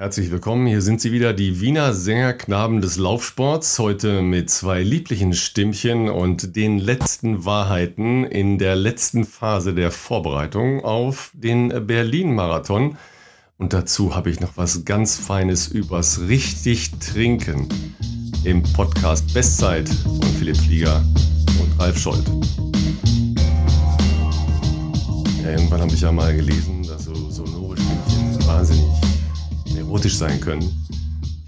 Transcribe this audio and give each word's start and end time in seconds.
Herzlich 0.00 0.30
willkommen, 0.30 0.68
hier 0.68 0.80
sind 0.80 1.00
sie 1.00 1.10
wieder, 1.10 1.32
die 1.32 1.60
Wiener 1.60 1.92
Sängerknaben 1.92 2.80
des 2.80 2.98
Laufsports, 2.98 3.80
heute 3.80 4.22
mit 4.22 4.48
zwei 4.48 4.84
lieblichen 4.84 5.34
Stimmchen 5.34 6.08
und 6.08 6.54
den 6.54 6.78
letzten 6.78 7.44
Wahrheiten 7.44 8.22
in 8.22 8.58
der 8.58 8.76
letzten 8.76 9.24
Phase 9.24 9.74
der 9.74 9.90
Vorbereitung 9.90 10.84
auf 10.84 11.32
den 11.34 11.84
Berlin-Marathon. 11.88 12.96
Und 13.58 13.72
dazu 13.72 14.14
habe 14.14 14.30
ich 14.30 14.38
noch 14.38 14.56
was 14.56 14.84
ganz 14.84 15.16
Feines 15.16 15.66
übers 15.66 16.20
richtig 16.28 16.92
Trinken 17.00 17.66
im 18.44 18.62
Podcast 18.74 19.34
Bestzeit 19.34 19.88
von 19.88 20.28
Philipp 20.38 20.58
Flieger 20.58 21.04
und 21.60 21.80
Ralf 21.80 21.98
Scholz. 21.98 22.24
Ja, 25.42 25.50
irgendwann 25.50 25.80
habe 25.80 25.92
ich 25.92 26.02
ja 26.02 26.12
mal 26.12 26.36
gelesen, 26.36 26.77
erotisch 29.88 30.16
sein 30.16 30.38
können. 30.40 30.70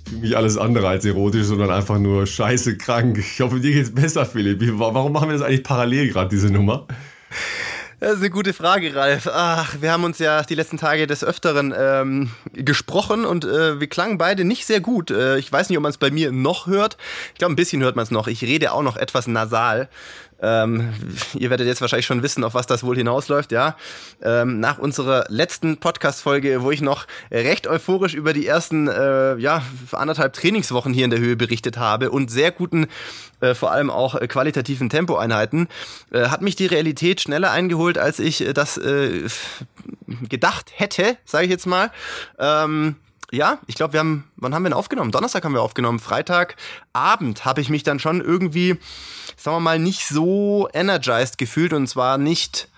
Ich 0.04 0.10
fühle 0.10 0.22
mich 0.22 0.36
alles 0.36 0.56
andere 0.56 0.88
als 0.88 1.04
erotisch, 1.04 1.44
sondern 1.44 1.70
einfach 1.70 1.98
nur 1.98 2.26
scheiße 2.26 2.78
krank. 2.78 3.18
Ich 3.18 3.40
hoffe, 3.40 3.60
dir 3.60 3.72
geht's 3.72 3.94
besser, 3.94 4.24
Philipp. 4.24 4.60
Warum 4.78 5.12
machen 5.12 5.28
wir 5.28 5.34
das 5.34 5.42
eigentlich 5.42 5.62
parallel 5.62 6.08
gerade, 6.08 6.30
diese 6.30 6.50
Nummer? 6.50 6.86
Das 8.00 8.12
ist 8.12 8.20
eine 8.20 8.30
gute 8.30 8.54
Frage, 8.54 8.94
Ralf. 8.94 9.28
Ach, 9.30 9.76
wir 9.82 9.92
haben 9.92 10.04
uns 10.04 10.18
ja 10.18 10.42
die 10.42 10.54
letzten 10.54 10.78
Tage 10.78 11.06
des 11.06 11.22
Öfteren 11.22 11.74
ähm, 11.76 12.30
gesprochen 12.54 13.26
und 13.26 13.44
äh, 13.44 13.78
wir 13.78 13.88
klangen 13.88 14.16
beide 14.16 14.46
nicht 14.46 14.64
sehr 14.64 14.80
gut. 14.80 15.10
Äh, 15.10 15.36
ich 15.36 15.52
weiß 15.52 15.68
nicht, 15.68 15.76
ob 15.76 15.82
man 15.82 15.90
es 15.90 15.98
bei 15.98 16.10
mir 16.10 16.32
noch 16.32 16.66
hört. 16.66 16.96
Ich 17.34 17.38
glaube, 17.38 17.52
ein 17.52 17.56
bisschen 17.56 17.82
hört 17.82 17.96
man 17.96 18.04
es 18.04 18.10
noch. 18.10 18.26
Ich 18.26 18.40
rede 18.40 18.72
auch 18.72 18.82
noch 18.82 18.96
etwas 18.96 19.26
nasal. 19.26 19.90
Ähm, 20.42 20.92
ihr 21.34 21.50
werdet 21.50 21.66
jetzt 21.66 21.80
wahrscheinlich 21.80 22.06
schon 22.06 22.22
wissen, 22.22 22.44
auf 22.44 22.54
was 22.54 22.66
das 22.66 22.82
wohl 22.82 22.96
hinausläuft, 22.96 23.52
ja. 23.52 23.76
Ähm, 24.22 24.60
nach 24.60 24.78
unserer 24.78 25.24
letzten 25.28 25.78
Podcast-Folge, 25.78 26.62
wo 26.62 26.70
ich 26.70 26.80
noch 26.80 27.06
recht 27.30 27.66
euphorisch 27.66 28.14
über 28.14 28.32
die 28.32 28.46
ersten, 28.46 28.88
äh, 28.88 29.36
ja, 29.36 29.62
anderthalb 29.92 30.32
Trainingswochen 30.32 30.92
hier 30.92 31.04
in 31.04 31.10
der 31.10 31.20
Höhe 31.20 31.36
berichtet 31.36 31.76
habe 31.78 32.10
und 32.10 32.30
sehr 32.30 32.52
guten, 32.52 32.86
äh, 33.40 33.54
vor 33.54 33.72
allem 33.72 33.90
auch 33.90 34.18
qualitativen 34.28 34.88
Tempoeinheiten, 34.88 35.68
äh, 36.12 36.28
hat 36.28 36.42
mich 36.42 36.56
die 36.56 36.66
Realität 36.66 37.20
schneller 37.20 37.50
eingeholt, 37.50 37.98
als 37.98 38.18
ich 38.18 38.46
äh, 38.46 38.52
das 38.52 38.78
äh, 38.78 39.28
gedacht 40.28 40.72
hätte, 40.74 41.16
sage 41.24 41.44
ich 41.44 41.50
jetzt 41.50 41.66
mal. 41.66 41.90
Ähm, 42.38 42.96
ja, 43.32 43.58
ich 43.66 43.76
glaube, 43.76 43.92
wir 43.92 44.00
haben, 44.00 44.24
wann 44.36 44.54
haben 44.54 44.62
wir 44.64 44.70
denn 44.70 44.78
aufgenommen? 44.78 45.12
Donnerstag 45.12 45.44
haben 45.44 45.54
wir 45.54 45.62
aufgenommen. 45.62 46.00
Freitagabend 46.00 47.44
habe 47.44 47.60
ich 47.60 47.68
mich 47.68 47.84
dann 47.84 48.00
schon 48.00 48.20
irgendwie, 48.20 48.78
sagen 49.40 49.56
wir 49.56 49.60
mal, 49.60 49.78
nicht 49.78 50.06
so 50.06 50.68
energized 50.74 51.38
gefühlt 51.38 51.72
und 51.72 51.86
zwar 51.86 52.18
nicht, 52.18 52.68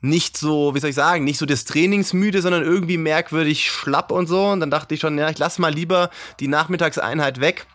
nicht 0.00 0.36
so, 0.36 0.74
wie 0.74 0.80
soll 0.80 0.90
ich 0.90 0.96
sagen, 0.96 1.24
nicht 1.24 1.38
so 1.38 1.46
des 1.46 1.64
Trainingsmüde, 1.64 2.42
sondern 2.42 2.64
irgendwie 2.64 2.96
merkwürdig 2.96 3.70
schlapp 3.70 4.10
und 4.10 4.26
so. 4.26 4.46
Und 4.46 4.60
dann 4.60 4.70
dachte 4.70 4.94
ich 4.94 5.00
schon, 5.00 5.16
ja, 5.18 5.30
ich 5.30 5.38
lass 5.38 5.58
mal 5.58 5.72
lieber 5.72 6.10
die 6.40 6.48
Nachmittagseinheit 6.48 7.40
weg 7.40 7.66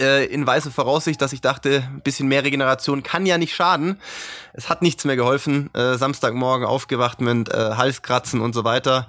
äh, 0.00 0.24
in 0.26 0.46
weiße 0.46 0.72
Voraussicht, 0.72 1.22
dass 1.22 1.32
ich 1.32 1.40
dachte, 1.40 1.84
ein 1.86 2.00
bisschen 2.02 2.26
mehr 2.26 2.42
Regeneration 2.42 3.04
kann 3.04 3.26
ja 3.26 3.38
nicht 3.38 3.54
schaden. 3.54 4.00
Es 4.54 4.68
hat 4.68 4.82
nichts 4.82 5.04
mehr 5.04 5.16
geholfen. 5.16 5.72
Äh, 5.74 5.96
Samstagmorgen 5.98 6.66
aufgewacht 6.66 7.20
mit 7.20 7.48
äh, 7.48 7.74
Halskratzen 7.76 8.40
und 8.40 8.54
so 8.54 8.64
weiter. 8.64 9.06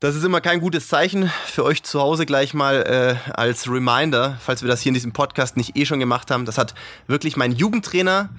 Das 0.00 0.14
ist 0.14 0.24
immer 0.24 0.40
kein 0.40 0.60
gutes 0.60 0.88
Zeichen 0.88 1.30
für 1.44 1.62
euch 1.62 1.82
zu 1.82 2.00
Hause 2.00 2.24
gleich 2.24 2.54
mal 2.54 3.18
äh, 3.26 3.30
als 3.32 3.70
Reminder, 3.70 4.38
falls 4.40 4.62
wir 4.62 4.68
das 4.70 4.80
hier 4.80 4.88
in 4.88 4.94
diesem 4.94 5.12
Podcast 5.12 5.58
nicht 5.58 5.76
eh 5.76 5.84
schon 5.84 6.00
gemacht 6.00 6.30
haben. 6.30 6.46
Das 6.46 6.56
hat 6.56 6.74
wirklich 7.06 7.36
mein 7.36 7.52
Jugendtrainer, 7.52 8.30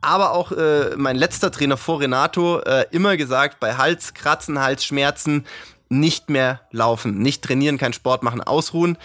aber 0.00 0.32
auch 0.32 0.50
äh, 0.50 0.96
mein 0.96 1.14
letzter 1.14 1.52
Trainer 1.52 1.76
vor 1.76 2.00
Renato 2.00 2.58
äh, 2.62 2.86
immer 2.90 3.16
gesagt, 3.16 3.60
bei 3.60 3.76
Halskratzen, 3.76 4.58
Halsschmerzen 4.58 5.46
nicht 5.90 6.28
mehr 6.28 6.60
laufen, 6.72 7.18
nicht 7.18 7.44
trainieren, 7.44 7.78
kein 7.78 7.92
Sport 7.92 8.24
machen, 8.24 8.40
ausruhen. 8.40 8.98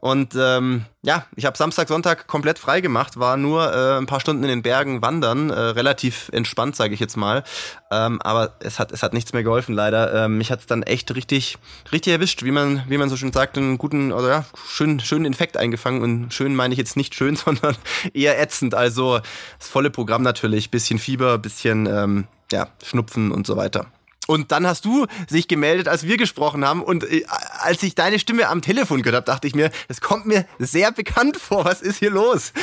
Und 0.00 0.34
ähm, 0.34 0.86
ja, 1.02 1.26
ich 1.36 1.44
habe 1.44 1.56
Samstag, 1.56 1.88
Sonntag 1.88 2.26
komplett 2.26 2.58
frei 2.58 2.80
gemacht, 2.80 3.18
war 3.18 3.36
nur 3.36 3.72
äh, 3.72 3.98
ein 3.98 4.06
paar 4.06 4.20
Stunden 4.20 4.42
in 4.42 4.48
den 4.48 4.62
Bergen 4.62 5.02
wandern, 5.02 5.50
äh, 5.50 5.58
relativ 5.58 6.30
entspannt, 6.32 6.74
sage 6.74 6.94
ich 6.94 7.00
jetzt 7.00 7.16
mal. 7.16 7.44
Ähm, 7.90 8.20
aber 8.22 8.54
es 8.60 8.78
hat, 8.78 8.92
es 8.92 9.02
hat 9.02 9.12
nichts 9.12 9.32
mehr 9.32 9.42
geholfen, 9.42 9.74
leider. 9.74 10.24
Ähm, 10.24 10.38
mich 10.38 10.50
hat 10.50 10.60
es 10.60 10.66
dann 10.66 10.82
echt 10.82 11.14
richtig, 11.14 11.58
richtig 11.92 12.14
erwischt, 12.14 12.42
wie 12.42 12.50
man, 12.50 12.82
wie 12.88 12.96
man 12.96 13.10
so 13.10 13.16
schön 13.16 13.32
sagt, 13.32 13.58
einen 13.58 13.76
guten, 13.76 14.12
oder 14.12 14.28
ja, 14.28 14.44
schönen, 14.66 15.00
schönen 15.00 15.26
Infekt 15.26 15.58
eingefangen. 15.58 16.02
Und 16.02 16.32
schön 16.32 16.54
meine 16.54 16.72
ich 16.72 16.78
jetzt 16.78 16.96
nicht 16.96 17.14
schön, 17.14 17.36
sondern 17.44 17.76
eher 18.14 18.40
ätzend. 18.40 18.74
Also 18.74 19.20
das 19.58 19.68
volle 19.68 19.90
Programm 19.90 20.22
natürlich, 20.22 20.70
bisschen 20.70 20.98
Fieber, 20.98 21.36
bisschen 21.36 21.86
ähm, 21.86 22.26
ja, 22.50 22.68
Schnupfen 22.82 23.32
und 23.32 23.46
so 23.46 23.56
weiter. 23.56 23.86
Und 24.30 24.52
dann 24.52 24.64
hast 24.64 24.84
du 24.84 25.08
sich 25.28 25.48
gemeldet, 25.48 25.88
als 25.88 26.06
wir 26.06 26.16
gesprochen 26.16 26.64
haben. 26.64 26.84
Und 26.84 27.02
äh, 27.02 27.24
als 27.58 27.82
ich 27.82 27.96
deine 27.96 28.20
Stimme 28.20 28.46
am 28.48 28.62
Telefon 28.62 29.02
gehört 29.02 29.16
habe, 29.16 29.26
dachte 29.26 29.48
ich 29.48 29.56
mir, 29.56 29.72
es 29.88 30.00
kommt 30.00 30.24
mir 30.24 30.46
sehr 30.60 30.92
bekannt 30.92 31.36
vor. 31.36 31.64
Was 31.64 31.82
ist 31.82 31.98
hier 31.98 32.10
los? 32.10 32.52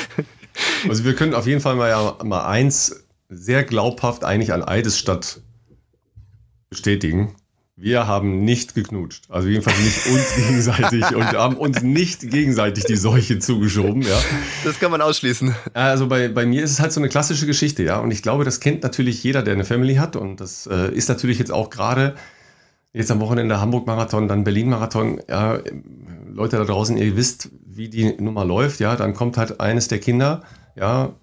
Also 0.90 1.04
wir 1.04 1.14
können 1.14 1.36
auf 1.36 1.46
jeden 1.46 1.62
Fall 1.62 1.76
mal, 1.76 1.88
ja, 1.88 2.18
mal 2.24 2.48
eins 2.48 3.06
sehr 3.30 3.64
glaubhaft 3.64 4.24
eigentlich 4.24 4.54
an 4.54 4.64
Eidesstadt 4.64 5.42
bestätigen. 6.72 7.36
Wir 7.80 8.08
haben 8.08 8.44
nicht 8.44 8.74
geknutscht. 8.74 9.26
Also 9.30 9.50
jedenfalls 9.50 9.78
nicht 9.78 10.08
uns 10.08 10.36
gegenseitig 10.48 11.16
und 11.16 11.26
haben 11.26 11.58
uns 11.58 11.84
nicht 11.84 12.22
gegenseitig 12.22 12.86
die 12.86 12.96
Seuche 12.96 13.38
zugeschoben, 13.38 14.02
ja. 14.02 14.20
Das 14.64 14.80
kann 14.80 14.90
man 14.90 15.00
ausschließen. 15.00 15.54
Also 15.74 16.08
bei, 16.08 16.28
bei 16.28 16.48
mir 16.48 16.64
ist 16.64 16.72
es 16.72 16.80
halt 16.80 16.92
so 16.92 17.00
eine 17.00 17.08
klassische 17.08 17.46
Geschichte, 17.46 17.84
ja. 17.84 18.00
Und 18.00 18.10
ich 18.10 18.24
glaube, 18.24 18.46
das 18.46 18.62
kennt 18.62 18.82
natürlich 18.82 19.24
jeder, 19.24 19.44
der 19.44 19.54
eine 19.54 19.64
Family 19.64 19.96
hat. 19.96 20.16
Und 20.16 20.42
das 20.42 20.66
äh, 20.66 20.92
ist 20.92 21.08
natürlich 21.08 21.38
jetzt 21.38 21.52
auch 21.52 21.70
gerade 21.70 22.16
jetzt 22.94 23.12
am 23.12 23.20
Wochenende 23.20 23.62
Hamburg-Marathon, 23.62 24.28
dann 24.28 24.44
Berlin-Marathon. 24.44 25.22
Ja, 25.30 25.60
Leute 26.34 26.58
da 26.58 26.66
draußen, 26.66 26.98
ihr 26.98 27.16
wisst, 27.16 27.50
wie 27.64 27.90
die 27.90 28.12
Nummer 28.20 28.44
läuft, 28.44 28.80
ja. 28.80 28.96
Dann 28.96 29.14
kommt 29.14 29.38
halt 29.38 29.60
eines 29.60 29.88
der 29.88 30.00
Kinder, 30.00 30.42
ja, 30.76 31.14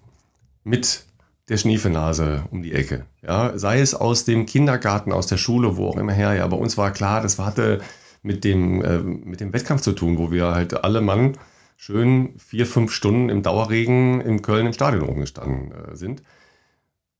mit 0.63 1.03
der 1.49 1.57
Schniefenase 1.57 2.43
um 2.51 2.63
die 2.63 2.73
Ecke. 2.73 3.05
Ja, 3.21 3.57
sei 3.57 3.79
es 3.79 3.93
aus 3.93 4.25
dem 4.25 4.45
Kindergarten, 4.45 5.11
aus 5.11 5.27
der 5.27 5.37
Schule, 5.37 5.77
wo 5.77 5.89
auch 5.89 5.97
immer 5.97 6.13
her. 6.13 6.33
Ja, 6.33 6.47
bei 6.47 6.57
uns 6.57 6.77
war 6.77 6.91
klar, 6.91 7.21
das 7.21 7.37
hatte 7.37 7.81
mit 8.23 8.43
dem, 8.43 8.81
äh, 8.83 8.97
mit 8.99 9.39
dem 9.39 9.53
Wettkampf 9.53 9.81
zu 9.81 9.91
tun, 9.91 10.17
wo 10.17 10.31
wir 10.31 10.53
halt 10.53 10.83
alle 10.83 11.01
Mann 11.01 11.37
schön 11.77 12.33
vier, 12.37 12.65
fünf 12.65 12.91
Stunden 12.91 13.29
im 13.29 13.43
Dauerregen 13.43 14.21
in 14.21 14.41
Köln 14.41 14.65
im 14.65 14.73
Stadion 14.73 15.03
rumgestanden 15.03 15.71
äh, 15.71 15.95
sind. 15.95 16.23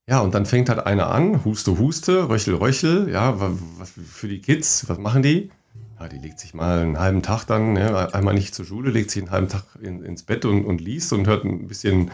Ja, 0.07 0.19
und 0.19 0.35
dann 0.35 0.45
fängt 0.45 0.69
halt 0.69 0.85
einer 0.85 1.09
an, 1.09 1.43
Huste, 1.45 1.77
Huste, 1.79 2.29
Röchel, 2.29 2.55
Röchel, 2.55 3.09
ja, 3.11 3.35
was 3.39 3.91
für 3.91 4.27
die 4.27 4.39
Kids, 4.39 4.87
was 4.87 4.99
machen 4.99 5.23
die? 5.23 5.51
Ja, 5.99 6.07
die 6.07 6.19
legt 6.19 6.39
sich 6.39 6.53
mal 6.53 6.79
einen 6.79 6.99
halben 6.99 7.23
Tag 7.23 7.45
dann, 7.45 7.75
ja, 7.75 8.07
einmal 8.09 8.33
nicht 8.33 8.53
zur 8.53 8.65
Schule, 8.65 8.91
legt 8.91 9.09
sich 9.09 9.23
einen 9.23 9.31
halben 9.31 9.49
Tag 9.49 9.63
in, 9.81 10.03
ins 10.03 10.23
Bett 10.23 10.45
und, 10.45 10.65
und 10.65 10.81
liest 10.81 11.11
und 11.13 11.27
hört 11.27 11.43
ein 11.43 11.67
bisschen 11.67 12.11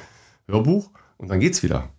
Hörbuch 0.48 0.92
und 1.18 1.30
dann 1.30 1.40
geht's 1.40 1.64
wieder. 1.64 1.90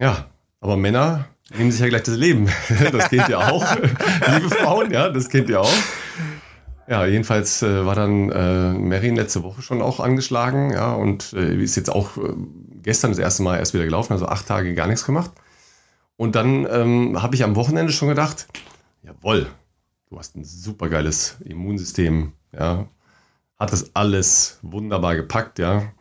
Ja, 0.00 0.26
aber 0.60 0.76
Männer 0.76 1.26
nehmen 1.56 1.70
sich 1.70 1.80
ja 1.80 1.88
gleich 1.88 2.02
das 2.02 2.16
Leben. 2.16 2.48
Das 2.92 3.08
kennt 3.10 3.28
ihr 3.28 3.38
auch. 3.38 3.64
Liebe 4.34 4.50
Frauen, 4.50 4.90
ja, 4.90 5.08
das 5.08 5.28
kennt 5.28 5.48
ihr 5.48 5.60
auch. 5.60 5.72
Ja, 6.86 7.06
jedenfalls 7.06 7.62
äh, 7.62 7.86
war 7.86 7.94
dann 7.94 8.30
äh, 8.30 8.72
Merin 8.72 9.16
letzte 9.16 9.42
Woche 9.42 9.62
schon 9.62 9.80
auch 9.80 10.00
angeschlagen, 10.00 10.70
ja, 10.70 10.92
und 10.92 11.32
äh, 11.32 11.62
ist 11.62 11.76
jetzt 11.76 11.90
auch 11.90 12.16
äh, 12.18 12.34
gestern 12.82 13.10
das 13.10 13.18
erste 13.18 13.42
Mal 13.42 13.58
erst 13.58 13.72
wieder 13.72 13.84
gelaufen, 13.84 14.12
also 14.12 14.26
acht 14.26 14.46
Tage 14.46 14.74
gar 14.74 14.86
nichts 14.86 15.06
gemacht. 15.06 15.30
Und 16.16 16.34
dann 16.34 16.66
ähm, 16.70 17.22
habe 17.22 17.34
ich 17.36 17.42
am 17.42 17.56
Wochenende 17.56 17.92
schon 17.92 18.08
gedacht, 18.08 18.46
jawohl, 19.02 19.46
du 20.10 20.18
hast 20.18 20.36
ein 20.36 20.44
supergeiles 20.44 21.36
Immunsystem, 21.44 22.32
ja, 22.52 22.86
hat 23.58 23.72
das 23.72 23.94
alles 23.94 24.58
wunderbar 24.62 25.16
gepackt, 25.16 25.58
ja 25.58 25.93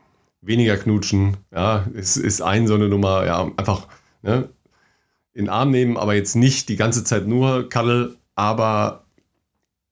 weniger 0.46 0.78
knutschen, 0.78 1.38
ja, 1.52 1.86
es 1.96 2.18
ist 2.18 2.42
ein 2.42 2.68
so 2.68 2.76
eine 2.76 2.90
Nummer, 2.90 3.26
ja, 3.26 3.50
einfach 3.58 3.88
ne, 4.22 4.50
in 5.34 5.46
den 5.46 5.50
Arm 5.50 5.72
nehmen, 5.72 5.98
aber 5.98 6.14
jetzt 6.14 6.36
nicht 6.36 6.70
die 6.70 6.76
ganze 6.76 7.04
Zeit 7.04 7.28
nur 7.28 7.70
Kaddel, 7.70 8.18
aber 8.36 9.06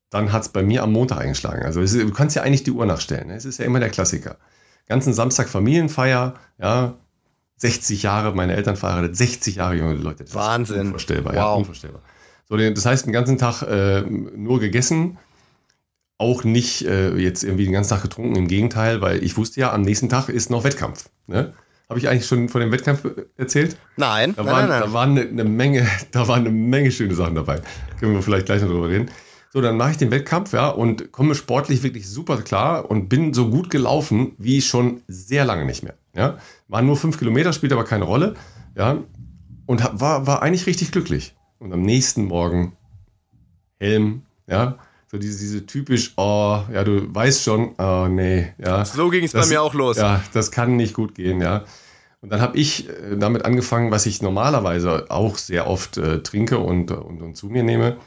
dann 0.09 0.31
hat 0.31 0.43
es 0.43 0.49
bei 0.49 0.61
mir 0.61 0.83
am 0.83 0.91
Montag 0.91 1.19
eingeschlagen. 1.19 1.63
Also 1.63 1.81
ist, 1.81 1.95
du 1.95 2.11
kannst 2.11 2.35
ja 2.35 2.43
eigentlich 2.43 2.63
die 2.63 2.71
Uhr 2.71 2.85
nachstellen. 2.85 3.29
Ne? 3.29 3.35
Es 3.35 3.45
ist 3.45 3.59
ja 3.59 3.65
immer 3.65 3.79
der 3.79 3.89
Klassiker. 3.89 4.37
Ganzen 4.87 5.13
Samstag 5.13 5.47
Familienfeier, 5.47 6.35
ja, 6.59 6.95
60 7.57 8.03
Jahre, 8.03 8.35
meine 8.35 8.55
Eltern 8.55 8.75
verheiratet, 8.75 9.15
60 9.15 9.55
Jahre 9.55 9.75
junge 9.75 9.93
Leute. 9.93 10.25
Das 10.25 10.35
Wahnsinn. 10.35 10.81
unvorstellbar, 10.81 11.33
wow. 11.33 11.39
ja, 11.39 11.53
unvorstellbar. 11.53 12.01
So, 12.49 12.57
das 12.57 12.85
heißt, 12.85 13.05
den 13.05 13.13
ganzen 13.13 13.37
Tag 13.37 13.61
äh, 13.61 14.01
nur 14.01 14.59
gegessen, 14.59 15.17
auch 16.21 16.43
nicht 16.43 16.85
äh, 16.85 17.15
jetzt 17.17 17.43
irgendwie 17.43 17.65
den 17.65 17.73
ganzen 17.73 17.89
Tag 17.89 18.03
getrunken, 18.03 18.35
im 18.35 18.47
Gegenteil, 18.47 19.01
weil 19.01 19.23
ich 19.23 19.37
wusste 19.37 19.59
ja, 19.59 19.73
am 19.73 19.81
nächsten 19.81 20.07
Tag 20.07 20.29
ist 20.29 20.49
noch 20.49 20.63
Wettkampf. 20.63 21.09
Ne? 21.27 21.53
Habe 21.89 21.99
ich 21.99 22.07
eigentlich 22.07 22.27
schon 22.27 22.47
von 22.47 22.61
dem 22.61 22.71
Wettkampf 22.71 23.05
erzählt? 23.37 23.75
Nein, 23.97 24.33
da 24.35 24.43
nein, 24.43 24.53
waren, 24.53 24.69
nein, 24.69 24.79
nein. 24.79 24.81
Da 24.81 24.93
waren 24.93 25.17
eine, 25.17 25.43
Menge, 25.43 25.87
da 26.11 26.27
waren 26.27 26.41
eine 26.41 26.51
Menge 26.51 26.91
schöne 26.91 27.15
Sachen 27.15 27.35
dabei. 27.35 27.59
Können 27.99 28.13
wir 28.13 28.21
vielleicht 28.21 28.45
gleich 28.45 28.61
noch 28.61 28.69
drüber 28.69 28.87
reden. 28.87 29.09
So, 29.51 29.59
dann 29.59 29.75
mache 29.75 29.91
ich 29.91 29.97
den 29.97 30.11
Wettkampf, 30.11 30.53
ja, 30.53 30.69
und 30.69 31.11
komme 31.11 31.35
sportlich 31.35 31.83
wirklich 31.83 32.07
super 32.07 32.37
klar 32.37 32.89
und 32.89 33.09
bin 33.09 33.33
so 33.33 33.49
gut 33.49 33.69
gelaufen 33.69 34.33
wie 34.37 34.61
schon 34.61 35.01
sehr 35.07 35.43
lange 35.43 35.65
nicht 35.65 35.83
mehr. 35.83 35.95
Ja, 36.15 36.37
waren 36.69 36.85
nur 36.85 36.95
fünf 36.95 37.17
Kilometer, 37.17 37.51
spielt 37.51 37.73
aber 37.73 37.83
keine 37.83 38.05
Rolle, 38.05 38.35
ja, 38.77 38.99
und 39.65 39.99
war, 39.99 40.27
war 40.27 40.41
eigentlich 40.41 40.67
richtig 40.67 40.91
glücklich. 40.91 41.35
Und 41.59 41.73
am 41.73 41.81
nächsten 41.81 42.25
Morgen 42.25 42.73
Helm, 43.79 44.21
ja, 44.47 44.77
So 45.11 45.17
diese, 45.17 45.39
diese 45.39 45.65
typisch, 45.65 46.13
oh, 46.15 46.61
ja, 46.71 46.85
du 46.85 47.13
weißt 47.13 47.43
schon, 47.43 47.75
oh 47.77 48.07
nee, 48.09 48.53
ja. 48.57 48.85
So 48.85 49.09
ging 49.09 49.25
es 49.25 49.33
bei 49.33 49.45
mir 49.45 49.61
auch 49.61 49.73
los. 49.73 49.97
Ja, 49.97 50.23
das 50.31 50.51
kann 50.51 50.77
nicht 50.77 50.93
gut 50.93 51.15
gehen, 51.15 51.41
ja. 51.41 51.65
Und 52.21 52.31
dann 52.31 52.39
habe 52.39 52.57
ich 52.57 52.87
äh, 52.87 53.17
damit 53.17 53.43
angefangen, 53.43 53.91
was 53.91 54.05
ich 54.05 54.21
normalerweise 54.21 55.11
auch 55.11 55.37
sehr 55.37 55.67
oft 55.67 55.97
äh, 55.97 56.23
trinke 56.23 56.59
und, 56.59 56.91
und, 56.91 57.21
und 57.21 57.35
zu 57.35 57.47
mir 57.47 57.61
nehme. 57.61 57.97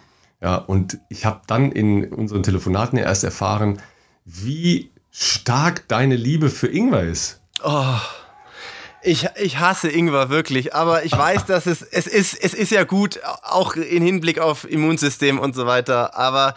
Ja, 0.40 0.56
und 0.56 0.98
ich 1.10 1.26
habe 1.26 1.42
dann 1.46 1.72
in 1.72 2.10
unseren 2.10 2.42
Telefonaten 2.42 2.98
erst 2.98 3.22
erfahren, 3.22 3.82
wie 4.24 4.90
stark 5.10 5.86
deine 5.88 6.16
Liebe 6.16 6.48
für 6.48 6.68
Ingwer 6.68 7.02
ist. 7.02 7.42
Oh. 7.62 7.98
Ich, 9.06 9.28
ich 9.36 9.58
hasse 9.58 9.90
Ingwer 9.90 10.30
wirklich, 10.30 10.74
aber 10.74 11.04
ich 11.04 11.12
weiß, 11.12 11.44
dass 11.46 11.66
es, 11.66 11.82
es 11.82 12.06
ist, 12.06 12.34
es 12.34 12.54
ist 12.54 12.70
ja 12.70 12.84
gut, 12.84 13.20
auch 13.42 13.76
in 13.76 14.02
Hinblick 14.02 14.38
auf 14.38 14.68
Immunsystem 14.68 15.38
und 15.38 15.54
so 15.54 15.66
weiter, 15.66 16.16
aber 16.16 16.54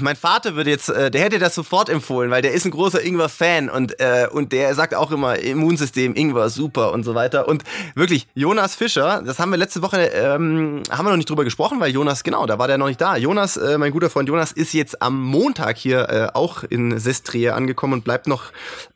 mein 0.00 0.16
Vater 0.16 0.54
würde 0.54 0.70
jetzt, 0.70 0.88
äh, 0.88 1.10
der 1.10 1.22
hätte 1.22 1.38
das 1.38 1.54
sofort 1.54 1.88
empfohlen, 1.88 2.30
weil 2.30 2.42
der 2.42 2.52
ist 2.52 2.64
ein 2.64 2.70
großer 2.70 3.02
Ingwer-Fan 3.02 3.68
und, 3.70 3.98
äh, 4.00 4.28
und 4.30 4.52
der 4.52 4.74
sagt 4.74 4.94
auch 4.94 5.10
immer, 5.10 5.38
Immunsystem, 5.38 6.14
Ingwer, 6.14 6.50
super 6.50 6.92
und 6.92 7.04
so 7.04 7.14
weiter. 7.14 7.48
Und 7.48 7.64
wirklich, 7.94 8.26
Jonas 8.34 8.74
Fischer, 8.74 9.22
das 9.24 9.38
haben 9.38 9.50
wir 9.50 9.56
letzte 9.56 9.82
Woche, 9.82 9.98
ähm, 9.98 10.82
haben 10.90 11.06
wir 11.06 11.10
noch 11.10 11.16
nicht 11.16 11.30
drüber 11.30 11.44
gesprochen, 11.44 11.80
weil 11.80 11.90
Jonas, 11.90 12.22
genau, 12.22 12.46
da 12.46 12.58
war 12.58 12.68
der 12.68 12.78
noch 12.78 12.88
nicht 12.88 13.00
da. 13.00 13.16
Jonas, 13.16 13.56
äh, 13.56 13.78
mein 13.78 13.92
guter 13.92 14.10
Freund 14.10 14.28
Jonas, 14.28 14.52
ist 14.52 14.72
jetzt 14.72 15.00
am 15.02 15.20
Montag 15.20 15.76
hier 15.76 16.08
äh, 16.08 16.28
auch 16.36 16.64
in 16.64 16.98
Sestriere 16.98 17.54
angekommen 17.54 17.94
und 17.94 18.04
bleibt 18.04 18.26
noch 18.26 18.44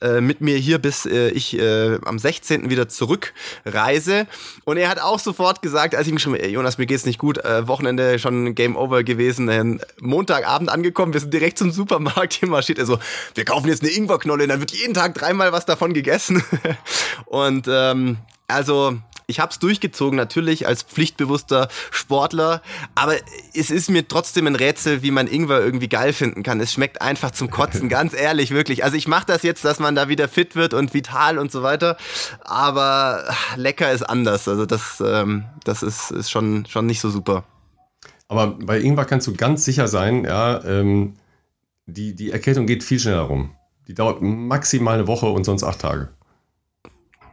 äh, 0.01 0.21
mit 0.21 0.41
mir 0.41 0.57
hier, 0.57 0.79
bis 0.79 1.07
äh, 1.07 1.29
ich 1.31 1.59
äh, 1.59 1.99
am 2.05 2.19
16. 2.19 2.71
wieder 2.71 2.89
zurückreise. 2.89 4.27
Und 4.65 4.77
er 4.77 4.89
hat 4.89 5.01
auch 5.01 5.19
sofort 5.19 5.63
gesagt, 5.63 5.95
als 5.95 6.07
ich 6.07 6.13
ihm 6.13 6.19
schon, 6.19 6.35
Jonas, 6.35 6.79
mir 6.79 6.87
geht's 6.87 7.07
nicht 7.07 7.19
gut, 7.19 7.39
äh, 7.39 7.67
Wochenende 7.67 8.19
schon 8.19 8.55
Game 8.55 8.77
Over 8.77 9.03
gewesen, 9.05 9.49
äh, 9.49 9.79
Montagabend 10.01 10.71
angekommen 10.71 10.82
angekommen, 10.83 11.13
wir 11.13 11.21
sind 11.21 11.33
direkt 11.33 11.59
zum 11.59 11.71
Supermarkt, 11.71 12.33
hier 12.41 12.49
marschiert 12.49 12.79
er 12.79 12.87
so, 12.87 12.99
wir 13.35 13.45
kaufen 13.45 13.69
jetzt 13.69 13.83
eine 13.83 13.93
Ingwerknolle, 13.93 14.47
dann 14.49 14.61
wird 14.61 14.73
jeden 14.73 14.95
Tag 14.95 15.15
dreimal 15.15 15.53
was 15.53 15.65
davon 15.65 15.95
gegessen. 15.95 16.43
Und 17.27 17.67
ähm, 17.69 18.19
also 18.49 18.99
ich 19.29 19.39
habe 19.41 19.53
es 19.53 19.59
durchgezogen, 19.61 20.17
natürlich 20.17 20.67
als 20.67 20.83
pflichtbewusster 20.83 21.69
Sportler, 21.91 22.61
aber 22.95 23.15
es 23.55 23.71
ist 23.71 23.89
mir 23.89 24.07
trotzdem 24.07 24.47
ein 24.47 24.57
Rätsel, 24.57 25.03
wie 25.03 25.13
man 25.13 25.29
Ingwer 25.29 25.61
irgendwie 25.61 25.89
geil 25.89 26.13
finden 26.13 26.43
kann. 26.43 26.61
Es 26.61 26.73
schmeckt 26.73 27.01
einfach 27.01 27.31
zum 27.31 27.49
Kotzen, 27.49 27.89
ganz 27.89 28.13
ehrlich, 28.13 28.51
wirklich. 28.51 28.85
Also 28.85 28.97
ich 28.97 29.07
mache 29.07 29.27
das 29.27 29.43
jetzt, 29.43 29.65
dass 29.65 29.79
man 29.79 29.95
da 29.95 30.09
wieder 30.09 30.29
fit 30.29 30.57
wird 30.57 30.75
und 30.75 30.93
vital 30.93 31.39
und 31.39 31.53
so 31.53 31.63
weiter, 31.63 31.97
aber 32.41 33.25
lecker 33.57 33.93
ist 33.93 34.03
anders. 34.03 34.49
Also 34.49 34.67
das, 34.67 35.03
ähm, 35.05 35.45
das 35.65 35.83
ist, 35.83 36.11
ist 36.11 36.31
schon, 36.31 36.67
schon 36.67 36.87
nicht 36.87 37.01
so 37.01 37.09
super. 37.09 37.45
Aber 38.33 38.47
bei 38.65 38.81
Ingwer 38.81 39.05
kannst 39.05 39.27
du 39.27 39.35
ganz 39.35 39.63
sicher 39.63 39.89
sein, 39.89 40.25
ja, 40.25 40.65
ähm, 40.65 41.17
die, 41.85 42.15
die 42.15 42.31
Erkältung 42.31 42.67
geht 42.67 42.83
viel 42.83 42.99
schneller 42.99 43.21
rum. 43.21 43.51
Die 43.89 43.93
dauert 43.93 44.23
maximal 44.23 44.95
eine 44.95 45.07
Woche 45.07 45.27
und 45.27 45.45
sonst 45.45 45.65
acht 45.65 45.83
Tage. 45.83 46.09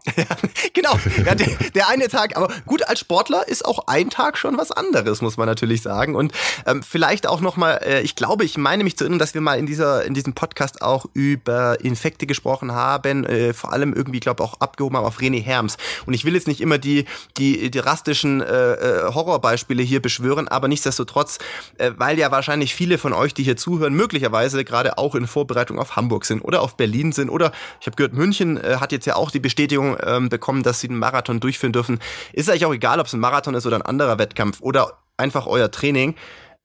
Genau. 0.73 0.97
Ja, 1.25 1.35
der, 1.35 1.47
der, 1.75 1.89
eine 1.89 2.07
Tag, 2.07 2.37
aber 2.37 2.49
gut, 2.65 2.87
als 2.87 2.99
Sportler 2.99 3.47
ist 3.47 3.65
auch 3.65 3.87
ein 3.87 4.09
Tag 4.09 4.37
schon 4.37 4.57
was 4.57 4.71
anderes, 4.71 5.21
muss 5.21 5.37
man 5.37 5.47
natürlich 5.47 5.81
sagen. 5.81 6.15
Und 6.15 6.31
ähm, 6.65 6.83
vielleicht 6.83 7.27
auch 7.27 7.41
nochmal, 7.41 7.81
äh, 7.83 8.01
ich 8.01 8.15
glaube, 8.15 8.45
ich 8.45 8.57
meine 8.57 8.83
mich 8.83 8.97
zu 8.97 9.03
erinnern, 9.03 9.19
dass 9.19 9.33
wir 9.33 9.41
mal 9.41 9.57
in 9.57 9.65
dieser, 9.65 10.05
in 10.05 10.13
diesem 10.13 10.33
Podcast 10.33 10.81
auch 10.81 11.05
über 11.13 11.79
Infekte 11.81 12.27
gesprochen 12.27 12.71
haben, 12.73 13.25
äh, 13.25 13.53
vor 13.53 13.73
allem 13.73 13.93
irgendwie, 13.93 14.19
glaube 14.19 14.43
auch 14.43 14.59
abgehoben 14.59 14.97
haben 14.97 15.05
auf 15.05 15.19
René 15.19 15.41
Herms. 15.41 15.77
Und 16.05 16.13
ich 16.13 16.23
will 16.23 16.35
jetzt 16.35 16.47
nicht 16.47 16.61
immer 16.61 16.77
die, 16.77 17.05
die, 17.37 17.71
die 17.71 17.79
drastischen 17.79 18.41
äh, 18.41 18.73
äh, 18.73 19.13
Horrorbeispiele 19.13 19.83
hier 19.83 20.01
beschwören, 20.01 20.47
aber 20.47 20.67
nichtsdestotrotz, 20.67 21.39
äh, 21.77 21.91
weil 21.97 22.17
ja 22.19 22.31
wahrscheinlich 22.31 22.75
viele 22.75 22.97
von 22.97 23.13
euch, 23.13 23.33
die 23.33 23.43
hier 23.43 23.57
zuhören, 23.57 23.93
möglicherweise 23.93 24.63
gerade 24.63 24.97
auch 24.97 25.15
in 25.15 25.27
Vorbereitung 25.27 25.79
auf 25.79 25.95
Hamburg 25.95 26.25
sind 26.25 26.41
oder 26.41 26.61
auf 26.61 26.77
Berlin 26.77 27.11
sind 27.11 27.29
oder 27.29 27.51
ich 27.81 27.87
habe 27.87 27.95
gehört, 27.95 28.13
München 28.13 28.57
äh, 28.57 28.77
hat 28.79 28.91
jetzt 28.91 29.05
ja 29.05 29.15
auch 29.15 29.31
die 29.31 29.39
Bestätigung 29.39 29.88
ähm, 30.03 30.29
bekommen, 30.29 30.63
dass 30.63 30.79
sie 30.79 30.87
den 30.87 30.97
Marathon 30.97 31.39
durchführen 31.39 31.73
dürfen. 31.73 31.99
Ist 32.33 32.49
eigentlich 32.49 32.65
auch 32.65 32.73
egal, 32.73 32.99
ob 32.99 33.07
es 33.07 33.13
ein 33.13 33.19
Marathon 33.19 33.55
ist 33.55 33.65
oder 33.65 33.77
ein 33.77 33.81
anderer 33.81 34.17
Wettkampf 34.17 34.61
oder 34.61 34.97
einfach 35.17 35.47
euer 35.47 35.71
Training. 35.71 36.15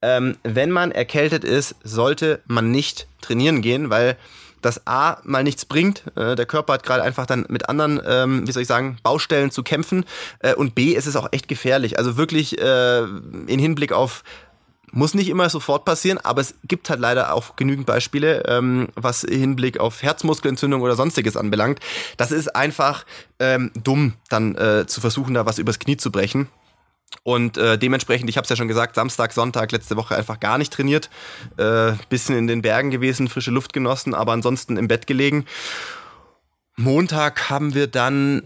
Ähm, 0.01 0.37
wenn 0.43 0.71
man 0.71 0.91
erkältet 0.91 1.43
ist, 1.43 1.75
sollte 1.83 2.41
man 2.45 2.71
nicht 2.71 3.07
trainieren 3.21 3.61
gehen, 3.61 3.89
weil 3.89 4.17
das 4.65 4.87
A 4.87 5.17
mal 5.23 5.43
nichts 5.43 5.65
bringt. 5.65 6.03
Äh, 6.15 6.35
der 6.35 6.45
Körper 6.45 6.73
hat 6.73 6.83
gerade 6.83 7.03
einfach 7.03 7.25
dann 7.25 7.45
mit 7.49 7.69
anderen, 7.69 8.01
ähm, 8.05 8.47
wie 8.47 8.51
soll 8.51 8.63
ich 8.63 8.67
sagen, 8.67 8.97
Baustellen 9.03 9.51
zu 9.51 9.63
kämpfen. 9.63 10.05
Äh, 10.39 10.55
und 10.55 10.75
B, 10.75 10.95
es 10.95 11.07
ist 11.07 11.15
auch 11.15 11.29
echt 11.31 11.47
gefährlich. 11.47 11.99
Also 11.99 12.17
wirklich 12.17 12.59
äh, 12.59 13.03
in 13.47 13.59
Hinblick 13.59 13.93
auf 13.93 14.23
muss 14.95 15.13
nicht 15.13 15.29
immer 15.29 15.49
sofort 15.49 15.85
passieren, 15.85 16.17
aber 16.17 16.41
es 16.41 16.55
gibt 16.63 16.89
halt 16.89 16.99
leider 16.99 17.33
auch 17.33 17.55
genügend 17.55 17.85
Beispiele, 17.85 18.43
ähm, 18.47 18.87
was 18.95 19.21
Hinblick 19.21 19.79
auf 19.79 20.01
Herzmuskelentzündung 20.01 20.81
oder 20.81 20.95
sonstiges 20.95 21.37
anbelangt. 21.37 21.79
Das 22.17 22.31
ist 22.31 22.55
einfach 22.55 23.05
ähm, 23.39 23.71
dumm, 23.75 24.13
dann 24.29 24.55
äh, 24.55 24.87
zu 24.87 25.01
versuchen, 25.01 25.33
da 25.33 25.45
was 25.45 25.59
übers 25.59 25.79
Knie 25.79 25.97
zu 25.97 26.11
brechen. 26.11 26.47
Und 27.23 27.57
äh, 27.57 27.77
dementsprechend, 27.77 28.29
ich 28.29 28.37
habe 28.37 28.45
es 28.45 28.49
ja 28.49 28.55
schon 28.55 28.67
gesagt, 28.67 28.95
Samstag, 28.95 29.33
Sonntag, 29.33 29.71
letzte 29.71 29.95
Woche 29.95 30.15
einfach 30.15 30.39
gar 30.39 30.57
nicht 30.57 30.71
trainiert. 30.71 31.09
Äh, 31.57 31.93
bisschen 32.09 32.37
in 32.37 32.47
den 32.47 32.61
Bergen 32.61 32.89
gewesen, 32.89 33.27
frische 33.27 33.51
Luft 33.51 33.73
genossen, 33.73 34.13
aber 34.13 34.31
ansonsten 34.31 34.77
im 34.77 34.87
Bett 34.87 35.07
gelegen. 35.07 35.45
Montag 36.77 37.49
haben 37.49 37.73
wir 37.73 37.87
dann 37.87 38.43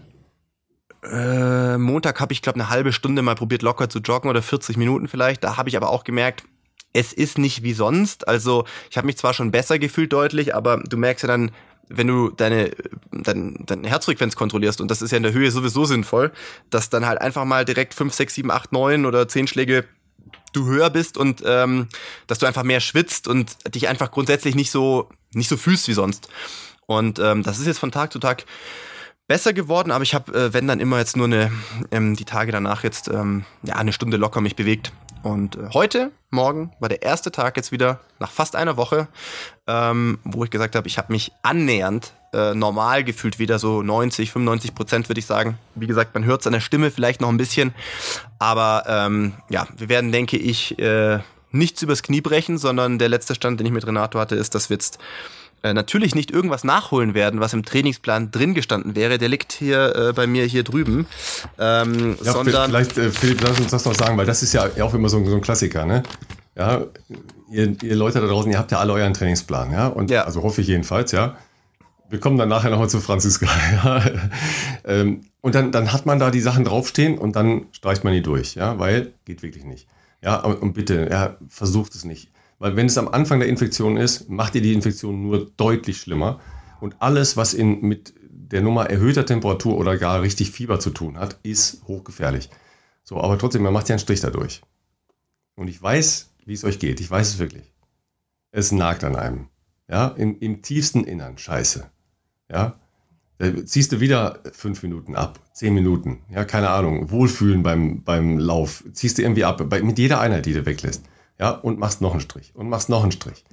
äh, 1.02 1.78
Montag 1.78 2.20
habe 2.20 2.32
ich, 2.32 2.42
glaube 2.42 2.60
eine 2.60 2.70
halbe 2.70 2.92
Stunde 2.92 3.22
mal 3.22 3.34
probiert, 3.34 3.62
locker 3.62 3.88
zu 3.88 4.00
joggen 4.00 4.30
oder 4.30 4.42
40 4.42 4.76
Minuten 4.76 5.08
vielleicht. 5.08 5.44
Da 5.44 5.56
habe 5.56 5.68
ich 5.68 5.76
aber 5.76 5.90
auch 5.90 6.04
gemerkt, 6.04 6.44
es 6.92 7.12
ist 7.12 7.38
nicht 7.38 7.62
wie 7.62 7.72
sonst. 7.72 8.28
Also 8.28 8.64
ich 8.90 8.96
habe 8.96 9.06
mich 9.06 9.16
zwar 9.16 9.34
schon 9.34 9.50
besser 9.50 9.78
gefühlt 9.78 10.12
deutlich, 10.12 10.54
aber 10.54 10.78
du 10.78 10.96
merkst 10.96 11.22
ja 11.22 11.28
dann, 11.28 11.52
wenn 11.88 12.06
du 12.06 12.30
deine, 12.30 12.70
dein, 13.10 13.64
deine 13.66 13.88
Herzfrequenz 13.88 14.36
kontrollierst, 14.36 14.80
und 14.80 14.90
das 14.90 15.02
ist 15.02 15.10
ja 15.10 15.16
in 15.16 15.22
der 15.22 15.32
Höhe 15.32 15.50
sowieso 15.50 15.84
sinnvoll, 15.84 16.32
dass 16.70 16.90
dann 16.90 17.06
halt 17.06 17.20
einfach 17.20 17.44
mal 17.44 17.64
direkt 17.64 17.94
5, 17.94 18.14
6, 18.14 18.34
7, 18.34 18.50
8, 18.50 18.72
9 18.72 19.06
oder 19.06 19.28
10 19.28 19.48
Schläge 19.48 19.84
du 20.52 20.66
höher 20.66 20.90
bist 20.90 21.16
und 21.16 21.42
ähm, 21.46 21.88
dass 22.26 22.38
du 22.38 22.46
einfach 22.46 22.64
mehr 22.64 22.80
schwitzt 22.80 23.28
und 23.28 23.56
dich 23.74 23.88
einfach 23.88 24.10
grundsätzlich 24.10 24.54
nicht 24.54 24.70
so 24.70 25.08
nicht 25.32 25.48
so 25.48 25.56
fühlst 25.56 25.86
wie 25.88 25.92
sonst. 25.92 26.28
Und 26.86 27.20
ähm, 27.20 27.44
das 27.44 27.60
ist 27.60 27.66
jetzt 27.66 27.78
von 27.78 27.92
Tag 27.92 28.12
zu 28.12 28.18
Tag 28.18 28.44
besser 29.30 29.52
geworden, 29.52 29.92
aber 29.92 30.02
ich 30.02 30.12
habe, 30.12 30.34
äh, 30.34 30.52
wenn 30.52 30.66
dann 30.66 30.80
immer 30.80 30.98
jetzt 30.98 31.16
nur 31.16 31.26
eine, 31.26 31.52
ähm, 31.92 32.16
die 32.16 32.24
Tage 32.24 32.50
danach 32.50 32.82
jetzt 32.82 33.06
ähm, 33.06 33.44
ja 33.62 33.76
eine 33.76 33.92
Stunde 33.92 34.16
locker 34.16 34.40
mich 34.40 34.56
bewegt. 34.56 34.92
Und 35.22 35.54
äh, 35.54 35.68
heute, 35.72 36.10
morgen, 36.30 36.72
war 36.80 36.88
der 36.88 37.02
erste 37.02 37.30
Tag 37.30 37.56
jetzt 37.56 37.70
wieder 37.70 38.00
nach 38.18 38.32
fast 38.32 38.56
einer 38.56 38.76
Woche, 38.76 39.06
ähm, 39.68 40.18
wo 40.24 40.42
ich 40.42 40.50
gesagt 40.50 40.74
habe, 40.74 40.88
ich 40.88 40.98
habe 40.98 41.12
mich 41.12 41.30
annähernd 41.42 42.12
äh, 42.32 42.54
normal 42.54 43.04
gefühlt, 43.04 43.38
wieder 43.38 43.60
so 43.60 43.82
90, 43.82 44.32
95 44.32 44.74
Prozent 44.74 45.08
würde 45.08 45.20
ich 45.20 45.26
sagen. 45.26 45.58
Wie 45.76 45.86
gesagt, 45.86 46.12
man 46.14 46.24
hört 46.24 46.40
es 46.40 46.48
an 46.48 46.52
der 46.52 46.58
Stimme 46.58 46.90
vielleicht 46.90 47.20
noch 47.20 47.28
ein 47.28 47.36
bisschen, 47.36 47.72
aber 48.40 48.82
ähm, 48.88 49.34
ja, 49.48 49.68
wir 49.76 49.88
werden, 49.88 50.10
denke 50.10 50.38
ich, 50.38 50.76
äh, 50.80 51.20
nichts 51.52 51.82
übers 51.82 52.02
Knie 52.02 52.20
brechen, 52.20 52.58
sondern 52.58 52.98
der 52.98 53.08
letzte 53.08 53.36
Stand, 53.36 53.60
den 53.60 53.66
ich 53.66 53.72
mit 53.72 53.86
Renato 53.86 54.18
hatte, 54.18 54.34
ist, 54.34 54.56
dass 54.56 54.70
wir 54.70 54.74
jetzt 54.74 54.98
äh, 55.62 55.74
natürlich 55.74 56.14
nicht 56.14 56.30
irgendwas 56.30 56.64
nachholen 56.64 57.14
werden, 57.14 57.40
was 57.40 57.52
im 57.52 57.64
Trainingsplan 57.64 58.30
drin 58.30 58.54
gestanden 58.54 58.96
wäre. 58.96 59.18
Der 59.18 59.28
liegt 59.28 59.52
hier 59.52 59.94
äh, 59.94 60.12
bei 60.12 60.26
mir 60.26 60.44
hier 60.44 60.64
drüben. 60.64 61.06
Ähm, 61.58 62.16
ja, 62.22 62.32
sondern 62.32 62.70
vielleicht, 62.70 62.96
äh, 62.96 63.10
Philipp, 63.10 63.42
lass 63.42 63.60
uns 63.60 63.70
das 63.70 63.84
noch 63.84 63.94
sagen, 63.94 64.16
weil 64.16 64.26
das 64.26 64.42
ist 64.42 64.52
ja 64.52 64.68
auch 64.82 64.94
immer 64.94 65.08
so, 65.08 65.24
so 65.24 65.34
ein 65.34 65.40
Klassiker, 65.40 65.84
ne? 65.84 66.02
Ja, 66.56 66.86
ihr, 67.50 67.76
ihr, 67.82 67.96
Leute 67.96 68.20
da 68.20 68.26
draußen, 68.26 68.50
ihr 68.50 68.58
habt 68.58 68.72
ja 68.72 68.78
alle 68.78 68.92
euren 68.92 69.14
Trainingsplan, 69.14 69.72
ja? 69.72 69.86
Und 69.86 70.10
ja. 70.10 70.24
also 70.24 70.42
hoffe 70.42 70.60
ich 70.60 70.66
jedenfalls, 70.66 71.12
ja. 71.12 71.36
Wir 72.08 72.18
kommen 72.18 72.38
dann 72.38 72.48
nachher 72.48 72.70
nochmal 72.70 72.90
zu 72.90 73.00
Franziska. 73.00 73.46
Ja? 73.84 74.02
ähm, 74.84 75.20
und 75.42 75.54
dann, 75.54 75.72
dann 75.72 75.92
hat 75.92 76.06
man 76.06 76.18
da 76.18 76.30
die 76.30 76.40
Sachen 76.40 76.64
draufstehen 76.64 77.18
und 77.18 77.36
dann 77.36 77.66
streicht 77.72 78.04
man 78.04 78.12
die 78.12 78.22
durch, 78.22 78.54
ja, 78.54 78.78
weil 78.78 79.12
geht 79.24 79.42
wirklich 79.42 79.64
nicht. 79.64 79.86
Ja, 80.22 80.36
und, 80.40 80.60
und 80.60 80.72
bitte, 80.72 81.08
ja, 81.10 81.36
versucht 81.48 81.94
es 81.94 82.04
nicht. 82.04 82.30
Weil 82.60 82.76
wenn 82.76 82.86
es 82.86 82.98
am 82.98 83.08
Anfang 83.08 83.40
der 83.40 83.48
Infektion 83.48 83.96
ist, 83.96 84.28
macht 84.28 84.54
ihr 84.54 84.60
die 84.60 84.74
Infektion 84.74 85.22
nur 85.22 85.50
deutlich 85.56 85.96
schlimmer. 85.96 86.40
Und 86.80 87.00
alles, 87.00 87.36
was 87.38 87.54
in, 87.54 87.80
mit 87.80 88.14
der 88.30 88.60
Nummer 88.60 88.90
erhöhter 88.90 89.24
Temperatur 89.24 89.78
oder 89.78 89.96
gar 89.96 90.20
richtig 90.20 90.50
Fieber 90.50 90.78
zu 90.78 90.90
tun 90.90 91.18
hat, 91.18 91.40
ist 91.42 91.82
hochgefährlich. 91.88 92.50
So, 93.02 93.18
aber 93.18 93.38
trotzdem, 93.38 93.62
man 93.62 93.72
macht 93.72 93.88
ja 93.88 93.94
einen 93.94 94.00
Strich 94.00 94.20
dadurch. 94.20 94.60
Und 95.56 95.68
ich 95.68 95.82
weiß, 95.82 96.34
wie 96.44 96.52
es 96.52 96.64
euch 96.64 96.78
geht. 96.78 97.00
Ich 97.00 97.10
weiß 97.10 97.28
es 97.30 97.38
wirklich. 97.38 97.72
Es 98.52 98.72
nagt 98.72 99.04
an 99.04 99.16
einem. 99.16 99.48
Ja, 99.88 100.08
im, 100.08 100.38
im 100.40 100.60
tiefsten 100.60 101.04
Innern. 101.04 101.38
Scheiße. 101.38 101.90
Ja, 102.50 102.78
da 103.38 103.64
ziehst 103.64 103.92
du 103.92 104.00
wieder 104.00 104.40
fünf 104.52 104.82
Minuten 104.82 105.16
ab, 105.16 105.40
zehn 105.54 105.72
Minuten. 105.72 106.24
Ja, 106.28 106.44
keine 106.44 106.68
Ahnung. 106.68 107.10
Wohlfühlen 107.10 107.62
beim, 107.62 108.02
beim 108.02 108.38
Lauf. 108.38 108.84
Ziehst 108.92 109.16
du 109.16 109.22
irgendwie 109.22 109.44
ab. 109.44 109.66
Bei, 109.70 109.82
mit 109.82 109.98
jeder 109.98 110.20
Einheit, 110.20 110.44
die 110.44 110.52
du 110.52 110.66
weglässt 110.66 111.04
ja, 111.40 111.50
und 111.52 111.78
machst 111.78 112.02
noch 112.02 112.12
einen 112.12 112.20
Strich 112.20 112.52
und 112.54 112.68
machst 112.68 112.90
noch 112.90 113.02
einen 113.02 113.12
Strich. 113.12 113.44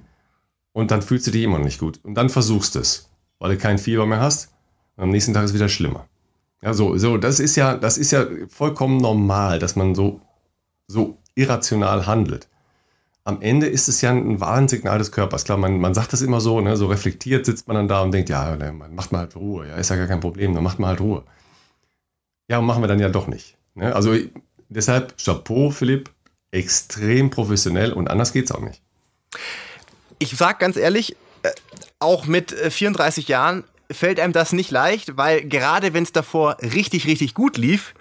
Und 0.72 0.90
dann 0.90 1.00
fühlst 1.00 1.26
du 1.26 1.30
dich 1.30 1.42
immer 1.42 1.58
noch 1.58 1.64
nicht 1.64 1.80
gut. 1.80 1.98
Und 2.04 2.14
dann 2.14 2.28
versuchst 2.28 2.74
du 2.74 2.80
es, 2.80 3.08
weil 3.38 3.52
du 3.52 3.58
kein 3.58 3.78
Fieber 3.78 4.04
mehr 4.04 4.20
hast. 4.20 4.52
Und 4.96 5.04
am 5.04 5.10
nächsten 5.10 5.32
Tag 5.32 5.44
ist 5.44 5.50
es 5.50 5.54
wieder 5.54 5.70
schlimmer. 5.70 6.06
Ja, 6.62 6.74
so, 6.74 6.98
so, 6.98 7.16
das 7.16 7.40
ist 7.40 7.56
ja, 7.56 7.76
das 7.76 7.96
ist 7.96 8.10
ja 8.10 8.26
vollkommen 8.48 8.98
normal, 8.98 9.58
dass 9.58 9.74
man 9.74 9.94
so, 9.94 10.20
so 10.86 11.16
irrational 11.34 12.06
handelt. 12.06 12.48
am 13.24 13.42
Ende 13.42 13.66
ist 13.66 13.88
es 13.88 14.00
ja 14.00 14.10
ein 14.10 14.40
Warnsignal 14.40 14.98
des 14.98 15.12
Körpers. 15.12 15.44
Klar, 15.44 15.58
man, 15.58 15.80
man 15.80 15.94
sagt 15.94 16.12
das 16.12 16.22
immer 16.22 16.40
so, 16.40 16.60
ne, 16.60 16.76
so 16.76 16.86
reflektiert 16.88 17.46
sitzt 17.46 17.68
man 17.68 17.76
dann 17.76 17.88
da 17.88 18.02
und 18.02 18.12
denkt, 18.12 18.30
ja, 18.30 18.56
ne, 18.56 18.72
man 18.72 18.94
macht 18.94 19.12
mal 19.12 19.20
halt 19.20 19.36
Ruhe, 19.36 19.68
ja, 19.68 19.76
ist 19.76 19.90
ja 19.90 19.96
gar 19.96 20.06
kein 20.06 20.20
Problem, 20.20 20.54
dann 20.54 20.64
macht 20.64 20.78
man 20.78 20.88
halt 20.88 21.00
Ruhe. 21.00 21.24
Ja, 22.48 22.58
und 22.58 22.66
machen 22.66 22.82
wir 22.82 22.88
dann 22.88 23.00
ja 23.00 23.08
doch 23.10 23.26
nicht. 23.28 23.56
Ne? 23.74 23.94
Also 23.94 24.14
deshalb 24.70 25.16
Chapeau, 25.18 25.70
Philipp, 25.70 26.10
extrem 26.50 27.30
professionell 27.30 27.92
und 27.92 28.08
anders 28.08 28.32
geht's 28.32 28.52
auch 28.52 28.60
nicht. 28.60 28.80
Ich 30.18 30.36
sag 30.36 30.58
ganz 30.58 30.76
ehrlich, 30.76 31.16
äh, 31.42 31.50
auch 31.98 32.26
mit 32.26 32.52
34 32.52 33.28
äh, 33.28 33.30
Jahren 33.30 33.64
fällt 33.90 34.20
einem 34.20 34.32
das 34.32 34.52
nicht 34.52 34.70
leicht, 34.70 35.16
weil 35.16 35.44
gerade 35.44 35.94
wenn 35.94 36.02
es 36.02 36.12
davor 36.12 36.56
richtig, 36.60 37.06
richtig 37.06 37.34
gut 37.34 37.56
lief, 37.56 37.94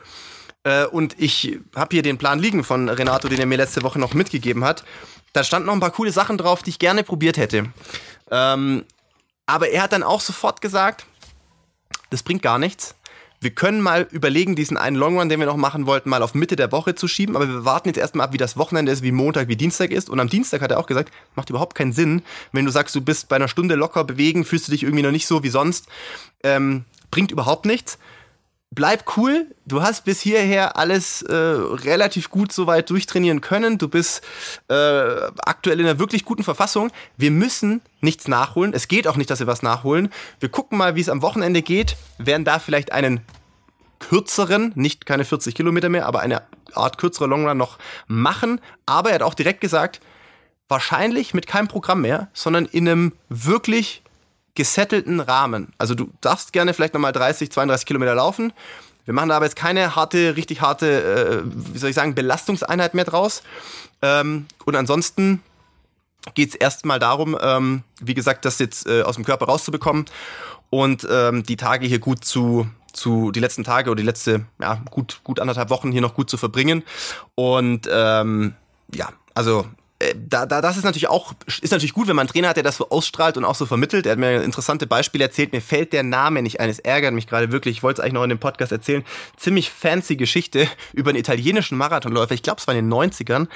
äh, 0.63 0.85
und 0.85 1.15
ich 1.17 1.59
habe 1.75 1.95
hier 1.95 2.03
den 2.03 2.17
Plan 2.17 2.39
liegen 2.39 2.63
von 2.63 2.89
Renato, 2.89 3.29
den 3.29 3.39
er 3.39 3.45
mir 3.45 3.57
letzte 3.57 3.83
Woche 3.83 3.99
noch 3.99 4.13
mitgegeben 4.13 4.63
hat, 4.65 4.83
da 5.33 5.43
standen 5.43 5.67
noch 5.67 5.73
ein 5.73 5.79
paar 5.79 5.91
coole 5.91 6.11
Sachen 6.11 6.37
drauf, 6.37 6.63
die 6.63 6.71
ich 6.71 6.79
gerne 6.79 7.03
probiert 7.03 7.37
hätte. 7.37 7.71
Ähm, 8.31 8.85
aber 9.45 9.69
er 9.69 9.83
hat 9.83 9.93
dann 9.93 10.03
auch 10.03 10.19
sofort 10.19 10.61
gesagt, 10.61 11.05
das 12.09 12.23
bringt 12.23 12.41
gar 12.41 12.59
nichts 12.59 12.95
wir 13.39 13.51
können 13.51 13.81
mal 13.81 14.07
überlegen, 14.11 14.55
diesen 14.55 14.77
einen 14.77 14.95
Long 14.95 15.17
Run, 15.17 15.29
den 15.29 15.39
wir 15.39 15.45
noch 15.45 15.57
machen 15.57 15.85
wollten, 15.85 16.09
mal 16.09 16.23
auf 16.23 16.33
Mitte 16.33 16.55
der 16.55 16.71
Woche 16.71 16.95
zu 16.95 17.07
schieben. 17.07 17.35
Aber 17.35 17.47
wir 17.47 17.65
warten 17.65 17.87
jetzt 17.89 17.97
erstmal 17.97 18.25
ab, 18.25 18.33
wie 18.33 18.37
das 18.37 18.57
Wochenende 18.57 18.91
ist, 18.91 19.03
wie 19.03 19.11
Montag, 19.11 19.47
wie 19.47 19.55
Dienstag 19.55 19.91
ist. 19.91 20.09
Und 20.09 20.19
am 20.19 20.29
Dienstag 20.29 20.61
hat 20.61 20.71
er 20.71 20.79
auch 20.79 20.87
gesagt, 20.87 21.13
macht 21.35 21.49
überhaupt 21.49 21.75
keinen 21.75 21.93
Sinn, 21.93 22.23
wenn 22.51 22.65
du 22.65 22.71
sagst, 22.71 22.95
du 22.95 23.01
bist 23.01 23.29
bei 23.29 23.35
einer 23.35 23.47
Stunde 23.47 23.75
locker 23.75 24.03
bewegen, 24.03 24.43
fühlst 24.43 24.67
du 24.67 24.71
dich 24.71 24.83
irgendwie 24.83 25.03
noch 25.03 25.11
nicht 25.11 25.27
so 25.27 25.43
wie 25.43 25.49
sonst. 25.49 25.87
Ähm, 26.43 26.85
bringt 27.11 27.31
überhaupt 27.31 27.65
nichts 27.65 27.99
bleib 28.71 29.17
cool. 29.17 29.47
Du 29.65 29.81
hast 29.81 30.05
bis 30.05 30.21
hierher 30.21 30.77
alles 30.77 31.21
äh, 31.23 31.33
relativ 31.33 32.29
gut 32.29 32.51
soweit 32.51 32.89
durchtrainieren 32.89 33.41
können. 33.41 33.77
Du 33.77 33.87
bist 33.87 34.21
äh, 34.67 34.73
aktuell 34.73 35.79
in 35.79 35.85
einer 35.85 35.99
wirklich 35.99 36.25
guten 36.25 36.43
Verfassung. 36.43 36.91
Wir 37.17 37.31
müssen 37.31 37.81
nichts 38.01 38.27
nachholen. 38.27 38.73
Es 38.73 38.87
geht 38.87 39.07
auch 39.07 39.17
nicht, 39.17 39.29
dass 39.29 39.39
wir 39.39 39.47
was 39.47 39.63
nachholen. 39.63 40.09
Wir 40.39 40.49
gucken 40.49 40.77
mal, 40.77 40.95
wie 40.95 41.01
es 41.01 41.09
am 41.09 41.21
Wochenende 41.21 41.61
geht. 41.61 41.97
Werden 42.17 42.45
da 42.45 42.59
vielleicht 42.59 42.91
einen 42.91 43.21
kürzeren, 43.99 44.73
nicht 44.75 45.05
keine 45.05 45.25
40 45.25 45.55
Kilometer 45.55 45.89
mehr, 45.89 46.05
aber 46.05 46.19
eine 46.19 46.43
Art 46.73 46.97
kürzere 46.97 47.27
Longrun 47.27 47.57
noch 47.57 47.79
machen. 48.07 48.61
Aber 48.85 49.09
er 49.09 49.15
hat 49.15 49.23
auch 49.23 49.33
direkt 49.33 49.61
gesagt, 49.61 50.01
wahrscheinlich 50.67 51.33
mit 51.33 51.47
keinem 51.47 51.67
Programm 51.67 52.01
mehr, 52.01 52.29
sondern 52.33 52.65
in 52.65 52.87
einem 52.87 53.13
wirklich 53.29 54.03
gesettelten 54.57 55.19
Rahmen. 55.19 55.71
Also 55.77 55.93
du 55.93 56.09
darfst 56.19 56.51
gerne 56.51 56.73
vielleicht 56.73 56.95
nochmal 56.95 57.13
30, 57.13 57.51
32 57.51 57.85
Kilometer 57.85 58.15
laufen. 58.15 58.51
Wir 59.05 59.13
machen 59.13 59.29
da 59.29 59.37
aber 59.37 59.45
jetzt 59.45 59.55
keine 59.55 59.95
harte, 59.95 60.35
richtig 60.35 60.61
harte, 60.61 61.43
äh, 61.45 61.73
wie 61.73 61.77
soll 61.77 61.91
ich 61.91 61.95
sagen, 61.95 62.15
Belastungseinheit 62.15 62.95
mehr 62.95 63.05
draus. 63.05 63.43
Ähm, 64.01 64.47
und 64.65 64.75
ansonsten 64.75 65.43
geht 66.33 66.49
es 66.49 66.55
erstmal 66.55 66.97
darum, 66.97 67.37
ähm, 67.39 67.83
wie 68.01 68.15
gesagt, 68.15 68.45
das 68.45 68.57
jetzt 68.57 68.87
äh, 68.87 69.03
aus 69.03 69.15
dem 69.15 69.25
Körper 69.25 69.45
rauszubekommen 69.45 70.05
und 70.71 71.07
ähm, 71.09 71.43
die 71.43 71.55
Tage 71.55 71.87
hier 71.87 71.99
gut 71.99 72.25
zu, 72.25 72.67
zu, 72.91 73.31
die 73.31 73.39
letzten 73.39 73.63
Tage 73.63 73.91
oder 73.91 74.01
die 74.01 74.07
letzte, 74.07 74.45
ja, 74.59 74.81
gut, 74.89 75.21
gut 75.23 75.39
anderthalb 75.39 75.69
Wochen 75.69 75.91
hier 75.91 76.01
noch 76.01 76.15
gut 76.15 76.31
zu 76.31 76.37
verbringen. 76.37 76.83
Und 77.35 77.87
ähm, 77.89 78.55
ja, 78.93 79.09
also 79.35 79.67
da, 80.15 80.45
da, 80.45 80.61
das 80.61 80.77
ist 80.77 80.83
natürlich 80.83 81.07
auch, 81.07 81.33
ist 81.47 81.71
natürlich 81.71 81.93
gut, 81.93 82.07
wenn 82.07 82.15
man 82.15 82.27
einen 82.27 82.33
Trainer 82.33 82.49
hat, 82.49 82.55
der 82.55 82.63
das 82.63 82.77
so 82.77 82.89
ausstrahlt 82.89 83.35
und 83.35 83.45
auch 83.45 83.55
so 83.55 83.65
vermittelt. 83.65 84.05
Er 84.05 84.11
hat 84.11 84.19
mir 84.19 84.43
interessante 84.43 84.85
Beispiele 84.85 85.23
erzählt. 85.23 85.53
Mir 85.53 85.61
fällt 85.61 85.91
der 85.91 86.03
Name 86.03 86.43
nicht 86.43 86.59
ein. 86.59 86.69
Es 86.69 86.79
ärgert 86.79 87.13
mich 87.13 87.25
gerade 87.25 87.51
wirklich. 87.51 87.77
Ich 87.77 87.83
wollte 87.83 88.01
es 88.01 88.03
eigentlich 88.03 88.13
noch 88.13 88.23
in 88.23 88.29
dem 88.29 88.39
Podcast 88.39 88.71
erzählen. 88.71 89.03
Ziemlich 89.37 89.71
fancy 89.71 90.15
Geschichte 90.15 90.67
über 90.93 91.09
einen 91.09 91.19
italienischen 91.19 91.77
Marathonläufer. 91.77 92.33
Ich 92.35 92.43
glaube, 92.43 92.59
es 92.59 92.67
war 92.67 92.75
in 92.75 92.89
den 92.89 92.93
90ern. 92.93 93.47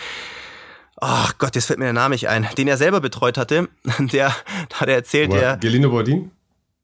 Ach 1.00 1.38
Gott, 1.38 1.56
jetzt 1.56 1.66
fällt 1.66 1.80
mir 1.80 1.86
der 1.86 1.94
Name 1.94 2.14
nicht 2.14 2.28
ein. 2.28 2.48
Den 2.58 2.68
er 2.68 2.78
selber 2.78 3.02
betreut 3.02 3.38
hatte. 3.38 3.70
Der, 4.00 4.36
da 4.70 4.80
hat 4.80 4.90
er 4.90 4.96
erzählt, 4.96 5.32
der. 5.34 5.58
Gelindo 5.58 5.90
Bordin? 5.90 6.32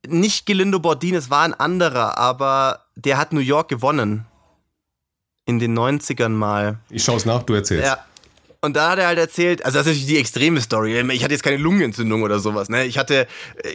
Nicht 0.07 0.45
Gelindo 0.45 0.79
Bordin, 0.79 1.15
es 1.15 1.29
war 1.29 1.43
ein 1.43 1.53
anderer, 1.53 2.17
aber 2.17 2.85
der 2.95 3.17
hat 3.17 3.33
New 3.33 3.39
York 3.39 3.67
gewonnen. 3.69 4.25
In 5.45 5.59
den 5.59 5.77
90ern 5.77 6.29
mal. 6.29 6.79
Ich 6.89 7.03
schaue 7.03 7.17
es 7.17 7.25
nach, 7.25 7.43
du 7.43 7.53
erzählst. 7.53 7.85
Ja, 7.85 7.99
und 8.61 8.75
da 8.75 8.91
hat 8.91 8.99
er 8.99 9.07
halt 9.07 9.19
erzählt, 9.19 9.63
also 9.63 9.77
das 9.77 9.87
ist 9.87 9.93
natürlich 9.93 10.07
die 10.07 10.19
extreme 10.19 10.61
Story. 10.61 10.99
Ich 11.11 11.23
hatte 11.23 11.33
jetzt 11.33 11.43
keine 11.43 11.57
Lungenentzündung 11.57 12.23
oder 12.23 12.39
sowas. 12.39 12.69
Ne? 12.69 12.85
Ich 12.85 12.97
hatte, 12.97 13.27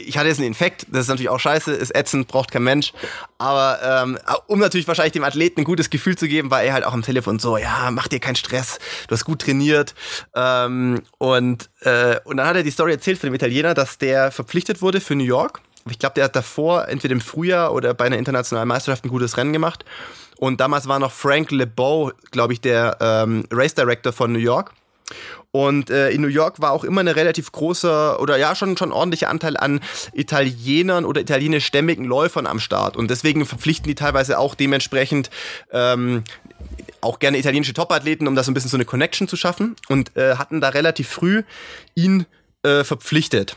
ich 0.05 0.19
hatte 0.19 0.29
jetzt 0.29 0.39
einen 0.39 0.49
Infekt. 0.49 0.87
Das 0.91 1.03
ist 1.03 1.09
natürlich 1.09 1.29
auch 1.29 1.39
scheiße, 1.39 1.73
ist 1.73 1.95
ätzend, 1.95 2.29
braucht 2.29 2.51
kein 2.51 2.65
Mensch. 2.65 2.93
Aber 3.39 3.79
ähm, 3.83 4.19
um 4.47 4.59
natürlich 4.59 4.89
wahrscheinlich 4.89 5.13
dem 5.13 5.25
Athleten 5.25 5.61
ein 5.61 5.65
gutes 5.65 5.91
Gefühl 5.91 6.17
zu 6.17 6.27
geben, 6.27 6.51
war 6.51 6.63
er 6.63 6.73
halt 6.73 6.85
auch 6.85 6.93
am 6.93 7.03
Telefon 7.03 7.39
so, 7.39 7.57
ja, 7.57 7.91
mach 7.91 8.09
dir 8.09 8.21
keinen 8.21 8.37
Stress, 8.37 8.79
du 9.09 9.13
hast 9.13 9.25
gut 9.25 9.43
trainiert. 9.43 9.95
Ähm, 10.35 11.03
und 11.19 11.71
äh, 11.81 12.19
und 12.25 12.37
dann 12.37 12.47
hat 12.47 12.57
er 12.57 12.63
die 12.63 12.71
Story 12.71 12.93
erzählt 12.93 13.19
von 13.19 13.29
dem 13.29 13.35
Italiener, 13.35 13.75
dass 13.75 13.99
der 13.99 14.31
verpflichtet 14.31 14.83
wurde 14.83 15.01
für 15.01 15.15
New 15.15 15.25
York. 15.25 15.61
Ich 15.91 15.99
glaube, 15.99 16.15
der 16.15 16.25
hat 16.25 16.37
davor 16.37 16.89
entweder 16.89 17.13
im 17.13 17.21
Frühjahr 17.21 17.73
oder 17.73 17.93
bei 17.95 18.05
einer 18.05 18.19
internationalen 18.19 18.69
Meisterschaft 18.69 19.05
ein 19.05 19.09
gutes 19.09 19.37
Rennen 19.37 19.53
gemacht. 19.53 19.85
Und 20.43 20.61
damals 20.61 20.89
war 20.89 20.99
noch 20.99 21.13
Frank 21.13 21.53
LeBeau, 21.53 22.11
glaube 22.33 22.53
ich, 22.53 22.61
der 22.61 22.97
ähm, 23.01 23.45
Race 23.53 23.75
Director 23.75 24.13
von 24.13 24.33
New 24.33 24.41
York. 24.41 24.73
Und 25.53 25.89
äh, 25.89 26.11
in 26.11 26.21
New 26.21 26.27
York 26.27 26.61
war 26.61 26.73
auch 26.73 26.83
immer 26.83 27.01
eine 27.01 27.15
relativ 27.15 27.53
große 27.53 28.17
oder 28.19 28.37
ja 28.39 28.57
schon 28.57 28.77
schon 28.77 28.91
ordentlicher 28.91 29.29
Anteil 29.29 29.57
an 29.57 29.79
Italienern 30.13 31.05
oder 31.05 31.21
italienischstämmigen 31.21 32.05
Läufern 32.05 32.49
am 32.49 32.59
Start. 32.59 32.97
Und 32.97 33.09
deswegen 33.09 33.47
verpflichten 33.47 33.87
die 33.87 33.95
teilweise 33.95 34.37
auch 34.41 34.57
dementsprechend 34.57 35.31
ähm, 35.71 36.25
auch 37.03 37.21
gerne 37.21 37.39
italienische 37.39 37.73
Topathleten, 37.73 38.27
um 38.27 38.35
das 38.35 38.49
ein 38.49 38.55
bisschen 38.55 38.71
so 38.71 38.77
eine 38.77 38.85
Connection 38.85 39.29
zu 39.29 39.37
schaffen. 39.37 39.77
Und 39.89 40.17
äh, 40.17 40.35
hatten 40.39 40.61
da 40.61 40.71
relativ 40.71 41.09
früh 41.09 41.45
ihn 41.95 42.27
äh, 42.65 42.83
verpflichtet. 42.83 43.57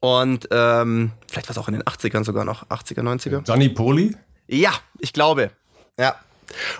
Und 0.00 0.48
ähm, 0.50 1.12
vielleicht 1.30 1.48
war 1.48 1.52
es 1.52 1.58
auch 1.58 1.68
in 1.68 1.74
den 1.74 1.84
80ern 1.84 2.24
sogar 2.24 2.44
noch, 2.44 2.66
80er, 2.70 3.02
90er. 3.02 3.44
Gianni 3.44 3.68
Poli? 3.68 4.16
Ja, 4.48 4.72
ich 4.98 5.12
glaube. 5.12 5.52
Ja. 5.98 6.16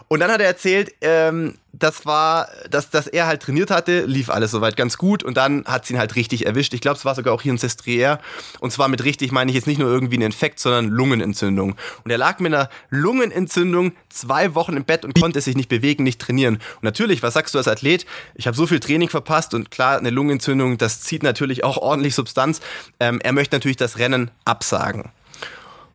Und 0.08 0.20
dann 0.20 0.30
hat 0.30 0.40
er 0.40 0.46
erzählt, 0.46 0.94
ähm, 1.00 1.54
das 1.72 2.06
war, 2.06 2.48
dass, 2.70 2.90
dass 2.90 3.06
er 3.06 3.26
halt 3.26 3.42
trainiert 3.42 3.70
hatte, 3.70 4.02
lief 4.06 4.30
alles 4.30 4.50
soweit 4.50 4.76
ganz 4.76 4.96
gut 4.96 5.22
und 5.22 5.36
dann 5.36 5.64
hat 5.66 5.84
es 5.84 5.90
ihn 5.90 5.98
halt 5.98 6.16
richtig 6.16 6.46
erwischt. 6.46 6.72
Ich 6.72 6.80
glaube, 6.80 6.96
es 6.96 7.04
war 7.04 7.14
sogar 7.14 7.34
auch 7.34 7.42
hier 7.42 7.52
in 7.52 7.58
Sestriere. 7.58 8.18
Und 8.60 8.72
zwar 8.72 8.88
mit 8.88 9.04
richtig 9.04 9.32
meine 9.32 9.50
ich 9.50 9.54
jetzt 9.56 9.66
nicht 9.66 9.78
nur 9.78 9.90
irgendwie 9.90 10.16
einen 10.16 10.26
Infekt, 10.26 10.60
sondern 10.60 10.88
Lungenentzündung. 10.88 11.76
Und 12.04 12.10
er 12.10 12.18
lag 12.18 12.38
mit 12.38 12.54
einer 12.54 12.70
Lungenentzündung 12.90 13.92
zwei 14.08 14.54
Wochen 14.54 14.76
im 14.76 14.84
Bett 14.84 15.04
und 15.04 15.18
konnte 15.18 15.40
sich 15.40 15.56
nicht 15.56 15.68
bewegen, 15.68 16.04
nicht 16.04 16.20
trainieren. 16.20 16.54
Und 16.54 16.84
natürlich, 16.84 17.22
was 17.22 17.34
sagst 17.34 17.54
du 17.54 17.58
als 17.58 17.68
Athlet? 17.68 18.06
Ich 18.34 18.46
habe 18.46 18.56
so 18.56 18.66
viel 18.66 18.80
Training 18.80 19.08
verpasst 19.08 19.52
und 19.52 19.70
klar, 19.70 19.98
eine 19.98 20.10
Lungenentzündung, 20.10 20.78
das 20.78 21.00
zieht 21.00 21.22
natürlich 21.22 21.64
auch 21.64 21.76
ordentlich 21.76 22.14
Substanz. 22.14 22.60
Ähm, 23.00 23.20
er 23.22 23.32
möchte 23.32 23.56
natürlich 23.56 23.76
das 23.76 23.98
Rennen 23.98 24.30
absagen. 24.44 25.10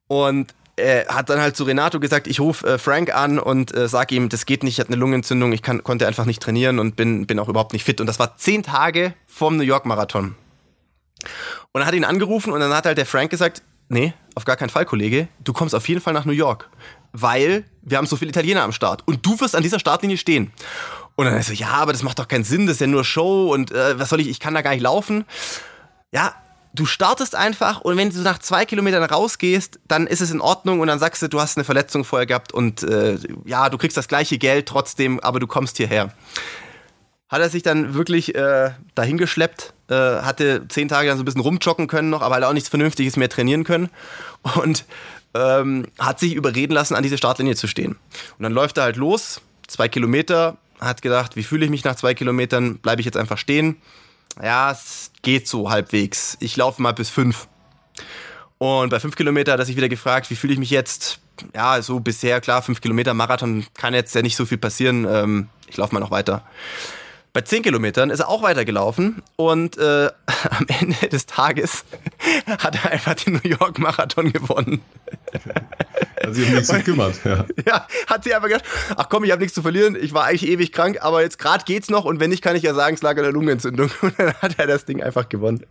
Und 0.07 0.53
er 0.81 1.15
hat 1.15 1.29
dann 1.29 1.39
halt 1.39 1.55
zu 1.55 1.63
Renato 1.63 1.99
gesagt, 1.99 2.27
ich 2.27 2.39
rufe 2.39 2.67
äh, 2.67 2.77
Frank 2.77 3.13
an 3.15 3.39
und 3.39 3.75
äh, 3.75 3.87
sag 3.87 4.11
ihm, 4.11 4.29
das 4.29 4.45
geht 4.45 4.63
nicht, 4.63 4.73
ich 4.73 4.79
hatte 4.79 4.89
eine 4.89 4.97
Lungenentzündung, 4.97 5.53
ich 5.53 5.61
kann, 5.61 5.83
konnte 5.83 6.07
einfach 6.07 6.25
nicht 6.25 6.41
trainieren 6.41 6.79
und 6.79 6.95
bin, 6.95 7.27
bin 7.27 7.39
auch 7.39 7.49
überhaupt 7.49 7.73
nicht 7.73 7.83
fit. 7.83 8.01
Und 8.01 8.07
das 8.07 8.19
war 8.19 8.37
zehn 8.37 8.63
Tage 8.63 9.13
vorm 9.27 9.57
New 9.57 9.63
York 9.63 9.85
Marathon. 9.85 10.35
Und 11.71 11.81
er 11.81 11.87
hat 11.87 11.93
ihn 11.93 12.03
angerufen 12.03 12.51
und 12.51 12.59
dann 12.59 12.73
hat 12.73 12.85
halt 12.85 12.97
der 12.97 13.05
Frank 13.05 13.29
gesagt, 13.29 13.61
nee, 13.89 14.13
auf 14.35 14.45
gar 14.45 14.55
keinen 14.55 14.69
Fall, 14.69 14.85
Kollege, 14.85 15.27
du 15.43 15.53
kommst 15.53 15.75
auf 15.75 15.87
jeden 15.87 16.01
Fall 16.01 16.13
nach 16.13 16.25
New 16.25 16.31
York, 16.31 16.69
weil 17.11 17.65
wir 17.81 17.97
haben 17.97 18.07
so 18.07 18.15
viele 18.15 18.29
Italiener 18.29 18.63
am 18.63 18.71
Start 18.71 19.03
und 19.07 19.25
du 19.25 19.39
wirst 19.39 19.55
an 19.55 19.63
dieser 19.63 19.79
Startlinie 19.79 20.17
stehen. 20.17 20.51
Und 21.15 21.25
dann 21.25 21.37
ist 21.37 21.47
so, 21.47 21.53
ja, 21.53 21.69
aber 21.69 21.91
das 21.91 22.03
macht 22.03 22.19
doch 22.19 22.27
keinen 22.27 22.43
Sinn, 22.43 22.65
das 22.65 22.75
ist 22.75 22.81
ja 22.81 22.87
nur 22.87 23.03
Show 23.03 23.53
und 23.53 23.71
äh, 23.71 23.99
was 23.99 24.09
soll 24.09 24.21
ich, 24.21 24.29
ich 24.29 24.39
kann 24.39 24.53
da 24.53 24.61
gar 24.61 24.71
nicht 24.71 24.81
laufen. 24.81 25.25
Ja, 26.11 26.33
du 26.73 26.85
startest 26.85 27.35
einfach 27.35 27.81
und 27.81 27.97
wenn 27.97 28.09
du 28.09 28.19
nach 28.19 28.39
zwei 28.39 28.65
Kilometern 28.65 29.03
rausgehst, 29.03 29.79
dann 29.87 30.07
ist 30.07 30.21
es 30.21 30.31
in 30.31 30.41
Ordnung 30.41 30.79
und 30.79 30.87
dann 30.87 30.99
sagst 30.99 31.21
du, 31.21 31.27
du 31.27 31.39
hast 31.39 31.57
eine 31.57 31.63
Verletzung 31.63 32.03
vorher 32.03 32.25
gehabt 32.25 32.53
und 32.53 32.83
äh, 32.83 33.17
ja, 33.45 33.69
du 33.69 33.77
kriegst 33.77 33.97
das 33.97 34.07
gleiche 34.07 34.37
Geld 34.37 34.67
trotzdem, 34.67 35.19
aber 35.19 35.39
du 35.39 35.47
kommst 35.47 35.77
hierher. 35.77 36.13
Hat 37.29 37.41
er 37.41 37.49
sich 37.49 37.63
dann 37.63 37.93
wirklich 37.93 38.35
äh, 38.35 38.71
dahin 38.95 39.17
geschleppt, 39.17 39.73
äh, 39.89 39.95
hatte 39.95 40.67
zehn 40.67 40.87
Tage 40.87 41.07
dann 41.07 41.17
so 41.17 41.23
ein 41.23 41.25
bisschen 41.25 41.41
rumjoggen 41.41 41.87
können 41.87 42.09
noch, 42.09 42.21
aber 42.21 42.35
halt 42.35 42.43
auch 42.43 42.53
nichts 42.53 42.69
Vernünftiges 42.69 43.15
mehr 43.17 43.29
trainieren 43.29 43.63
können 43.63 43.89
und 44.55 44.85
ähm, 45.33 45.87
hat 45.97 46.19
sich 46.19 46.33
überreden 46.33 46.73
lassen, 46.73 46.95
an 46.95 47.03
diese 47.03 47.17
Startlinie 47.17 47.55
zu 47.55 47.67
stehen. 47.67 47.97
Und 48.37 48.43
dann 48.43 48.51
läuft 48.51 48.77
er 48.77 48.83
halt 48.83 48.97
los, 48.97 49.41
zwei 49.67 49.87
Kilometer, 49.87 50.57
hat 50.79 51.01
gedacht, 51.01 51.35
wie 51.35 51.43
fühle 51.43 51.63
ich 51.63 51.71
mich 51.71 51.85
nach 51.85 51.95
zwei 51.95 52.13
Kilometern, 52.13 52.79
bleibe 52.79 53.01
ich 53.01 53.05
jetzt 53.05 53.17
einfach 53.17 53.37
stehen 53.37 53.77
ja, 54.41 54.71
es 54.71 55.11
geht 55.21 55.47
so 55.47 55.69
halbwegs. 55.69 56.37
Ich 56.39 56.55
laufe 56.57 56.81
mal 56.81 56.93
bis 56.93 57.09
fünf. 57.09 57.47
Und 58.57 58.89
bei 58.89 58.99
fünf 58.99 59.15
Kilometer 59.15 59.53
hat 59.53 59.59
er 59.59 59.65
sich 59.65 59.75
wieder 59.75 59.89
gefragt, 59.89 60.29
wie 60.29 60.35
fühle 60.35 60.53
ich 60.53 60.59
mich 60.59 60.69
jetzt? 60.69 61.19
Ja, 61.55 61.81
so 61.81 61.99
bisher, 61.99 62.39
klar, 62.41 62.61
fünf 62.61 62.81
Kilometer 62.81 63.13
Marathon 63.13 63.65
kann 63.73 63.93
jetzt 63.93 64.13
ja 64.13 64.21
nicht 64.21 64.35
so 64.35 64.45
viel 64.45 64.59
passieren. 64.59 65.07
Ähm, 65.09 65.49
ich 65.67 65.77
laufe 65.77 65.93
mal 65.93 65.99
noch 65.99 66.11
weiter. 66.11 66.45
Bei 67.33 67.41
zehn 67.41 67.63
Kilometern 67.63 68.09
ist 68.09 68.19
er 68.19 68.27
auch 68.27 68.41
weitergelaufen 68.41 69.21
und 69.37 69.77
äh, 69.77 70.09
am 70.49 70.65
Ende 70.67 71.07
des 71.07 71.25
Tages 71.25 71.85
hat 72.45 72.83
er 72.83 72.91
einfach 72.91 73.15
den 73.15 73.33
New 73.33 73.49
York 73.49 73.79
Marathon 73.79 74.33
gewonnen. 74.33 74.81
hat 76.21 76.35
sich 76.35 76.45
um 76.45 76.55
nichts 76.55 76.69
gekümmert. 76.69 77.21
Ja. 77.23 77.45
ja, 77.65 77.87
hat 78.07 78.25
sie 78.25 78.33
einfach 78.33 78.49
gedacht, 78.49 78.65
ach 78.97 79.07
komm, 79.07 79.23
ich 79.23 79.31
habe 79.31 79.41
nichts 79.41 79.55
zu 79.55 79.61
verlieren, 79.61 79.95
ich 79.95 80.13
war 80.13 80.25
eigentlich 80.25 80.49
ewig 80.49 80.73
krank, 80.73 80.97
aber 81.01 81.21
jetzt 81.21 81.39
gerade 81.39 81.63
geht's 81.63 81.89
noch 81.89 82.03
und 82.03 82.19
wenn 82.19 82.31
nicht, 82.31 82.43
kann 82.43 82.57
ich 82.57 82.63
ja 82.63 82.73
sagen, 82.73 82.95
es 82.95 83.01
lag 83.01 83.15
an 83.15 83.23
der 83.23 83.31
Lungenentzündung. 83.31 83.89
Und 84.01 84.19
dann 84.19 84.33
hat 84.33 84.59
er 84.59 84.67
das 84.67 84.83
Ding 84.83 85.01
einfach 85.01 85.29
gewonnen. 85.29 85.65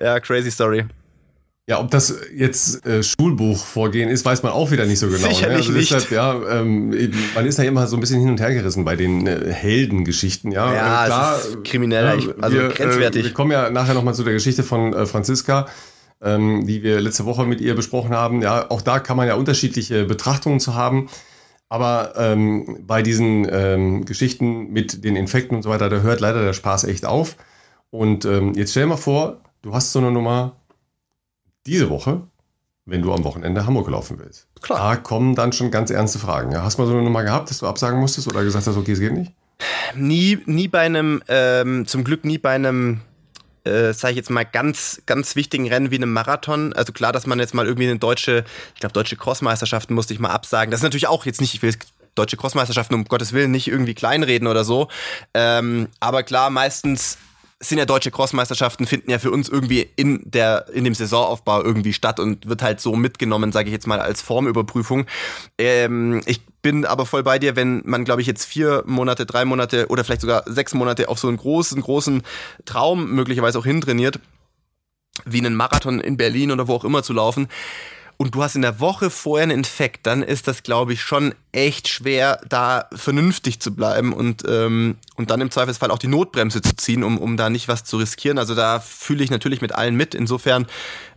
Ja, 0.00 0.18
crazy 0.18 0.50
Story. 0.50 0.86
Ja, 1.68 1.80
ob 1.80 1.90
das 1.90 2.14
jetzt 2.32 2.86
äh, 2.86 3.02
Schulbuchvorgehen 3.02 4.08
ist, 4.08 4.24
weiß 4.24 4.44
man 4.44 4.52
auch 4.52 4.70
wieder 4.70 4.86
nicht 4.86 5.00
so 5.00 5.08
genau. 5.08 5.26
Sicherlich 5.26 5.42
ne? 5.42 5.56
also 5.56 5.72
nicht. 5.72 5.90
Deshalb, 5.90 6.12
ja, 6.12 6.60
ähm, 6.60 6.94
man 7.34 7.44
ist 7.44 7.58
ja 7.58 7.64
immer 7.64 7.88
so 7.88 7.96
ein 7.96 8.00
bisschen 8.00 8.20
hin 8.20 8.28
und 8.28 8.40
her 8.40 8.54
gerissen 8.54 8.84
bei 8.84 8.94
den 8.94 9.26
äh, 9.26 9.52
Heldengeschichten. 9.52 10.52
Ja, 10.52 10.72
ja 10.72 11.02
äh, 11.02 11.06
klar, 11.06 11.40
kriminell, 11.64 12.20
ja, 12.20 12.34
also 12.40 12.56
wir, 12.56 12.68
grenzwertig. 12.68 13.22
Äh, 13.22 13.24
wir 13.24 13.34
kommen 13.34 13.50
ja 13.50 13.68
nachher 13.70 13.94
nochmal 13.94 14.14
zu 14.14 14.22
der 14.22 14.34
Geschichte 14.34 14.62
von 14.62 14.92
äh, 14.92 15.06
Franziska, 15.06 15.66
ähm, 16.22 16.68
die 16.68 16.84
wir 16.84 17.00
letzte 17.00 17.24
Woche 17.24 17.44
mit 17.44 17.60
ihr 17.60 17.74
besprochen 17.74 18.12
haben. 18.12 18.42
Ja, 18.42 18.70
auch 18.70 18.80
da 18.80 19.00
kann 19.00 19.16
man 19.16 19.26
ja 19.26 19.34
unterschiedliche 19.34 20.04
Betrachtungen 20.04 20.60
zu 20.60 20.76
haben. 20.76 21.08
Aber 21.68 22.12
ähm, 22.16 22.84
bei 22.86 23.02
diesen 23.02 23.44
ähm, 23.50 24.04
Geschichten 24.04 24.70
mit 24.70 25.02
den 25.02 25.16
Infekten 25.16 25.56
und 25.56 25.62
so 25.62 25.70
weiter, 25.70 25.88
da 25.88 25.96
hört 25.96 26.20
leider 26.20 26.44
der 26.44 26.52
Spaß 26.52 26.84
echt 26.84 27.04
auf. 27.06 27.36
Und 27.90 28.24
ähm, 28.24 28.54
jetzt 28.54 28.70
stell 28.70 28.84
dir 28.84 28.90
mal 28.90 28.96
vor, 28.96 29.40
du 29.62 29.74
hast 29.74 29.90
so 29.90 29.98
eine 29.98 30.12
Nummer 30.12 30.54
diese 31.66 31.90
Woche, 31.90 32.22
wenn 32.84 33.02
du 33.02 33.12
am 33.12 33.24
Wochenende 33.24 33.66
Hamburg 33.66 33.90
laufen 33.90 34.18
willst. 34.18 34.46
Klar. 34.62 34.78
Da 34.78 34.96
kommen 34.96 35.34
dann 35.34 35.52
schon 35.52 35.70
ganz 35.70 35.90
ernste 35.90 36.18
Fragen. 36.18 36.52
Ja, 36.52 36.62
hast 36.62 36.78
du 36.78 36.82
mal 36.82 36.88
so 36.88 36.94
eine 36.94 37.02
Nummer 37.02 37.24
gehabt, 37.24 37.50
dass 37.50 37.58
du 37.58 37.66
absagen 37.66 38.00
musstest 38.00 38.28
oder 38.28 38.44
gesagt 38.44 38.66
hast, 38.66 38.76
okay, 38.76 38.92
es 38.92 39.00
geht 39.00 39.12
nicht? 39.12 39.32
Nie, 39.94 40.38
nie 40.46 40.68
bei 40.68 40.80
einem, 40.80 41.22
ähm, 41.28 41.86
zum 41.86 42.04
Glück 42.04 42.24
nie 42.24 42.38
bei 42.38 42.54
einem, 42.54 43.00
äh, 43.64 43.92
sage 43.92 44.12
ich 44.12 44.16
jetzt 44.16 44.30
mal, 44.30 44.44
ganz, 44.44 45.02
ganz 45.06 45.34
wichtigen 45.34 45.68
Rennen 45.68 45.90
wie 45.90 45.96
einem 45.96 46.12
Marathon. 46.12 46.72
Also 46.74 46.92
klar, 46.92 47.12
dass 47.12 47.26
man 47.26 47.38
jetzt 47.38 47.54
mal 47.54 47.66
irgendwie 47.66 47.88
eine 47.88 47.98
deutsche, 47.98 48.44
ich 48.74 48.80
glaube, 48.80 48.92
deutsche 48.92 49.16
Crossmeisterschaften 49.16 49.94
musste 49.94 50.14
ich 50.14 50.20
mal 50.20 50.30
absagen. 50.30 50.70
Das 50.70 50.80
ist 50.80 50.84
natürlich 50.84 51.08
auch 51.08 51.26
jetzt 51.26 51.40
nicht, 51.40 51.54
ich 51.54 51.62
will 51.62 51.74
deutsche 52.14 52.36
Crossmeisterschaften 52.36 52.94
um 52.94 53.04
Gottes 53.04 53.32
Willen 53.32 53.50
nicht 53.50 53.68
irgendwie 53.68 53.94
kleinreden 53.94 54.48
oder 54.48 54.64
so. 54.64 54.88
Ähm, 55.34 55.88
aber 56.00 56.22
klar, 56.22 56.50
meistens 56.50 57.18
sind 57.68 57.78
ja 57.78 57.84
deutsche 57.84 58.10
Crossmeisterschaften, 58.10 58.86
finden 58.86 59.10
ja 59.10 59.18
für 59.18 59.30
uns 59.30 59.48
irgendwie 59.48 59.88
in, 59.96 60.22
der, 60.24 60.66
in 60.72 60.84
dem 60.84 60.94
Saisonaufbau 60.94 61.62
irgendwie 61.62 61.92
statt 61.92 62.20
und 62.20 62.48
wird 62.48 62.62
halt 62.62 62.80
so 62.80 62.94
mitgenommen, 62.96 63.52
sage 63.52 63.68
ich 63.68 63.72
jetzt 63.72 63.86
mal, 63.86 64.00
als 64.00 64.22
Formüberprüfung. 64.22 65.06
Ähm, 65.58 66.22
ich 66.26 66.40
bin 66.62 66.84
aber 66.84 67.06
voll 67.06 67.22
bei 67.22 67.38
dir, 67.38 67.56
wenn 67.56 67.82
man, 67.84 68.04
glaube 68.04 68.20
ich, 68.20 68.26
jetzt 68.26 68.44
vier 68.44 68.82
Monate, 68.86 69.26
drei 69.26 69.44
Monate 69.44 69.86
oder 69.88 70.04
vielleicht 70.04 70.20
sogar 70.20 70.42
sechs 70.46 70.74
Monate 70.74 71.08
auf 71.08 71.18
so 71.18 71.28
einen 71.28 71.36
großen, 71.36 71.80
großen 71.80 72.22
Traum 72.64 73.10
möglicherweise 73.12 73.58
auch 73.58 73.64
hintrainiert, 73.64 74.18
wie 75.24 75.38
einen 75.38 75.54
Marathon 75.54 76.00
in 76.00 76.16
Berlin 76.16 76.50
oder 76.50 76.68
wo 76.68 76.74
auch 76.74 76.84
immer 76.84 77.02
zu 77.02 77.12
laufen, 77.12 77.48
und 78.16 78.34
du 78.34 78.42
hast 78.42 78.56
in 78.56 78.62
der 78.62 78.80
Woche 78.80 79.10
vorher 79.10 79.44
einen 79.44 79.58
Infekt, 79.58 80.06
dann 80.06 80.22
ist 80.22 80.48
das, 80.48 80.62
glaube 80.62 80.92
ich, 80.92 81.02
schon 81.02 81.34
echt 81.52 81.88
schwer, 81.88 82.40
da 82.48 82.88
vernünftig 82.94 83.60
zu 83.60 83.74
bleiben 83.74 84.12
und, 84.12 84.42
ähm, 84.48 84.96
und 85.16 85.30
dann 85.30 85.40
im 85.40 85.50
Zweifelsfall 85.50 85.90
auch 85.90 85.98
die 85.98 86.08
Notbremse 86.08 86.62
zu 86.62 86.76
ziehen, 86.76 87.04
um, 87.04 87.18
um 87.18 87.36
da 87.36 87.50
nicht 87.50 87.68
was 87.68 87.84
zu 87.84 87.98
riskieren. 87.98 88.38
Also 88.38 88.54
da 88.54 88.80
fühle 88.80 89.22
ich 89.22 89.30
natürlich 89.30 89.60
mit 89.60 89.72
allen 89.72 89.96
mit. 89.96 90.14
Insofern 90.14 90.66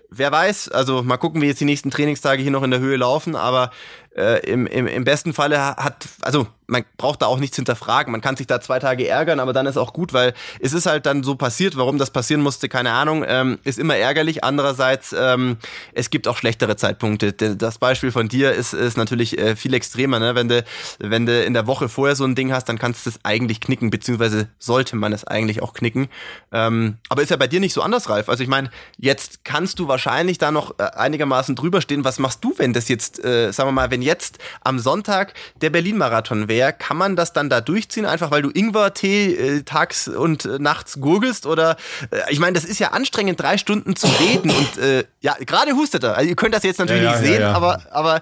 wer 0.09 0.31
weiß, 0.31 0.69
also 0.69 1.03
mal 1.03 1.17
gucken, 1.17 1.41
wie 1.41 1.47
jetzt 1.47 1.61
die 1.61 1.65
nächsten 1.65 1.91
Trainingstage 1.91 2.41
hier 2.41 2.51
noch 2.51 2.63
in 2.63 2.71
der 2.71 2.79
Höhe 2.79 2.97
laufen, 2.97 3.35
aber 3.35 3.71
äh, 4.15 4.39
im, 4.49 4.67
im, 4.67 4.87
im 4.87 5.03
besten 5.03 5.33
Falle 5.33 5.75
hat, 5.75 6.07
also 6.21 6.47
man 6.69 6.83
braucht 6.97 7.21
da 7.21 7.25
auch 7.25 7.39
nichts 7.39 7.55
hinterfragen. 7.55 8.11
Man 8.11 8.21
kann 8.21 8.37
sich 8.37 8.47
da 8.47 8.61
zwei 8.61 8.79
Tage 8.79 9.07
ärgern, 9.07 9.39
aber 9.39 9.53
dann 9.53 9.65
ist 9.65 9.77
auch 9.77 9.93
gut, 9.93 10.13
weil 10.13 10.33
es 10.59 10.73
ist 10.73 10.85
halt 10.85 11.05
dann 11.05 11.23
so 11.23 11.35
passiert. 11.35 11.75
Warum 11.77 11.97
das 11.97 12.11
passieren 12.11 12.41
musste, 12.41 12.69
keine 12.69 12.91
Ahnung. 12.91 13.25
Ähm, 13.27 13.59
ist 13.63 13.79
immer 13.79 13.95
ärgerlich. 13.95 14.43
Andererseits, 14.43 15.15
ähm, 15.17 15.57
es 15.93 16.09
gibt 16.09 16.27
auch 16.27 16.37
schlechtere 16.37 16.75
Zeitpunkte. 16.75 17.33
Das 17.33 17.77
Beispiel 17.79 18.11
von 18.11 18.29
dir 18.29 18.53
ist, 18.53 18.73
ist 18.73 18.97
natürlich 18.97 19.37
äh, 19.37 19.55
viel 19.55 19.73
extremer. 19.73 20.19
Ne? 20.19 20.35
Wenn, 20.35 20.47
du, 20.47 20.63
wenn 20.99 21.27
in 21.27 21.53
der 21.53 21.67
Woche 21.67 21.89
vorher 21.89 22.15
so 22.15 22.23
ein 22.23 22.35
Ding 22.35 22.53
hast, 22.53 22.69
dann 22.69 22.77
kannst 22.77 23.05
du 23.05 23.09
es 23.09 23.19
eigentlich 23.23 23.61
knicken, 23.61 23.89
beziehungsweise 23.89 24.49
sollte 24.59 24.95
man 24.95 25.13
es 25.13 25.23
eigentlich 25.25 25.61
auch 25.61 25.73
knicken. 25.73 26.07
Ähm, 26.51 26.97
aber 27.09 27.23
ist 27.23 27.29
ja 27.29 27.37
bei 27.37 27.47
dir 27.47 27.59
nicht 27.59 27.73
so 27.73 27.81
anders, 27.81 28.09
Ralf. 28.09 28.29
Also 28.29 28.43
ich 28.43 28.49
meine, 28.49 28.69
jetzt 28.97 29.43
kannst 29.43 29.79
du 29.79 29.87
wahrscheinlich 29.87 30.37
da 30.37 30.51
noch 30.51 30.77
äh, 30.77 30.83
einigermaßen 30.83 31.55
drüber 31.55 31.81
stehen. 31.81 32.03
Was 32.03 32.19
machst 32.19 32.43
du, 32.43 32.53
wenn 32.57 32.73
das 32.73 32.87
jetzt, 32.89 33.23
äh, 33.23 33.51
sagen 33.51 33.69
wir 33.69 33.73
mal, 33.73 33.91
wenn 33.91 33.98
jetzt 34.01 34.39
am 34.61 34.79
Sonntag 34.79 35.33
der 35.61 35.69
Berlin-Marathon 35.69 36.47
wäre? 36.47 36.73
Kann 36.73 36.97
man 36.97 37.15
das 37.15 37.33
dann 37.33 37.49
da 37.49 37.61
durchziehen, 37.61 38.05
einfach 38.05 38.31
weil 38.31 38.41
du 38.41 38.49
Ingwer-Tee 38.49 39.33
äh, 39.33 39.63
tags 39.63 40.07
und 40.07 40.45
äh, 40.45 40.59
nachts 40.59 40.99
gurgelst? 40.99 41.45
Oder 41.45 41.77
äh, 42.11 42.17
ich 42.29 42.39
meine, 42.39 42.53
das 42.53 42.65
ist 42.65 42.79
ja 42.79 42.89
anstrengend, 42.89 43.39
drei 43.39 43.57
Stunden 43.57 43.95
zu 43.95 44.07
reden 44.07 44.51
und 44.51 44.77
äh, 44.77 45.03
ja, 45.21 45.35
gerade 45.45 45.73
hustet 45.73 46.03
er. 46.03 46.17
Also 46.17 46.29
ihr 46.29 46.35
könnt 46.35 46.53
das 46.53 46.63
jetzt 46.63 46.79
natürlich 46.79 47.03
ja, 47.03 47.13
ja, 47.13 47.19
nicht 47.19 47.27
sehen, 47.29 47.41
ja, 47.41 47.53
aber, 47.53 47.81
aber 47.91 48.21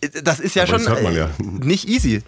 äh, 0.00 0.08
das 0.22 0.40
ist 0.40 0.54
ja 0.54 0.64
aber 0.64 0.78
schon 0.78 0.86
äh, 0.86 1.28
nicht 1.38 1.88
easy. 1.88 2.22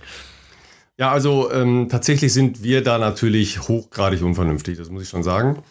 Ja, 0.97 1.11
also 1.11 1.51
ähm, 1.51 1.89
tatsächlich 1.91 2.33
sind 2.33 2.63
wir 2.63 2.83
da 2.83 2.99
natürlich 2.99 3.69
hochgradig 3.69 4.23
unvernünftig, 4.23 4.77
das 4.77 4.91
muss 4.91 5.03
ich 5.03 5.09
schon 5.09 5.23
sagen. 5.23 5.63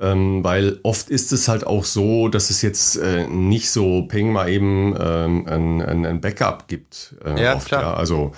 Ähm, 0.00 0.42
weil 0.42 0.80
oft 0.82 1.10
ist 1.10 1.32
es 1.32 1.48
halt 1.48 1.66
auch 1.66 1.84
so, 1.84 2.28
dass 2.28 2.48
es 2.48 2.62
jetzt 2.62 2.96
äh, 2.96 3.26
nicht 3.26 3.70
so 3.70 4.02
ping 4.02 4.32
mal 4.32 4.48
eben 4.48 4.96
ähm, 4.98 5.46
ein, 5.46 5.82
ein, 5.82 6.06
ein, 6.06 6.20
Backup 6.20 6.66
gibt. 6.66 7.14
Äh, 7.24 7.42
ja, 7.42 7.56
oft, 7.56 7.68
klar. 7.68 7.82
Ja. 7.82 7.94
Also 7.94 8.32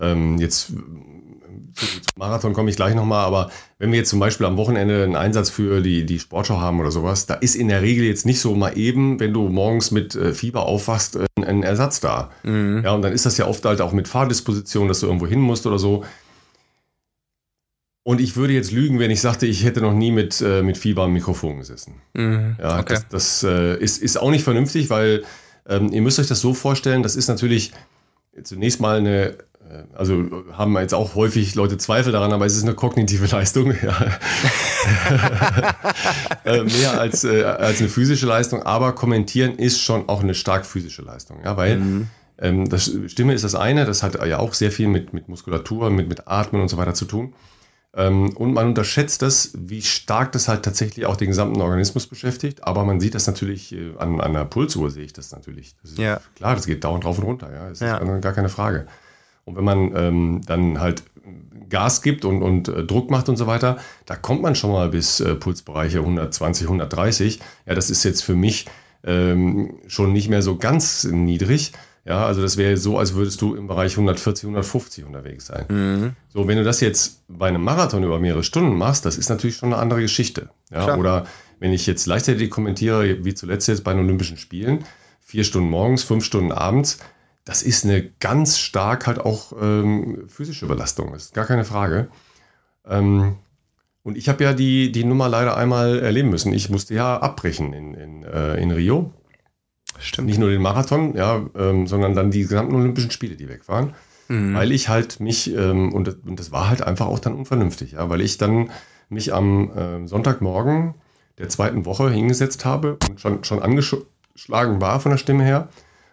ähm, 0.00 0.38
jetzt 0.38 0.72
zu, 1.74 1.86
zum 1.86 2.02
Marathon 2.16 2.52
komme 2.52 2.70
ich 2.70 2.76
gleich 2.76 2.94
nochmal, 2.94 3.24
aber 3.24 3.50
wenn 3.78 3.90
wir 3.92 3.98
jetzt 3.98 4.10
zum 4.10 4.20
Beispiel 4.20 4.46
am 4.46 4.56
Wochenende 4.56 5.02
einen 5.02 5.16
Einsatz 5.16 5.50
für 5.50 5.80
die, 5.80 6.04
die 6.04 6.18
Sportschau 6.18 6.60
haben 6.60 6.80
oder 6.80 6.90
sowas, 6.90 7.26
da 7.26 7.34
ist 7.34 7.54
in 7.54 7.68
der 7.68 7.82
Regel 7.82 8.04
jetzt 8.04 8.26
nicht 8.26 8.40
so 8.40 8.54
mal 8.54 8.76
eben, 8.76 9.20
wenn 9.20 9.32
du 9.32 9.48
morgens 9.48 9.90
mit 9.90 10.14
äh, 10.14 10.32
Fieber 10.32 10.66
aufwachst, 10.66 11.16
äh, 11.16 11.26
ein 11.44 11.62
Ersatz 11.62 12.00
da. 12.00 12.30
Mhm. 12.42 12.82
Ja, 12.84 12.92
und 12.92 13.02
dann 13.02 13.12
ist 13.12 13.26
das 13.26 13.38
ja 13.38 13.46
oft 13.46 13.64
halt 13.64 13.80
auch 13.80 13.92
mit 13.92 14.08
Fahrdisposition, 14.08 14.88
dass 14.88 15.00
du 15.00 15.06
irgendwo 15.06 15.26
hin 15.26 15.40
musst 15.40 15.66
oder 15.66 15.78
so. 15.78 16.04
Und 18.10 18.20
ich 18.20 18.34
würde 18.34 18.52
jetzt 18.54 18.72
lügen, 18.72 18.98
wenn 18.98 19.12
ich 19.12 19.20
sagte, 19.20 19.46
ich 19.46 19.62
hätte 19.62 19.80
noch 19.80 19.94
nie 19.94 20.10
mit, 20.10 20.40
äh, 20.40 20.62
mit 20.62 20.76
Fieber 20.76 21.04
am 21.04 21.12
Mikrofon 21.12 21.58
gesessen. 21.58 21.94
Mhm. 22.14 22.56
Ja, 22.58 22.80
okay. 22.80 22.94
das, 22.94 23.06
das 23.08 23.42
äh, 23.44 23.76
ist, 23.76 24.02
ist 24.02 24.16
auch 24.16 24.32
nicht 24.32 24.42
vernünftig, 24.42 24.90
weil 24.90 25.22
ähm, 25.68 25.92
ihr 25.92 26.02
müsst 26.02 26.18
euch 26.18 26.26
das 26.26 26.40
so 26.40 26.52
vorstellen, 26.52 27.04
das 27.04 27.14
ist 27.14 27.28
natürlich 27.28 27.70
zunächst 28.42 28.80
mal 28.80 28.98
eine 28.98 29.26
äh, 29.28 29.84
also 29.94 30.24
haben 30.50 30.76
jetzt 30.78 30.92
auch 30.92 31.14
häufig 31.14 31.54
Leute 31.54 31.78
Zweifel 31.78 32.10
daran, 32.10 32.32
aber 32.32 32.46
es 32.46 32.56
ist 32.56 32.64
eine 32.64 32.74
kognitive 32.74 33.26
Leistung. 33.30 33.74
Ja. 33.80 33.96
Äh, 36.42 36.64
mehr 36.64 36.98
als, 36.98 37.22
äh, 37.22 37.44
als 37.44 37.80
eine 37.80 37.90
physische 37.90 38.26
Leistung, 38.26 38.62
aber 38.62 38.92
kommentieren 38.92 39.56
ist 39.56 39.80
schon 39.80 40.08
auch 40.08 40.22
eine 40.22 40.34
stark 40.34 40.64
physische 40.64 41.02
Leistung. 41.02 41.36
Ja, 41.44 41.56
weil 41.58 41.76
mhm. 41.76 42.06
ähm, 42.38 42.68
das 42.68 42.90
Stimme 43.06 43.34
ist 43.34 43.44
das 43.44 43.54
eine, 43.54 43.84
das 43.84 44.02
hat 44.02 44.14
ja 44.26 44.38
auch 44.38 44.54
sehr 44.54 44.72
viel 44.72 44.88
mit, 44.88 45.12
mit 45.12 45.28
Muskulatur, 45.28 45.90
mit, 45.90 46.08
mit 46.08 46.26
Atmen 46.26 46.62
und 46.62 46.68
so 46.68 46.78
weiter 46.78 46.94
zu 46.94 47.04
tun. 47.04 47.34
Ähm, 47.94 48.36
und 48.36 48.52
man 48.52 48.68
unterschätzt 48.68 49.20
das, 49.22 49.50
wie 49.54 49.82
stark 49.82 50.30
das 50.32 50.46
halt 50.46 50.64
tatsächlich 50.64 51.06
auch 51.06 51.16
den 51.16 51.28
gesamten 51.28 51.60
Organismus 51.60 52.06
beschäftigt. 52.06 52.64
Aber 52.64 52.84
man 52.84 53.00
sieht 53.00 53.14
das 53.14 53.26
natürlich 53.26 53.72
äh, 53.72 53.94
an, 53.98 54.20
an 54.20 54.32
der 54.32 54.44
Pulsuhr, 54.44 54.90
sehe 54.90 55.04
ich 55.04 55.12
das 55.12 55.32
natürlich. 55.32 55.74
Das 55.82 55.96
ja. 55.96 56.20
Klar, 56.36 56.54
das 56.54 56.66
geht 56.66 56.84
dauernd 56.84 57.04
drauf 57.04 57.18
und 57.18 57.24
runter, 57.24 57.52
ja. 57.52 57.68
Das 57.68 57.80
ja. 57.80 57.96
ist 57.96 58.22
gar 58.22 58.32
keine 58.32 58.48
Frage. 58.48 58.86
Und 59.44 59.56
wenn 59.56 59.64
man 59.64 59.96
ähm, 59.96 60.40
dann 60.46 60.80
halt 60.80 61.02
Gas 61.68 62.02
gibt 62.02 62.24
und, 62.24 62.42
und 62.42 62.68
äh, 62.68 62.84
Druck 62.84 63.10
macht 63.10 63.28
und 63.28 63.36
so 63.36 63.46
weiter, 63.46 63.78
da 64.06 64.16
kommt 64.16 64.42
man 64.42 64.54
schon 64.54 64.70
mal 64.70 64.88
bis 64.88 65.20
äh, 65.20 65.34
Pulsbereiche 65.34 65.98
120, 65.98 66.66
130. 66.66 67.40
Ja, 67.66 67.74
das 67.74 67.90
ist 67.90 68.04
jetzt 68.04 68.22
für 68.22 68.36
mich 68.36 68.66
ähm, 69.04 69.78
schon 69.86 70.12
nicht 70.12 70.28
mehr 70.28 70.42
so 70.42 70.56
ganz 70.56 71.04
niedrig. 71.04 71.72
Ja, 72.04 72.26
also 72.26 72.40
das 72.40 72.56
wäre 72.56 72.76
so, 72.76 72.98
als 72.98 73.14
würdest 73.14 73.42
du 73.42 73.54
im 73.54 73.66
Bereich 73.66 73.92
140, 73.92 74.44
150 74.44 75.04
unterwegs 75.04 75.46
sein. 75.46 75.66
Mhm. 75.68 76.12
So, 76.28 76.48
wenn 76.48 76.56
du 76.56 76.64
das 76.64 76.80
jetzt 76.80 77.22
bei 77.28 77.48
einem 77.48 77.62
Marathon 77.62 78.02
über 78.02 78.18
mehrere 78.18 78.42
Stunden 78.42 78.76
machst, 78.76 79.04
das 79.04 79.18
ist 79.18 79.28
natürlich 79.28 79.56
schon 79.56 79.72
eine 79.72 79.82
andere 79.82 80.00
Geschichte. 80.00 80.48
Ja, 80.70 80.96
oder 80.96 81.26
wenn 81.58 81.72
ich 81.72 81.86
jetzt 81.86 82.06
Leichtathletik 82.06 82.50
kommentiere, 82.50 83.24
wie 83.24 83.34
zuletzt 83.34 83.68
jetzt 83.68 83.84
bei 83.84 83.92
den 83.92 84.02
Olympischen 84.02 84.38
Spielen, 84.38 84.84
vier 85.20 85.44
Stunden 85.44 85.68
morgens, 85.68 86.02
fünf 86.02 86.24
Stunden 86.24 86.52
abends, 86.52 86.98
das 87.44 87.62
ist 87.62 87.84
eine 87.84 88.08
ganz 88.20 88.58
stark 88.58 89.06
halt 89.06 89.18
auch 89.18 89.52
ähm, 89.60 90.24
physische 90.28 90.66
Belastung, 90.66 91.14
ist 91.14 91.34
gar 91.34 91.46
keine 91.46 91.64
Frage. 91.64 92.08
Ähm, 92.86 93.36
und 94.02 94.16
ich 94.16 94.28
habe 94.28 94.42
ja 94.44 94.52
die, 94.52 94.92
die 94.92 95.04
Nummer 95.04 95.28
leider 95.28 95.56
einmal 95.56 95.98
erleben 95.98 96.30
müssen. 96.30 96.52
Ich 96.52 96.70
musste 96.70 96.94
ja 96.94 97.18
abbrechen 97.18 97.72
in, 97.72 97.94
in, 97.94 98.22
äh, 98.24 98.56
in 98.56 98.70
Rio. 98.70 99.12
Stimmt. 100.00 100.28
Nicht 100.28 100.38
nur 100.38 100.50
den 100.50 100.62
Marathon, 100.62 101.14
ja, 101.14 101.42
ähm, 101.56 101.86
sondern 101.86 102.14
dann 102.14 102.30
die 102.30 102.42
gesamten 102.42 102.74
Olympischen 102.74 103.10
Spiele, 103.10 103.36
die 103.36 103.48
weg 103.48 103.68
waren. 103.68 103.94
Mhm. 104.28 104.54
Weil 104.54 104.72
ich 104.72 104.88
halt 104.88 105.20
mich, 105.20 105.54
ähm, 105.54 105.92
und, 105.92 106.06
das, 106.06 106.16
und, 106.26 106.38
das 106.38 106.52
war 106.52 106.68
halt 106.68 106.82
einfach 106.82 107.06
auch 107.06 107.18
dann 107.18 107.34
unvernünftig, 107.34 107.92
ja, 107.92 108.08
weil 108.08 108.20
ich 108.20 108.38
dann 108.38 108.70
mich 109.08 109.34
am 109.34 109.70
äh, 109.76 110.06
Sonntagmorgen 110.06 110.94
der 111.38 111.48
zweiten 111.48 111.84
Woche 111.84 112.10
hingesetzt 112.10 112.64
habe 112.64 112.98
und 113.08 113.20
schon, 113.20 113.44
schon 113.44 113.60
angeschlagen 113.60 114.80
war 114.80 115.00
von 115.00 115.10
der 115.10 115.18
Stimme 115.18 115.44
her 115.44 115.68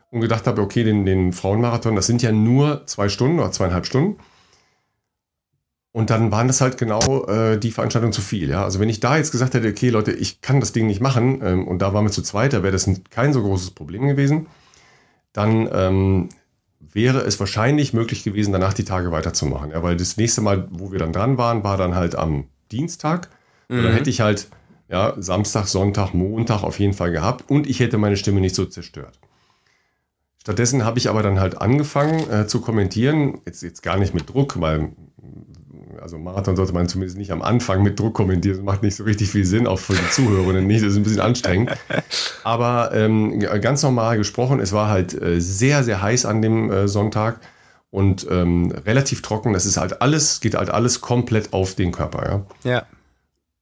und 0.10 0.22
gedacht 0.22 0.48
habe, 0.48 0.62
okay, 0.62 0.84
den, 0.84 1.06
den 1.06 1.34
Frauenmarathon, 1.34 1.96
das 1.96 2.08
sind 2.08 2.22
ja 2.22 2.32
nur 2.32 2.86
zwei 2.86 3.10
Stunden 3.10 3.40
oder 3.40 3.52
zweieinhalb 3.52 3.86
Stunden. 3.86 4.18
Und 5.98 6.12
dann 6.12 6.32
waren 6.32 6.46
das 6.46 6.62
halt 6.62 6.78
genau 6.78 7.26
äh, 7.26 7.58
die 7.58 7.72
Veranstaltung 7.72 8.12
zu 8.12 8.22
viel. 8.22 8.52
Ja? 8.52 8.64
Also 8.64 8.80
wenn 8.80 8.88
ich 8.88 9.00
da 9.00 9.18
jetzt 9.18 9.32
gesagt 9.32 9.56
hätte, 9.56 9.68
okay, 9.68 9.90
Leute, 9.90 10.12
ich 10.12 10.42
kann 10.42 10.60
das 10.60 10.72
Ding 10.72 10.86
nicht 10.86 11.02
machen, 11.02 11.42
ähm, 11.44 11.68
und 11.68 11.82
da 11.82 11.92
waren 11.92 12.06
wir 12.06 12.12
zu 12.12 12.22
zweit, 12.22 12.54
da 12.54 12.62
wäre 12.62 12.72
das 12.72 12.88
kein 13.10 13.34
so 13.34 13.42
großes 13.42 13.72
Problem 13.72 14.08
gewesen. 14.08 14.46
dann 15.34 15.68
ähm, 15.74 16.30
wäre 16.80 17.22
es 17.22 17.40
wahrscheinlich 17.40 17.94
möglich 17.94 18.24
gewesen, 18.24 18.52
danach 18.52 18.76
die 18.76 18.84
Tage 18.86 19.12
weiterzumachen. 19.12 19.72
Ja, 19.72 19.82
weil 19.82 19.98
das 19.98 20.18
nächste 20.18 20.42
Mal, 20.42 20.68
wo 20.70 20.92
wir 20.92 21.00
dann 21.00 21.14
dran 21.14 21.40
waren, 21.40 21.64
war 21.64 21.78
dann 21.78 21.96
halt 21.96 22.16
am 22.16 22.44
Dienstag. 22.72 23.30
Mhm. 23.68 23.78
Und 23.80 23.84
dann 23.86 23.94
hätte 23.94 24.12
ich 24.12 24.22
halt 24.22 24.50
ja, 24.90 25.16
Samstag, 25.18 25.66
Sonntag, 25.66 26.14
Montag 26.14 26.62
auf 26.62 26.80
jeden 26.80 26.94
Fall 26.94 27.12
gehabt 27.12 27.50
und 27.50 27.66
ich 27.66 27.80
hätte 27.80 27.98
meine 27.98 28.18
Stimme 28.18 28.40
nicht 28.40 28.54
so 28.54 28.66
zerstört. 28.66 29.18
Stattdessen 30.44 30.86
habe 30.86 31.00
ich 31.00 31.10
aber 31.10 31.24
dann 31.24 31.40
halt 31.40 31.60
angefangen 31.60 32.30
äh, 32.32 32.46
zu 32.46 32.62
kommentieren, 32.62 33.42
jetzt, 33.48 33.64
jetzt 33.64 33.82
gar 33.82 33.98
nicht 33.98 34.14
mit 34.14 34.30
Druck, 34.30 34.62
weil 34.62 34.92
also 36.02 36.18
Marathon 36.18 36.56
sollte 36.56 36.74
man 36.74 36.88
zumindest 36.88 37.18
nicht 37.18 37.32
am 37.32 37.42
Anfang 37.42 37.84
mit 37.84 38.00
Druck 38.00 38.14
kommentieren. 38.14 38.58
Das 38.58 38.66
macht 38.66 38.84
nicht 38.84 38.96
so 38.96 39.04
richtig 39.04 39.30
viel 39.30 39.46
Sinn, 39.46 39.68
auch 39.68 39.80
für 39.80 39.94
die 39.94 40.10
Zuhörerinnen 40.12 40.66
nicht. 40.66 40.84
Das 40.84 40.92
ist 40.92 40.98
ein 40.98 41.04
bisschen 41.04 41.22
anstrengend. 41.22 41.72
Aber 42.44 42.92
ähm, 42.94 43.40
ganz 43.40 43.84
normal 43.84 44.18
gesprochen, 44.18 44.60
es 44.60 44.74
war 44.74 44.90
halt 44.90 45.20
äh, 45.22 45.40
sehr, 45.40 45.84
sehr 45.84 46.02
heiß 46.02 46.26
an 46.26 46.42
dem 46.42 46.72
äh, 46.72 46.88
Sonntag 46.88 47.40
und 47.90 48.28
ähm, 48.30 48.72
relativ 48.86 49.22
trocken. 49.22 49.54
Das 49.54 49.66
ist 49.66 49.78
halt 49.78 50.02
alles, 50.02 50.40
geht 50.40 50.56
halt 50.56 50.70
alles 50.70 51.02
komplett 51.02 51.54
auf 51.54 51.76
den 51.76 51.92
Körper. 51.92 52.46
Ja. 52.64 52.72
ja. 52.72 52.86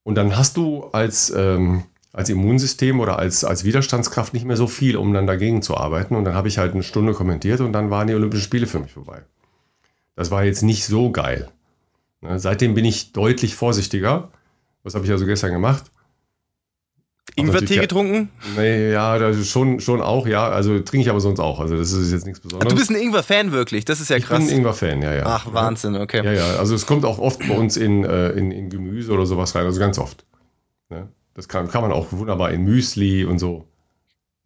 Und 0.02 0.14
dann 0.14 0.36
hast 0.36 0.56
du 0.56 0.84
als, 0.92 1.32
ähm, 1.34 1.84
als 2.12 2.28
Immunsystem 2.28 3.00
oder 3.00 3.18
als, 3.18 3.44
als 3.44 3.64
Widerstandskraft 3.64 4.34
nicht 4.34 4.46
mehr 4.46 4.56
so 4.56 4.66
viel, 4.66 4.96
um 4.96 5.12
dann 5.12 5.26
dagegen 5.26 5.62
zu 5.62 5.76
arbeiten. 5.76 6.14
Und 6.14 6.24
dann 6.24 6.34
habe 6.34 6.48
ich 6.48 6.58
halt 6.58 6.74
eine 6.74 6.82
Stunde 6.82 7.12
kommentiert 7.12 7.60
und 7.60 7.72
dann 7.72 7.90
waren 7.90 8.06
die 8.06 8.14
Olympischen 8.14 8.44
Spiele 8.44 8.66
für 8.66 8.78
mich 8.78 8.92
vorbei. 8.92 9.22
Das 10.14 10.30
war 10.30 10.44
jetzt 10.44 10.62
nicht 10.62 10.86
so 10.86 11.10
geil. 11.10 11.48
Ne, 12.26 12.38
seitdem 12.38 12.74
bin 12.74 12.84
ich 12.84 13.12
deutlich 13.12 13.54
vorsichtiger. 13.54 14.30
Was 14.82 14.94
habe 14.94 15.04
ich 15.04 15.10
also 15.10 15.26
gestern 15.26 15.52
gemacht? 15.52 15.84
Ingwertee 17.36 17.76
getrunken? 17.76 18.30
Nee, 18.56 18.92
ja, 18.92 19.32
schon, 19.34 19.80
schon 19.80 20.00
auch, 20.00 20.26
ja. 20.26 20.48
Also 20.48 20.78
trinke 20.80 21.02
ich 21.02 21.10
aber 21.10 21.20
sonst 21.20 21.38
auch. 21.38 21.60
Also 21.60 21.76
das 21.76 21.92
ist 21.92 22.10
jetzt 22.10 22.24
nichts 22.24 22.40
Besonderes. 22.40 22.66
Ach, 22.66 22.74
du 22.74 22.78
bist 22.78 22.90
ein 22.90 22.96
Ingwer-Fan 22.96 23.52
wirklich, 23.52 23.84
das 23.84 24.00
ist 24.00 24.08
ja 24.08 24.18
krass. 24.18 24.38
Ich 24.40 24.46
bin 24.46 24.54
ein 24.54 24.58
Ingwer-Fan, 24.58 25.02
ja, 25.02 25.14
ja. 25.14 25.22
Ach, 25.26 25.52
Wahnsinn, 25.52 25.96
okay. 25.96 26.24
Ja, 26.24 26.32
ja. 26.32 26.56
Also 26.56 26.74
es 26.74 26.86
kommt 26.86 27.04
auch 27.04 27.18
oft 27.18 27.40
bei 27.46 27.54
uns 27.54 27.76
in, 27.76 28.04
äh, 28.04 28.30
in, 28.30 28.50
in 28.52 28.70
Gemüse 28.70 29.12
oder 29.12 29.26
sowas 29.26 29.54
rein, 29.54 29.66
also 29.66 29.78
ganz 29.78 29.98
oft. 29.98 30.24
Ne? 30.88 31.08
Das 31.34 31.48
kann, 31.48 31.68
kann 31.68 31.82
man 31.82 31.92
auch 31.92 32.06
wunderbar 32.12 32.50
in 32.52 32.64
Müsli 32.64 33.24
und 33.24 33.38
so. 33.38 33.66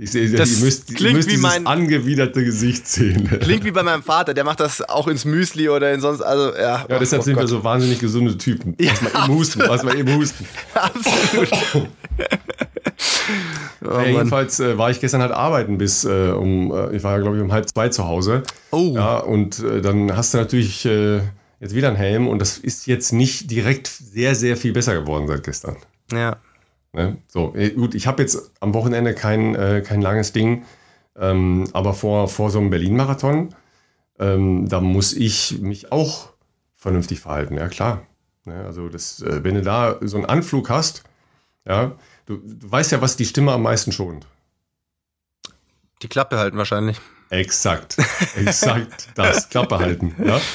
Ich 0.03 0.13
sehe, 0.13 0.31
das 0.31 0.51
ihr 0.59 0.65
müsst, 0.65 0.87
klingt 0.87 1.01
ihr 1.01 1.13
müsst 1.13 1.31
wie 1.31 1.37
mein 1.37 1.67
angewiderte 1.67 2.43
Gesicht 2.43 2.89
sehen. 2.89 3.29
Klingt 3.41 3.65
wie 3.65 3.71
bei 3.71 3.83
meinem 3.83 4.03
Vater, 4.03 4.33
der 4.33 4.45
macht 4.45 4.59
das 4.61 4.81
auch 4.81 5.09
ins 5.09 5.27
Müsli 5.27 5.69
oder 5.69 5.93
in 5.93 6.01
sonst, 6.01 6.23
also 6.23 6.57
ja. 6.57 6.87
Ja, 6.89 6.99
deshalb 6.99 7.21
oh, 7.21 7.25
sind 7.27 7.35
Gott. 7.35 7.43
wir 7.43 7.49
so 7.49 7.65
wahnsinnig 7.65 7.99
gesunde 7.99 8.39
Typen. 8.39 8.75
Ja, 8.81 8.93
was 8.93 9.03
mal 9.03 9.25
eben 9.25 9.35
husten, 9.35 9.61
was 9.61 9.83
mal 9.83 9.99
eben 9.99 10.17
husten. 10.17 10.47
Absolut. 10.73 11.51
oh, 13.85 13.91
ja, 13.91 14.07
jedenfalls 14.07 14.59
äh, 14.61 14.79
war 14.79 14.91
ich 14.91 15.01
gestern 15.01 15.21
halt 15.21 15.33
arbeiten 15.33 15.77
bis 15.77 16.05
äh, 16.05 16.31
um, 16.31 16.73
äh, 16.73 16.97
ich 16.97 17.03
war 17.03 17.21
glaube 17.21 17.37
ich 17.37 17.43
um 17.43 17.53
halb 17.53 17.69
zwei 17.69 17.91
zu 17.91 18.07
Hause. 18.07 18.43
Oh. 18.71 18.93
Ja, 18.95 19.19
und 19.19 19.63
äh, 19.63 19.83
dann 19.83 20.17
hast 20.17 20.33
du 20.33 20.39
natürlich 20.39 20.87
äh, 20.87 21.19
jetzt 21.61 21.75
wieder 21.75 21.89
einen 21.89 21.99
Helm 21.99 22.27
und 22.27 22.39
das 22.39 22.57
ist 22.57 22.87
jetzt 22.87 23.13
nicht 23.13 23.51
direkt 23.51 23.89
sehr, 23.89 24.35
sehr 24.35 24.57
viel 24.57 24.73
besser 24.73 24.95
geworden 24.95 25.27
seit 25.29 25.45
gestern. 25.45 25.77
Ja. 26.11 26.39
Ne? 26.93 27.19
So, 27.29 27.55
äh, 27.55 27.71
gut, 27.71 27.95
ich 27.95 28.07
habe 28.07 28.23
jetzt 28.23 28.53
am 28.61 28.75
Wochenende 28.75 29.15
kein, 29.15 29.55
äh, 29.55 29.83
kein 29.87 30.03
langes 30.03 30.33
Ding, 30.33 30.65
ähm, 31.17 31.69
aber 31.73 31.95
vor, 31.95 32.29
vor 32.29 32.51
so 32.51 32.59
einem 32.59 32.71
Berlin-Marathon, 32.71 33.55
ähm, 34.19 34.69
da 34.69 34.81
muss 34.81 35.13
ich 35.13 35.61
mich 35.61 35.93
auch 35.93 36.31
vernünftig 36.75 37.21
verhalten, 37.21 37.57
ja 37.57 37.69
klar. 37.69 38.07
Ne? 38.45 38.65
Also 38.65 38.89
das, 38.89 39.23
äh, 39.23 39.45
wenn 39.45 39.55
du 39.55 39.63
da 39.63 39.99
so 40.01 40.17
einen 40.17 40.27
Anflug 40.27 40.69
hast, 40.71 41.05
ja, 41.67 41.93
du, 42.27 42.39
du 42.39 42.71
weißt 42.71 42.93
ja, 42.93 43.01
was 43.01 43.17
die 43.17 43.27
Stimme 43.27 43.53
am 43.53 43.63
meisten 43.63 43.93
schont. 43.93 44.27
Die 46.03 46.09
Klappe 46.09 46.39
halten 46.39 46.57
wahrscheinlich. 46.57 47.01
Exakt, 47.29 47.97
exakt 48.37 49.09
das, 49.15 49.49
Klappe 49.51 49.79
halten, 49.79 50.15
ja. 50.25 50.41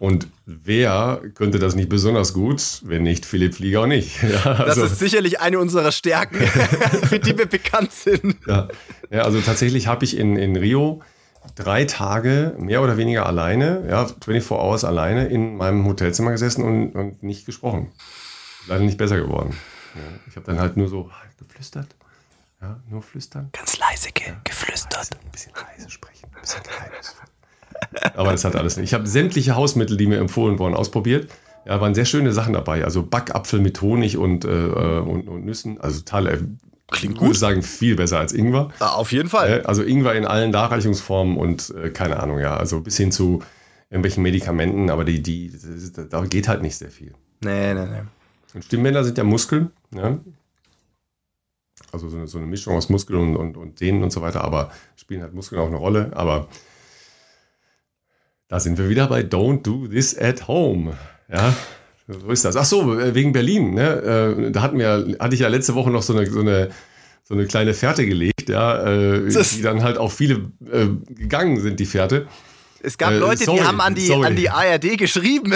Und 0.00 0.28
wer 0.46 1.20
könnte 1.34 1.58
das 1.58 1.74
nicht 1.74 1.90
besonders 1.90 2.32
gut, 2.32 2.80
wenn 2.84 3.02
nicht 3.02 3.26
Philipp 3.26 3.54
Flieger 3.54 3.82
und 3.82 3.90
ich? 3.90 4.22
Ja, 4.30 4.52
also, 4.54 4.80
das 4.80 4.92
ist 4.92 4.98
sicherlich 4.98 5.40
eine 5.40 5.58
unserer 5.58 5.92
Stärken, 5.92 6.40
für 7.06 7.18
die 7.18 7.36
wir 7.36 7.44
bekannt 7.44 7.92
sind. 7.92 8.36
Ja, 8.46 8.68
ja 9.10 9.22
also 9.22 9.42
tatsächlich 9.42 9.88
habe 9.88 10.06
ich 10.06 10.16
in, 10.16 10.36
in 10.36 10.56
Rio 10.56 11.02
drei 11.54 11.84
Tage 11.84 12.54
mehr 12.58 12.82
oder 12.82 12.96
weniger 12.96 13.26
alleine, 13.26 13.86
ja, 13.90 14.06
24 14.06 14.50
Hours 14.52 14.84
alleine 14.84 15.26
in 15.26 15.58
meinem 15.58 15.84
Hotelzimmer 15.84 16.30
gesessen 16.30 16.64
und, 16.64 16.92
und 16.92 17.22
nicht 17.22 17.44
gesprochen. 17.44 17.92
Leider 18.68 18.84
nicht 18.84 18.96
besser 18.96 19.18
geworden. 19.18 19.54
Ja, 19.94 20.00
ich 20.28 20.36
habe 20.36 20.46
dann 20.46 20.58
halt 20.58 20.78
nur 20.78 20.88
so 20.88 21.10
geflüstert. 21.38 21.88
Ja, 22.62 22.80
nur 22.88 23.02
flüstern. 23.02 23.50
Ganz 23.52 23.76
leise 23.76 24.08
ja, 24.18 24.34
geflüstert. 24.44 24.94
Leise, 24.94 25.10
ein 25.22 25.30
bisschen 25.30 25.52
leise 25.54 25.90
sprechen, 25.90 26.30
ein 26.34 26.40
bisschen 26.40 26.62
geheimnisvoll. 26.62 27.29
Aber 28.14 28.32
das 28.32 28.44
hat 28.44 28.56
alles 28.56 28.76
nicht. 28.76 28.86
Ich 28.86 28.94
habe 28.94 29.06
sämtliche 29.06 29.56
Hausmittel, 29.56 29.96
die 29.96 30.06
mir 30.06 30.18
empfohlen 30.18 30.58
wurden, 30.58 30.74
ausprobiert. 30.74 31.30
Ja, 31.66 31.80
waren 31.80 31.94
sehr 31.94 32.04
schöne 32.04 32.32
Sachen 32.32 32.54
dabei. 32.54 32.84
Also 32.84 33.02
Backapfel 33.02 33.60
mit 33.60 33.80
Honig 33.82 34.16
und, 34.16 34.44
äh, 34.44 34.48
und, 34.48 35.28
und, 35.28 35.44
Nüssen. 35.44 35.80
Also 35.80 36.00
total, 36.00 36.26
äh, 36.26 36.38
Klingt 36.90 37.14
gut. 37.14 37.22
Ich 37.22 37.28
würde 37.28 37.38
sagen, 37.38 37.62
viel 37.62 37.96
besser 37.96 38.18
als 38.18 38.32
Ingwer. 38.32 38.70
Ja, 38.80 38.92
auf 38.92 39.12
jeden 39.12 39.28
Fall. 39.28 39.60
Äh, 39.60 39.66
also 39.66 39.82
Ingwer 39.82 40.14
in 40.14 40.24
allen 40.24 40.52
Darreichungsformen 40.52 41.36
und 41.36 41.72
äh, 41.76 41.90
keine 41.90 42.20
Ahnung, 42.20 42.38
ja. 42.40 42.56
Also 42.56 42.80
bis 42.80 42.96
hin 42.96 43.12
zu 43.12 43.42
irgendwelchen 43.90 44.22
Medikamenten, 44.22 44.90
aber 44.90 45.04
die, 45.04 45.22
die, 45.22 45.52
da 46.10 46.24
geht 46.24 46.48
halt 46.48 46.62
nicht 46.62 46.76
sehr 46.76 46.90
viel. 46.90 47.12
Nee, 47.42 47.74
nee, 47.74 47.86
nee. 47.86 48.02
Und 48.54 48.64
Stimmbänder 48.64 49.04
sind 49.04 49.18
ja 49.18 49.24
Muskeln, 49.24 49.70
ja. 49.94 50.18
Also 51.92 52.08
so 52.08 52.16
eine, 52.16 52.26
so 52.28 52.38
eine 52.38 52.46
Mischung 52.46 52.76
aus 52.76 52.88
Muskeln 52.88 53.18
und, 53.18 53.36
und, 53.36 53.56
und 53.56 53.80
Dehnen 53.80 54.02
und 54.02 54.12
so 54.12 54.22
weiter, 54.22 54.44
aber 54.44 54.70
spielen 54.96 55.22
halt 55.22 55.34
Muskeln 55.34 55.60
auch 55.60 55.66
eine 55.66 55.76
Rolle. 55.76 56.10
Aber 56.14 56.48
da 58.50 58.58
sind 58.58 58.78
wir 58.78 58.88
wieder 58.88 59.06
bei 59.06 59.20
Don't 59.20 59.62
Do 59.62 59.86
This 59.86 60.18
at 60.18 60.48
Home. 60.48 60.94
Ja, 61.32 61.54
so 62.08 62.30
ist 62.30 62.44
das. 62.44 62.56
Ach 62.56 62.64
so, 62.64 62.98
äh, 62.98 63.14
wegen 63.14 63.32
Berlin. 63.32 63.74
Ne? 63.74 64.36
Äh, 64.36 64.50
da 64.50 64.62
hatten 64.62 64.78
wir, 64.78 65.16
hatte 65.20 65.34
ich 65.34 65.40
ja 65.40 65.48
letzte 65.48 65.76
Woche 65.76 65.90
noch 65.90 66.02
so 66.02 66.16
eine, 66.16 66.26
so 66.26 66.40
eine, 66.40 66.70
so 67.22 67.34
eine 67.34 67.46
kleine 67.46 67.74
Fährte 67.74 68.04
gelegt, 68.04 68.48
ja, 68.48 68.82
äh, 68.84 69.28
die 69.28 69.62
dann 69.62 69.84
halt 69.84 69.98
auch 69.98 70.10
viele 70.10 70.50
gegangen 70.60 71.60
sind, 71.60 71.78
die 71.78 71.86
Fährte. 71.86 72.26
Es 72.82 72.96
gab 72.96 73.12
äh, 73.12 73.18
Leute, 73.18 73.44
sorry, 73.44 73.58
die 73.58 73.64
haben 73.64 73.80
an 73.80 73.94
die, 73.94 74.12
an 74.12 74.36
die 74.36 74.48
ARD 74.48 74.96
geschrieben. 74.96 75.54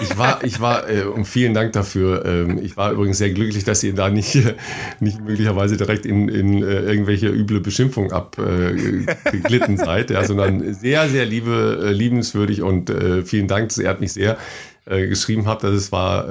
Ich 0.00 0.16
war, 0.16 0.44
ich 0.44 0.60
war, 0.60 0.88
äh, 0.88 1.02
und 1.02 1.24
vielen 1.24 1.54
Dank 1.54 1.72
dafür. 1.72 2.24
Ähm, 2.24 2.60
ich 2.62 2.76
war 2.76 2.92
übrigens 2.92 3.18
sehr 3.18 3.30
glücklich, 3.30 3.64
dass 3.64 3.82
ihr 3.82 3.94
da 3.94 4.10
nicht, 4.10 4.38
nicht 5.00 5.20
möglicherweise 5.20 5.76
direkt 5.76 6.06
in, 6.06 6.28
in 6.28 6.62
äh, 6.62 6.82
irgendwelche 6.82 7.28
üble 7.28 7.60
Beschimpfung 7.60 8.12
abgeglitten 8.12 9.74
äh, 9.74 9.76
seid, 9.84 10.10
ja, 10.10 10.24
sondern 10.24 10.72
sehr, 10.74 11.08
sehr 11.08 11.26
liebe, 11.26 11.80
äh, 11.84 11.92
liebenswürdig 11.92 12.62
und 12.62 12.90
äh, 12.90 13.22
vielen 13.22 13.48
Dank, 13.48 13.70
das 13.70 13.78
ehrt 13.78 14.00
mich 14.00 14.12
sehr, 14.12 14.38
geschrieben 14.84 15.46
habt. 15.46 15.62
Das 15.62 15.92
war 15.92 16.28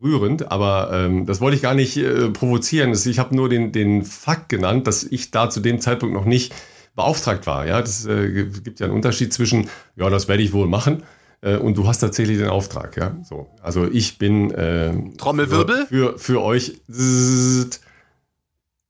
rührend, 0.00 0.52
aber 0.52 0.90
ähm, 0.92 1.26
das 1.26 1.40
wollte 1.40 1.56
ich 1.56 1.62
gar 1.62 1.74
nicht 1.74 2.00
provozieren. 2.32 2.92
Ich 2.92 3.18
habe 3.18 3.34
nur 3.34 3.48
den, 3.48 3.72
den 3.72 4.04
Fakt 4.04 4.48
genannt, 4.48 4.86
dass 4.86 5.02
ich 5.02 5.32
da 5.32 5.50
zu 5.50 5.58
dem 5.58 5.80
Zeitpunkt 5.80 6.14
noch 6.14 6.24
nicht 6.24 6.54
beauftragt 6.98 7.46
war. 7.46 7.64
Ja, 7.64 7.80
das 7.80 8.06
äh, 8.06 8.44
gibt 8.64 8.80
ja 8.80 8.86
einen 8.86 8.96
Unterschied 8.96 9.32
zwischen, 9.32 9.70
ja, 9.94 10.10
das 10.10 10.26
werde 10.26 10.42
ich 10.42 10.52
wohl 10.52 10.66
machen, 10.66 11.04
äh, 11.42 11.56
und 11.56 11.78
du 11.78 11.86
hast 11.86 12.00
tatsächlich 12.00 12.38
den 12.38 12.48
Auftrag. 12.48 12.96
Ja, 12.96 13.16
so. 13.22 13.46
Also 13.62 13.86
ich 13.86 14.18
bin 14.18 14.50
äh, 14.50 14.92
Trommelwirbel 15.16 15.86
für, 15.86 16.18
für, 16.18 16.42
euch. 16.42 16.80
Zzzt, 16.90 17.82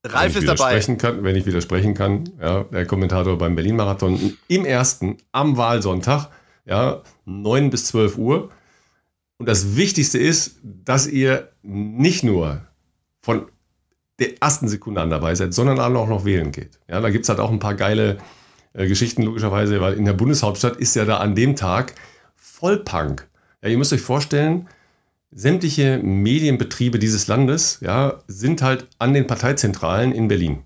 Ralf 0.07 0.37
ist 0.37 0.49
dabei. 0.49 0.81
Kann, 0.81 1.23
wenn 1.23 1.37
ich 1.37 1.45
widersprechen 1.45 1.93
kann, 1.93 2.31
ja, 2.41 2.65
der 2.65 2.87
Kommentator 2.87 3.37
beim 3.37 3.55
Berlin-Marathon 3.55 4.39
im 4.49 4.65
ersten, 4.65 5.19
am 5.33 5.59
Wahlsonntag, 5.59 6.31
ja, 6.65 7.03
9 7.27 7.69
bis 7.69 7.89
12 7.89 8.17
Uhr. 8.17 8.51
Und 9.37 9.47
das 9.47 9.77
Wichtigste 9.77 10.19
ist, 10.19 10.57
dass 10.63 11.07
ihr 11.07 11.51
nicht 11.63 12.25
nur 12.25 12.63
von 13.21 13.47
der 14.19 14.43
ersten 14.43 14.69
Sekunde 14.69 15.01
an 15.01 15.11
dabei 15.11 15.35
seid, 15.35 15.55
sondern 15.55 15.79
auch 15.79 16.09
noch 16.09 16.25
wählen 16.25 16.53
geht. 16.53 16.79
Ja, 16.89 17.01
da 17.01 17.11
gibt 17.11 17.25
es 17.25 17.29
halt 17.29 17.41
auch 17.41 17.51
ein 17.51 17.61
paar 17.61 17.75
geile 17.75 18.19
äh, 18.73 18.87
Geschichten, 18.87 19.23
logischerweise, 19.23 19.81
weil 19.81 19.95
in 19.95 20.05
der 20.05 20.13
Bundeshauptstadt 20.13 20.77
ist 20.77 20.95
ja 20.97 21.05
da 21.05 21.19
an 21.19 21.35
dem 21.35 21.57
Tag 21.57 21.95
Vollpunk. 22.37 23.29
Ja, 23.63 23.69
ihr 23.69 23.79
müsst 23.79 23.93
euch 23.93 24.01
vorstellen, 24.01 24.69
sämtliche 25.31 25.99
Medienbetriebe 25.99 26.99
dieses 26.99 27.27
Landes 27.27 27.79
ja, 27.81 28.23
sind 28.27 28.63
halt 28.63 28.89
an 28.99 29.15
den 29.15 29.27
Parteizentralen 29.27 30.13
in 30.13 30.29
Berlin. 30.29 30.65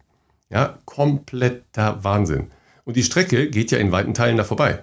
Ja, 0.51 0.79
kompletter 0.85 2.05
Wahnsinn. 2.05 2.51
Und 2.85 2.97
die 2.97 3.03
Strecke 3.03 3.49
geht 3.49 3.71
ja 3.71 3.79
in 3.79 3.93
weiten 3.93 4.15
Teilen 4.15 4.37
da 4.37 4.45
vorbei. 4.45 4.83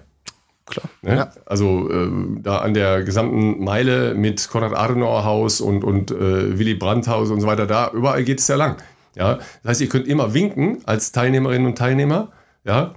Klar. 0.70 0.88
Ne? 1.02 1.16
Ja. 1.16 1.32
Also 1.46 1.90
äh, 1.90 2.08
da 2.40 2.58
an 2.58 2.74
der 2.74 3.02
gesamten 3.02 3.62
Meile 3.62 4.14
mit 4.14 4.48
Konrad-Adenauer-Haus 4.48 5.60
und, 5.60 5.84
und 5.84 6.10
äh, 6.10 6.58
Willy 6.58 6.74
Brandt-Haus 6.74 7.30
und 7.30 7.40
so 7.40 7.46
weiter, 7.46 7.66
da 7.66 7.90
überall 7.92 8.24
geht 8.24 8.38
es 8.38 8.48
ja 8.48 8.56
lang. 8.56 8.76
Ja? 9.16 9.36
Das 9.62 9.70
heißt, 9.70 9.80
ihr 9.82 9.88
könnt 9.88 10.06
immer 10.06 10.32
winken 10.32 10.78
als 10.86 11.12
Teilnehmerinnen 11.12 11.66
und 11.66 11.76
Teilnehmer. 11.76 12.32
Ja? 12.64 12.94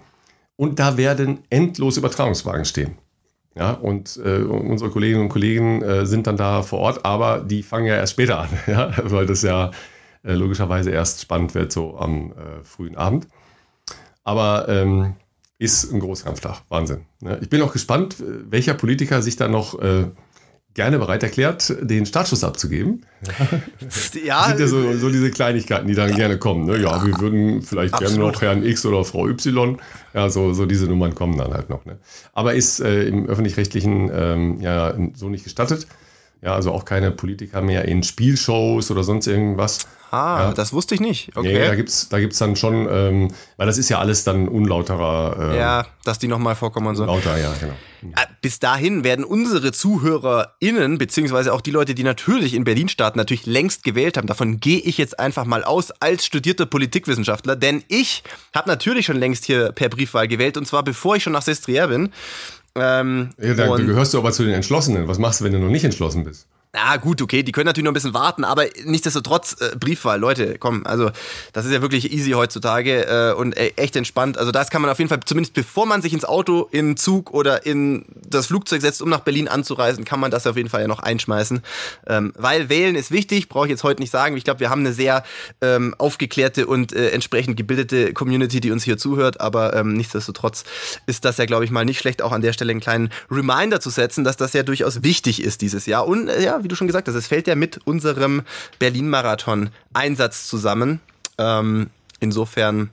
Und 0.55 0.79
da 0.79 0.97
werden 0.97 1.39
endlos 1.49 1.97
Übertragungswagen 1.97 2.65
stehen. 2.65 2.97
Ja, 3.55 3.71
und 3.71 4.19
äh, 4.23 4.41
unsere 4.41 4.89
Kolleginnen 4.89 5.21
und 5.21 5.29
Kollegen 5.29 5.83
äh, 5.83 6.07
sind 6.07 6.25
dann 6.25 6.37
da 6.37 6.63
vor 6.63 6.79
Ort, 6.79 7.05
aber 7.05 7.39
die 7.39 7.61
fangen 7.61 7.85
ja 7.85 7.95
erst 7.95 8.13
später 8.13 8.39
an, 8.39 8.49
ja? 8.67 8.91
weil 9.03 9.27
das 9.27 9.43
ja 9.43 9.69
äh, 10.23 10.33
logischerweise 10.33 10.89
erst 10.89 11.21
spannend 11.21 11.53
wird, 11.53 11.71
so 11.71 11.97
am 11.97 12.31
äh, 12.31 12.63
frühen 12.63 12.95
Abend. 12.95 13.27
Aber 14.23 14.67
ähm, 14.69 15.15
ist 15.63 15.91
ein 15.91 15.99
Großkampftag. 15.99 16.61
Wahnsinn. 16.69 17.05
Ne? 17.21 17.39
Ich 17.41 17.49
bin 17.49 17.61
auch 17.61 17.71
gespannt, 17.71 18.17
welcher 18.19 18.73
Politiker 18.73 19.21
sich 19.21 19.37
da 19.37 19.47
noch 19.47 19.79
äh, 19.79 20.05
gerne 20.73 20.97
bereit 20.97 21.23
erklärt, 21.23 21.73
den 21.81 22.05
Startschuss 22.05 22.43
abzugeben. 22.43 23.05
Ja, 24.25 24.47
sind 24.47 24.59
ja 24.59 24.67
so, 24.67 24.93
so 24.97 25.09
diese 25.09 25.29
Kleinigkeiten, 25.31 25.87
die 25.87 25.95
dann 25.95 26.09
ja. 26.09 26.15
gerne 26.15 26.37
kommen. 26.37 26.65
Ne? 26.65 26.77
Ja, 26.77 27.05
wir 27.05 27.19
würden 27.19 27.61
vielleicht 27.61 27.93
Absolut. 27.93 28.15
gerne 28.15 28.31
noch 28.31 28.41
Herrn 28.41 28.63
X 28.63 28.85
oder 28.85 29.03
Frau 29.03 29.27
Y. 29.27 29.77
Ja, 30.13 30.29
so, 30.29 30.53
so 30.53 30.65
diese 30.65 30.87
Nummern 30.87 31.13
kommen 31.15 31.37
dann 31.37 31.53
halt 31.53 31.69
noch. 31.69 31.85
Ne? 31.85 31.97
Aber 32.33 32.53
ist 32.53 32.79
äh, 32.79 33.03
im 33.03 33.27
öffentlich-rechtlichen 33.27 34.09
ähm, 34.13 34.61
ja 34.61 34.95
so 35.13 35.29
nicht 35.29 35.43
gestattet. 35.43 35.87
Ja, 36.43 36.55
also 36.55 36.71
auch 36.71 36.83
keine 36.83 37.11
Politiker 37.11 37.61
mehr 37.61 37.85
in 37.85 38.03
Spielshows 38.03 38.91
oder 38.91 39.03
sonst 39.03 39.27
irgendwas. 39.27 39.87
Ah, 40.11 40.43
ja. 40.43 40.53
das 40.53 40.73
wusste 40.73 40.93
ich 40.93 41.01
nicht. 41.01 41.35
Okay. 41.35 41.53
Nee, 41.53 41.65
da 41.65 41.73
gibt 41.73 41.89
es 41.89 42.07
da 42.07 42.19
gibt's 42.19 42.37
dann 42.37 42.55
schon, 42.55 42.87
ähm, 42.87 43.31
weil 43.57 43.65
das 43.65 43.79
ist 43.79 43.89
ja 43.89 43.97
alles 43.97 44.23
dann 44.23 44.47
unlauterer. 44.47 45.53
Äh, 45.53 45.57
ja, 45.57 45.85
dass 46.03 46.19
die 46.19 46.27
nochmal 46.27 46.53
vorkommen 46.53 46.85
und 46.85 46.95
so. 46.95 47.05
Lauter, 47.05 47.35
ja, 47.39 47.51
genau. 47.59 47.73
Äh, 48.15 48.27
bis 48.39 48.59
dahin 48.59 49.03
werden 49.03 49.25
unsere 49.25 49.71
ZuhörerInnen, 49.71 50.99
beziehungsweise 50.99 51.51
auch 51.51 51.61
die 51.61 51.71
Leute, 51.71 51.95
die 51.95 52.03
natürlich 52.03 52.53
in 52.53 52.63
Berlin 52.63 52.89
starten, 52.89 53.17
natürlich 53.17 53.47
längst 53.47 53.83
gewählt 53.83 54.17
haben. 54.17 54.27
Davon 54.27 54.59
gehe 54.59 54.79
ich 54.81 54.99
jetzt 54.99 55.19
einfach 55.19 55.45
mal 55.45 55.63
aus 55.63 55.89
als 55.99 56.25
studierter 56.25 56.67
Politikwissenschaftler, 56.67 57.55
denn 57.55 57.83
ich 57.87 58.21
habe 58.53 58.69
natürlich 58.69 59.07
schon 59.07 59.17
längst 59.17 59.45
hier 59.45 59.71
per 59.71 59.89
Briefwahl 59.89 60.27
gewählt 60.27 60.57
und 60.57 60.67
zwar 60.67 60.83
bevor 60.83 61.15
ich 61.15 61.23
schon 61.23 61.33
nach 61.33 61.41
Sestriere 61.41 61.87
bin. 61.87 62.11
Ähm, 62.75 63.29
ja, 63.39 63.53
da 63.53 63.75
gehörst 63.75 64.13
du 64.13 64.17
aber 64.17 64.31
zu 64.31 64.43
den 64.43 64.53
Entschlossenen. 64.53 65.07
Was 65.07 65.19
machst 65.19 65.41
du, 65.41 65.45
wenn 65.45 65.53
du 65.53 65.59
noch 65.59 65.69
nicht 65.69 65.83
entschlossen 65.83 66.23
bist? 66.23 66.47
Ah, 66.75 66.97
gut, 66.97 67.21
okay, 67.21 67.43
die 67.43 67.51
können 67.51 67.67
natürlich 67.67 67.85
noch 67.85 67.91
ein 67.91 67.93
bisschen 67.93 68.15
warten, 68.15 68.43
aber 68.43 68.65
nichtsdestotrotz, 68.83 69.57
äh, 69.61 69.75
Briefwahl, 69.79 70.19
Leute, 70.19 70.57
komm, 70.57 70.87
also 70.87 71.11
das 71.53 71.65
ist 71.65 71.71
ja 71.71 71.83
wirklich 71.83 72.11
easy 72.11 72.31
heutzutage 72.31 73.05
äh, 73.05 73.33
und 73.33 73.55
äh, 73.55 73.73
echt 73.75 73.95
entspannt. 73.95 74.39
Also 74.39 74.51
das 74.51 74.71
kann 74.71 74.81
man 74.81 74.89
auf 74.89 74.97
jeden 74.97 75.07
Fall, 75.07 75.19
zumindest 75.23 75.53
bevor 75.53 75.85
man 75.85 76.01
sich 76.01 76.13
ins 76.13 76.25
Auto, 76.25 76.67
in 76.71 76.97
Zug 76.97 77.29
oder 77.31 77.63
in 77.67 78.05
das 78.27 78.47
Flugzeug 78.47 78.81
setzt, 78.81 79.03
um 79.03 79.09
nach 79.09 79.19
Berlin 79.19 79.47
anzureisen, 79.47 80.03
kann 80.03 80.19
man 80.19 80.31
das 80.31 80.47
auf 80.47 80.57
jeden 80.57 80.67
Fall 80.67 80.81
ja 80.81 80.87
noch 80.87 80.97
einschmeißen. 80.97 81.61
Ähm, 82.07 82.33
weil 82.37 82.69
wählen 82.69 82.95
ist 82.95 83.11
wichtig, 83.11 83.49
brauche 83.49 83.67
ich 83.67 83.69
jetzt 83.69 83.83
heute 83.83 84.01
nicht 84.01 84.09
sagen. 84.09 84.35
Ich 84.35 84.43
glaube, 84.43 84.59
wir 84.59 84.71
haben 84.71 84.81
eine 84.81 84.93
sehr 84.93 85.23
ähm, 85.61 85.93
aufgeklärte 85.99 86.65
und 86.65 86.91
äh, 86.91 87.09
entsprechend 87.09 87.55
gebildete 87.55 88.13
Community, 88.13 88.61
die 88.61 88.71
uns 88.71 88.83
hier 88.83 88.97
zuhört, 88.97 89.41
aber 89.41 89.75
ähm, 89.75 89.93
nichtsdestotrotz 89.93 90.63
ist 91.05 91.23
das 91.23 91.37
ja, 91.37 91.45
glaube 91.45 91.65
ich, 91.65 91.69
mal 91.69 91.85
nicht 91.85 91.99
schlecht, 91.99 92.23
auch 92.23 92.31
an 92.31 92.41
der 92.41 92.53
Stelle 92.53 92.71
einen 92.71 92.79
kleinen 92.79 93.11
Reminder 93.29 93.79
zu 93.79 93.91
setzen, 93.91 94.23
dass 94.23 94.37
das 94.37 94.53
ja 94.53 94.63
durchaus 94.63 95.03
wichtig 95.03 95.43
ist 95.43 95.61
dieses 95.61 95.85
Jahr. 95.85 96.07
Und 96.07 96.29
äh, 96.29 96.43
ja, 96.43 96.62
wie 96.63 96.67
du 96.67 96.75
schon 96.75 96.87
gesagt 96.87 97.07
hast, 97.07 97.15
es 97.15 97.27
fällt 97.27 97.47
ja 97.47 97.55
mit 97.55 97.79
unserem 97.85 98.43
Berlin-Marathon-Einsatz 98.79 100.47
zusammen. 100.47 100.99
Ähm, 101.37 101.89
insofern 102.19 102.89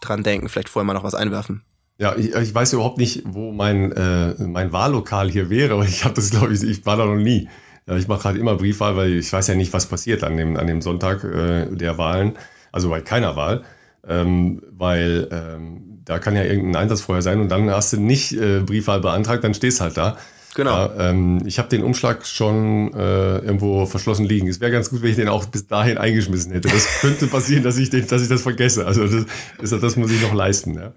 dran 0.00 0.22
denken, 0.22 0.48
vielleicht 0.48 0.68
vorher 0.68 0.86
mal 0.86 0.94
noch 0.94 1.04
was 1.04 1.14
einwerfen. 1.14 1.62
Ja, 1.98 2.14
ich, 2.16 2.32
ich 2.32 2.54
weiß 2.54 2.72
überhaupt 2.74 2.98
nicht, 2.98 3.22
wo 3.26 3.52
mein, 3.52 3.90
äh, 3.92 4.34
mein 4.38 4.72
Wahllokal 4.72 5.30
hier 5.30 5.50
wäre, 5.50 5.74
aber 5.74 5.84
ich 5.84 6.04
habe 6.04 6.14
das, 6.14 6.30
glaube 6.30 6.54
ich, 6.54 6.62
ich 6.62 6.86
war 6.86 6.96
da 6.96 7.04
noch 7.04 7.16
nie. 7.16 7.48
Ich 7.96 8.06
mache 8.06 8.24
halt 8.24 8.36
immer 8.36 8.56
Briefwahl, 8.56 8.96
weil 8.96 9.14
ich 9.14 9.32
weiß 9.32 9.46
ja 9.46 9.54
nicht, 9.54 9.72
was 9.72 9.86
passiert 9.86 10.22
an 10.22 10.36
dem, 10.36 10.56
an 10.58 10.66
dem 10.66 10.82
Sonntag 10.82 11.24
äh, 11.24 11.66
der 11.70 11.96
Wahlen, 11.96 12.36
also 12.70 12.90
bei 12.90 13.00
keiner 13.00 13.34
Wahl, 13.34 13.64
ähm, 14.06 14.62
weil 14.70 15.26
ähm, 15.32 16.02
da 16.04 16.18
kann 16.18 16.36
ja 16.36 16.44
irgendein 16.44 16.82
Einsatz 16.82 17.00
vorher 17.00 17.22
sein 17.22 17.40
und 17.40 17.48
dann 17.48 17.70
hast 17.70 17.94
du 17.94 17.96
nicht 17.98 18.32
äh, 18.32 18.60
Briefwahl 18.60 19.00
beantragt, 19.00 19.42
dann 19.42 19.54
stehst 19.54 19.80
halt 19.80 19.96
da. 19.96 20.18
Genau. 20.54 20.74
Ja, 20.74 21.10
ähm, 21.10 21.42
ich 21.44 21.58
habe 21.58 21.68
den 21.68 21.84
Umschlag 21.84 22.26
schon 22.26 22.92
äh, 22.94 23.38
irgendwo 23.38 23.86
verschlossen 23.86 24.24
liegen. 24.24 24.48
Es 24.48 24.60
wäre 24.60 24.72
ganz 24.72 24.90
gut, 24.90 25.02
wenn 25.02 25.10
ich 25.10 25.16
den 25.16 25.28
auch 25.28 25.44
bis 25.44 25.66
dahin 25.66 25.98
eingeschmissen 25.98 26.52
hätte. 26.52 26.68
Das 26.68 27.00
könnte 27.00 27.26
passieren, 27.28 27.62
dass 27.62 27.76
ich, 27.78 27.90
den, 27.90 28.06
dass 28.06 28.22
ich 28.22 28.28
das 28.28 28.42
vergesse. 28.42 28.86
Also 28.86 29.06
das, 29.06 29.26
das, 29.60 29.80
das 29.80 29.96
muss 29.96 30.10
ich 30.10 30.22
noch 30.22 30.34
leisten. 30.34 30.74
Ja. 30.74 30.92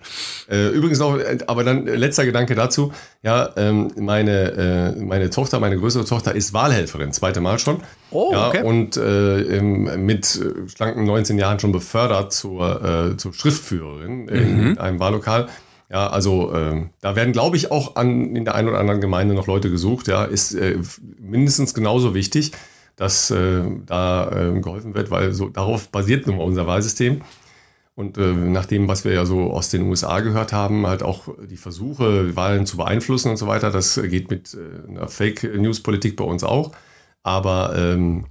Äh, 0.49 0.69
übrigens 0.69 0.99
noch, 0.99 1.19
aber 1.47 1.63
dann 1.63 1.85
letzter 1.85 2.25
Gedanke 2.25 2.55
dazu. 2.55 2.91
Ja, 3.23 3.49
ähm, 3.57 3.91
meine, 3.97 4.95
äh, 4.97 5.01
meine 5.01 5.29
Tochter, 5.29 5.59
meine 5.59 5.77
größere 5.77 6.05
Tochter 6.05 6.33
ist 6.33 6.53
Wahlhelferin, 6.53 7.11
zweite 7.11 7.41
Mal 7.41 7.59
schon. 7.59 7.81
Oh, 8.09 8.33
okay. 8.35 8.57
Ja, 8.57 8.63
und 8.63 8.97
äh, 8.97 9.61
mit 9.61 10.39
schlanken 10.75 11.05
19 11.05 11.37
Jahren 11.37 11.59
schon 11.59 11.71
befördert 11.71 12.33
zur, 12.33 13.11
äh, 13.11 13.17
zur 13.17 13.33
Schriftführerin 13.33 14.27
in 14.27 14.71
mhm. 14.71 14.77
einem 14.79 14.99
Wahllokal. 14.99 15.49
Ja, 15.91 16.07
also 16.07 16.53
äh, 16.53 16.85
da 17.01 17.17
werden, 17.17 17.33
glaube 17.33 17.57
ich, 17.57 17.69
auch 17.69 17.97
an, 17.97 18.35
in 18.35 18.45
der 18.45 18.55
einen 18.55 18.69
oder 18.69 18.79
anderen 18.79 19.01
Gemeinde 19.01 19.35
noch 19.35 19.47
Leute 19.47 19.69
gesucht. 19.69 20.07
Ja, 20.07 20.23
ist 20.23 20.53
äh, 20.53 20.77
mindestens 21.19 21.73
genauso 21.73 22.13
wichtig, 22.13 22.53
dass 22.95 23.29
äh, 23.29 23.63
da 23.85 24.31
äh, 24.31 24.59
geholfen 24.61 24.95
wird, 24.95 25.11
weil 25.11 25.33
so 25.33 25.49
darauf 25.49 25.89
basiert 25.89 26.27
nun 26.27 26.37
mal 26.37 26.43
unser 26.43 26.65
Wahlsystem. 26.65 27.21
Und 27.93 28.17
äh, 28.17 28.33
nach 28.33 28.65
dem, 28.65 28.87
was 28.87 29.03
wir 29.03 29.11
ja 29.11 29.25
so 29.25 29.51
aus 29.51 29.69
den 29.69 29.83
USA 29.83 30.21
gehört 30.21 30.53
haben, 30.53 30.87
halt 30.87 31.03
auch 31.03 31.27
die 31.49 31.57
Versuche, 31.57 32.37
Wahlen 32.37 32.65
zu 32.65 32.77
beeinflussen 32.77 33.29
und 33.29 33.37
so 33.37 33.47
weiter, 33.47 33.69
das 33.69 34.01
geht 34.01 34.31
mit 34.31 34.53
äh, 34.53 34.89
einer 34.89 35.09
Fake-News-Politik 35.09 36.15
bei 36.15 36.23
uns 36.23 36.45
auch. 36.45 36.71
Aber 37.21 37.75
ähm, 37.75 38.27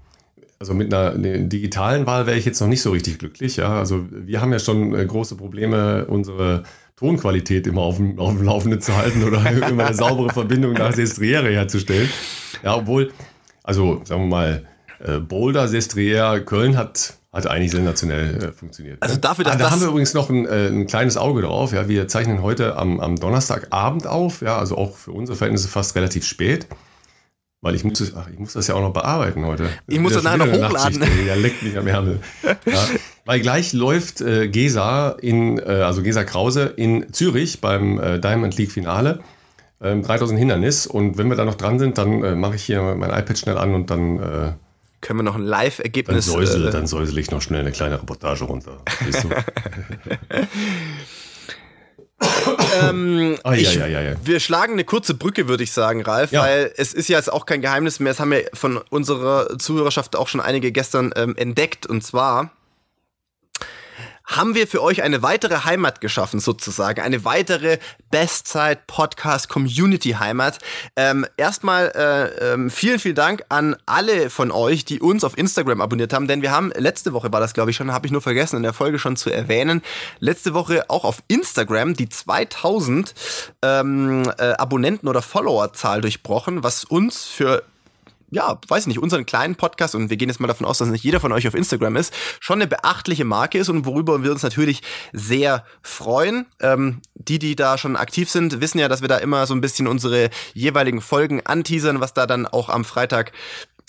also 0.59 0.73
mit 0.75 0.93
einer 0.93 1.17
digitalen 1.17 2.07
Wahl 2.07 2.27
wäre 2.27 2.39
ich 2.39 2.47
jetzt 2.47 2.61
noch 2.61 2.69
nicht 2.69 2.83
so 2.83 2.91
richtig 2.91 3.19
glücklich. 3.19 3.57
Ja, 3.57 3.79
also 3.79 4.07
wir 4.11 4.41
haben 4.41 4.53
ja 4.53 4.59
schon 4.59 4.95
äh, 4.95 5.05
große 5.05 5.37
Probleme, 5.37 6.07
unsere 6.07 6.65
Tonqualität 7.01 7.67
immer 7.67 7.81
auf 7.81 7.97
dem, 7.97 8.19
auf 8.19 8.37
dem 8.37 8.45
Laufenden 8.45 8.81
zu 8.81 8.95
halten 8.95 9.25
oder 9.25 9.51
immer 9.69 9.87
eine 9.87 9.95
saubere 9.95 10.29
Verbindung 10.29 10.75
nach 10.75 10.93
Sestriere 10.93 11.49
herzustellen. 11.49 12.11
Ja, 12.63 12.77
obwohl, 12.77 13.11
also 13.65 14.03
sagen 14.05 14.25
wir 14.25 14.29
mal, 14.29 14.67
äh, 15.03 15.19
Boulder, 15.19 15.67
Sestriere, 15.67 16.45
Köln 16.45 16.77
hat, 16.77 17.15
hat 17.33 17.47
eigentlich 17.47 17.71
sensationell 17.71 18.37
äh, 18.37 18.53
funktioniert. 18.53 18.99
Also 19.03 19.17
dafür, 19.17 19.47
dass 19.47 19.55
ah, 19.55 19.59
da 19.59 19.71
haben 19.71 19.81
wir 19.81 19.89
übrigens 19.89 20.13
noch 20.13 20.29
ein, 20.29 20.45
äh, 20.45 20.69
ein, 20.69 20.87
kleines 20.87 21.17
Auge 21.17 21.41
drauf. 21.41 21.73
Ja, 21.73 21.89
wir 21.89 22.07
zeichnen 22.07 22.43
heute 22.43 22.77
am, 22.77 23.01
am 23.01 23.17
Donnerstagabend 23.17 24.07
auf, 24.07 24.43
ja, 24.43 24.59
also 24.59 24.77
auch 24.77 24.95
für 24.95 25.13
unsere 25.13 25.39
Verhältnisse 25.39 25.69
fast 25.69 25.97
relativ 25.97 26.27
spät. 26.27 26.67
Weil 27.63 27.75
ich 27.75 27.85
muss, 27.85 28.15
ach, 28.17 28.27
ich 28.33 28.39
muss 28.39 28.55
das 28.55 28.69
ja 28.69 28.75
auch 28.75 28.81
noch 28.81 28.93
bearbeiten 28.93 29.45
heute. 29.45 29.69
Ich 29.87 29.99
muss 29.99 30.15
das 30.15 30.23
nachher 30.23 30.39
noch 30.39 30.47
hochladen. 30.47 31.03
Ja, 31.27 31.35
leckt 31.35 31.63
mich 31.63 31.77
am 31.77 31.87
Ärmel. 31.87 32.21
Ja, 32.67 32.87
weil 33.27 33.41
gleich 33.41 33.73
läuft 33.73 34.23
äh, 34.23 34.49
Gesa 34.49 35.11
in, 35.11 35.59
äh, 35.59 35.83
also 35.85 36.03
Gesa 36.03 36.25
Krause 36.25 36.73
in 36.77 37.13
Zürich 37.13 37.61
beim 37.61 38.01
äh, 38.01 38.19
Diamond 38.19 38.57
League 38.57 38.73
Finale. 38.73 39.21
3000 39.81 40.33
ähm, 40.33 40.37
Hindernis. 40.37 40.87
Und 40.87 41.17
wenn 41.17 41.29
wir 41.29 41.37
da 41.37 41.45
noch 41.45 41.55
dran 41.55 41.79
sind, 41.79 41.97
dann 41.99 42.23
äh, 42.23 42.35
mache 42.35 42.57
ich 42.57 42.65
hier 42.65 42.83
mein 42.83 43.11
iPad 43.11 43.39
schnell 43.39 43.57
an 43.57 43.75
und 43.75 43.91
dann 43.91 44.19
äh, 44.19 44.53
können 45.01 45.21
wir 45.21 45.23
noch 45.23 45.37
ein 45.37 45.43
Live-Ergebnis. 45.43 46.27
Dann, 46.27 46.35
säusel, 46.35 46.69
äh, 46.69 46.71
dann 46.71 46.87
säusel 46.87 47.17
ich 47.17 47.31
noch 47.31 47.41
schnell 47.41 47.61
eine 47.61 47.73
kleine 47.73 47.95
Reportage 47.95 48.45
runter. 48.45 48.79
Ähm, 52.83 53.39
oh, 53.45 53.51
ja, 53.51 53.55
ich, 53.55 53.75
ja, 53.75 53.87
ja, 53.87 54.15
wir 54.23 54.41
schlagen 54.41 54.75
eine 54.75 54.85
kurze 54.85 55.15
Brücke, 55.15 55.49
würde 55.49 55.63
ich 55.63 55.73
sagen, 55.73 56.03
Ralf, 56.03 56.33
weil 56.33 56.73
es 56.77 56.93
ist 56.93 57.09
ja 57.09 57.19
jetzt 57.19 57.33
auch 57.33 57.47
kein 57.47 57.61
Geheimnis 57.61 58.01
mehr. 58.01 58.13
Es 58.13 58.21
haben 58.21 58.31
wir 58.31 58.49
von 58.55 58.79
unserer 58.91 59.59
Zuhörerschaft 59.59 60.17
auch 60.17 60.29
schon 60.29 60.41
einige 60.41 60.73
gestern 60.73 61.13
ähm, 61.17 61.37
entdeckt. 61.37 61.87
Und 61.87 62.03
zwar 62.05 62.51
haben 64.31 64.55
wir 64.55 64.67
für 64.67 64.83
euch 64.83 65.03
eine 65.03 65.23
weitere 65.23 65.65
Heimat 65.65 66.01
geschaffen, 66.01 66.39
sozusagen. 66.39 67.01
Eine 67.01 67.25
weitere 67.25 67.79
Bestzeit 68.11 68.87
Podcast 68.87 69.49
Community 69.49 70.11
Heimat. 70.11 70.59
Ähm, 70.95 71.27
erstmal 71.37 71.93
äh, 71.95 72.53
ähm, 72.53 72.71
vielen, 72.71 73.01
vielen 73.01 73.17
Dank 73.17 73.45
an 73.49 73.77
alle 73.87 74.31
von 74.31 74.53
euch, 74.53 74.85
die 74.85 75.01
uns 75.01 75.25
auf 75.25 75.37
Instagram 75.37 75.81
abonniert 75.81 76.13
haben, 76.13 76.29
denn 76.29 76.43
wir 76.43 76.53
haben 76.53 76.73
letzte 76.77 77.13
Woche 77.13 77.33
war 77.33 77.41
das, 77.41 77.55
glaube 77.55 77.71
ich, 77.71 77.77
schon, 77.77 77.93
habe 77.93 78.07
ich 78.07 78.13
nur 78.13 78.23
vergessen 78.23 78.57
in 78.57 78.63
der 78.63 78.73
Folge 78.73 78.99
schon 78.99 79.17
zu 79.17 79.31
erwähnen, 79.31 79.83
letzte 80.21 80.55
Woche 80.55 80.85
auch 80.89 81.05
auf 81.05 81.23
Instagram 81.29 81.95
die 81.95 82.09
2000 82.09 83.15
ähm, 83.63 84.31
äh, 84.39 84.53
Abonnenten 84.53 85.09
oder 85.09 85.23
Followerzahl 85.23 86.01
durchbrochen, 86.01 86.63
was 86.63 86.85
uns 86.85 87.27
für 87.27 87.65
ja, 88.31 88.61
weiß 88.69 88.87
nicht, 88.87 88.99
unseren 88.99 89.27
kleinen 89.27 89.57
Podcast, 89.57 89.95
und 89.95 90.11
wir 90.11 90.17
gehen 90.17 90.29
jetzt 90.29 90.41
mal 90.41 90.49
davon 90.49 90.67
aus, 90.67 90.79
dass 90.79 90.89
nicht 90.89 91.05
jeder 91.05 91.21
von 91.21 91.33
euch 91.33 91.47
auf 91.49 91.55
Instagram 91.55 91.97
ist, 91.97 92.15
schon 92.41 92.61
eine 92.61 92.69
beachtliche 92.69 93.25
Marke 93.25 93.59
ist 93.59 93.69
und 93.69 93.85
worüber 93.87 94.23
wir 94.23 94.31
uns 94.31 94.43
natürlich 94.43 94.83
sehr 95.13 95.65
freuen. 95.83 96.47
Ähm, 96.61 97.01
die, 97.15 97.39
die 97.39 97.57
da 97.57 97.77
schon 97.77 97.97
aktiv 97.97 98.31
sind, 98.31 98.61
wissen 98.61 98.79
ja, 98.79 98.89
dass 98.89 99.03
wir 99.03 99.09
da 99.09 99.19
immer 99.19 99.47
so 99.47 99.55
ein 99.55 99.61
bisschen 99.61 99.87
unsere 99.87 100.31
jeweiligen 100.55 101.01
Folgen 101.01 101.45
anteasern, 101.45 102.01
was 102.01 102.15
da 102.15 102.27
dann 102.27 102.47
auch 102.47 102.69
am 102.69 102.85
Freitag 102.85 103.33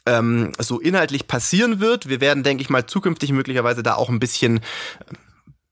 ähm, 0.06 0.52
so 0.60 0.80
inhaltlich 0.80 1.28
passieren 1.28 1.80
wird. 1.80 2.10
Wir 2.10 2.22
werden, 2.22 2.44
denke 2.44 2.62
ich 2.62 2.70
mal, 2.70 2.86
zukünftig 2.86 3.32
möglicherweise 3.32 3.84
da 3.84 3.96
auch 3.96 4.10
ein 4.10 4.20
bisschen 4.20 4.62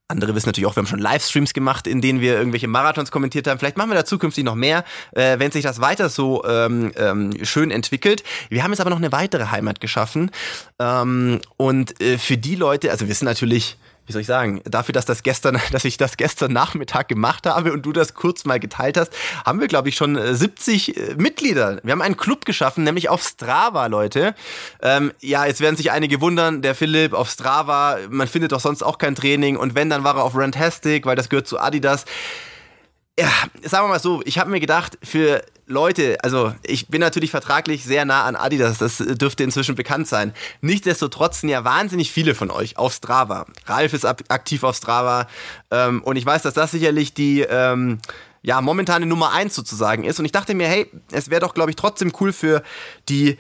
andere 0.10 0.34
wissen 0.34 0.50
natürlich 0.50 0.68
auch, 0.68 0.76
wir 0.76 0.82
haben 0.82 0.88
schon 0.88 1.00
Livestreams 1.00 1.54
gemacht, 1.54 1.86
in 1.86 2.02
denen 2.02 2.20
wir 2.20 2.34
irgendwelche 2.34 2.68
Marathons 2.68 3.12
kommentiert 3.12 3.48
haben. 3.48 3.60
Vielleicht 3.60 3.78
machen 3.78 3.92
wir 3.92 3.96
da 3.96 4.06
zukünftig 4.06 4.44
noch 4.44 4.56
mehr, 4.56 4.84
äh, 5.12 5.38
wenn 5.38 5.52
sich 5.52 5.64
das 5.64 5.82
weiter 5.82 6.10
so 6.10 6.44
ähm, 6.46 6.92
ähm, 6.98 7.34
schön 7.44 7.70
entwickelt. 7.70 8.24
Wir 8.50 8.64
haben 8.64 8.72
jetzt 8.72 8.82
aber 8.82 8.90
noch 8.90 8.98
eine 8.98 9.12
weitere 9.12 9.46
Heimat 9.46 9.80
geschaffen. 9.80 10.32
Ähm, 10.80 11.40
und 11.58 12.02
äh, 12.02 12.18
für 12.18 12.38
die 12.38 12.56
Leute, 12.56 12.90
also 12.90 13.08
wir 13.08 13.14
sind 13.14 13.28
natürlich 13.28 13.78
wie 14.10 14.14
soll 14.14 14.22
ich 14.22 14.28
sagen, 14.28 14.62
dafür, 14.66 14.94
dass 14.94 15.06
das 15.06 15.22
gestern, 15.22 15.62
dass 15.72 15.86
ich 15.86 15.98
das 15.98 16.18
gestern 16.18 16.52
Nachmittag 16.52 17.08
gemacht 17.08 17.46
habe 17.46 17.72
und 17.72 17.86
du 17.86 17.94
das 17.94 18.16
kurz 18.16 18.44
mal 18.44 18.60
geteilt 18.60 18.98
hast, 18.98 19.14
haben 19.46 19.62
wir, 19.62 19.68
glaube 19.68 19.88
ich, 19.90 19.96
schon 19.96 20.18
70 20.36 20.98
äh, 20.98 21.02
äh, 21.12 21.16
Mitglieder. 21.16 21.80
Wir 21.84 21.92
haben 21.92 22.02
einen 22.02 22.18
Club 22.18 22.44
geschaffen, 22.44 22.84
nämlich 22.84 23.08
auf 23.10 23.22
Strava, 23.22 23.86
Leute. 23.86 24.34
Ähm, 24.82 25.14
ja, 25.22 25.46
jetzt 25.46 25.62
werden 25.62 25.76
sich 25.76 25.92
einige 25.92 26.22
wundern, 26.22 26.64
der 26.64 26.74
Philipp 26.74 27.14
auf 27.14 27.30
Strava, 27.30 28.00
man 28.10 28.28
findet 28.28 28.52
doch 28.52 28.60
sonst 28.60 28.82
auch 28.82 28.98
kein 28.98 29.14
Training 29.14 29.58
und 29.58 29.76
wenn, 29.76 29.92
dann 29.92 30.04
war 30.04 30.16
er 30.16 30.24
auf 30.24 30.36
Rantastic, 30.36 31.06
weil 31.06 31.16
das 31.16 31.30
gehört 31.30 31.48
zu 31.48 31.60
Adidas. 31.60 32.06
ja, 33.20 33.30
sagen 33.62 33.86
wir 33.86 33.90
mal 33.90 34.00
so, 34.00 34.24
ich 34.26 34.40
habe 34.40 34.50
mir 34.50 34.60
gedacht, 34.60 34.98
für 35.04 35.44
Leute, 35.70 36.18
also 36.24 36.52
ich 36.64 36.88
bin 36.88 37.00
natürlich 37.00 37.30
vertraglich 37.30 37.84
sehr 37.84 38.04
nah 38.04 38.24
an 38.24 38.36
Adidas, 38.36 38.80
das 38.80 38.98
dürfte 38.98 39.44
inzwischen 39.44 39.76
bekannt 39.76 40.08
sein. 40.08 40.34
Nichtsdestotrotz 40.62 41.42
sind 41.42 41.50
ja 41.50 41.64
wahnsinnig 41.64 42.12
viele 42.12 42.34
von 42.34 42.50
euch 42.50 42.78
auf 42.78 42.92
Strava. 42.92 43.46
Ralf 43.68 43.94
ist 43.94 44.04
aktiv 44.04 44.64
auf 44.64 44.76
Strava 44.76 45.28
ähm, 45.70 46.02
und 46.02 46.16
ich 46.16 46.26
weiß, 46.26 46.42
dass 46.42 46.56
das 46.56 46.72
sicherlich 46.72 47.14
die 47.14 47.42
ähm, 47.42 48.00
ja, 48.42 48.62
momentane 48.62 49.06
Nummer 49.06 49.32
eins 49.32 49.54
sozusagen 49.54 50.06
ist. 50.06 50.18
Und 50.18 50.26
ich 50.26 50.32
dachte 50.32 50.56
mir, 50.56 50.68
hey, 50.68 50.90
es 51.12 51.30
wäre 51.30 51.42
doch, 51.42 51.54
glaube 51.54 51.70
ich, 51.70 51.76
trotzdem 51.76 52.14
cool 52.20 52.34
für 52.34 52.64
die 53.08 53.38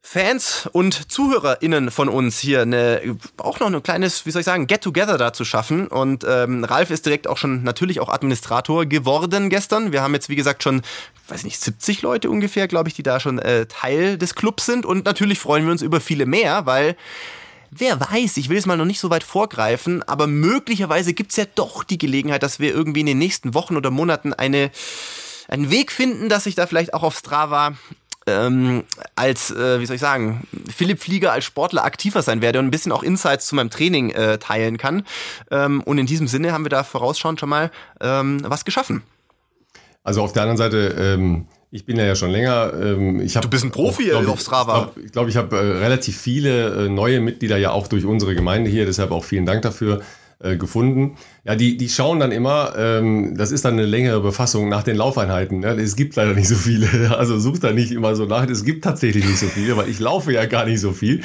Fans 0.00 0.68
und 0.72 1.12
ZuhörerInnen 1.12 1.90
von 1.90 2.08
uns 2.08 2.38
hier 2.38 2.62
eine, 2.62 3.16
auch 3.36 3.60
noch 3.60 3.70
ein 3.70 3.82
kleines, 3.82 4.24
wie 4.24 4.30
soll 4.30 4.40
ich 4.40 4.46
sagen, 4.46 4.66
Get-Together 4.66 5.18
da 5.18 5.32
zu 5.32 5.44
schaffen. 5.44 5.86
Und 5.86 6.24
ähm, 6.26 6.64
Ralf 6.64 6.90
ist 6.90 7.04
direkt 7.04 7.28
auch 7.28 7.36
schon 7.36 7.62
natürlich 7.62 8.00
auch 8.00 8.08
Administrator 8.08 8.86
geworden 8.86 9.50
gestern. 9.50 9.92
Wir 9.92 10.02
haben 10.02 10.14
jetzt, 10.14 10.30
wie 10.30 10.36
gesagt, 10.36 10.62
schon, 10.62 10.82
weiß 11.30 11.44
nicht, 11.44 11.60
70 11.60 12.02
Leute 12.02 12.30
ungefähr, 12.30 12.68
glaube 12.68 12.88
ich, 12.88 12.94
die 12.94 13.02
da 13.02 13.20
schon 13.20 13.38
äh, 13.38 13.66
Teil 13.66 14.18
des 14.18 14.34
Clubs 14.34 14.66
sind. 14.66 14.86
Und 14.86 15.04
natürlich 15.04 15.38
freuen 15.38 15.64
wir 15.64 15.72
uns 15.72 15.82
über 15.82 16.00
viele 16.00 16.26
mehr, 16.26 16.66
weil 16.66 16.96
wer 17.70 18.00
weiß, 18.00 18.36
ich 18.38 18.48
will 18.48 18.56
es 18.56 18.66
mal 18.66 18.76
noch 18.76 18.84
nicht 18.84 19.00
so 19.00 19.10
weit 19.10 19.24
vorgreifen, 19.24 20.02
aber 20.04 20.26
möglicherweise 20.26 21.12
gibt 21.12 21.30
es 21.30 21.36
ja 21.36 21.44
doch 21.54 21.84
die 21.84 21.98
Gelegenheit, 21.98 22.42
dass 22.42 22.60
wir 22.60 22.74
irgendwie 22.74 23.00
in 23.00 23.06
den 23.06 23.18
nächsten 23.18 23.54
Wochen 23.54 23.76
oder 23.76 23.90
Monaten 23.90 24.32
eine, 24.32 24.70
einen 25.48 25.70
Weg 25.70 25.92
finden, 25.92 26.28
dass 26.28 26.44
sich 26.44 26.54
da 26.54 26.66
vielleicht 26.66 26.94
auch 26.94 27.02
auf 27.02 27.16
Strava 27.16 27.74
ähm, 28.26 28.84
als, 29.16 29.50
äh, 29.50 29.80
wie 29.80 29.86
soll 29.86 29.96
ich 29.96 30.02
sagen, 30.02 30.46
Philipp 30.74 31.00
Flieger 31.00 31.32
als 31.32 31.44
Sportler 31.44 31.84
aktiver 31.84 32.22
sein 32.22 32.42
werde 32.42 32.58
und 32.58 32.66
ein 32.66 32.70
bisschen 32.70 32.92
auch 32.92 33.02
Insights 33.02 33.46
zu 33.46 33.54
meinem 33.54 33.70
Training 33.70 34.10
äh, 34.10 34.38
teilen 34.38 34.76
kann. 34.76 35.04
Ähm, 35.50 35.82
und 35.82 35.98
in 35.98 36.06
diesem 36.06 36.28
Sinne 36.28 36.52
haben 36.52 36.64
wir 36.64 36.70
da 36.70 36.84
vorausschauend 36.84 37.40
schon 37.40 37.48
mal 37.48 37.70
ähm, 38.00 38.42
was 38.44 38.64
geschaffen. 38.64 39.02
Also 40.08 40.22
auf 40.22 40.32
der 40.32 40.40
anderen 40.40 40.56
Seite, 40.56 40.96
ähm, 40.98 41.44
ich 41.70 41.84
bin 41.84 41.98
ja 41.98 42.14
schon 42.14 42.30
länger. 42.30 42.72
Ähm, 42.80 43.20
ich 43.20 43.34
du 43.34 43.48
bist 43.50 43.62
ein 43.62 43.70
Profi 43.70 44.14
auch, 44.14 44.26
auf 44.26 44.40
Strava. 44.40 44.74
Ich 44.74 44.82
glaube, 44.94 45.00
ich, 45.04 45.12
glaub, 45.12 45.28
ich 45.28 45.36
habe 45.36 45.54
äh, 45.54 45.84
relativ 45.84 46.18
viele 46.18 46.86
äh, 46.86 46.88
neue 46.88 47.20
Mitglieder 47.20 47.58
ja 47.58 47.72
auch 47.72 47.88
durch 47.88 48.06
unsere 48.06 48.34
Gemeinde 48.34 48.70
hier, 48.70 48.86
deshalb 48.86 49.10
auch 49.10 49.22
vielen 49.22 49.44
Dank 49.44 49.62
dafür. 49.62 50.00
Äh, 50.40 50.56
gefunden. 50.56 51.16
Ja, 51.44 51.56
die, 51.56 51.76
die 51.76 51.88
schauen 51.88 52.20
dann 52.20 52.30
immer, 52.30 52.72
ähm, 52.78 53.36
das 53.36 53.50
ist 53.50 53.64
dann 53.64 53.72
eine 53.72 53.86
längere 53.86 54.20
Befassung 54.20 54.68
nach 54.68 54.84
den 54.84 54.94
Laufeinheiten. 54.94 55.58
Ne? 55.58 55.70
Es 55.70 55.96
gibt 55.96 56.14
leider 56.14 56.32
nicht 56.32 56.46
so 56.46 56.54
viele. 56.54 57.10
Also 57.18 57.40
sucht 57.40 57.64
da 57.64 57.72
nicht 57.72 57.90
immer 57.90 58.14
so 58.14 58.24
nach. 58.24 58.48
Es 58.48 58.64
gibt 58.64 58.84
tatsächlich 58.84 59.26
nicht 59.26 59.40
so 59.40 59.46
viele, 59.46 59.76
weil 59.76 59.88
ich 59.88 59.98
laufe 59.98 60.32
ja 60.32 60.46
gar 60.46 60.64
nicht 60.64 60.78
so 60.78 60.92
viel. 60.92 61.22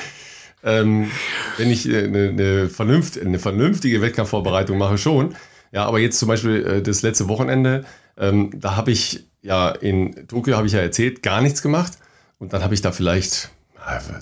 Ähm, 0.63 1.11
wenn 1.57 1.69
ich 1.69 1.87
äh, 1.87 2.05
eine, 2.05 2.29
eine, 2.29 2.69
vernünft, 2.69 3.21
eine 3.21 3.37
vernünftige 3.37 4.01
Wettkampfvorbereitung 4.01 4.79
mache, 4.79 4.97
schon. 4.97 5.35
Ja, 5.71 5.85
aber 5.85 5.99
jetzt 5.99 6.17
zum 6.17 6.27
Beispiel 6.27 6.65
äh, 6.65 6.81
das 6.81 7.03
letzte 7.03 7.27
Wochenende, 7.27 7.85
ähm, 8.17 8.51
da 8.59 8.75
habe 8.75 8.91
ich 8.91 9.25
ja 9.41 9.69
in 9.69 10.27
Tokio, 10.27 10.55
habe 10.55 10.67
ich 10.67 10.73
ja 10.73 10.79
erzählt, 10.79 11.23
gar 11.23 11.41
nichts 11.41 11.61
gemacht. 11.61 11.97
Und 12.39 12.53
dann 12.53 12.63
habe 12.63 12.73
ich 12.73 12.81
da 12.81 12.91
vielleicht 12.91 13.49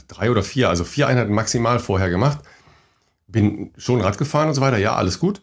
drei 0.08 0.32
oder 0.32 0.44
vier, 0.44 0.70
also 0.70 0.84
vier 0.84 1.08
Einheiten 1.08 1.34
maximal 1.34 1.80
vorher 1.80 2.10
gemacht 2.10 2.40
bin 3.32 3.72
schon 3.78 4.02
Rad 4.02 4.18
gefahren 4.18 4.50
und 4.50 4.54
so 4.54 4.62
weiter, 4.62 4.78
ja, 4.78 4.96
alles 4.96 5.20
gut, 5.20 5.42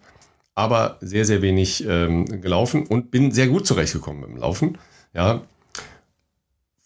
aber 0.54 0.98
sehr, 1.00 1.24
sehr 1.24 1.42
wenig 1.42 1.84
ähm, 1.86 2.40
gelaufen 2.40 2.86
und 2.86 3.10
bin 3.10 3.32
sehr 3.32 3.48
gut 3.48 3.66
zurechtgekommen 3.66 4.22
dem 4.22 4.36
Laufen. 4.36 4.78
Ja, 5.14 5.42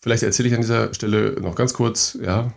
vielleicht 0.00 0.22
erzähle 0.22 0.48
ich 0.48 0.54
an 0.54 0.60
dieser 0.60 0.94
Stelle 0.94 1.40
noch 1.40 1.54
ganz 1.54 1.74
kurz, 1.74 2.18
ja, 2.22 2.52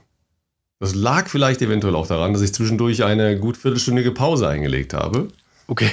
das 0.79 0.93
lag 0.93 1.27
vielleicht 1.27 1.61
eventuell 1.61 1.95
auch 1.95 2.07
daran, 2.07 2.33
dass 2.33 2.41
ich 2.41 2.53
zwischendurch 2.53 3.03
eine 3.03 3.39
gut 3.39 3.57
viertelstündige 3.57 4.11
Pause 4.11 4.47
eingelegt 4.47 4.93
habe. 4.93 5.29
Okay. 5.67 5.89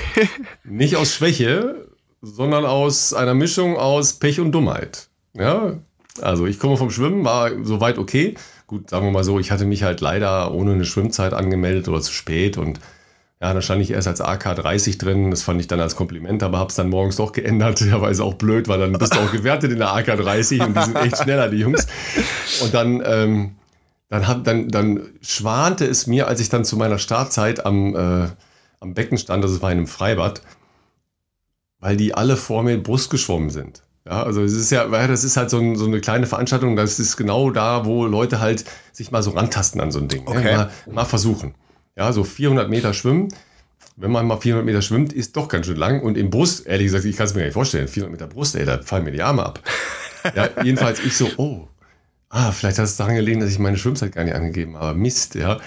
Nicht 0.64 0.96
aus 0.96 1.14
Schwäche, 1.14 1.88
sondern 2.22 2.64
aus 2.64 3.12
einer 3.12 3.34
Mischung 3.34 3.76
aus 3.76 4.14
Pech 4.14 4.40
und 4.40 4.52
Dummheit. 4.52 5.08
Ja, 5.34 5.74
also 6.20 6.46
ich 6.46 6.58
komme 6.58 6.76
vom 6.76 6.90
Schwimmen, 6.90 7.24
war 7.24 7.50
soweit 7.64 7.98
okay 7.98 8.36
gut, 8.72 8.88
sagen 8.88 9.04
wir 9.04 9.12
mal 9.12 9.22
so, 9.22 9.38
ich 9.38 9.50
hatte 9.50 9.66
mich 9.66 9.82
halt 9.82 10.00
leider 10.00 10.50
ohne 10.52 10.72
eine 10.72 10.86
Schwimmzeit 10.86 11.34
angemeldet 11.34 11.88
oder 11.88 12.00
zu 12.00 12.10
spät 12.10 12.56
und 12.56 12.80
ja, 13.38 13.52
da 13.52 13.60
stand 13.60 13.82
ich 13.82 13.90
erst 13.90 14.08
als 14.08 14.20
AK 14.20 14.54
30 14.54 14.98
drin. 14.98 15.30
Das 15.30 15.42
fand 15.42 15.60
ich 15.60 15.66
dann 15.66 15.80
als 15.80 15.96
Kompliment, 15.96 16.44
aber 16.44 16.58
habe 16.58 16.70
es 16.70 16.76
dann 16.76 16.88
morgens 16.88 17.16
doch 17.16 17.32
geändert. 17.32 17.80
Ja, 17.86 18.00
weil 18.00 18.12
es 18.12 18.20
auch 18.20 18.34
blöd, 18.34 18.68
weil 18.68 18.78
dann 18.78 18.92
bist 18.92 19.14
du 19.14 19.18
auch 19.18 19.32
gewertet 19.32 19.72
in 19.72 19.78
der 19.78 19.92
AK 19.92 20.16
30 20.16 20.60
und 20.60 20.76
die 20.76 20.82
sind 20.82 20.96
echt 20.96 21.18
schneller, 21.18 21.48
die 21.48 21.58
Jungs. 21.58 21.88
Und 22.62 22.72
dann, 22.72 23.02
ähm, 23.04 23.56
dann, 24.08 24.28
hab, 24.28 24.44
dann, 24.44 24.68
dann 24.68 25.08
schwante 25.22 25.84
es 25.84 26.06
mir, 26.06 26.28
als 26.28 26.38
ich 26.38 26.50
dann 26.50 26.64
zu 26.64 26.76
meiner 26.76 26.98
Startzeit 26.98 27.66
am, 27.66 27.96
äh, 27.96 28.28
am 28.78 28.94
Becken 28.94 29.18
stand, 29.18 29.42
das 29.42 29.60
war 29.60 29.72
in 29.72 29.78
einem 29.78 29.86
Freibad, 29.88 30.40
weil 31.82 31.96
die 31.96 32.14
alle 32.14 32.36
vor 32.36 32.62
mir 32.62 32.80
Brust 32.80 33.10
geschwommen 33.10 33.50
sind. 33.50 33.82
Ja, 34.06 34.22
also 34.22 34.42
es 34.42 34.52
ist 34.52 34.70
ja, 34.70 34.86
das 34.86 35.24
ist 35.24 35.36
halt 35.36 35.50
so, 35.50 35.58
ein, 35.58 35.76
so, 35.76 35.84
eine 35.84 36.00
kleine 36.00 36.26
Veranstaltung, 36.26 36.76
das 36.76 36.98
ist 36.98 37.16
genau 37.16 37.50
da, 37.50 37.84
wo 37.84 38.06
Leute 38.06 38.40
halt 38.40 38.64
sich 38.92 39.10
mal 39.10 39.22
so 39.22 39.32
rantasten 39.32 39.80
an 39.80 39.90
so 39.90 39.98
ein 39.98 40.08
Ding. 40.08 40.24
Ne? 40.24 40.30
Okay. 40.30 40.44
Ne? 40.44 40.56
Mal, 40.86 40.94
mal, 40.94 41.04
versuchen. 41.04 41.54
Ja, 41.96 42.12
so 42.12 42.24
400 42.24 42.70
Meter 42.70 42.94
schwimmen. 42.94 43.28
Wenn 43.96 44.10
man 44.10 44.26
mal 44.26 44.38
400 44.38 44.64
Meter 44.64 44.80
schwimmt, 44.80 45.12
ist 45.12 45.36
doch 45.36 45.48
ganz 45.48 45.66
schön 45.66 45.76
lang. 45.76 46.02
Und 46.02 46.16
im 46.16 46.30
Brust, 46.30 46.66
ehrlich 46.66 46.86
gesagt, 46.86 47.04
ich 47.04 47.16
kann 47.16 47.26
es 47.26 47.34
mir 47.34 47.40
gar 47.40 47.46
nicht 47.46 47.54
vorstellen, 47.54 47.88
400 47.88 48.12
Meter 48.12 48.32
Brust, 48.32 48.56
ey, 48.56 48.64
da 48.64 48.78
fallen 48.78 49.04
mir 49.04 49.12
die 49.12 49.22
Arme 49.22 49.44
ab. 49.44 49.60
ja, 50.36 50.48
jedenfalls 50.62 51.00
ich 51.00 51.16
so, 51.16 51.28
oh, 51.36 51.68
ah, 52.28 52.52
vielleicht 52.52 52.78
hat 52.78 52.86
es 52.86 52.96
daran 52.96 53.16
gelegen, 53.16 53.40
dass 53.40 53.50
ich 53.50 53.58
meine 53.58 53.76
Schwimmzeit 53.76 54.12
gar 54.12 54.24
nicht 54.24 54.34
angegeben 54.34 54.76
habe. 54.76 54.96
Mist, 54.96 55.34
ja. 55.34 55.58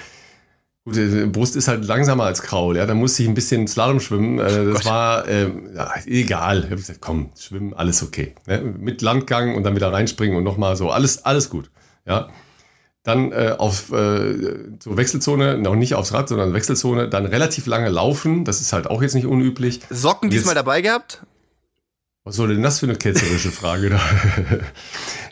Gut, 0.85 1.31
Brust 1.31 1.55
ist 1.55 1.67
halt 1.67 1.83
langsamer 1.83 2.25
als 2.25 2.43
Kraul, 2.43 2.77
ja. 2.77 2.85
Da 2.85 2.93
musste 2.93 3.23
ich 3.23 3.27
ein 3.27 3.33
bisschen 3.33 3.67
Slalom 3.67 3.99
schwimmen. 3.99 4.37
Äh, 4.37 4.65
das 4.65 4.73
Gott. 4.75 4.85
war 4.85 5.27
äh, 5.27 5.49
ja, 5.75 5.91
egal. 6.05 6.59
Ich 6.59 6.65
habe 6.65 6.75
gesagt, 6.75 7.01
komm, 7.01 7.31
schwimmen, 7.37 7.73
alles 7.73 8.03
okay. 8.03 8.35
Ne? 8.45 8.61
Mit 8.61 9.01
Landgang 9.01 9.55
und 9.55 9.63
dann 9.63 9.75
wieder 9.75 9.91
reinspringen 9.91 10.37
und 10.37 10.43
nochmal 10.43 10.75
so, 10.75 10.91
alles, 10.91 11.25
alles 11.25 11.49
gut. 11.49 11.71
Ja. 12.05 12.29
Dann 13.01 13.31
äh, 13.31 13.55
auf 13.57 13.91
äh, 13.91 14.77
zur 14.79 14.97
Wechselzone, 14.97 15.57
noch 15.57 15.75
nicht 15.75 15.95
aufs 15.95 16.13
Rad, 16.13 16.29
sondern 16.29 16.53
Wechselzone, 16.53 17.09
dann 17.09 17.25
relativ 17.25 17.65
lange 17.65 17.89
laufen. 17.89 18.45
Das 18.45 18.61
ist 18.61 18.71
halt 18.71 18.87
auch 18.87 19.01
jetzt 19.01 19.15
nicht 19.15 19.25
unüblich. 19.25 19.81
Socken 19.89 20.29
diesmal 20.29 20.55
dabei 20.55 20.81
gehabt? 20.81 21.25
Was 22.23 22.35
soll 22.35 22.49
denn 22.49 22.63
das 22.63 22.79
für 22.79 22.87
eine 22.87 22.95
ketzerische 22.95 23.51
Frage 23.51 23.89
da? 23.89 23.99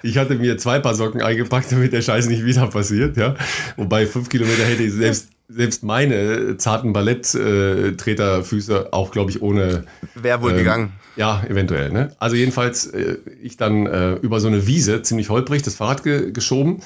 Ich 0.05 0.17
hatte 0.17 0.35
mir 0.35 0.57
zwei 0.57 0.79
Paar 0.79 0.95
Socken 0.95 1.21
eingepackt, 1.21 1.71
damit 1.71 1.93
der 1.93 2.01
Scheiß 2.01 2.27
nicht 2.27 2.43
wieder 2.43 2.67
passiert, 2.67 3.15
ja. 3.15 3.35
Wobei 3.77 4.05
fünf 4.05 4.27
Kilometer 4.27 4.65
hätte 4.65 4.83
ich 4.83 4.91
selbst 4.91 5.29
selbst 5.55 5.83
meine 5.83 6.57
zarten 6.57 6.93
Balletttreterfüße 6.93 8.91
auch, 8.91 9.11
glaube 9.11 9.31
ich, 9.31 9.41
ohne. 9.41 9.85
Wäre 10.15 10.41
wohl 10.41 10.51
ähm, 10.51 10.57
gegangen. 10.57 10.91
Ja, 11.15 11.43
eventuell. 11.47 11.91
Ne? 11.91 12.11
Also 12.17 12.35
jedenfalls, 12.35 12.87
äh, 12.87 13.19
ich 13.41 13.55
dann 13.57 13.85
äh, 13.85 14.13
über 14.15 14.39
so 14.39 14.47
eine 14.47 14.65
Wiese, 14.67 15.03
ziemlich 15.03 15.29
holprig, 15.29 15.61
das 15.61 15.75
Fahrrad 15.75 16.03
ge 16.03 16.31
geschoben 16.31 16.81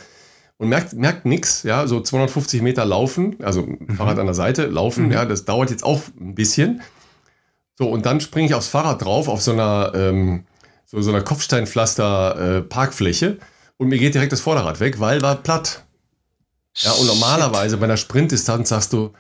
und 0.57 0.67
merkt, 0.69 0.93
merkt 0.93 1.25
nichts, 1.25 1.63
ja, 1.63 1.87
so 1.87 1.99
250 2.01 2.61
Meter 2.61 2.85
laufen, 2.85 3.37
also 3.41 3.63
mhm. 3.63 3.95
Fahrrad 3.95 4.19
an 4.19 4.25
der 4.25 4.35
Seite, 4.35 4.65
laufen, 4.65 5.05
mhm. 5.05 5.11
ja, 5.11 5.23
das 5.25 5.45
dauert 5.45 5.71
jetzt 5.71 5.83
auch 5.83 6.01
ein 6.19 6.35
bisschen. 6.35 6.81
So, 7.75 7.89
und 7.89 8.05
dann 8.05 8.21
springe 8.21 8.47
ich 8.47 8.53
aufs 8.53 8.67
Fahrrad 8.67 9.03
drauf, 9.03 9.29
auf 9.29 9.41
so 9.41 9.53
einer, 9.53 9.93
ähm, 9.95 10.43
so, 10.85 11.01
so 11.01 11.09
einer 11.11 11.21
Kopfsteinpflaster-Parkfläche 11.21 13.25
äh, 13.25 13.37
und 13.77 13.87
mir 13.89 13.99
geht 13.99 14.15
direkt 14.15 14.33
das 14.33 14.41
Vorderrad 14.41 14.79
weg, 14.79 14.99
weil 14.99 15.21
war 15.21 15.35
platt. 15.35 15.83
Ja, 16.77 16.91
und 16.91 17.07
normalerweise 17.07 17.71
Shit. 17.71 17.79
bei 17.79 17.85
einer 17.85 17.97
Sprintdistanz 17.97 18.69
sagst 18.69 18.93
du, 18.93 19.11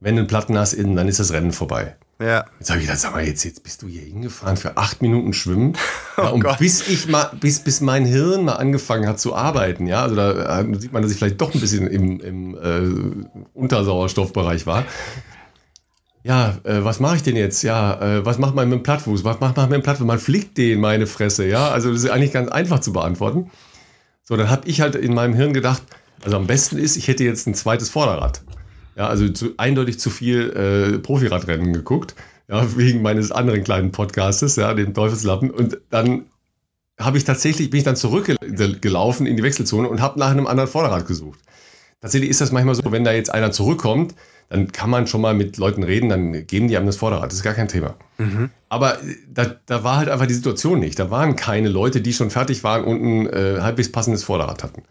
wenn 0.00 0.16
du 0.16 0.20
einen 0.20 0.28
Platten 0.28 0.58
hast 0.58 0.72
innen, 0.72 0.96
dann 0.96 1.08
ist 1.08 1.20
das 1.20 1.32
Rennen 1.32 1.52
vorbei. 1.52 1.96
Ja. 2.18 2.46
Jetzt 2.58 2.70
habe 2.70 2.80
ich 2.80 2.86
gedacht, 2.86 3.00
sag 3.00 3.12
mal, 3.12 3.26
jetzt, 3.26 3.44
jetzt 3.44 3.62
bist 3.62 3.82
du 3.82 3.88
hier 3.88 4.02
hingefahren 4.02 4.56
für 4.56 4.76
acht 4.76 5.02
Minuten 5.02 5.32
Schwimmen. 5.32 5.74
Ja, 6.16 6.30
oh 6.30 6.34
und 6.36 6.44
Gott. 6.44 6.56
bis 6.58 6.88
ich 6.88 7.08
mal, 7.08 7.30
bis, 7.38 7.60
bis 7.60 7.82
mein 7.82 8.06
Hirn 8.06 8.46
mal 8.46 8.54
angefangen 8.54 9.06
hat 9.06 9.20
zu 9.20 9.36
arbeiten, 9.36 9.86
ja, 9.86 10.02
also 10.02 10.16
da 10.16 10.60
äh, 10.60 10.78
sieht 10.78 10.90
man, 10.90 11.02
dass 11.02 11.12
ich 11.12 11.18
vielleicht 11.18 11.38
doch 11.42 11.52
ein 11.52 11.60
bisschen 11.60 11.86
im, 11.88 12.20
im 12.20 12.54
äh, 12.54 13.38
Untersauerstoffbereich 13.52 14.64
war. 14.64 14.86
Ja, 16.22 16.56
äh, 16.64 16.82
was 16.84 17.00
mache 17.00 17.16
ich 17.16 17.22
denn 17.22 17.36
jetzt? 17.36 17.62
Ja, 17.62 18.00
äh, 18.00 18.24
was 18.24 18.38
macht 18.38 18.54
man 18.54 18.66
mit 18.70 18.78
dem 18.78 18.82
Plattfuß? 18.82 19.24
Was 19.24 19.40
macht 19.40 19.58
man 19.58 19.68
mit 19.68 19.74
dem 19.74 19.82
Plattfuß? 19.82 20.06
Man 20.06 20.18
fliegt 20.18 20.56
den 20.56 20.80
meine 20.80 21.06
Fresse, 21.06 21.46
ja. 21.46 21.68
Also 21.68 21.92
das 21.92 22.02
ist 22.02 22.08
eigentlich 22.08 22.32
ganz 22.32 22.50
einfach 22.50 22.80
zu 22.80 22.94
beantworten. 22.94 23.50
So, 24.24 24.38
dann 24.38 24.48
habe 24.48 24.66
ich 24.66 24.80
halt 24.80 24.94
in 24.94 25.12
meinem 25.12 25.34
Hirn 25.34 25.52
gedacht, 25.52 25.82
also 26.22 26.36
am 26.36 26.46
besten 26.46 26.78
ist, 26.78 26.96
ich 26.96 27.08
hätte 27.08 27.24
jetzt 27.24 27.46
ein 27.46 27.54
zweites 27.54 27.90
Vorderrad. 27.90 28.42
Ja, 28.96 29.08
also 29.08 29.28
zu, 29.28 29.54
eindeutig 29.58 29.98
zu 29.98 30.08
viel 30.10 30.50
äh, 30.50 30.98
Profiradrennen 30.98 31.72
geguckt, 31.72 32.14
ja, 32.48 32.76
wegen 32.76 33.02
meines 33.02 33.30
anderen 33.30 33.62
kleinen 33.62 33.92
Podcastes, 33.92 34.56
ja, 34.56 34.72
dem 34.72 34.94
Teufelslappen. 34.94 35.50
Und 35.50 35.78
dann 35.90 36.26
habe 36.98 37.18
ich 37.18 37.24
tatsächlich, 37.24 37.70
bin 37.70 37.78
ich 37.78 37.84
dann 37.84 37.96
zurückgelaufen 37.96 39.26
in 39.26 39.36
die 39.36 39.42
Wechselzone 39.42 39.88
und 39.88 40.00
habe 40.00 40.18
nach 40.18 40.30
einem 40.30 40.46
anderen 40.46 40.70
Vorderrad 40.70 41.06
gesucht. 41.06 41.40
Tatsächlich 42.00 42.30
ist 42.30 42.40
das 42.40 42.52
manchmal 42.52 42.74
so, 42.74 42.82
wenn 42.90 43.04
da 43.04 43.12
jetzt 43.12 43.32
einer 43.32 43.52
zurückkommt, 43.52 44.14
dann 44.48 44.70
kann 44.70 44.90
man 44.90 45.06
schon 45.06 45.20
mal 45.20 45.34
mit 45.34 45.56
Leuten 45.56 45.82
reden, 45.82 46.08
dann 46.08 46.46
geben 46.46 46.68
die 46.68 46.76
einem 46.76 46.86
das 46.86 46.96
Vorderrad. 46.96 47.30
Das 47.30 47.34
ist 47.34 47.42
gar 47.42 47.54
kein 47.54 47.68
Thema. 47.68 47.96
Mhm. 48.18 48.50
Aber 48.68 48.98
da, 49.28 49.56
da 49.66 49.82
war 49.82 49.96
halt 49.96 50.08
einfach 50.08 50.26
die 50.26 50.34
Situation 50.34 50.78
nicht. 50.78 50.98
Da 50.98 51.10
waren 51.10 51.36
keine 51.36 51.68
Leute, 51.68 52.00
die 52.00 52.12
schon 52.12 52.30
fertig 52.30 52.62
waren 52.62 52.84
und 52.84 53.02
ein 53.02 53.26
äh, 53.26 53.60
halbwegs 53.60 53.90
passendes 53.90 54.22
Vorderrad 54.22 54.62
hatten. 54.62 54.82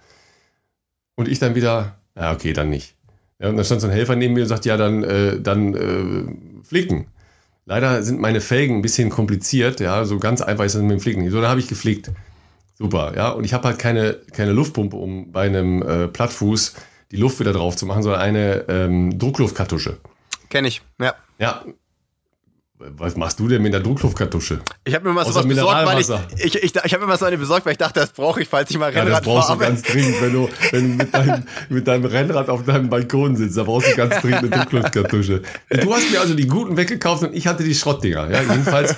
Und 1.16 1.28
ich 1.28 1.40
dann 1.40 1.56
wieder, 1.56 1.96
ja, 2.16 2.34
okay, 2.34 2.54
dann 2.54 2.70
nicht. 2.70 2.96
Ja, 3.40 3.50
und 3.50 3.58
dann 3.58 3.66
stand 3.66 3.82
so 3.82 3.88
ein 3.88 3.94
Helfer 3.94 4.16
neben 4.16 4.34
mir 4.34 4.44
und 4.44 4.48
sagt, 4.48 4.66
ja, 4.66 4.78
dann, 4.78 5.04
äh, 5.04 5.40
dann 5.40 5.74
äh, 5.74 6.64
flicken. 6.66 7.08
Leider 7.66 8.04
sind 8.04 8.20
meine 8.20 8.42
Felgen 8.42 8.78
ein 8.78 8.82
bisschen 8.82 9.10
kompliziert, 9.10 9.80
ja, 9.80 10.06
so 10.06 10.20
ganz 10.20 10.42
einfach 10.42 10.66
ist 10.66 10.76
das 10.76 10.82
mit 10.84 10.92
dem 10.92 11.24
nicht. 11.24 11.32
So, 11.32 11.42
da 11.42 11.50
habe 11.50 11.60
ich 11.60 11.68
geflickt. 11.68 12.12
Super, 12.78 13.14
ja. 13.16 13.30
Und 13.30 13.44
ich 13.44 13.54
habe 13.54 13.68
halt 13.68 13.80
keine, 13.80 14.20
keine 14.34 14.52
Luftpumpe, 14.52 14.96
um 14.98 15.32
bei 15.32 15.46
einem 15.46 15.82
äh, 15.82 16.08
Plattfuß 16.08 16.76
die 17.12 17.16
Luft 17.18 17.40
wieder 17.40 17.54
drauf 17.54 17.76
zu 17.76 17.86
machen, 17.86 18.04
sondern 18.04 18.22
eine 18.22 18.66
ähm, 18.68 19.18
Druckluftkartusche. 19.18 19.98
Kenne 20.50 20.68
ich, 20.68 20.82
ja. 21.00 21.16
Ja. 21.40 21.64
Was 22.78 23.16
machst 23.16 23.40
du 23.40 23.48
denn 23.48 23.62
mit 23.62 23.72
der 23.72 23.80
Druckluftkartusche? 23.80 24.60
Ich 24.84 24.94
habe 24.94 25.08
mir 25.08 25.14
mal 25.14 25.26
sowas 25.26 25.48
besorgt, 25.48 25.86
weil 25.86 26.02
ich, 26.02 26.10
ich, 26.44 26.56
ich, 26.62 26.76
ich 26.76 26.94
habe 26.94 27.00
mir 27.00 27.08
mal 27.08 27.18
so 27.18 27.24
eine 27.24 27.38
besorgt, 27.38 27.66
weil 27.66 27.72
ich 27.72 27.78
dachte, 27.78 28.02
das 28.02 28.12
brauche 28.12 28.42
ich, 28.42 28.50
falls 28.50 28.70
ich 28.70 28.78
mal 28.78 28.90
Rennrad 28.90 29.06
fahre. 29.06 29.10
Ja, 29.10 29.16
das 29.16 29.24
brauchst 29.24 29.48
fahre. 29.48 29.60
du 29.60 29.66
ganz 29.66 29.82
dringend, 29.84 30.22
wenn 30.22 30.34
du, 30.34 30.50
wenn 30.72 30.98
du 30.98 31.04
mit, 31.04 31.14
deinem, 31.14 31.44
mit 31.70 31.88
deinem 31.88 32.06
Rennrad 32.06 32.50
auf 32.50 32.66
deinem 32.66 32.90
Balkon 32.90 33.38
sitzt. 33.38 33.58
Da 33.58 33.64
brauchst 33.64 33.90
du 33.90 33.96
ganz 33.96 34.20
dringend 34.22 34.52
eine 34.52 34.66
Druckluftkartusche. 34.66 35.42
Du 35.70 35.94
hast 35.94 36.12
mir 36.12 36.20
also 36.20 36.34
die 36.34 36.48
guten 36.48 36.76
weggekauft 36.76 37.24
und 37.24 37.34
ich 37.34 37.48
hatte 37.48 37.64
die 37.64 37.76
Schrottdinger. 37.76 38.30
Ja, 38.30 38.42
jedenfalls 38.42 38.96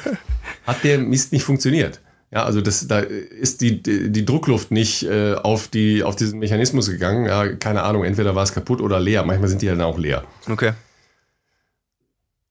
hat 0.65 0.84
der 0.84 0.97
Mist 0.97 1.32
nicht 1.32 1.43
funktioniert. 1.43 2.01
Ja, 2.32 2.45
also 2.45 2.61
das, 2.61 2.88
da 2.88 2.99
ist 2.99 3.61
die, 3.61 3.84
die, 3.84 4.11
die 4.11 4.25
Druckluft 4.25 4.71
nicht 4.71 5.03
äh, 5.03 5.36
auf, 5.36 5.67
die, 5.67 6.03
auf 6.03 6.15
diesen 6.15 6.39
Mechanismus 6.39 6.89
gegangen. 6.89 7.28
Ja, 7.28 7.47
keine 7.47 7.84
Ahnung, 7.84 8.03
entweder 8.05 8.34
war 8.34 8.43
es 8.43 8.53
kaputt 8.53 8.82
oder 8.82 8.99
leer. 8.99 9.23
Manchmal 9.23 9.49
sind 9.49 9.61
die 9.61 9.67
dann 9.67 9.82
auch 9.82 9.99
leer. 9.99 10.23
Okay. 10.49 10.73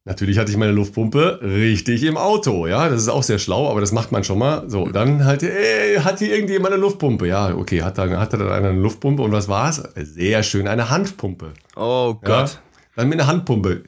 Natürlich 0.07 0.39
hatte 0.39 0.53
ich 0.53 0.57
meine 0.57 0.71
Luftpumpe 0.71 1.41
richtig 1.43 2.05
im 2.05 2.17
Auto, 2.17 2.69
ja, 2.69 2.89
das 2.89 3.03
ist 3.03 3.09
auch 3.09 3.25
sehr 3.25 3.41
schlau, 3.41 3.69
aber 3.69 3.81
das 3.81 3.91
macht 3.91 4.13
man 4.13 4.23
schon 4.23 4.39
mal. 4.39 4.63
So, 4.71 4.87
dann 4.87 5.25
halt, 5.25 5.43
ey, 5.43 5.97
hat 5.97 6.21
hier 6.21 6.33
irgendjemand 6.33 6.73
eine 6.73 6.81
Luftpumpe? 6.81 7.27
Ja, 7.27 7.53
okay, 7.53 7.83
hat 7.83 7.99
dann, 7.99 8.17
hatte 8.17 8.39
dann 8.39 8.53
einer 8.53 8.69
eine 8.69 8.81
Luftpumpe 8.81 9.21
und 9.21 9.33
was 9.33 9.49
war's? 9.49 9.83
Sehr 9.97 10.45
schön, 10.45 10.69
eine 10.69 10.91
Handpumpe. 10.91 11.55
Oh 11.75 12.15
Gott. 12.23 12.23
Ja, 12.23 12.51
dann 12.95 13.09
mit 13.09 13.19
einer 13.19 13.27
Handpumpe. 13.27 13.83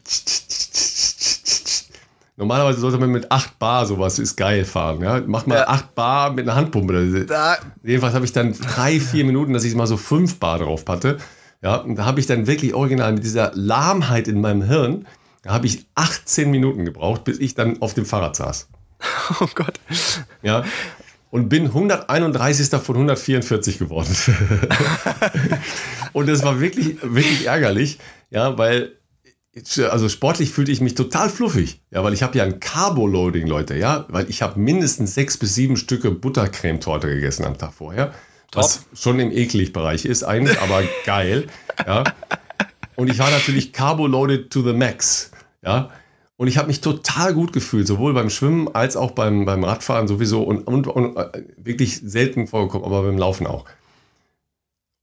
Normalerweise 2.37 2.81
sollte 2.81 2.99
man 2.99 3.11
mit 3.11 3.31
8 3.31 3.57
Bar 3.61 3.87
sowas 3.87 4.19
ist 4.19 4.35
geil 4.35 4.65
fahren. 4.65 5.01
Ja? 5.01 5.23
Mach 5.25 5.47
mal 5.47 5.59
ja. 5.59 5.69
8 5.69 5.95
Bar 5.95 6.33
mit 6.33 6.49
einer 6.49 6.57
Handpumpe. 6.57 7.27
Da. 7.27 7.59
Jedenfalls 7.85 8.15
habe 8.15 8.25
ich 8.25 8.33
dann 8.33 8.55
drei, 8.55 8.99
vier 8.99 9.25
Minuten, 9.25 9.53
dass 9.53 9.63
ich 9.63 9.77
mal 9.77 9.87
so 9.87 9.97
5 9.97 10.41
Bar 10.41 10.59
drauf 10.59 10.85
hatte. 10.89 11.19
Ja, 11.63 11.77
und 11.77 11.97
da 11.97 12.05
habe 12.05 12.19
ich 12.19 12.27
dann 12.27 12.49
wirklich 12.49 12.75
original 12.75 13.13
mit 13.13 13.25
dieser 13.25 13.53
Lahmheit 13.55 14.29
in 14.29 14.41
meinem 14.41 14.63
Hirn 14.63 15.07
da 15.43 15.51
habe 15.51 15.67
ich 15.67 15.87
18 15.95 16.51
Minuten 16.51 16.85
gebraucht, 16.85 17.25
bis 17.25 17.39
ich 17.39 17.55
dann 17.55 17.81
auf 17.81 17.95
dem 17.95 18.07
Fahrrad 18.07 18.37
saß. 18.37 18.69
Oh 19.41 19.49
Gott. 19.55 19.79
Ja. 20.43 20.65
Und 21.31 21.51
bin 21.51 21.67
131. 21.67 22.69
von 22.81 22.97
144 22.97 23.79
geworden. 23.79 24.17
und 26.15 26.29
das 26.29 26.43
war 26.43 26.59
wirklich, 26.59 26.97
wirklich 27.03 27.47
ärgerlich, 27.47 27.99
ja, 28.31 28.57
weil 28.57 28.99
also 29.91 30.09
sportlich 30.09 30.51
fühlte 30.51 30.71
ich 30.71 30.81
mich 30.81 30.95
total 30.95 31.29
fluffig, 31.29 31.81
ja, 31.91 32.05
weil 32.05 32.13
ich 32.13 32.23
habe 32.23 32.37
ja 32.39 32.45
ein 32.45 32.61
Carbo-Loading, 32.61 33.47
Leute, 33.47 33.77
ja, 33.77 34.07
weil 34.09 34.29
ich 34.31 34.43
habe 34.43 34.61
mindestens 34.61 35.15
sechs 35.15 35.37
bis 35.37 35.55
sieben 35.55 35.77
Stücke 35.77 36.11
Buttercremetorte 36.11 37.09
gegessen 37.09 37.45
am 37.45 37.59
Tag 37.59 37.73
vorher, 37.75 38.15
Top. 38.51 38.63
was 38.63 38.87
schon 38.95 39.19
im 39.19 39.33
eklig 39.33 39.73
Bereich 39.73 40.05
ist 40.05 40.23
eigentlich, 40.23 40.61
aber 40.61 40.83
geil, 41.05 41.47
ja. 41.87 42.05
Und 42.99 43.09
ich 43.09 43.21
war 43.21 43.31
natürlich 43.31 43.73
carbo-loaded 43.73 44.51
to 44.51 44.61
the 44.61 44.73
max. 44.73 45.31
Ja. 45.63 45.91
Und 46.37 46.49
ich 46.49 46.59
habe 46.59 46.67
mich 46.67 46.81
total 46.81 47.33
gut 47.33 47.53
gefühlt, 47.53 47.87
sowohl 47.87 48.13
beim 48.13 48.29
Schwimmen 48.29 48.75
als 48.75 48.97
auch 48.97 49.13
beim, 49.13 49.45
beim 49.45 49.63
Radfahren 49.63 50.09
sowieso 50.09 50.43
und, 50.43 50.67
und, 50.67 50.89
und 50.89 51.17
äh, 51.17 51.45
wirklich 51.57 52.01
selten 52.01 52.49
vorgekommen, 52.49 52.85
aber 52.85 53.05
beim 53.05 53.17
Laufen 53.17 53.47
auch. 53.47 53.67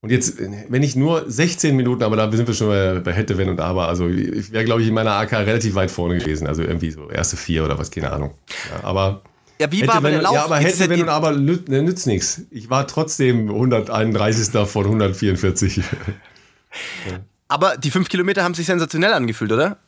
Und 0.02 0.10
jetzt, 0.10 0.38
wenn 0.38 0.82
ich 0.82 0.94
nur 0.94 1.24
16 1.26 1.74
Minuten, 1.74 2.02
aber 2.02 2.16
da 2.16 2.30
sind 2.30 2.46
wir 2.46 2.54
schon 2.54 2.68
bei, 2.68 3.00
bei 3.00 3.14
Hätte, 3.14 3.38
Wenn 3.38 3.48
und 3.48 3.60
Aber, 3.60 3.88
also 3.88 4.08
ich 4.08 4.52
wäre, 4.52 4.66
glaube 4.66 4.82
ich, 4.82 4.88
in 4.88 4.94
meiner 4.94 5.12
AK 5.12 5.32
relativ 5.32 5.74
weit 5.74 5.90
vorne 5.90 6.18
gewesen, 6.18 6.46
also 6.46 6.62
irgendwie 6.62 6.90
so 6.90 7.08
erste 7.08 7.38
vier 7.38 7.64
oder 7.64 7.78
was, 7.78 7.90
keine 7.90 8.12
Ahnung. 8.12 8.34
Ja, 8.70 8.86
aber 8.86 9.22
ja, 9.58 9.72
wie 9.72 9.78
hätte, 9.78 9.88
war 9.88 10.02
wenn, 10.02 10.12
der 10.12 10.22
Lauf? 10.22 10.34
Ja, 10.34 10.44
aber 10.44 10.58
hätte, 10.58 10.90
wenn 10.90 11.00
und 11.00 11.08
aber 11.08 11.32
nützt, 11.32 11.70
nützt 11.70 12.06
nichts. 12.06 12.42
Ich 12.50 12.68
war 12.68 12.86
trotzdem 12.86 13.48
131. 13.48 14.50
von 14.68 14.84
144. 14.84 15.80
Aber 17.48 17.76
die 17.76 17.90
fünf 17.90 18.08
Kilometer 18.08 18.42
haben 18.42 18.54
sich 18.54 18.66
sensationell 18.66 19.12
angefühlt, 19.12 19.52
oder? 19.52 19.78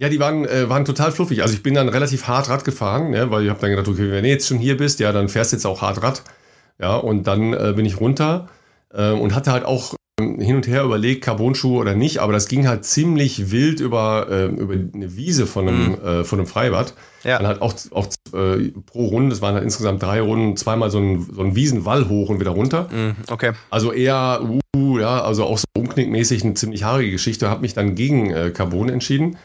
Ja, 0.00 0.08
die 0.08 0.20
waren, 0.20 0.44
äh, 0.44 0.68
waren 0.68 0.84
total 0.84 1.10
fluffig. 1.10 1.42
Also 1.42 1.54
ich 1.54 1.62
bin 1.62 1.74
dann 1.74 1.88
relativ 1.88 2.28
hart 2.28 2.48
Rad 2.48 2.64
gefahren, 2.64 3.12
ja, 3.14 3.30
weil 3.30 3.44
ich 3.44 3.50
habe 3.50 3.60
dann 3.60 3.70
gedacht, 3.70 3.88
okay, 3.88 4.10
wenn 4.12 4.22
du 4.22 4.28
jetzt 4.28 4.46
schon 4.46 4.58
hier 4.58 4.76
bist, 4.76 5.00
ja, 5.00 5.12
dann 5.12 5.28
fährst 5.28 5.52
du 5.52 5.56
jetzt 5.56 5.66
auch 5.66 5.82
hart 5.82 6.02
Rad. 6.02 6.22
Ja, 6.80 6.96
und 6.96 7.26
dann 7.26 7.52
äh, 7.52 7.72
bin 7.74 7.84
ich 7.84 8.00
runter 8.00 8.48
äh, 8.94 9.10
und 9.10 9.34
hatte 9.34 9.50
halt 9.50 9.64
auch 9.64 9.94
ähm, 10.20 10.38
hin 10.40 10.54
und 10.54 10.68
her 10.68 10.84
überlegt, 10.84 11.24
Carbonschuhe 11.24 11.80
oder 11.80 11.94
nicht, 11.96 12.18
aber 12.18 12.32
das 12.32 12.46
ging 12.46 12.68
halt 12.68 12.84
ziemlich 12.84 13.50
wild 13.50 13.80
über, 13.80 14.28
äh, 14.30 14.46
über 14.46 14.74
eine 14.74 15.16
Wiese 15.16 15.48
von 15.48 15.66
einem, 15.66 15.88
mhm. 15.88 15.94
äh, 16.04 16.24
von 16.24 16.38
einem 16.38 16.46
Freibad. 16.46 16.94
Ja. 17.28 17.36
Dann 17.36 17.46
halt 17.46 17.62
auch, 17.62 17.74
auch 17.92 18.06
äh, 18.32 18.70
pro 18.86 19.06
Runde, 19.06 19.34
es 19.34 19.42
waren 19.42 19.54
halt 19.54 19.64
insgesamt 19.64 20.02
drei 20.02 20.22
Runden, 20.22 20.56
zweimal 20.56 20.90
so 20.90 20.98
ein, 20.98 21.28
so 21.30 21.42
ein 21.42 21.54
Wiesenwall 21.54 22.08
hoch 22.08 22.30
und 22.30 22.40
wieder 22.40 22.52
runter. 22.52 22.88
Mhm, 22.90 23.16
okay. 23.30 23.52
Also 23.68 23.92
eher, 23.92 24.40
uh, 24.74 24.98
ja, 24.98 25.22
also 25.22 25.44
auch 25.44 25.58
so 25.58 25.64
umknickmäßig 25.76 26.42
eine 26.42 26.54
ziemlich 26.54 26.84
haarige 26.84 27.10
Geschichte, 27.10 27.50
habe 27.50 27.60
mich 27.60 27.74
dann 27.74 27.94
gegen 27.94 28.30
äh, 28.30 28.50
Carbon 28.50 28.88
entschieden. 28.88 29.36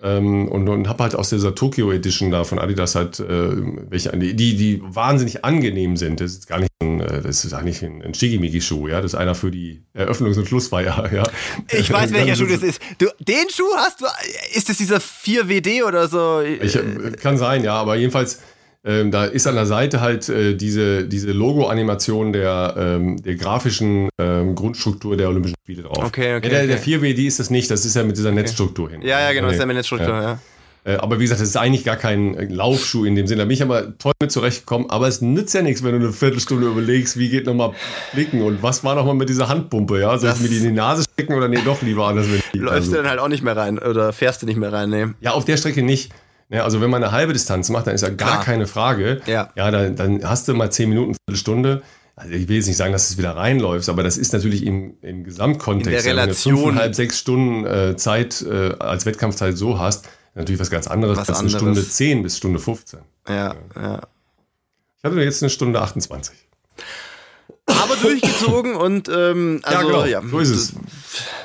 Ähm, 0.00 0.46
und 0.48 0.68
und 0.68 0.88
habe 0.88 1.02
halt 1.02 1.16
aus 1.16 1.30
dieser 1.30 1.56
Tokyo 1.56 1.90
Edition 1.90 2.30
da 2.30 2.44
von 2.44 2.60
Adidas 2.60 2.94
halt 2.94 3.18
äh, 3.18 3.56
welche, 3.90 4.16
die, 4.16 4.34
die 4.34 4.80
wahnsinnig 4.84 5.44
angenehm 5.44 5.96
sind. 5.96 6.20
Das 6.20 6.32
ist 6.32 6.46
gar 6.46 6.60
nicht 6.60 6.70
ein, 6.80 7.00
äh, 7.00 7.20
das 7.20 7.44
ist 7.44 7.52
eigentlich 7.52 7.82
ein, 7.82 8.02
ein 8.02 8.14
Shigimigi-Schuh, 8.14 8.88
ja. 8.88 9.00
Das 9.00 9.12
ist 9.12 9.18
einer 9.18 9.34
für 9.34 9.50
die 9.50 9.82
Eröffnungs- 9.96 10.38
und 10.38 10.46
Schlussfeier, 10.46 11.10
ja. 11.12 11.24
Ich 11.72 11.92
weiß, 11.92 12.12
welcher 12.14 12.36
Schuh 12.36 12.46
das 12.46 12.62
ist. 12.62 12.80
Du, 12.98 13.06
den 13.18 13.50
Schuh 13.50 13.74
hast 13.76 14.00
du, 14.00 14.06
ist 14.54 14.68
das 14.68 14.76
dieser 14.76 14.98
4WD 14.98 15.84
oder 15.84 16.06
so? 16.06 16.42
Ich, 16.42 16.76
äh, 16.76 17.12
kann 17.20 17.36
sein, 17.36 17.64
ja, 17.64 17.74
aber 17.74 17.96
jedenfalls 17.96 18.40
ähm, 18.84 19.10
da 19.10 19.24
ist 19.24 19.46
an 19.46 19.56
der 19.56 19.66
Seite 19.66 20.00
halt 20.00 20.28
äh, 20.28 20.54
diese, 20.54 21.04
diese 21.04 21.32
Logo-Animation 21.32 22.32
der, 22.32 22.74
ähm, 22.78 23.22
der 23.22 23.34
grafischen 23.34 24.08
ähm, 24.18 24.54
Grundstruktur 24.54 25.16
der 25.16 25.28
Olympischen 25.28 25.56
Spiele 25.62 25.82
drauf. 25.82 25.98
Okay, 25.98 26.36
okay. 26.36 26.46
Ja, 26.46 26.58
der, 26.58 26.66
der 26.66 26.82
4WD 26.82 27.26
ist 27.26 27.40
das 27.40 27.50
nicht, 27.50 27.70
das 27.70 27.84
ist 27.84 27.96
ja 27.96 28.04
mit 28.04 28.16
dieser 28.16 28.30
okay. 28.30 28.40
Netzstruktur 28.40 28.90
hin. 28.90 29.02
Ja, 29.02 29.20
ja, 29.20 29.32
genau, 29.32 29.46
das 29.46 29.54
ist 29.54 29.60
ja 29.60 29.66
mit 29.66 29.76
Netzstruktur, 29.76 30.08
ja. 30.08 30.22
ja. 30.22 30.38
Äh, 30.84 30.96
aber 30.96 31.18
wie 31.18 31.24
gesagt, 31.24 31.40
das 31.40 31.48
ist 31.48 31.56
eigentlich 31.56 31.84
gar 31.84 31.96
kein 31.96 32.34
Laufschuh 32.48 33.04
in 33.04 33.14
dem 33.14 33.26
Sinne. 33.26 33.42
Da 33.42 33.44
bin 33.44 33.54
ich 33.54 33.62
aber 33.62 33.98
toll 33.98 34.12
mit 34.22 34.32
zurechtgekommen. 34.32 34.88
Aber 34.90 35.06
es 35.06 35.20
nützt 35.20 35.54
ja 35.54 35.60
nichts, 35.60 35.82
wenn 35.82 35.92
du 35.92 35.98
eine 35.98 36.12
Viertelstunde 36.12 36.66
überlegst, 36.66 37.18
wie 37.18 37.28
geht 37.28 37.46
nochmal 37.46 37.72
blicken 38.14 38.40
und 38.42 38.62
was 38.62 38.84
war 38.84 38.94
nochmal 38.94 39.14
mit 39.14 39.28
dieser 39.28 39.48
Handpumpe, 39.48 40.00
ja? 40.00 40.16
Soll 40.16 40.30
das 40.30 40.38
ich 40.38 40.44
mir 40.44 40.48
die 40.48 40.56
in 40.58 40.62
die 40.62 40.72
Nase 40.72 41.02
stecken 41.02 41.34
oder 41.34 41.48
nee, 41.48 41.58
doch 41.62 41.82
lieber 41.82 42.06
anders? 42.06 42.26
Läufst 42.54 42.72
also. 42.72 42.90
du 42.92 42.96
dann 42.98 43.08
halt 43.08 43.20
auch 43.20 43.28
nicht 43.28 43.42
mehr 43.42 43.56
rein 43.56 43.78
oder 43.78 44.12
fährst 44.12 44.40
du 44.40 44.46
nicht 44.46 44.56
mehr 44.56 44.72
rein, 44.72 44.88
nee. 44.88 45.06
Ja, 45.20 45.32
auf 45.32 45.44
der 45.44 45.56
Strecke 45.56 45.82
nicht. 45.82 46.10
Ja, 46.50 46.64
also 46.64 46.80
wenn 46.80 46.90
man 46.90 47.02
eine 47.02 47.12
halbe 47.12 47.32
Distanz 47.32 47.68
macht, 47.68 47.86
dann 47.86 47.94
ist 47.94 48.00
ja 48.00 48.08
gar 48.08 48.28
Klar. 48.28 48.44
keine 48.44 48.66
Frage. 48.66 49.20
Ja, 49.26 49.50
ja 49.54 49.70
dann, 49.70 49.96
dann 49.96 50.28
hast 50.28 50.48
du 50.48 50.54
mal 50.54 50.70
zehn 50.70 50.88
Minuten, 50.88 51.16
eine 51.26 51.36
Stunde. 51.36 51.82
Also 52.16 52.32
ich 52.32 52.48
will 52.48 52.56
jetzt 52.56 52.66
nicht 52.66 52.76
sagen, 52.76 52.92
dass 52.92 53.10
du 53.10 53.18
wieder 53.18 53.36
reinläufst, 53.36 53.88
aber 53.88 54.02
das 54.02 54.16
ist 54.16 54.32
natürlich 54.32 54.64
im, 54.64 54.94
im 55.02 55.24
Gesamtkontext. 55.24 56.06
In 56.06 56.16
der 56.16 56.22
Relation. 56.22 56.54
Wenn 56.54 56.60
du 56.60 56.66
fünfeinhalb, 56.66 56.94
sechs 56.94 57.18
Stunden 57.18 57.64
äh, 57.64 57.96
Zeit 57.96 58.42
äh, 58.42 58.74
als 58.78 59.06
Wettkampfzeit 59.06 59.56
so 59.56 59.78
hast, 59.78 60.08
natürlich 60.34 60.60
was 60.60 60.70
ganz 60.70 60.88
anderes 60.88 61.18
was 61.18 61.28
als 61.28 61.38
anderes. 61.38 61.54
eine 61.54 61.72
Stunde 61.74 61.88
zehn 61.88 62.22
bis 62.22 62.38
Stunde 62.38 62.58
15. 62.58 63.00
Ja, 63.28 63.54
ja. 63.76 64.00
Ich 64.96 65.04
hatte 65.04 65.20
jetzt 65.20 65.42
eine 65.42 65.50
Stunde 65.50 65.80
28 65.80 66.34
aber 67.68 67.96
durchgezogen 67.96 68.74
und 68.74 69.08
ähm, 69.08 69.60
also 69.62 69.78
ja, 69.78 69.86
genau. 69.86 70.04
ja, 70.04 70.22
so 70.28 70.38
ist 70.38 70.50
es. 70.50 70.74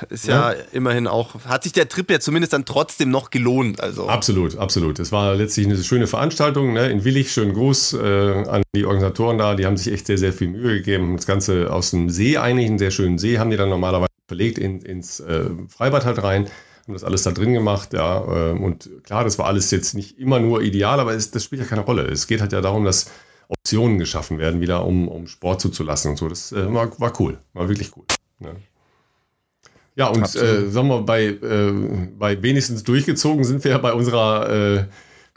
Ist 0.10 0.28
ja, 0.28 0.54
ja, 0.54 0.60
immerhin 0.72 1.08
auch, 1.08 1.36
hat 1.46 1.64
sich 1.64 1.72
der 1.72 1.88
Trip 1.88 2.10
ja 2.10 2.20
zumindest 2.20 2.54
dann 2.54 2.66
trotzdem 2.66 3.10
noch 3.10 3.30
gelohnt. 3.30 3.82
Also. 3.82 4.08
Absolut, 4.08 4.58
absolut. 4.58 5.00
Es 5.00 5.12
war 5.12 5.36
letztlich 5.36 5.66
eine 5.66 5.82
schöne 5.84 6.08
Veranstaltung 6.08 6.74
ne? 6.74 6.90
in 6.90 7.04
Willig. 7.04 7.32
Schönen 7.32 7.54
Gruß 7.54 7.94
äh, 7.94 8.44
an 8.48 8.64
die 8.76 8.86
Organisatoren 8.86 9.38
da. 9.38 9.56
Die 9.56 9.66
haben 9.66 9.78
sich 9.78 9.94
echt 9.94 10.08
sehr, 10.08 10.18
sehr 10.18 10.34
viel 10.34 10.50
Mühe 10.50 10.76
gegeben. 10.76 11.16
Das 11.16 11.26
Ganze 11.26 11.72
aus 11.72 11.92
dem 11.92 12.10
See 12.10 12.38
eigentlich, 12.38 12.68
einen 12.68 12.80
sehr 12.80 12.92
schönen 12.92 13.18
See, 13.18 13.40
haben 13.40 13.50
die 13.50 13.58
dann 13.58 13.70
normalerweise 13.70 14.10
verlegt 14.28 14.58
in, 14.58 14.82
ins 14.82 15.20
äh, 15.20 15.46
Freibad 15.70 16.06
halt 16.06 16.22
rein. 16.22 16.48
Haben 16.84 16.94
das 16.94 17.04
alles 17.04 17.24
da 17.24 17.32
drin 17.32 17.54
gemacht, 17.54 17.94
ja. 17.94 18.52
Äh, 18.52 18.52
und 18.52 18.90
klar, 19.04 19.24
das 19.24 19.40
war 19.40 19.46
alles 19.46 19.72
jetzt 19.72 19.94
nicht 19.94 20.20
immer 20.20 20.40
nur 20.40 20.62
ideal, 20.62 21.00
aber 21.00 21.14
es, 21.14 21.32
das 21.32 21.44
spielt 21.44 21.62
ja 21.62 21.68
keine 21.68 21.82
Rolle. 21.82 22.04
Es 22.04 22.28
geht 22.28 22.42
halt 22.42 22.52
ja 22.52 22.62
darum, 22.62 22.84
dass 22.84 23.10
Optionen 23.74 23.98
geschaffen 23.98 24.38
werden, 24.38 24.62
wieder 24.62 24.86
um, 24.86 25.08
um 25.08 25.28
Sport 25.28 25.60
zuzulassen 25.60 26.12
und 26.12 26.18
so. 26.18 26.30
Das 26.30 26.52
äh, 26.52 26.72
war, 26.72 27.00
war 27.00 27.20
cool, 27.20 27.40
war 27.54 27.68
wirklich 27.68 27.96
cool. 27.98 28.06
Ne? 28.40 28.56
Ja, 29.96 30.08
und 30.08 30.24
äh, 30.36 30.70
sagen 30.70 30.88
wir, 30.88 31.02
bei, 31.02 31.26
äh, 31.26 31.74
bei 32.18 32.42
wenigstens 32.42 32.84
durchgezogen 32.84 33.44
sind 33.44 33.64
wir 33.64 33.72
ja 33.72 33.78
bei 33.80 33.94
unserer 33.94 34.50
äh, 34.50 34.86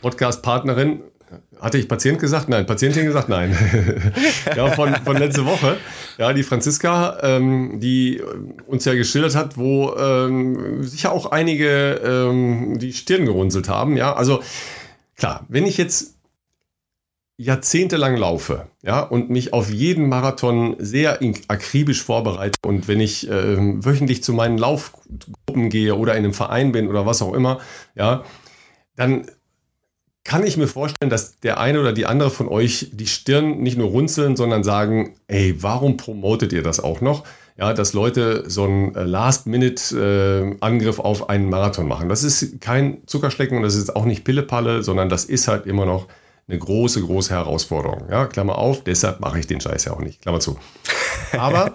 Podcast-Partnerin. 0.01 1.01
Hatte 1.61 1.79
ich 1.79 1.89
Patient 1.89 2.19
gesagt? 2.19 2.49
Nein. 2.49 2.67
Patientin 2.67 3.07
gesagt? 3.07 3.29
Nein. 3.29 3.57
ja, 4.57 4.71
von, 4.71 4.95
von 4.97 5.17
letzte 5.17 5.45
Woche. 5.47 5.79
Ja, 6.19 6.33
die 6.33 6.43
Franziska, 6.43 7.19
ähm, 7.23 7.81
die 7.81 8.23
uns 8.67 8.85
ja 8.85 8.95
geschildert 8.95 9.35
hat, 9.35 9.57
wo 9.57 9.95
ähm, 9.97 10.83
sicher 10.83 11.13
auch 11.13 11.33
einige 11.33 12.01
ähm, 12.05 12.79
die 12.79 12.93
Stirn 12.93 13.25
gerunzelt 13.25 13.69
haben. 13.69 13.97
Ja, 13.97 14.15
also 14.15 14.43
klar, 15.17 15.45
wenn 15.49 15.67
ich 15.67 15.79
jetzt 15.79 16.16
jahrzehntelang 17.39 18.17
laufe, 18.17 18.69
ja, 18.83 19.01
und 19.01 19.29
mich 19.29 19.53
auf 19.53 19.71
jeden 19.71 20.09
Marathon 20.09 20.77
sehr 20.79 21.21
akribisch 21.49 22.03
vorbereite 22.03 22.59
und 22.65 22.89
wenn 22.89 23.01
ich 23.01 23.29
äh, 23.29 23.57
wöchentlich 23.85 24.23
zu 24.23 24.33
meinen 24.33 24.57
Laufgruppen 24.57 25.69
gehe 25.69 25.95
oder 25.97 26.13
in 26.15 26.25
einem 26.25 26.33
Verein 26.33 26.73
bin 26.73 26.89
oder 26.89 27.05
was 27.05 27.21
auch 27.21 27.35
immer, 27.35 27.61
ja, 27.95 28.25
dann 28.97 29.27
kann 30.25 30.45
ich 30.45 30.57
mir 30.57 30.67
vorstellen, 30.67 31.11
dass 31.11 31.39
der 31.39 31.61
eine 31.61 31.79
oder 31.81 31.93
die 31.93 32.07
andere 32.07 32.31
von 32.31 32.49
euch 32.49 32.91
die 32.93 33.07
Stirn 33.07 33.59
nicht 33.59 33.79
nur 33.79 33.91
runzeln, 33.91 34.35
sondern 34.35 34.65
sagen, 34.65 35.15
ey, 35.29 35.63
warum 35.63 35.97
promotet 35.97 36.53
ihr 36.53 36.63
das 36.63 36.81
auch 36.81 37.01
noch? 37.01 37.25
Ja, 37.59 37.73
dass 37.73 37.93
Leute 37.93 38.45
so 38.49 38.65
einen 38.65 38.95
äh, 38.95 39.05
Last-Minute-Angriff 39.05 40.99
auf 40.99 41.29
einen 41.29 41.49
Marathon 41.49 41.87
machen. 41.87 42.09
Das 42.09 42.25
ist 42.25 42.61
kein 42.61 43.07
Zuckerschlecken 43.07 43.57
und 43.59 43.63
das 43.63 43.77
ist 43.77 43.95
auch 43.95 44.05
nicht 44.05 44.25
Pillepalle, 44.25 44.83
sondern 44.83 45.09
das 45.09 45.25
ist 45.25 45.49
halt 45.49 45.65
immer 45.67 45.87
noch 45.87 46.09
eine 46.49 46.59
große, 46.59 47.03
große 47.03 47.35
Herausforderung. 47.35 48.09
Ja, 48.11 48.27
Klammer 48.27 48.59
auf, 48.59 48.85
deshalb 48.85 49.21
mache 49.21 49.39
ich 49.39 49.47
den 49.47 49.61
Scheiß 49.61 49.85
ja 49.87 49.93
auch 49.93 50.01
nicht. 50.01 50.23
Klammer 50.23 50.41
zu. 50.41 50.59
Aber 51.33 51.73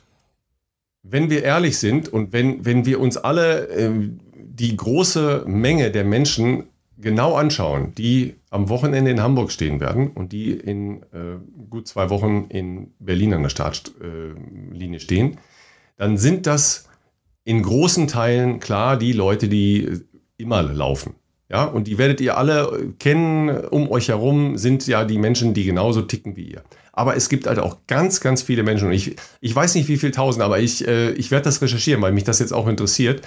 wenn 1.02 1.30
wir 1.30 1.42
ehrlich 1.42 1.78
sind 1.78 2.08
und 2.08 2.32
wenn, 2.32 2.64
wenn 2.64 2.84
wir 2.84 3.00
uns 3.00 3.16
alle 3.16 3.68
äh, 3.68 3.92
die 4.34 4.76
große 4.76 5.44
Menge 5.46 5.90
der 5.90 6.04
Menschen 6.04 6.64
genau 6.98 7.34
anschauen, 7.34 7.94
die 7.94 8.36
am 8.50 8.68
Wochenende 8.68 9.10
in 9.10 9.22
Hamburg 9.22 9.52
stehen 9.52 9.80
werden 9.80 10.08
und 10.08 10.32
die 10.32 10.50
in 10.50 11.02
äh, 11.12 11.38
gut 11.70 11.88
zwei 11.88 12.10
Wochen 12.10 12.46
in 12.48 12.92
Berlin 12.98 13.34
an 13.34 13.42
der 13.42 13.50
Startlinie 13.50 14.96
äh, 14.96 15.00
stehen, 15.00 15.38
dann 15.96 16.18
sind 16.18 16.46
das 16.46 16.88
in 17.44 17.62
großen 17.62 18.06
Teilen 18.06 18.60
klar 18.60 18.96
die 18.96 19.12
Leute, 19.12 19.48
die 19.48 20.02
immer 20.36 20.62
laufen. 20.62 21.14
Ja, 21.50 21.64
und 21.64 21.88
die 21.88 21.98
werdet 21.98 22.20
ihr 22.20 22.38
alle 22.38 22.92
kennen. 22.98 23.50
Um 23.66 23.90
euch 23.90 24.08
herum 24.08 24.56
sind 24.56 24.86
ja 24.86 25.04
die 25.04 25.18
Menschen, 25.18 25.52
die 25.52 25.64
genauso 25.64 26.02
ticken 26.02 26.36
wie 26.36 26.44
ihr. 26.44 26.62
Aber 26.92 27.16
es 27.16 27.28
gibt 27.28 27.46
halt 27.46 27.58
auch 27.58 27.78
ganz, 27.88 28.20
ganz 28.20 28.42
viele 28.42 28.62
Menschen. 28.62 28.88
Und 28.88 28.94
ich, 28.94 29.16
ich 29.40 29.54
weiß 29.54 29.74
nicht, 29.74 29.88
wie 29.88 29.96
viele 29.96 30.12
tausend, 30.12 30.44
aber 30.44 30.60
ich, 30.60 30.86
äh, 30.86 31.10
ich 31.12 31.30
werde 31.30 31.44
das 31.44 31.60
recherchieren, 31.60 32.00
weil 32.02 32.12
mich 32.12 32.24
das 32.24 32.38
jetzt 32.38 32.52
auch 32.52 32.68
interessiert. 32.68 33.22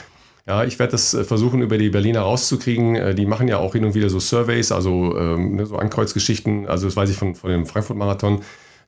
Ja, 0.48 0.64
ich 0.64 0.80
werde 0.80 0.92
das 0.92 1.14
äh, 1.14 1.24
versuchen, 1.26 1.62
über 1.62 1.78
die 1.78 1.90
Berliner 1.90 2.22
rauszukriegen. 2.22 2.96
Äh, 2.96 3.16
die 3.16 3.26
machen 3.26 3.50
ja 3.50 3.58
auch 3.58 3.74
hin 3.74 3.84
und 3.84 3.94
wieder 3.94 4.10
so 4.10 4.20
Surveys, 4.20 4.72
also 4.72 5.18
ähm, 5.18 5.56
ne, 5.56 5.66
so 5.66 5.76
Ankreuzgeschichten. 5.76 6.68
Also 6.68 6.88
das 6.88 6.96
weiß 6.96 7.10
ich 7.10 7.18
von, 7.18 7.36
von 7.36 7.50
dem 7.50 7.66
Frankfurt-Marathon, 7.66 8.42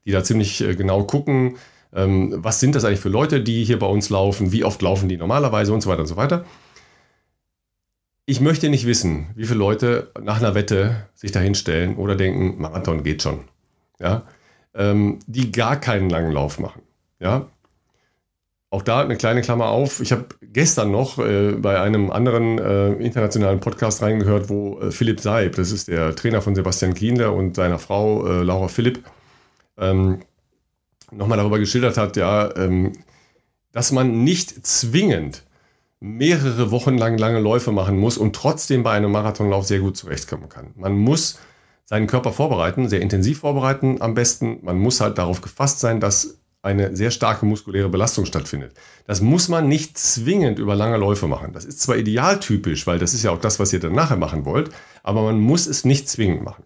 die 0.06 0.12
da 0.12 0.24
ziemlich 0.24 0.62
äh, 0.62 0.76
genau 0.76 1.04
gucken, 1.04 1.58
ähm, 1.94 2.36
was 2.38 2.60
sind 2.60 2.76
das 2.76 2.86
eigentlich 2.86 3.00
für 3.00 3.10
Leute, 3.10 3.42
die 3.42 3.64
hier 3.66 3.80
bei 3.80 3.88
uns 3.88 4.10
laufen, 4.10 4.52
wie 4.52 4.64
oft 4.64 4.82
laufen 4.82 5.10
die 5.10 5.18
normalerweise 5.18 5.74
und 5.74 5.82
so 5.82 5.90
weiter 5.90 6.02
und 6.02 6.08
so 6.08 6.18
weiter. 6.18 6.46
Ich 8.26 8.42
möchte 8.42 8.70
nicht 8.70 8.86
wissen, 8.86 9.28
wie 9.36 9.46
viele 9.46 9.60
Leute 9.60 10.12
nach 10.20 10.40
einer 10.40 10.56
Wette 10.56 11.08
sich 11.14 11.32
da 11.32 11.40
hinstellen 11.40 11.96
oder 11.96 12.16
denken, 12.16 12.60
Marathon 12.60 13.04
geht 13.04 13.22
schon. 13.22 13.42
Ja, 14.00 14.24
ähm, 14.74 15.20
die 15.28 15.52
gar 15.52 15.80
keinen 15.80 16.10
langen 16.10 16.32
Lauf 16.32 16.60
machen. 16.60 16.82
Ja, 17.20 17.48
auch 18.76 18.82
da 18.82 19.00
eine 19.00 19.16
kleine 19.16 19.42
Klammer 19.42 19.70
auf. 19.70 20.02
Ich 20.02 20.12
habe 20.12 20.26
gestern 20.42 20.92
noch 20.92 21.18
äh, 21.18 21.52
bei 21.54 21.80
einem 21.80 22.12
anderen 22.12 22.60
äh, 22.60 22.94
internationalen 22.96 23.62
Podcast 23.62 24.02
reingehört, 24.02 24.50
wo 24.50 24.80
äh, 24.82 24.92
Philipp 24.92 25.22
Seib, 25.22 25.56
das 25.56 25.72
ist 25.72 25.88
der 25.88 26.14
Trainer 26.16 26.42
von 26.42 26.56
Sebastian 26.56 26.94
Kienler 26.94 27.34
und 27.34 27.56
seiner 27.56 27.80
Frau 27.80 28.28
äh, 28.28 28.44
Laura 28.44 28.68
Philipp, 28.68 29.04
ähm, 29.78 30.20
nochmal 31.10 31.38
darüber 31.38 31.58
geschildert 31.60 31.98
hat, 31.98 32.18
ja, 32.18 32.54
ähm, 32.58 32.94
dass 33.72 33.94
man 33.94 34.26
nicht 34.26 34.66
zwingend 34.68 35.46
mehrere 36.00 36.72
Wochen 36.72 36.98
lang 36.98 37.18
lange 37.18 37.40
Läufe 37.40 37.72
machen 37.72 37.98
muss 37.98 38.18
und 38.18 38.36
trotzdem 38.36 38.84
bei 38.84 38.92
einem 38.92 39.12
Marathonlauf 39.12 39.66
sehr 39.66 39.80
gut 39.80 39.98
zurechtkommen 39.98 40.50
kann. 40.50 40.72
Man 40.76 40.98
muss 40.98 41.40
seinen 41.86 42.08
Körper 42.08 42.32
vorbereiten, 42.34 42.90
sehr 42.90 43.02
intensiv 43.02 43.40
vorbereiten 43.40 44.02
am 44.02 44.14
besten. 44.14 44.60
Man 44.64 44.78
muss 44.78 45.02
halt 45.02 45.18
darauf 45.18 45.42
gefasst 45.42 45.80
sein, 45.80 46.00
dass 46.00 46.40
eine 46.66 46.96
sehr 46.96 47.12
starke 47.12 47.46
muskuläre 47.46 47.90
Belastung 47.90 48.26
stattfindet. 48.26 48.74
Das 49.06 49.22
muss 49.22 49.50
man 49.50 49.68
nicht 49.68 50.00
zwingend 50.00 50.58
über 50.58 50.76
lange 50.76 50.98
Läufe 50.98 51.28
machen. 51.28 51.54
Das 51.54 51.64
ist 51.64 51.80
zwar 51.80 51.96
idealtypisch, 51.96 52.88
weil 52.88 52.98
das 52.98 53.14
ist 53.14 53.24
ja 53.24 53.30
auch 53.30 53.40
das, 53.40 53.60
was 53.60 53.72
ihr 53.72 53.80
dann 53.80 53.94
nachher 53.94 54.18
machen 54.18 54.46
wollt, 54.46 54.72
aber 55.04 55.22
man 55.22 55.40
muss 55.40 55.68
es 55.68 55.86
nicht 55.86 56.10
zwingend 56.10 56.44
machen. 56.44 56.64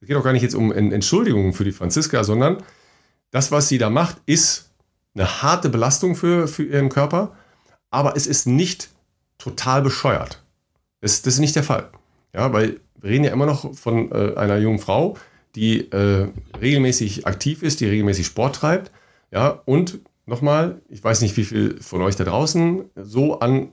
Es 0.00 0.06
geht 0.06 0.16
auch 0.16 0.22
gar 0.22 0.32
nicht 0.32 0.42
jetzt 0.42 0.54
um 0.54 0.70
Entschuldigungen 0.70 1.52
für 1.54 1.64
die 1.64 1.72
Franziska, 1.72 2.22
sondern 2.22 2.58
das, 3.32 3.50
was 3.50 3.68
sie 3.68 3.78
da 3.78 3.90
macht, 3.90 4.18
ist 4.26 4.70
eine 5.14 5.42
harte 5.42 5.68
Belastung 5.68 6.14
für, 6.14 6.46
für 6.46 6.64
ihren 6.64 6.88
Körper, 6.88 7.34
aber 7.92 8.16
es 8.16 8.26
ist 8.26 8.46
nicht 8.46 8.90
total 9.38 9.82
bescheuert. 9.82 10.42
Das, 11.00 11.22
das 11.22 11.34
ist 11.34 11.40
nicht 11.40 11.56
der 11.56 11.64
Fall. 11.64 11.90
Ja, 12.34 12.52
weil 12.52 12.80
wir 13.00 13.10
reden 13.10 13.24
ja 13.24 13.32
immer 13.32 13.46
noch 13.46 13.74
von 13.74 14.10
äh, 14.10 14.34
einer 14.36 14.58
jungen 14.58 14.78
Frau, 14.78 15.16
die 15.54 15.90
äh, 15.92 16.28
regelmäßig 16.60 17.26
aktiv 17.26 17.62
ist, 17.62 17.80
die 17.80 17.86
regelmäßig 17.86 18.26
Sport 18.26 18.56
treibt 18.56 18.90
ja, 19.32 19.62
und 19.64 20.00
nochmal, 20.26 20.82
ich 20.88 21.02
weiß 21.02 21.22
nicht, 21.22 21.36
wie 21.36 21.44
viel 21.44 21.80
von 21.80 22.02
euch 22.02 22.16
da 22.16 22.24
draußen 22.24 22.84
so 22.94 23.40
an 23.40 23.72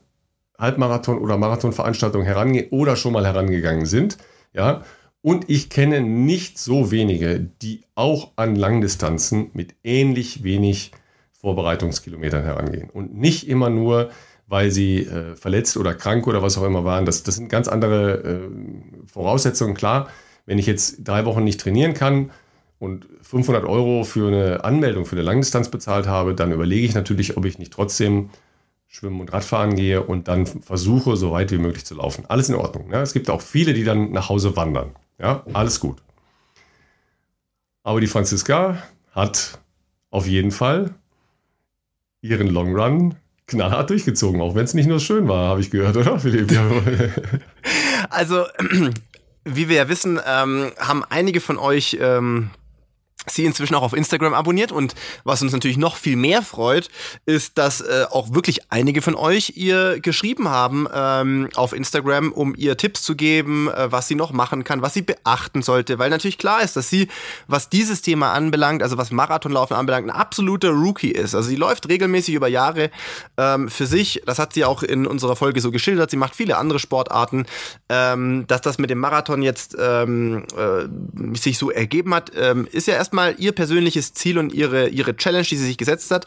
Halbmarathon- 0.58 1.20
oder 1.20 1.38
Marathonveranstaltungen 1.38 2.26
herangehen 2.26 2.70
oder 2.72 2.96
schon 2.96 3.14
mal 3.14 3.26
herangegangen 3.26 3.86
sind. 3.86 4.18
Ja, 4.54 4.84
und 5.22 5.50
ich 5.50 5.70
kenne 5.70 6.02
nicht 6.02 6.58
so 6.58 6.92
wenige, 6.92 7.40
die 7.62 7.82
auch 7.94 8.32
an 8.38 8.56
Langdistanzen 8.56 9.52
mit 9.54 9.76
ähnlich 9.84 10.44
wenig 10.44 10.92
Vorbereitungskilometern 11.42 12.44
herangehen. 12.44 12.90
Und 12.90 13.16
nicht 13.16 13.48
immer 13.48 13.70
nur, 13.70 14.10
weil 14.48 14.72
sie 14.72 15.04
äh, 15.04 15.36
verletzt 15.36 15.78
oder 15.78 15.94
krank 15.94 16.28
oder 16.28 16.42
was 16.42 16.58
auch 16.58 16.64
immer 16.64 16.84
waren. 16.84 17.06
Das, 17.06 17.24
das 17.24 17.36
sind 17.36 17.50
ganz 17.50 17.68
andere 17.68 18.24
äh, 18.24 18.50
Voraussetzungen. 19.08 19.74
Klar, 19.74 20.10
wenn 20.46 20.58
ich 20.58 20.66
jetzt 20.66 21.08
drei 21.08 21.26
Wochen 21.26 21.44
nicht 21.44 21.60
trainieren 21.60 21.94
kann, 21.94 22.32
und 22.80 23.08
500 23.22 23.66
Euro 23.66 24.04
für 24.06 24.28
eine 24.28 24.64
Anmeldung 24.64 25.06
für 25.06 25.16
eine 25.16 25.24
Langdistanz 25.24 25.70
bezahlt 25.70 26.08
habe, 26.08 26.34
dann 26.34 26.52
überlege 26.52 26.86
ich 26.86 26.96
natürlich, 26.96 27.38
ob 27.38 27.46
ich 27.46 27.60
nicht 27.60 27.74
trotzdem 27.74 28.30
Schwimmen 28.88 29.20
und 29.20 29.32
Radfahren 29.32 29.76
gehe 29.76 30.02
und 30.02 30.28
dann 30.28 30.48
versuche, 30.48 31.16
so 31.16 31.32
weit 31.32 31.52
wie 31.52 31.60
möglich 31.60 31.86
zu 31.86 31.96
laufen. 31.96 32.26
Alles 32.28 32.50
in 32.50 32.56
Ordnung. 32.56 32.92
Ja? 32.92 33.02
Es 33.02 33.14
gibt 33.14 33.30
auch 33.30 33.42
viele, 33.42 33.74
die 33.74 33.84
dann 33.84 34.12
nach 34.12 34.30
Hause 34.30 34.56
wandern. 34.56 34.96
Ja, 35.20 35.44
alles 35.54 35.80
gut. 35.80 36.02
Aber 37.84 38.00
die 38.02 38.08
Franziska 38.08 38.82
hat 39.12 39.60
auf 40.10 40.26
jeden 40.26 40.52
Fall 40.52 40.96
ihren 42.22 42.48
Long 42.48 42.76
Run 42.76 43.16
knallhart 43.48 43.90
durchgezogen, 43.90 44.42
auch 44.42 44.56
wenn 44.56 44.66
es 44.66 44.74
nicht 44.74 44.88
nur 44.88 45.00
schön 45.00 45.28
war, 45.28 45.48
habe 45.48 45.62
ich 45.62 45.72
gehört, 45.72 45.98
oder 45.98 46.20
Philipp? 46.20 46.52
also, 48.10 48.46
wie 49.46 49.70
wir 49.70 49.76
ja 49.76 49.90
wissen, 49.90 50.20
ähm, 50.26 50.72
haben 50.78 51.04
einige 51.10 51.42
von 51.42 51.58
euch 51.58 51.98
ähm, 52.00 52.52
sie 53.32 53.46
inzwischen 53.46 53.76
auch 53.76 53.84
auf 53.84 53.94
Instagram 53.94 54.34
abonniert. 54.34 54.72
Und 54.72 54.96
was 55.24 55.42
uns 55.42 55.54
natürlich 55.54 55.78
noch 55.78 55.96
viel 55.96 56.16
mehr 56.16 56.42
freut, 56.42 56.90
ist, 57.26 57.58
dass 57.58 57.82
äh, 57.82 58.06
auch 58.10 58.34
wirklich 58.34 58.72
einige 58.72 59.02
von 59.02 59.16
euch 59.16 59.54
ihr 59.56 60.00
geschrieben 60.00 60.50
haben 60.50 60.88
ähm, 60.94 61.50
auf 61.56 61.74
Instagram, 61.74 62.32
um 62.32 62.56
ihr 62.56 62.78
Tipps 62.78 63.04
zu 63.04 63.16
geben, 63.16 63.70
äh, 63.70 63.92
was 63.92 64.08
sie 64.08 64.16
noch 64.16 64.32
machen 64.32 64.64
kann, 64.64 64.82
was 64.82 64.94
sie 64.94 65.02
beachten 65.02 65.62
sollte, 65.62 66.00
weil 66.00 66.10
natürlich 66.10 66.38
klar 66.38 66.62
ist, 66.62 66.76
dass 66.76 66.90
sie, 66.90 67.08
was 67.48 67.70
dieses 67.70 68.02
Thema 68.02 68.34
anbelangt, 68.34 68.84
also 68.84 68.98
was 68.98 69.12
Marathonlaufen 69.12 69.76
anbelangt, 69.76 70.08
ein 70.08 70.16
absoluter 70.16 70.70
Rookie 70.70 71.12
ist. 71.12 71.36
Also 71.36 71.50
sie 71.50 71.56
läuft 71.56 71.90
regelmäßig 71.90 72.36
über 72.36 72.48
Jahre 72.48 72.92
ähm, 73.38 73.70
für 73.70 73.86
sich, 73.86 74.22
das 74.26 74.40
hat 74.40 74.54
sie 74.54 74.66
auch 74.66 74.84
in 74.84 75.06
unserer 75.06 75.36
Folge 75.36 75.62
so 75.62 75.72
geschildert, 75.72 76.12
sie 76.12 76.18
macht 76.18 76.36
viele 76.36 76.58
andere 76.58 76.80
Sportarten, 76.80 77.46
ähm, 77.90 78.46
dass 78.48 78.62
das 78.62 78.78
mit 78.78 78.90
dem 78.90 79.00
Marathon 79.00 79.42
jetzt 79.42 79.76
ähm, 79.80 80.46
äh, 80.58 81.38
sich 81.38 81.58
so 81.58 81.72
ergeben 81.72 82.14
hat, 82.14 82.32
ähm, 82.36 82.68
ist 82.72 82.88
ja 82.88 82.96
erstmal 82.96 83.19
erstmal 83.20 83.36
ihr 83.38 83.52
persönliches 83.52 84.14
Ziel 84.14 84.38
und 84.38 84.54
ihre, 84.54 84.90
ihre 84.90 85.16
Challenge, 85.16 85.46
die 85.46 85.58
sie 85.58 85.66
sich 85.66 85.78
gesetzt 85.78 86.12
hat 86.12 86.26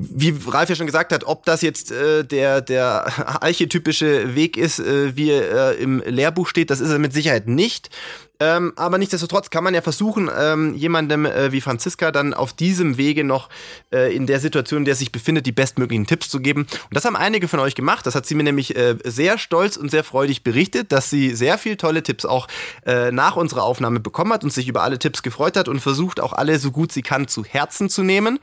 wie 0.00 0.32
Ralf 0.46 0.68
ja 0.68 0.76
schon 0.76 0.86
gesagt 0.86 1.12
hat, 1.12 1.24
ob 1.24 1.44
das 1.44 1.60
jetzt 1.60 1.90
äh, 1.90 2.22
der, 2.22 2.60
der 2.60 3.42
archetypische 3.42 4.36
Weg 4.36 4.56
ist, 4.56 4.78
äh, 4.78 5.16
wie 5.16 5.30
er 5.30 5.72
äh, 5.72 5.82
im 5.82 6.00
Lehrbuch 6.06 6.46
steht, 6.46 6.70
das 6.70 6.78
ist 6.78 6.90
er 6.90 7.00
mit 7.00 7.12
Sicherheit 7.12 7.48
nicht. 7.48 7.90
Ähm, 8.40 8.72
aber 8.76 8.98
nichtsdestotrotz 8.98 9.50
kann 9.50 9.64
man 9.64 9.74
ja 9.74 9.82
versuchen, 9.82 10.30
ähm, 10.36 10.74
jemandem 10.74 11.26
äh, 11.26 11.50
wie 11.50 11.60
Franziska 11.60 12.12
dann 12.12 12.34
auf 12.34 12.52
diesem 12.52 12.96
Wege 12.96 13.24
noch 13.24 13.48
äh, 13.92 14.14
in 14.14 14.26
der 14.26 14.38
Situation, 14.38 14.80
in 14.80 14.84
der 14.84 14.94
er 14.94 14.96
sich 14.96 15.10
befindet, 15.10 15.46
die 15.46 15.52
bestmöglichen 15.52 16.06
Tipps 16.06 16.28
zu 16.28 16.40
geben. 16.40 16.62
Und 16.62 16.94
das 16.94 17.04
haben 17.04 17.16
einige 17.16 17.48
von 17.48 17.58
euch 17.60 17.74
gemacht. 17.74 18.06
Das 18.06 18.14
hat 18.14 18.26
sie 18.26 18.34
mir 18.36 18.44
nämlich 18.44 18.76
äh, 18.76 18.96
sehr 19.04 19.38
stolz 19.38 19.76
und 19.76 19.90
sehr 19.90 20.04
freudig 20.04 20.44
berichtet, 20.44 20.92
dass 20.92 21.10
sie 21.10 21.34
sehr 21.34 21.58
viel 21.58 21.76
tolle 21.76 22.02
Tipps 22.02 22.24
auch 22.24 22.46
äh, 22.86 23.10
nach 23.10 23.36
unserer 23.36 23.64
Aufnahme 23.64 23.98
bekommen 23.98 24.32
hat 24.32 24.44
und 24.44 24.52
sich 24.52 24.68
über 24.68 24.82
alle 24.82 24.98
Tipps 25.00 25.22
gefreut 25.22 25.56
hat 25.56 25.68
und 25.68 25.80
versucht 25.80 26.20
auch 26.20 26.32
alle 26.32 26.58
so 26.58 26.70
gut 26.70 26.92
sie 26.92 27.02
kann 27.02 27.26
zu 27.26 27.44
Herzen 27.44 27.90
zu 27.90 28.04
nehmen. 28.04 28.38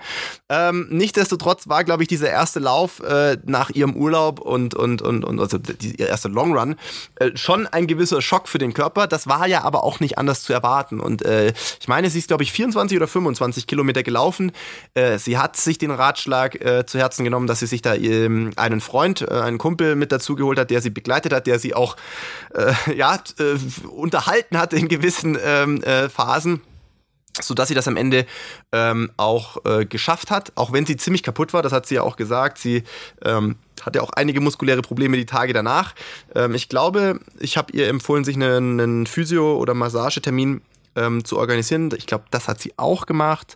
Ähm, 0.49 0.87
nichtsdestotrotz 0.89 1.69
war, 1.69 1.85
glaube 1.85 2.03
ich, 2.03 2.09
dieser 2.09 2.29
erste 2.29 2.59
Lauf 2.59 2.99
äh, 2.99 3.37
nach 3.45 3.69
ihrem 3.69 3.95
Urlaub 3.95 4.39
und, 4.41 4.75
und, 4.75 5.01
und, 5.01 5.23
und 5.23 5.39
also 5.39 5.57
die, 5.57 5.95
ihr 5.95 6.07
erster 6.07 6.29
Long 6.29 6.57
Run 6.57 6.75
äh, 7.15 7.31
schon 7.35 7.65
ein 7.67 7.87
gewisser 7.87 8.21
Schock 8.21 8.49
für 8.49 8.57
den 8.57 8.73
Körper. 8.73 9.07
Das 9.07 9.27
war 9.27 9.47
ja 9.47 9.63
aber 9.63 9.84
auch 9.85 9.99
nicht 9.99 10.17
anders 10.17 10.43
zu 10.43 10.51
erwarten. 10.51 10.99
Und 10.99 11.21
äh, 11.23 11.53
ich 11.79 11.87
meine, 11.87 12.09
sie 12.09 12.19
ist, 12.19 12.27
glaube 12.27 12.43
ich, 12.43 12.51
24 12.51 12.97
oder 12.97 13.07
25 13.07 13.67
Kilometer 13.67 14.03
gelaufen. 14.03 14.51
Äh, 14.93 15.17
sie 15.19 15.37
hat 15.37 15.55
sich 15.55 15.77
den 15.77 15.91
Ratschlag 15.91 16.55
äh, 16.55 16.85
zu 16.85 16.97
Herzen 16.99 17.23
genommen, 17.23 17.47
dass 17.47 17.59
sie 17.59 17.67
sich 17.67 17.81
da 17.81 17.95
ähm, 17.95 18.51
einen 18.57 18.81
Freund, 18.81 19.21
äh, 19.21 19.29
einen 19.29 19.57
Kumpel 19.57 19.95
mit 19.95 20.11
dazu 20.11 20.35
geholt 20.35 20.59
hat, 20.59 20.71
der 20.71 20.81
sie 20.81 20.89
begleitet 20.89 21.31
hat, 21.31 21.47
der 21.47 21.59
sie 21.59 21.73
auch 21.73 21.95
äh, 22.53 22.73
ja, 22.95 23.15
äh, 23.39 23.87
unterhalten 23.87 24.57
hat 24.57 24.73
in 24.73 24.87
gewissen 24.87 25.37
ähm, 25.43 25.81
äh, 25.83 26.09
Phasen. 26.09 26.61
sodass 27.41 27.67
sie 27.67 27.75
das 27.75 27.87
am 27.87 27.97
Ende 27.97 28.25
ähm, 28.71 29.11
auch 29.17 29.63
äh, 29.65 29.85
geschafft 29.85 30.31
hat, 30.31 30.51
auch 30.55 30.71
wenn 30.73 30.85
sie 30.85 30.97
ziemlich 30.97 31.23
kaputt 31.23 31.53
war, 31.53 31.61
das 31.61 31.71
hat 31.71 31.85
sie 31.85 31.95
ja 31.95 32.01
auch 32.01 32.15
gesagt, 32.15 32.57
sie 32.57 32.83
ähm, 33.23 33.57
hatte 33.83 34.01
auch 34.01 34.11
einige 34.11 34.41
muskuläre 34.41 34.81
Probleme 34.81 35.17
die 35.17 35.25
Tage 35.25 35.53
danach. 35.53 35.95
Ähm, 36.33 36.53
ich 36.55 36.69
glaube, 36.69 37.19
ich 37.39 37.57
habe 37.57 37.71
ihr 37.73 37.87
empfohlen, 37.87 38.23
sich 38.23 38.35
einen, 38.35 38.79
einen 38.79 39.07
Physio- 39.07 39.57
oder 39.57 39.73
Massagetermin 39.73 40.61
ähm, 40.95 41.25
zu 41.25 41.37
organisieren. 41.37 41.91
Ich 41.97 42.07
glaube, 42.07 42.25
das 42.31 42.47
hat 42.47 42.61
sie 42.61 42.73
auch 42.77 43.05
gemacht 43.05 43.55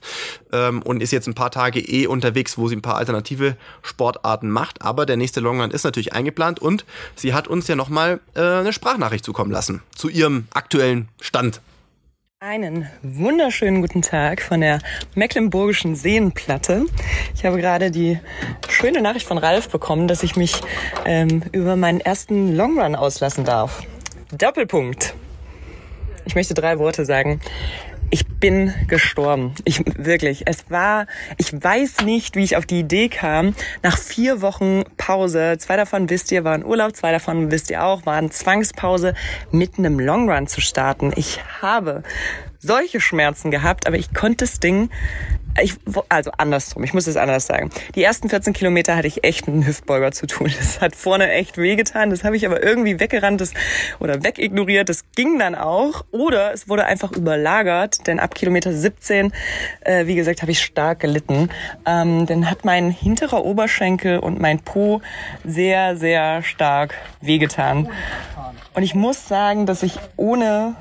ähm, 0.52 0.82
und 0.82 1.02
ist 1.02 1.12
jetzt 1.12 1.28
ein 1.28 1.36
paar 1.36 1.52
Tage 1.52 1.80
eh 1.80 2.08
unterwegs, 2.08 2.58
wo 2.58 2.68
sie 2.68 2.76
ein 2.76 2.82
paar 2.82 2.98
alternative 2.98 3.58
Sportarten 3.82 4.50
macht. 4.50 4.82
Aber 4.82 5.06
der 5.06 5.18
nächste 5.18 5.40
Longrun 5.40 5.72
ist 5.72 5.84
natürlich 5.84 6.14
eingeplant 6.14 6.60
und 6.60 6.86
sie 7.16 7.34
hat 7.34 7.48
uns 7.48 7.68
ja 7.68 7.76
nochmal 7.76 8.20
äh, 8.36 8.42
eine 8.42 8.74
Sprachnachricht 8.74 9.26
zukommen 9.26 9.52
lassen 9.52 9.82
zu 9.96 10.10
ihrem 10.10 10.48
aktuellen 10.54 11.08
Stand. 11.22 11.62
Einen 12.42 12.88
wunderschönen 13.04 13.82
guten 13.82 14.02
Tag 14.02 14.42
von 14.42 14.62
der 14.62 14.80
Mecklenburgischen 15.14 15.98
Seenplatte. 15.98 16.86
Ich 17.36 17.44
habe 17.44 17.58
gerade 17.58 17.92
die 17.92 18.18
schöne 18.70 19.02
Nachricht 19.02 19.28
von 19.28 19.38
Ralf 19.38 19.68
bekommen, 19.68 20.08
dass 20.08 20.24
ich 20.24 20.38
mich 20.38 20.62
ähm, 21.06 21.44
über 21.52 21.76
meinen 21.76 22.00
ersten 22.00 22.56
Longrun 22.56 22.96
auslassen 22.96 23.44
darf. 23.44 23.84
Doppelpunkt. 24.32 25.16
Ich 26.24 26.34
möchte 26.34 26.54
drei 26.54 26.80
Worte 26.80 27.04
sagen. 27.04 27.42
Ich 28.12 28.26
bin 28.26 28.74
gestorben. 28.88 29.54
Ich 29.66 29.84
wirklich. 29.98 30.44
Es 30.46 30.72
war, 30.72 31.06
ich 31.38 31.54
weiß 31.54 32.06
nicht, 32.06 32.36
wie 32.36 32.44
ich 32.44 32.58
auf 32.58 32.66
die 32.66 32.80
Idee 32.80 33.08
kam. 33.08 33.54
Nach 33.84 33.98
vier 33.98 34.42
Wochen 34.42 34.84
Pause, 34.98 35.58
zwei 35.60 35.76
davon 35.76 36.10
wisst 36.10 36.32
ihr, 36.32 36.44
waren 36.44 36.66
Urlaub, 36.66 36.96
zwei 36.96 37.12
davon 37.12 37.52
wisst 37.52 37.70
ihr 37.70 37.84
auch, 37.84 38.08
waren 38.08 38.32
Zwangspause, 38.32 39.14
mitten 39.52 39.86
im 39.86 40.00
Longrun 40.00 40.48
zu 40.48 40.60
starten. 40.60 41.12
Ich 41.16 41.40
habe 41.62 42.02
solche 42.58 43.00
Schmerzen 43.00 43.52
gehabt, 43.52 43.86
aber 43.86 43.98
ich 43.98 44.14
konnte 44.14 44.46
das 44.46 44.60
Ding 44.60 44.90
ich, 45.62 45.76
also 46.10 46.32
andersrum, 46.38 46.84
ich 46.84 46.94
muss 46.94 47.08
es 47.08 47.18
anders 47.18 47.48
sagen. 47.48 47.70
Die 47.96 48.04
ersten 48.04 48.30
14 48.30 48.54
Kilometer 48.54 48.96
hatte 48.96 49.08
ich 49.08 49.24
echt 49.24 49.48
mit 49.48 49.56
einem 49.56 49.68
Hüftbeuger 49.68 50.12
zu 50.12 50.28
tun. 50.28 50.52
Das 50.60 50.82
hat 50.82 50.96
vorne 50.96 51.32
echt 51.32 51.58
wehgetan. 51.58 52.10
Das 52.10 52.24
habe 52.24 52.36
ich 52.36 52.46
aber 52.46 52.62
irgendwie 52.62 53.00
weggerannt 53.00 53.40
das, 53.40 53.54
oder 54.00 54.24
wegignoriert. 54.24 54.90
Das 54.90 55.06
ging 55.16 55.40
dann 55.40 55.56
auch. 55.56 56.06
Oder 56.12 56.54
es 56.54 56.68
wurde 56.68 56.86
einfach 56.86 57.12
überlagert, 57.12 58.08
denn 58.08 58.20
ab 58.20 58.36
Kilometer 58.36 58.74
17, 58.74 59.32
äh, 59.82 60.06
wie 60.06 60.16
gesagt, 60.16 60.42
habe 60.42 60.52
ich 60.52 60.62
stark 60.62 61.00
gelitten. 61.00 61.50
Ähm, 61.86 62.26
dann 62.26 62.50
hat 62.50 62.66
mein 62.66 62.92
hinterer 62.92 63.46
Oberschenkel 63.46 64.20
und 64.20 64.40
mein 64.40 64.60
Po 64.60 65.02
sehr, 65.46 65.96
sehr 65.96 66.44
stark 66.44 66.96
wehgetan. 67.22 67.90
Und 68.74 68.84
ich 68.84 68.96
muss 68.96 69.28
sagen, 69.28 69.66
dass 69.66 69.84
ich 69.84 69.98
ohne 70.16 70.76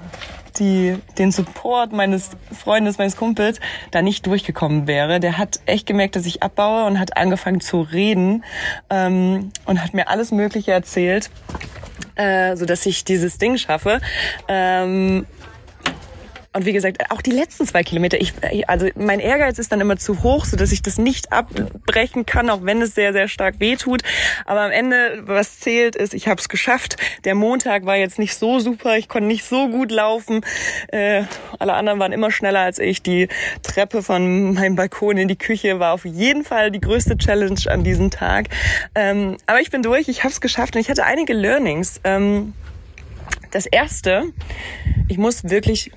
die, 0.58 0.96
den 1.18 1.32
Support 1.32 1.92
meines 1.92 2.30
Freundes, 2.52 2.98
meines 2.98 3.16
Kumpels 3.16 3.60
da 3.90 4.02
nicht 4.02 4.26
durchgekommen 4.26 4.86
wäre. 4.86 5.20
Der 5.20 5.38
hat 5.38 5.60
echt 5.66 5.86
gemerkt, 5.86 6.16
dass 6.16 6.26
ich 6.26 6.42
abbaue 6.42 6.86
und 6.86 6.98
hat 6.98 7.16
angefangen 7.16 7.60
zu 7.60 7.80
reden 7.80 8.44
ähm, 8.90 9.50
und 9.64 9.82
hat 9.82 9.94
mir 9.94 10.08
alles 10.08 10.32
Mögliche 10.32 10.72
erzählt, 10.72 11.30
äh, 12.16 12.56
so 12.56 12.66
dass 12.66 12.84
ich 12.86 13.04
dieses 13.04 13.38
Ding 13.38 13.56
schaffe. 13.58 14.00
Ähm, 14.48 15.26
und 16.54 16.64
wie 16.64 16.72
gesagt, 16.72 17.10
auch 17.10 17.20
die 17.20 17.30
letzten 17.30 17.66
zwei 17.66 17.82
Kilometer, 17.82 18.20
ich, 18.20 18.32
also 18.68 18.88
mein 18.96 19.20
Ehrgeiz 19.20 19.58
ist 19.58 19.70
dann 19.70 19.80
immer 19.80 19.98
zu 19.98 20.22
hoch, 20.22 20.46
so 20.46 20.56
dass 20.56 20.72
ich 20.72 20.80
das 20.80 20.96
nicht 20.96 21.30
abbrechen 21.30 22.24
kann, 22.24 22.48
auch 22.48 22.60
wenn 22.62 22.80
es 22.80 22.94
sehr, 22.94 23.12
sehr 23.12 23.28
stark 23.28 23.60
wehtut. 23.60 24.02
Aber 24.46 24.62
am 24.62 24.70
Ende, 24.70 25.22
was 25.26 25.60
zählt, 25.60 25.94
ist, 25.94 26.14
ich 26.14 26.26
habe 26.26 26.40
es 26.40 26.48
geschafft. 26.48 26.96
Der 27.24 27.34
Montag 27.34 27.84
war 27.84 27.96
jetzt 27.96 28.18
nicht 28.18 28.34
so 28.34 28.60
super, 28.60 28.96
ich 28.96 29.08
konnte 29.08 29.28
nicht 29.28 29.44
so 29.44 29.68
gut 29.68 29.90
laufen. 29.90 30.40
Äh, 30.88 31.24
alle 31.58 31.74
anderen 31.74 31.98
waren 31.98 32.12
immer 32.12 32.30
schneller 32.30 32.60
als 32.60 32.78
ich. 32.78 33.02
Die 33.02 33.28
Treppe 33.62 34.02
von 34.02 34.54
meinem 34.54 34.74
Balkon 34.74 35.18
in 35.18 35.28
die 35.28 35.36
Küche 35.36 35.78
war 35.78 35.92
auf 35.92 36.06
jeden 36.06 36.44
Fall 36.44 36.70
die 36.70 36.80
größte 36.80 37.18
Challenge 37.18 37.60
an 37.66 37.84
diesem 37.84 38.10
Tag. 38.10 38.48
Ähm, 38.94 39.36
aber 39.46 39.60
ich 39.60 39.70
bin 39.70 39.82
durch, 39.82 40.08
ich 40.08 40.24
habe 40.24 40.32
es 40.32 40.40
geschafft 40.40 40.76
und 40.76 40.80
ich 40.80 40.88
hatte 40.88 41.04
einige 41.04 41.34
Learnings. 41.34 42.00
Ähm, 42.04 42.54
das 43.50 43.66
erste, 43.66 44.24
ich 45.08 45.18
muss 45.18 45.44
wirklich 45.44 45.92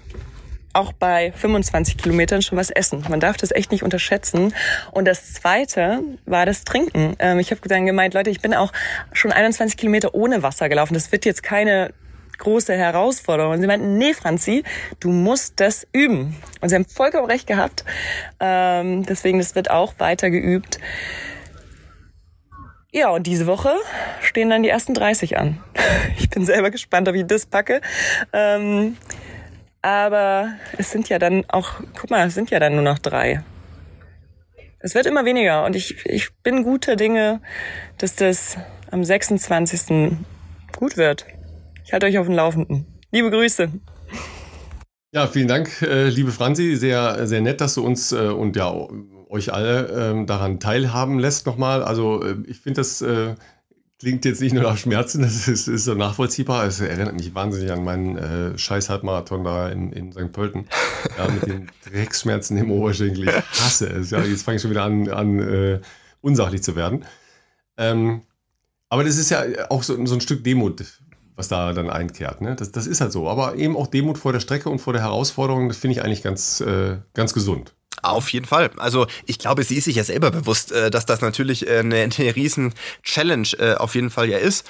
auch 0.73 0.93
bei 0.93 1.31
25 1.33 1.97
Kilometern 1.97 2.41
schon 2.41 2.57
was 2.57 2.69
essen. 2.69 3.03
Man 3.09 3.19
darf 3.19 3.37
das 3.37 3.51
echt 3.51 3.71
nicht 3.71 3.83
unterschätzen. 3.83 4.53
Und 4.91 5.05
das 5.05 5.33
Zweite 5.33 6.01
war 6.25 6.45
das 6.45 6.63
Trinken. 6.63 7.15
Ähm, 7.19 7.39
ich 7.39 7.51
habe 7.51 7.61
dann 7.67 7.85
gemeint, 7.85 8.13
Leute, 8.13 8.29
ich 8.29 8.41
bin 8.41 8.53
auch 8.53 8.71
schon 9.13 9.31
21 9.31 9.77
Kilometer 9.77 10.13
ohne 10.13 10.43
Wasser 10.43 10.69
gelaufen. 10.69 10.93
Das 10.93 11.11
wird 11.11 11.25
jetzt 11.25 11.43
keine 11.43 11.93
große 12.37 12.75
Herausforderung. 12.75 13.53
Und 13.53 13.61
sie 13.61 13.67
meinten, 13.67 13.97
nee, 13.97 14.13
Franzi, 14.13 14.63
du 14.99 15.09
musst 15.11 15.59
das 15.59 15.87
üben. 15.93 16.35
Und 16.59 16.69
sie 16.69 16.75
haben 16.75 16.85
vollkommen 16.85 17.25
recht 17.25 17.47
gehabt. 17.47 17.85
Ähm, 18.39 19.03
deswegen, 19.05 19.39
das 19.39 19.55
wird 19.55 19.69
auch 19.69 19.93
weiter 19.99 20.29
geübt. 20.29 20.79
Ja, 22.93 23.09
und 23.09 23.25
diese 23.25 23.47
Woche 23.47 23.73
stehen 24.21 24.49
dann 24.49 24.63
die 24.63 24.69
ersten 24.69 24.93
30 24.93 25.37
an. 25.37 25.63
Ich 26.17 26.29
bin 26.29 26.45
selber 26.45 26.71
gespannt, 26.71 27.09
ob 27.09 27.15
ich 27.15 27.25
das 27.25 27.45
packe. 27.45 27.81
Ähm, 28.31 28.95
aber 29.81 30.53
es 30.77 30.91
sind 30.91 31.09
ja 31.09 31.19
dann 31.19 31.45
auch, 31.49 31.81
guck 31.99 32.09
mal, 32.09 32.27
es 32.27 32.35
sind 32.35 32.51
ja 32.51 32.59
dann 32.59 32.73
nur 32.73 32.83
noch 32.83 32.99
drei. 32.99 33.43
Es 34.79 34.95
wird 34.95 35.05
immer 35.05 35.25
weniger 35.25 35.65
und 35.65 35.75
ich, 35.75 36.05
ich 36.05 36.33
bin 36.43 36.63
guter 36.63 36.95
Dinge, 36.95 37.41
dass 37.97 38.15
das 38.15 38.57
am 38.89 39.03
26. 39.03 40.17
gut 40.75 40.97
wird. 40.97 41.25
Ich 41.85 41.93
halte 41.93 42.07
euch 42.07 42.17
auf 42.17 42.25
dem 42.25 42.35
Laufenden. 42.35 42.85
Liebe 43.11 43.29
Grüße. 43.29 43.69
Ja, 45.13 45.27
vielen 45.27 45.47
Dank, 45.47 45.81
äh, 45.81 46.07
liebe 46.07 46.31
Franzi. 46.31 46.75
Sehr, 46.77 47.27
sehr 47.27 47.41
nett, 47.41 47.61
dass 47.61 47.75
du 47.75 47.85
uns 47.85 48.11
äh, 48.11 48.27
und 48.27 48.55
ja 48.55 48.73
euch 49.29 49.53
alle 49.53 50.21
äh, 50.21 50.25
daran 50.25 50.59
teilhaben 50.59 51.19
lässt 51.19 51.45
nochmal. 51.45 51.83
Also 51.83 52.23
äh, 52.23 52.35
ich 52.47 52.59
finde 52.59 52.81
das 52.81 53.03
klingt 54.01 54.25
jetzt 54.25 54.41
nicht 54.41 54.53
nur 54.53 54.63
nach 54.63 54.77
Schmerzen, 54.77 55.21
das 55.21 55.47
ist, 55.47 55.67
ist 55.67 55.85
so 55.85 55.93
nachvollziehbar. 55.93 56.65
Es 56.65 56.79
erinnert 56.79 57.13
mich 57.13 57.35
wahnsinnig 57.35 57.71
an 57.71 57.83
meinen 57.83 58.17
äh, 58.17 58.57
scheiß 58.57 58.89
Halbmarathon 58.89 59.43
da 59.43 59.69
in, 59.69 59.93
in 59.93 60.11
St. 60.11 60.31
Pölten. 60.31 60.67
Ja, 61.19 61.27
mit 61.29 61.45
den 61.45 61.69
Drecksschmerzen 61.85 62.57
im 62.57 62.71
Oberschenkel. 62.71 63.29
Ich 63.29 63.35
hasse 63.35 63.87
es. 63.87 64.09
Ja, 64.09 64.21
jetzt 64.21 64.41
fange 64.41 64.55
ich 64.55 64.61
schon 64.63 64.71
wieder 64.71 64.83
an, 64.83 65.07
an 65.07 65.39
äh, 65.39 65.81
unsachlich 66.21 66.63
zu 66.63 66.75
werden. 66.75 67.05
Ähm, 67.77 68.23
aber 68.89 69.03
das 69.03 69.17
ist 69.17 69.29
ja 69.29 69.43
auch 69.69 69.83
so, 69.83 70.03
so, 70.07 70.15
ein 70.15 70.21
Stück 70.21 70.43
Demut, 70.43 70.83
was 71.35 71.47
da 71.47 71.71
dann 71.71 71.91
einkehrt. 71.91 72.41
Ne? 72.41 72.55
Das, 72.55 72.71
das 72.71 72.87
ist 72.87 73.01
halt 73.01 73.11
so. 73.11 73.29
Aber 73.29 73.55
eben 73.55 73.77
auch 73.77 73.85
Demut 73.85 74.17
vor 74.17 74.33
der 74.33 74.39
Strecke 74.39 74.69
und 74.69 74.79
vor 74.79 74.93
der 74.93 75.03
Herausforderung, 75.03 75.67
das 75.67 75.77
finde 75.77 75.97
ich 75.97 76.03
eigentlich 76.03 76.23
ganz, 76.23 76.59
äh, 76.61 76.97
ganz 77.13 77.33
gesund. 77.33 77.75
Auf 78.01 78.29
jeden 78.29 78.45
Fall. 78.45 78.71
Also 78.77 79.07
ich 79.25 79.37
glaube, 79.37 79.63
sie 79.63 79.75
ist 79.77 79.85
sich 79.85 79.95
ja 79.95 80.03
selber 80.03 80.31
bewusst, 80.31 80.71
äh, 80.71 80.89
dass 80.89 81.05
das 81.05 81.21
natürlich 81.21 81.67
äh, 81.67 81.79
eine, 81.79 81.97
eine 81.97 82.35
riesen 82.35 82.73
Challenge 83.03 83.47
äh, 83.59 83.75
auf 83.75 83.95
jeden 83.95 84.09
Fall 84.09 84.29
ja 84.29 84.39
ist. 84.39 84.67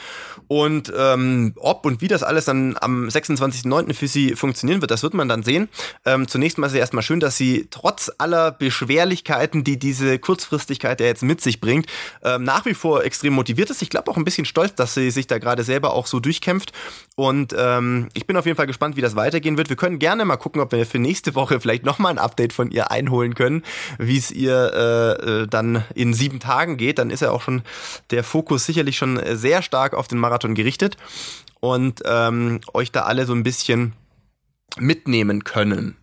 Und 0.48 0.92
ähm, 0.98 1.54
ob 1.56 1.86
und 1.86 2.02
wie 2.02 2.10
das 2.10 2.24
alles 2.24 2.46
dann 2.46 2.78
am 2.82 3.08
26.09. 3.08 3.94
für 3.94 4.08
sie 4.08 4.36
funktionieren 4.36 4.82
wird, 4.82 4.92
das 4.92 5.04
wird 5.04 5.14
man 5.14 5.30
dann 5.30 5.44
sehen. 5.44 5.70
Ähm, 6.06 6.28
zunächst 6.28 6.58
mal 6.58 6.68
ist 6.68 6.74
es 6.74 6.80
erstmal 6.80 7.04
schön, 7.04 7.22
dass 7.22 7.38
sie 7.38 7.68
trotz 7.72 8.12
aller 8.18 8.52
Beschwerlichkeiten, 8.52 9.64
die 9.64 9.80
diese 9.80 10.20
Kurzfristigkeit 10.20 11.00
ja 11.00 11.06
jetzt 11.08 11.24
mit 11.24 11.40
sich 11.40 11.62
bringt, 11.62 11.86
ähm, 12.24 12.44
nach 12.44 12.66
wie 12.66 12.74
vor 12.74 13.04
extrem 13.06 13.34
motiviert 13.34 13.70
ist. 13.70 13.82
Ich 13.82 13.90
glaube 13.90 14.12
auch 14.12 14.18
ein 14.18 14.26
bisschen 14.26 14.46
stolz, 14.46 14.76
dass 14.76 14.94
sie 14.94 15.10
sich 15.10 15.28
da 15.28 15.38
gerade 15.38 15.64
selber 15.64 15.94
auch 15.94 16.08
so 16.08 16.20
durchkämpft. 16.20 16.74
Und 17.16 17.56
ähm, 17.58 18.10
ich 18.14 18.28
bin 18.28 18.36
auf 18.36 18.46
jeden 18.46 18.58
Fall 18.58 18.68
gespannt, 18.68 18.98
wie 18.98 19.02
das 19.02 19.16
weitergehen 19.16 19.58
wird. 19.58 19.70
Wir 19.70 19.76
können 19.78 20.00
gerne 20.00 20.26
mal 20.26 20.38
gucken, 20.38 20.62
ob 20.62 20.72
wir 20.72 20.86
für 20.86 21.00
nächste 21.00 21.36
Woche 21.36 21.62
vielleicht 21.62 21.86
nochmal 21.86 22.12
ein 22.12 22.18
Update 22.18 22.52
von 22.52 22.72
ihr 22.72 22.92
einholen 22.92 23.21
holen 23.22 23.36
können, 23.36 23.64
wie 24.00 24.18
es 24.18 24.32
ihr 24.32 24.72
äh, 24.74 25.42
äh, 25.44 25.48
dann 25.48 25.84
in 25.94 26.14
sieben 26.14 26.40
Tagen 26.40 26.78
geht, 26.78 26.98
dann 26.98 27.12
ist 27.12 27.22
ja 27.22 27.32
auch 27.32 27.42
schon 27.42 27.62
der 28.10 28.24
Fokus 28.24 28.66
sicherlich 28.66 28.98
schon 28.98 29.20
sehr 29.34 29.62
stark 29.62 29.94
auf 29.94 30.08
den 30.08 30.18
Marathon 30.18 30.56
gerichtet 30.56 30.98
und 31.60 32.02
ähm, 32.06 32.60
euch 32.74 32.92
da 32.92 33.02
alle 33.02 33.26
so 33.26 33.34
ein 33.34 33.44
bisschen 33.44 33.94
mitnehmen 34.78 35.44
können. 35.44 35.96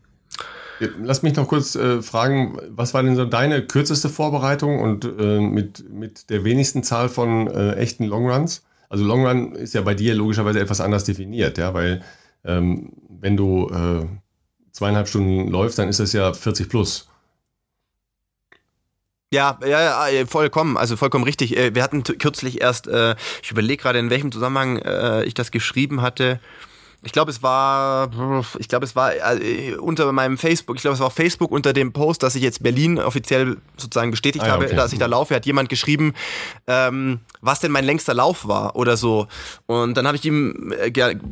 Lass 1.02 1.22
mich 1.22 1.34
noch 1.34 1.48
kurz 1.48 1.74
äh, 1.74 2.02
fragen, 2.02 2.56
was 2.68 2.94
war 2.94 3.02
denn 3.02 3.16
so 3.16 3.24
deine 3.24 3.66
kürzeste 3.66 4.08
Vorbereitung 4.08 4.78
und 4.78 5.04
äh, 5.04 5.40
mit, 5.40 5.90
mit 5.90 6.30
der 6.30 6.44
wenigsten 6.44 6.84
Zahl 6.84 7.08
von 7.08 7.48
äh, 7.48 7.72
echten 7.74 8.04
Longruns? 8.04 8.62
Also 8.88 9.04
Longrun 9.04 9.56
ist 9.56 9.74
ja 9.74 9.80
bei 9.80 9.94
dir 9.94 10.14
logischerweise 10.14 10.60
etwas 10.60 10.80
anders 10.80 11.02
definiert, 11.02 11.58
ja, 11.58 11.74
weil 11.74 12.02
ähm, 12.44 12.92
wenn 13.08 13.36
du 13.36 13.68
äh, 13.68 14.06
zweieinhalb 14.70 15.08
Stunden 15.08 15.48
läufst, 15.48 15.80
dann 15.80 15.88
ist 15.88 15.98
das 15.98 16.12
ja 16.12 16.32
40 16.32 16.68
plus. 16.68 17.07
Ja, 19.30 19.58
ja, 19.62 20.08
ja, 20.08 20.26
vollkommen, 20.26 20.78
also 20.78 20.96
vollkommen 20.96 21.24
richtig. 21.24 21.54
Äh, 21.56 21.74
wir 21.74 21.82
hatten 21.82 22.02
kürzlich 22.02 22.62
erst, 22.62 22.86
äh, 22.86 23.14
ich 23.42 23.50
überlege 23.50 23.82
gerade, 23.82 23.98
in 23.98 24.08
welchem 24.08 24.32
Zusammenhang 24.32 24.78
äh, 24.78 25.24
ich 25.24 25.34
das 25.34 25.50
geschrieben 25.50 26.00
hatte. 26.00 26.40
Ich 27.02 27.12
glaube, 27.12 27.30
es 27.30 27.44
war, 27.44 28.10
ich 28.58 28.66
glaube, 28.66 28.84
es 28.84 28.96
war 28.96 29.12
unter 29.78 30.10
meinem 30.10 30.36
Facebook, 30.36 30.74
ich 30.74 30.82
glaube, 30.82 30.94
es 30.94 30.98
war 31.00 31.06
auf 31.06 31.12
Facebook 31.12 31.52
unter 31.52 31.72
dem 31.72 31.92
Post, 31.92 32.24
dass 32.24 32.34
ich 32.34 32.42
jetzt 32.42 32.60
Berlin 32.60 32.98
offiziell 32.98 33.58
sozusagen 33.76 34.10
bestätigt 34.10 34.44
ah, 34.44 34.48
ja, 34.48 34.52
habe, 34.54 34.66
dass 34.66 34.92
ich 34.92 34.98
da 34.98 35.06
laufe, 35.06 35.32
hat 35.36 35.46
jemand 35.46 35.68
geschrieben, 35.68 36.12
ähm, 36.66 37.20
was 37.40 37.60
denn 37.60 37.70
mein 37.70 37.84
längster 37.84 38.14
Lauf 38.14 38.48
war 38.48 38.74
oder 38.74 38.96
so. 38.96 39.28
Und 39.66 39.96
dann 39.96 40.08
habe 40.08 40.16
ich 40.16 40.24
ihm 40.24 40.74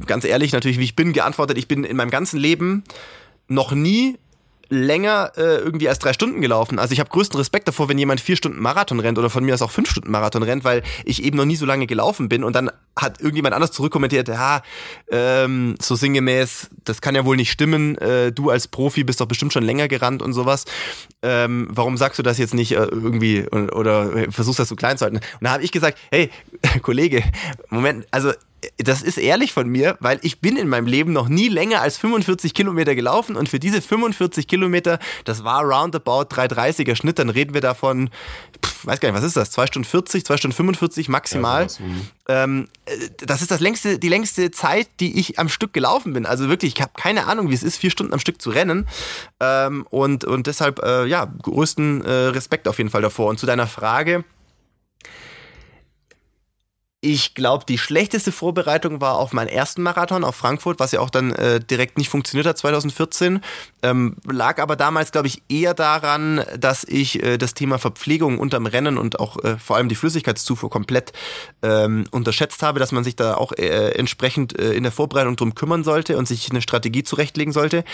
ganz 0.07 0.25
ehrlich 0.25 0.53
natürlich, 0.53 0.79
wie 0.79 0.85
ich 0.85 0.95
bin, 0.95 1.13
geantwortet, 1.13 1.59
ich 1.59 1.67
bin 1.67 1.83
in 1.83 1.97
meinem 1.97 2.11
ganzen 2.11 2.39
Leben 2.39 2.85
noch 3.49 3.73
nie 3.73 4.19
länger 4.69 5.33
äh, 5.37 5.59
irgendwie 5.59 5.89
als 5.89 5.99
drei 5.99 6.13
Stunden 6.13 6.41
gelaufen. 6.41 6.79
Also 6.79 6.93
ich 6.93 7.01
habe 7.01 7.11
größten 7.11 7.39
Respekt 7.39 7.69
davor, 7.69 7.89
wenn 7.89 7.99
jemand 7.99 8.21
vier 8.21 8.37
Stunden 8.37 8.61
Marathon 8.61 9.01
rennt 9.01 9.19
oder 9.19 9.31
von 9.31 9.45
mir 9.45 9.55
aus 9.55 9.63
auch 9.63 9.71
fünf 9.71 9.91
Stunden 9.91 10.11
Marathon 10.11 10.43
rennt, 10.43 10.65
weil 10.65 10.83
ich 11.05 11.23
eben 11.23 11.37
noch 11.37 11.45
nie 11.45 11.57
so 11.57 11.67
lange 11.67 11.87
gelaufen 11.87 12.29
bin 12.29 12.45
und 12.45 12.55
dann 12.55 12.71
hat 12.97 13.21
irgendjemand 13.21 13.55
anders 13.55 13.73
zurückkommentiert, 13.73 14.29
ja, 14.29 14.63
ähm, 15.11 15.75
so 15.81 15.95
sinngemäß, 15.95 16.71
das 16.85 17.01
kann 17.01 17.15
ja 17.15 17.25
wohl 17.25 17.37
nicht 17.37 17.51
stimmen, 17.51 17.97
äh, 17.99 18.33
du 18.33 18.51
als 18.51 18.69
Profi 18.69 19.05
bist 19.05 19.21
doch 19.21 19.27
bestimmt 19.27 19.53
schon 19.53 19.65
länger 19.65 19.87
gerannt 19.87 20.23
und 20.23 20.33
sowas. 20.33 20.65
Ähm, 21.23 21.69
warum 21.71 21.97
sagst 21.97 22.19
du 22.19 22.23
das 22.23 22.39
jetzt 22.39 22.55
nicht 22.55 22.73
äh, 22.73 22.77
irgendwie 22.77 23.47
oder, 23.49 23.77
oder 23.77 24.33
versuchst 24.33 24.59
das 24.59 24.69
so 24.69 24.77
klein 24.77 24.97
zu 24.97 25.05
halten? 25.05 25.17
Und 25.17 25.43
da 25.43 25.51
habe 25.51 25.63
ich 25.63 25.73
gesagt, 25.73 25.99
hey, 26.11 26.31
Kollege, 26.83 27.23
Moment, 27.69 28.07
also 28.11 28.33
das 28.79 29.03
ist 29.03 29.19
ehrlich 29.19 29.53
von 29.53 29.69
mir, 29.69 29.97
weil 30.01 30.19
ich 30.23 30.41
bin 30.41 30.57
in 30.57 30.69
meinem 30.69 30.87
Leben 30.87 31.13
noch 31.13 31.29
nie 31.29 31.49
länger 31.49 31.83
als 31.83 31.99
45 31.99 32.55
Kilometer 32.55 32.95
gelaufen 32.95 33.37
und 33.37 33.49
für 33.49 33.61
diese 33.61 33.83
45 33.83 34.49
Kilometer, 34.49 34.99
das 35.25 35.45
war 35.45 35.63
roundabout 35.63 36.29
3,30er 36.35 36.97
Schnitt, 36.97 37.19
dann 37.19 37.29
reden 37.29 37.55
wir 37.55 37.61
davon, 37.61 38.11
pff, 38.65 38.87
weiß 38.87 39.01
gar 39.01 39.11
nicht, 39.11 39.19
was 39.19 39.25
ist 39.25 39.37
das, 39.37 39.51
2 39.51 39.67
Stunden 39.67 39.87
40, 39.89 40.25
2 40.25 40.37
Stunden 40.37 40.57
45 40.57 41.09
maximal. 41.09 41.67
Ja, 41.67 41.85
ähm, 42.29 42.69
äh, 42.87 43.09
das 43.25 43.43
ist 43.43 43.51
das 43.51 43.61
längste, 43.61 43.99
die 43.99 44.09
längste 44.09 44.51
Zeit, 44.51 44.89
die 45.01 45.19
ich 45.19 45.39
am 45.39 45.49
Stück 45.49 45.73
gelaufen 45.73 46.13
bin. 46.13 46.27
Also 46.27 46.49
wirklich, 46.49 46.75
ich 46.75 46.83
habe 46.83 46.93
keine 46.97 47.27
Ahnung, 47.27 47.51
wie 47.51 47.55
es 47.55 47.63
ist, 47.63 47.77
vier 47.77 47.91
Stunden 47.91 48.13
am 48.13 48.19
Stück 48.19 48.41
zu 48.41 48.51
rennen. 48.51 48.89
Ähm, 49.41 49.87
und, 49.91 50.25
und 50.25 50.47
deshalb, 50.47 50.83
äh, 50.83 51.07
ja, 51.07 51.25
größten 51.25 52.05
äh, 52.05 52.11
Respekt 52.11 52.69
auf 52.69 52.79
jeden 52.79 52.91
Fall 52.91 53.03
davor. 53.03 53.29
Und 53.29 53.39
zu 53.39 53.47
deiner 53.47 53.67
Frage, 53.67 54.25
ich 57.07 57.35
glaube, 57.35 57.65
die 57.69 57.79
schlechteste 57.79 58.33
Vorbereitung 58.33 59.01
war 59.01 59.15
auf 59.15 59.33
meinen 59.33 59.47
ersten 59.47 59.81
Marathon 59.81 60.25
auf 60.25 60.35
Frankfurt, 60.35 60.81
was 60.81 60.91
ja 60.91 60.99
auch 60.99 61.09
dann 61.09 61.33
äh, 61.33 61.61
direkt 61.61 61.99
nicht 61.99 62.09
funktioniert 62.09 62.49
hat 62.49 62.59
2014. 62.59 63.43
Ähm, 63.85 64.17
lag 64.29 64.61
aber 64.61 64.75
damals, 64.75 65.13
glaube 65.13 65.29
ich, 65.29 65.41
eher 65.49 65.73
daran, 65.73 66.45
dass 66.59 66.83
ich 66.83 67.23
äh, 67.23 67.39
das 67.39 67.55
Thema 67.55 67.79
Verpflegung 67.79 68.41
unterm 68.41 68.67
Rennen 68.67 68.99
und 68.99 69.21
auch 69.21 69.43
äh, 69.45 69.57
vor 69.57 69.77
allem 69.77 69.89
die 69.89 69.95
Flüssigkeitszufuhr 69.95 70.69
komplett 70.69 71.13
ähm, 71.63 72.07
unterschätzt 72.11 72.65
habe, 72.65 72.81
dass 72.81 72.91
man 72.91 73.05
sich 73.05 73.15
da 73.15 73.37
auch 73.37 73.53
äh, 73.53 73.91
entsprechend 73.93 74.59
äh, 74.59 74.73
in 74.73 74.83
der 74.83 74.91
Vorbereitung 74.91 75.37
drum 75.37 75.55
kümmern 75.55 75.85
sollte 75.85 76.19
und 76.19 76.27
sich 76.27 76.51
eine 76.51 76.61
Strategie 76.61 77.05
zurechtlegen 77.05 77.53
sollte 77.53 77.85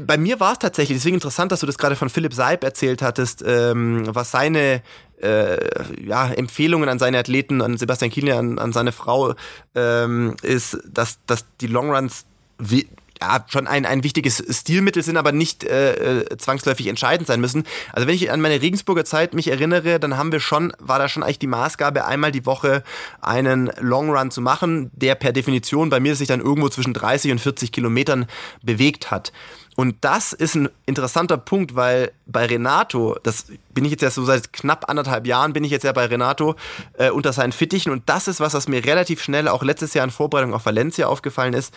bei 0.00 0.18
mir 0.18 0.40
war 0.40 0.54
es 0.54 0.58
tatsächlich, 0.58 0.98
deswegen 0.98 1.14
interessant, 1.14 1.52
dass 1.52 1.60
du 1.60 1.66
das 1.66 1.78
gerade 1.78 1.94
von 1.94 2.10
Philipp 2.10 2.34
Seib 2.34 2.64
erzählt 2.64 3.00
hattest, 3.00 3.44
ähm, 3.46 4.02
was 4.06 4.32
seine 4.32 4.82
äh, 5.24 6.06
ja, 6.06 6.30
Empfehlungen 6.30 6.88
an 6.88 6.98
seine 6.98 7.18
Athleten, 7.18 7.62
an 7.62 7.76
Sebastian 7.76 8.10
Kienle, 8.10 8.36
an, 8.36 8.58
an 8.58 8.72
seine 8.72 8.92
Frau, 8.92 9.34
ähm, 9.74 10.36
ist, 10.42 10.78
dass, 10.86 11.18
dass 11.26 11.44
die 11.60 11.66
Longruns 11.66 12.26
wie, 12.58 12.88
ja, 13.20 13.44
schon 13.48 13.66
ein, 13.66 13.86
ein 13.86 14.02
wichtiges 14.04 14.42
Stilmittel 14.50 15.02
sind, 15.02 15.16
aber 15.16 15.32
nicht 15.32 15.64
äh, 15.64 16.20
äh, 16.20 16.36
zwangsläufig 16.36 16.88
entscheidend 16.88 17.26
sein 17.26 17.40
müssen. 17.40 17.64
Also 17.92 18.06
wenn 18.06 18.14
ich 18.14 18.30
an 18.30 18.40
meine 18.40 18.60
Regensburger 18.60 19.04
Zeit 19.04 19.34
mich 19.34 19.48
erinnere, 19.48 20.00
dann 20.00 20.16
haben 20.16 20.32
wir 20.32 20.40
schon, 20.40 20.72
war 20.78 20.98
da 20.98 21.08
schon 21.08 21.22
eigentlich 21.22 21.38
die 21.38 21.46
Maßgabe, 21.46 22.04
einmal 22.04 22.32
die 22.32 22.46
Woche 22.46 22.82
einen 23.20 23.70
Long 23.80 24.10
Run 24.10 24.30
zu 24.30 24.40
machen, 24.40 24.90
der 24.94 25.14
per 25.14 25.32
Definition 25.32 25.90
bei 25.90 26.00
mir 26.00 26.16
sich 26.16 26.28
dann 26.28 26.40
irgendwo 26.40 26.68
zwischen 26.68 26.94
30 26.94 27.32
und 27.32 27.40
40 27.40 27.72
Kilometern 27.72 28.26
bewegt 28.62 29.10
hat. 29.10 29.32
Und 29.76 29.96
das 30.02 30.32
ist 30.32 30.54
ein 30.54 30.68
interessanter 30.86 31.36
Punkt, 31.36 31.74
weil 31.74 32.12
bei 32.26 32.46
Renato, 32.46 33.16
das 33.22 33.46
bin 33.72 33.84
ich 33.84 33.90
jetzt 33.90 34.02
ja 34.02 34.10
so 34.10 34.24
seit 34.24 34.52
knapp 34.52 34.88
anderthalb 34.88 35.26
Jahren, 35.26 35.52
bin 35.52 35.64
ich 35.64 35.70
jetzt 35.70 35.82
ja 35.82 35.92
bei 35.92 36.06
Renato 36.06 36.54
äh, 36.98 37.10
unter 37.10 37.32
seinen 37.32 37.52
Fittichen. 37.52 37.90
Und 37.90 38.04
das 38.06 38.28
ist 38.28 38.40
was, 38.40 38.54
was 38.54 38.68
mir 38.68 38.84
relativ 38.84 39.22
schnell 39.22 39.48
auch 39.48 39.62
letztes 39.62 39.94
Jahr 39.94 40.04
in 40.04 40.10
Vorbereitung 40.10 40.54
auf 40.54 40.66
Valencia 40.66 41.08
aufgefallen 41.08 41.54
ist, 41.54 41.74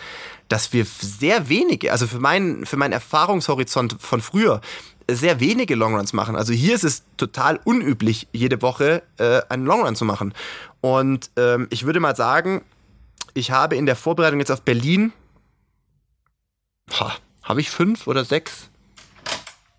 dass 0.48 0.72
wir 0.72 0.84
sehr 0.84 1.48
wenige, 1.48 1.90
also 1.90 2.06
für 2.06 2.20
meinen, 2.20 2.66
für 2.66 2.76
meinen 2.76 2.92
Erfahrungshorizont 2.92 3.96
von 4.00 4.20
früher, 4.20 4.60
sehr 5.10 5.40
wenige 5.40 5.74
Longruns 5.74 6.12
machen. 6.12 6.36
Also 6.36 6.52
hier 6.52 6.74
ist 6.74 6.84
es 6.84 7.02
total 7.16 7.58
unüblich, 7.64 8.28
jede 8.32 8.60
Woche 8.62 9.02
äh, 9.16 9.40
einen 9.48 9.64
Longrun 9.64 9.96
zu 9.96 10.04
machen. 10.04 10.34
Und 10.80 11.30
ähm, 11.36 11.66
ich 11.70 11.86
würde 11.86 11.98
mal 11.98 12.14
sagen, 12.14 12.62
ich 13.34 13.50
habe 13.50 13.76
in 13.76 13.86
der 13.86 13.96
Vorbereitung 13.96 14.38
jetzt 14.38 14.50
auf 14.50 14.62
Berlin, 14.62 15.12
habe 17.48 17.62
ich 17.62 17.70
fünf 17.70 18.06
oder 18.06 18.24
sechs? 18.24 18.68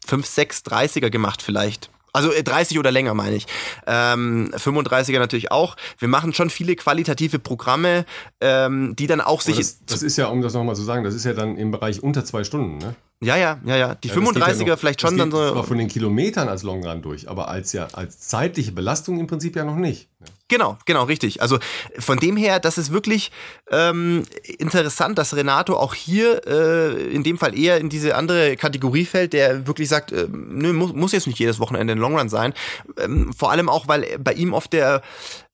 Fünf, 0.05 0.26
sechs 0.26 0.63
30er 0.65 1.11
gemacht 1.11 1.43
vielleicht. 1.43 1.91
Also 2.11 2.32
30 2.32 2.76
äh, 2.76 2.80
oder 2.80 2.89
länger 2.89 3.13
meine 3.13 3.36
ich. 3.36 3.45
Ähm, 3.86 4.51
35er 4.55 5.20
natürlich 5.20 5.51
auch. 5.51 5.78
Wir 5.99 6.07
machen 6.07 6.34
schon 6.34 6.49
viele 6.49 6.76
qualitative 6.76 7.38
Programme, 7.38 8.05
ähm, 8.41 8.95
die 8.95 9.05
dann 9.05 9.22
auch 9.22 9.41
sich. 9.41 9.57
Das, 9.57 9.86
das, 9.86 10.01
ist 10.01 10.17
ja, 10.17 10.28
um 10.28 10.41
das 10.41 10.53
nochmal 10.55 10.76
zu 10.76 10.82
sagen, 10.82 11.03
das 11.03 11.13
ist 11.13 11.26
ja 11.26 11.34
dann 11.34 11.57
im 11.57 11.70
Bereich 11.70 12.01
unter 12.01 12.26
zwei 12.26 12.43
Stunden, 12.43 12.80
ne? 12.80 12.95
Ja, 13.22 13.36
ja, 13.36 13.59
ja, 13.65 13.76
ja. 13.76 13.95
Die 13.95 14.07
ja, 14.07 14.15
35er 14.15 14.59
ja 14.59 14.65
noch, 14.65 14.80
vielleicht 14.80 15.01
schon 15.01 15.17
dann 15.17 15.30
so. 15.30 15.39
Aber 15.39 15.65
von 15.65 15.78
den 15.78 15.89
Kilometern 15.89 16.47
als 16.47 16.63
Longrun 16.63 17.01
durch, 17.01 17.30
aber 17.30 17.49
als 17.49 17.74
ja 17.74 17.88
als 17.91 18.20
zeitliche 18.20 18.72
Belastung 18.72 19.20
im 19.20 19.28
Prinzip 19.28 19.57
ja 19.57 19.65
noch 19.65 19.76
nicht. 19.76 20.07
Ne? 20.22 20.28
Genau, 20.47 20.80
genau, 20.86 21.03
richtig. 21.03 21.43
Also 21.43 21.59
von 21.99 22.17
dem 22.17 22.36
her, 22.36 22.59
das 22.59 22.80
ist 22.80 22.91
wirklich 22.91 23.32
ähm, 23.70 24.24
interessant, 24.57 25.20
dass 25.20 25.36
Renato 25.36 25.78
auch 25.78 25.93
hier 25.93 26.41
äh, 26.47 27.13
in 27.13 27.24
dem 27.24 27.38
Fall 27.38 27.57
eher 27.57 27.78
in 27.78 27.89
diese 27.89 28.15
andere 28.15 28.57
Kategorie 28.57 29.05
fällt, 29.05 29.34
der 29.34 29.67
wirklich 29.67 29.89
sagt, 29.89 30.11
äh, 30.11 30.28
nö, 30.32 30.74
muss, 30.74 30.93
muss 30.93 31.11
jetzt 31.11 31.28
nicht 31.28 31.38
jedes 31.38 31.59
Wochenende 31.59 31.93
ein 31.93 31.99
Longrun 31.99 32.30
sein. 32.30 32.53
Ähm, 32.97 33.32
vor 33.38 33.51
allem 33.51 33.70
auch, 33.70 33.88
weil 33.88 34.17
bei 34.17 34.34
ihm 34.34 34.53
oft 34.53 34.74
der 34.74 35.03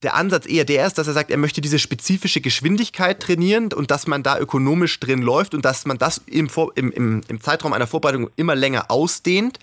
der 0.06 0.16
Ansatz 0.16 0.46
eher 0.48 0.66
der 0.66 0.86
ist, 0.88 0.98
dass 0.98 1.08
er 1.08 1.14
sagt, 1.14 1.32
er 1.32 1.38
möchte 1.38 1.62
diese 1.62 1.80
spezifische 1.80 2.40
Geschwindigkeit 2.40 3.20
trainieren 3.20 3.74
und 3.74 3.92
dass 3.92 4.08
man 4.08 4.24
da 4.24 4.40
ökonomisch 4.40 5.00
drin 5.00 5.22
läuft 5.22 5.54
und 5.54 5.66
dass 5.66 5.86
man 5.86 5.98
das 5.98 6.22
im, 6.28 6.48
Vor 6.48 6.72
im, 6.76 6.92
im, 6.92 7.22
im 7.28 7.42
Zeitraum 7.42 7.74
einer 7.74 7.88
Vorbereitung 7.88 8.30
immer 8.36 8.56
länger 8.56 8.90
ausdehnt. 8.90 9.60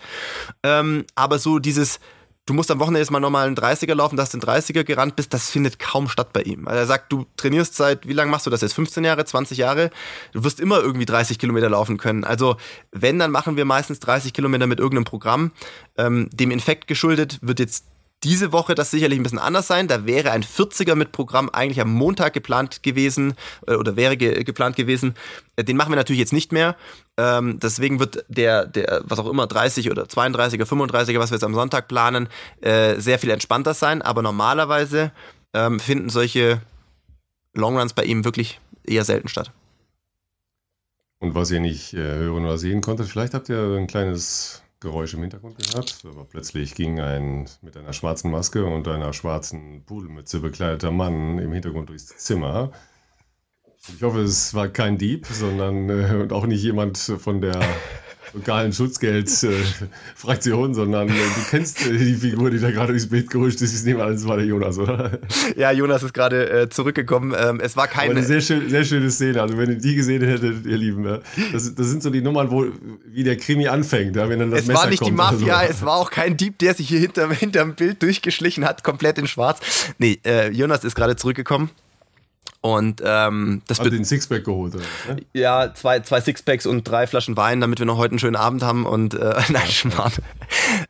Ähm, 0.62 1.04
aber 1.14 1.38
so 1.38 1.58
dieses 1.58 2.00
du 2.46 2.54
musst 2.54 2.70
am 2.70 2.80
Wochenende 2.80 3.00
jetzt 3.00 3.10
mal 3.10 3.20
nochmal 3.20 3.46
einen 3.46 3.56
30er 3.56 3.94
laufen, 3.94 4.16
dass 4.16 4.30
du 4.30 4.38
einen 4.38 4.62
30er 4.62 4.84
gerannt 4.84 5.16
bist, 5.16 5.32
das 5.32 5.50
findet 5.50 5.78
kaum 5.78 6.08
statt 6.08 6.32
bei 6.32 6.42
ihm. 6.42 6.66
Also 6.66 6.80
er 6.80 6.86
sagt, 6.86 7.12
du 7.12 7.26
trainierst 7.36 7.76
seit, 7.76 8.06
wie 8.06 8.12
lange 8.12 8.30
machst 8.30 8.46
du 8.46 8.50
das 8.50 8.62
jetzt? 8.62 8.74
15 8.74 9.04
Jahre, 9.04 9.24
20 9.24 9.58
Jahre? 9.58 9.90
Du 10.32 10.42
wirst 10.44 10.60
immer 10.60 10.80
irgendwie 10.80 11.06
30 11.06 11.38
Kilometer 11.38 11.70
laufen 11.70 11.98
können. 11.98 12.24
Also 12.24 12.56
wenn, 12.90 13.18
dann 13.18 13.30
machen 13.30 13.56
wir 13.56 13.64
meistens 13.64 14.00
30 14.00 14.32
Kilometer 14.32 14.66
mit 14.66 14.80
irgendeinem 14.80 15.04
Programm. 15.04 15.52
Ähm, 15.96 16.28
dem 16.32 16.50
Infekt 16.50 16.88
geschuldet 16.88 17.38
wird 17.42 17.60
jetzt 17.60 17.86
diese 18.24 18.52
Woche 18.52 18.74
das 18.74 18.90
sicherlich 18.90 19.18
ein 19.18 19.22
bisschen 19.22 19.38
anders 19.38 19.66
sein. 19.66 19.88
Da 19.88 20.06
wäre 20.06 20.30
ein 20.30 20.42
40er 20.42 20.94
mit 20.94 21.12
Programm 21.12 21.50
eigentlich 21.50 21.80
am 21.80 21.92
Montag 21.92 22.32
geplant 22.32 22.82
gewesen 22.82 23.34
äh, 23.66 23.74
oder 23.74 23.96
wäre 23.96 24.16
ge 24.16 24.44
geplant 24.44 24.76
gewesen. 24.76 25.14
Äh, 25.56 25.64
den 25.64 25.76
machen 25.76 25.90
wir 25.90 25.96
natürlich 25.96 26.20
jetzt 26.20 26.32
nicht 26.32 26.52
mehr. 26.52 26.76
Ähm, 27.16 27.58
deswegen 27.60 28.00
wird 28.00 28.24
der, 28.28 28.66
der, 28.66 29.02
was 29.04 29.18
auch 29.18 29.28
immer, 29.28 29.46
30 29.46 29.90
oder 29.90 30.04
32er, 30.04 30.64
35er, 30.64 31.18
was 31.18 31.30
wir 31.30 31.36
jetzt 31.36 31.44
am 31.44 31.54
Sonntag 31.54 31.88
planen, 31.88 32.28
äh, 32.60 32.98
sehr 33.00 33.18
viel 33.18 33.30
entspannter 33.30 33.74
sein. 33.74 34.02
Aber 34.02 34.22
normalerweise 34.22 35.12
ähm, 35.54 35.80
finden 35.80 36.08
solche 36.08 36.60
Longruns 37.54 37.92
bei 37.92 38.04
ihm 38.04 38.24
wirklich 38.24 38.60
eher 38.86 39.04
selten 39.04 39.28
statt. 39.28 39.52
Und 41.18 41.34
was 41.34 41.50
ihr 41.50 41.60
nicht 41.60 41.94
äh, 41.94 41.98
hören 41.98 42.44
oder 42.44 42.58
sehen 42.58 42.80
konntet, 42.80 43.08
vielleicht 43.08 43.34
habt 43.34 43.48
ihr 43.48 43.76
ein 43.76 43.86
kleines 43.86 44.62
Geräusche 44.82 45.16
im 45.16 45.22
Hintergrund 45.22 45.56
gehört, 45.56 46.02
aber 46.04 46.24
plötzlich 46.24 46.74
ging 46.74 47.00
ein 47.00 47.48
mit 47.62 47.76
einer 47.76 47.92
schwarzen 47.92 48.30
Maske 48.30 48.64
und 48.64 48.86
einer 48.88 49.12
schwarzen 49.12 49.84
Pudelmütze 49.84 50.40
bekleideter 50.40 50.90
Mann 50.90 51.38
im 51.38 51.52
Hintergrund 51.52 51.88
durchs 51.88 52.08
Zimmer. 52.18 52.72
Ich 53.88 54.02
hoffe, 54.02 54.20
es 54.20 54.54
war 54.54 54.68
kein 54.68 54.98
Dieb, 54.98 55.26
sondern 55.26 55.88
äh, 55.88 56.14
und 56.16 56.32
auch 56.32 56.46
nicht 56.46 56.62
jemand 56.62 56.98
von 56.98 57.40
der 57.40 57.60
lokalen 58.34 58.72
Schutzgeldfraktion, 58.72 60.74
sondern 60.74 61.08
äh, 61.08 61.12
du 61.12 61.50
kennst 61.50 61.86
äh, 61.86 61.96
die 61.96 62.14
Figur, 62.14 62.50
die 62.50 62.58
da 62.58 62.70
gerade 62.70 62.92
durchs 62.92 63.08
Bild 63.08 63.30
gerutscht 63.30 63.60
ist. 63.60 63.74
Ich 63.74 63.84
nehme 63.84 64.02
an, 64.02 64.14
es 64.14 64.26
war 64.26 64.36
der 64.36 64.46
Jonas, 64.46 64.78
oder? 64.78 65.18
Ja, 65.56 65.70
Jonas 65.70 66.02
ist 66.02 66.14
gerade 66.14 66.50
äh, 66.50 66.68
zurückgekommen. 66.68 67.34
Ähm, 67.38 67.60
es 67.60 67.76
war 67.76 67.88
keine. 67.88 68.10
Aber 68.10 68.18
eine 68.18 68.26
sehr, 68.26 68.40
schön, 68.40 68.68
sehr 68.70 68.84
schöne 68.84 69.10
Szene. 69.10 69.42
Also, 69.42 69.58
wenn 69.58 69.70
ihr 69.70 69.76
die 69.76 69.94
gesehen 69.94 70.22
hättet, 70.22 70.66
ihr 70.66 70.78
Lieben, 70.78 71.04
ja, 71.04 71.18
das, 71.52 71.74
das 71.74 71.86
sind 71.88 72.02
so 72.02 72.10
die 72.10 72.22
Nummern, 72.22 72.50
wo 72.50 72.66
wie 73.06 73.24
der 73.24 73.36
Krimi 73.36 73.68
anfängt, 73.68 74.16
ja, 74.16 74.28
wenn 74.28 74.38
dann 74.38 74.50
das 74.50 74.60
es 74.60 74.66
Messer 74.66 74.80
war 74.80 74.86
nicht 74.88 74.98
kommt 75.00 75.10
die 75.10 75.16
Mafia, 75.16 75.60
so. 75.60 75.66
es 75.70 75.82
war 75.82 75.96
auch 75.96 76.10
kein 76.10 76.36
Dieb, 76.36 76.58
der 76.58 76.74
sich 76.74 76.88
hier 76.88 77.00
hinter, 77.00 77.30
hinterm 77.32 77.74
Bild 77.74 78.02
durchgeschlichen 78.02 78.64
hat, 78.64 78.84
komplett 78.84 79.18
in 79.18 79.26
schwarz. 79.26 79.60
Nee, 79.98 80.18
äh, 80.24 80.50
Jonas 80.50 80.84
ist 80.84 80.94
gerade 80.94 81.16
zurückgekommen. 81.16 81.70
Und 82.62 83.02
ähm, 83.04 83.60
das 83.66 83.80
Hat 83.80 83.90
den 83.90 84.04
Sixpack 84.04 84.44
geholt, 84.44 84.76
oder? 84.76 84.84
Ne? 85.08 85.16
Ja, 85.32 85.74
zwei, 85.74 85.98
zwei 85.98 86.20
Sixpacks 86.20 86.64
und 86.64 86.84
drei 86.84 87.08
Flaschen 87.08 87.36
Wein, 87.36 87.60
damit 87.60 87.80
wir 87.80 87.86
noch 87.86 87.98
heute 87.98 88.12
einen 88.12 88.18
schönen 88.20 88.36
Abend 88.36 88.62
haben. 88.62 88.86
Und 88.86 89.14
äh, 89.14 89.34
nein, 89.48 89.66
Schmarrn. 89.66 90.12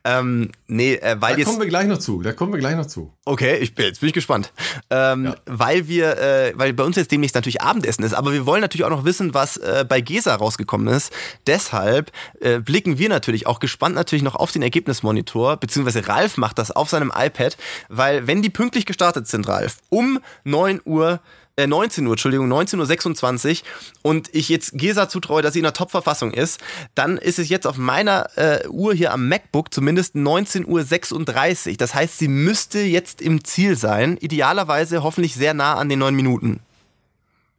ähm, 0.03 0.51
nee, 0.67 0.93
äh, 0.93 1.17
weil 1.19 1.33
da 1.33 1.39
jetzt. 1.39 1.47
kommen 1.47 1.59
wir 1.59 1.67
gleich 1.67 1.87
noch 1.87 1.97
zu. 1.97 2.21
Da 2.21 2.31
kommen 2.31 2.53
wir 2.53 2.59
gleich 2.59 2.75
noch 2.75 2.85
zu. 2.85 3.11
Okay, 3.25 3.57
ich 3.57 3.73
bin, 3.73 3.87
jetzt 3.87 4.01
bin 4.01 4.07
ich 4.09 4.13
gespannt. 4.13 4.53
Ähm, 4.91 5.25
ja. 5.25 5.35
Weil 5.47 5.87
wir, 5.87 6.15
äh, 6.19 6.53
weil 6.55 6.73
bei 6.73 6.83
uns 6.83 6.95
jetzt 6.95 7.11
demnächst 7.11 7.33
natürlich 7.33 7.63
Abendessen 7.63 8.03
ist, 8.03 8.13
aber 8.13 8.33
wir 8.33 8.45
wollen 8.45 8.61
natürlich 8.61 8.85
auch 8.85 8.91
noch 8.91 9.03
wissen, 9.03 9.33
was 9.33 9.57
äh, 9.57 9.83
bei 9.87 9.99
Gesa 9.99 10.35
rausgekommen 10.35 10.87
ist. 10.93 11.11
Deshalb 11.47 12.11
äh, 12.39 12.59
blicken 12.59 12.99
wir 12.99 13.09
natürlich 13.09 13.47
auch 13.47 13.59
gespannt 13.59 13.95
natürlich 13.95 14.23
noch 14.23 14.35
auf 14.35 14.51
den 14.51 14.61
Ergebnismonitor, 14.61 15.57
beziehungsweise 15.57 16.07
Ralf 16.07 16.37
macht 16.37 16.59
das 16.59 16.69
auf 16.69 16.91
seinem 16.91 17.11
iPad, 17.15 17.57
weil 17.89 18.27
wenn 18.27 18.43
die 18.43 18.51
pünktlich 18.51 18.85
gestartet 18.85 19.27
sind, 19.27 19.47
Ralf, 19.47 19.77
um 19.89 20.19
9 20.43 20.79
Uhr 20.85 21.19
äh, 21.55 21.67
19 21.67 22.05
Uhr, 22.07 22.13
Entschuldigung, 22.13 22.51
19.26 22.51 23.61
Uhr 23.61 23.65
und 24.01 24.33
ich 24.33 24.49
jetzt 24.49 24.71
Gesa 24.73 25.07
zutreue, 25.07 25.41
dass 25.41 25.53
sie 25.53 25.59
in 25.59 25.63
der 25.63 25.73
Top-Verfassung 25.73 26.31
ist, 26.31 26.59
dann 26.95 27.17
ist 27.17 27.39
es 27.39 27.49
jetzt 27.49 27.67
auf 27.67 27.77
meiner 27.77 28.29
äh, 28.35 28.67
Uhr 28.67 28.93
hier 28.93 29.13
am 29.13 29.27
MacBook 29.27 29.73
zumindest 29.73 30.15
19.36 30.15 31.69
Uhr. 31.69 31.77
Das 31.77 31.93
heißt, 31.93 32.17
sie 32.17 32.27
müsste 32.27 32.79
jetzt 32.79 33.21
im 33.21 33.43
Ziel 33.43 33.75
sein, 33.75 34.17
idealerweise 34.17 35.03
hoffentlich 35.03 35.35
sehr 35.35 35.53
nah 35.53 35.75
an 35.75 35.89
den 35.89 35.99
neun 35.99 36.15
Minuten. 36.15 36.59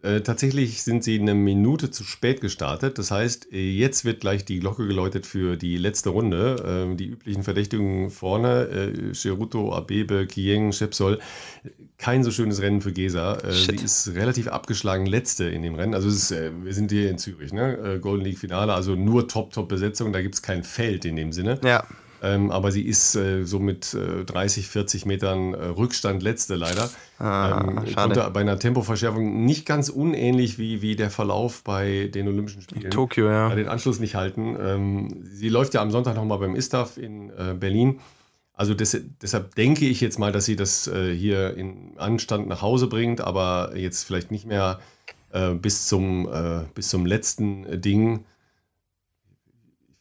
Äh, 0.05 0.20
tatsächlich 0.20 0.82
sind 0.82 1.02
sie 1.02 1.18
eine 1.18 1.34
Minute 1.34 1.90
zu 1.90 2.05
spät 2.05 2.42
gestartet. 2.42 2.98
Das 2.98 3.11
heißt, 3.11 3.50
äh, 3.52 3.70
jetzt 3.70 4.05
wird 4.05 4.20
gleich 4.20 4.44
die 4.44 4.61
Glocke 4.61 4.86
geläutet 4.86 5.24
für 5.24 5.57
die 5.57 5.78
letzte 5.78 6.11
Runde. 6.11 6.62
Ähm, 6.66 6.98
die 6.98 7.07
üblichen 7.07 7.42
Verdächtigen 7.42 8.11
vorne, 8.11 8.68
äh, 8.68 9.14
Cheruto, 9.14 9.72
Abebe, 9.72 10.26
Kieng, 10.26 10.72
Schepsol. 10.72 11.20
Kein 11.96 12.22
so 12.22 12.30
schönes 12.30 12.61
Rennen 12.61 12.82
für 12.82 12.92
Gesa. 12.92 13.38
Äh, 13.38 13.52
sie 13.52 13.76
ist 13.76 14.14
relativ 14.14 14.48
abgeschlagen 14.48 15.07
letzte 15.07 15.44
in 15.44 15.62
dem 15.62 15.74
Rennen. 15.74 15.94
Also 15.94 16.09
ist, 16.09 16.30
äh, 16.32 16.50
wir 16.62 16.74
sind 16.74 16.90
hier 16.90 17.09
in 17.09 17.16
Zürich, 17.16 17.55
ne? 17.55 17.98
Golden 18.02 18.24
League 18.24 18.38
Finale, 18.38 18.74
also 18.74 18.96
nur 18.96 19.26
Top-Top-Besetzung. 19.26 20.12
Da 20.12 20.20
gibt 20.20 20.34
es 20.34 20.42
kein 20.42 20.64
Feld 20.64 21.07
in 21.07 21.16
dem 21.16 21.32
Sinne. 21.32 21.59
Ja. 21.64 21.82
Ähm, 22.25 22.51
aber 22.51 22.72
sie 22.72 22.83
ist 22.83 23.16
äh, 23.16 23.45
so 23.45 23.59
mit 23.59 23.93
äh, 23.93 24.25
30, 24.25 24.68
40 24.68 25.05
Metern 25.05 25.53
äh, 25.53 25.66
Rückstand 25.66 26.22
letzte 26.22 26.55
leider. 26.55 26.89
Ah, 27.18 27.61
ähm, 27.61 27.95
konnte 27.95 28.31
bei 28.33 28.41
einer 28.41 28.59
Tempoverschärfung 28.59 29.45
nicht 29.45 29.66
ganz 29.66 29.91
unähnlich 29.91 30.59
wie, 30.59 30.81
wie 30.81 30.97
der 30.97 31.11
Verlauf 31.11 31.62
bei 31.64 32.09
den 32.14 32.27
Olympischen 32.27 32.62
Spielen. 32.62 32.91
Tokio, 32.91 33.29
ja. 33.29 33.49
Bei 33.49 33.57
den 33.57 33.68
Anschluss 33.68 34.01
nicht 34.01 34.14
halten. 34.14 34.57
Ähm, 34.59 35.22
sie 35.22 35.51
läuft 35.51 35.75
ja 35.75 35.83
am 35.83 35.91
Sonntag 35.91 36.16
nochmal 36.16 36.39
beim 36.39 36.57
ISTAF 36.57 36.97
in 36.97 37.29
äh, 37.29 37.53
Berlin. 37.53 38.01
Also 38.55 38.72
des, 38.72 38.99
deshalb 39.20 39.55
denke 39.57 39.85
ich 39.85 40.01
jetzt 40.01 40.18
mal, 40.18 40.33
dass 40.33 40.47
sie 40.47 40.57
das 40.57 40.87
äh, 40.87 41.14
hier 41.14 41.55
in 41.59 41.93
Anstand 41.99 42.49
nach 42.49 42.62
Hause 42.62 42.87
bringt, 42.87 43.20
aber 43.20 43.77
jetzt 43.77 44.05
vielleicht 44.05 44.31
nicht 44.31 44.47
mehr 44.47 44.81
äh, 45.33 45.53
bis, 45.53 45.89
zum, 45.89 46.27
bis 46.75 46.89
zum 46.89 47.05
letzten 47.05 47.83
Ding 47.83 48.25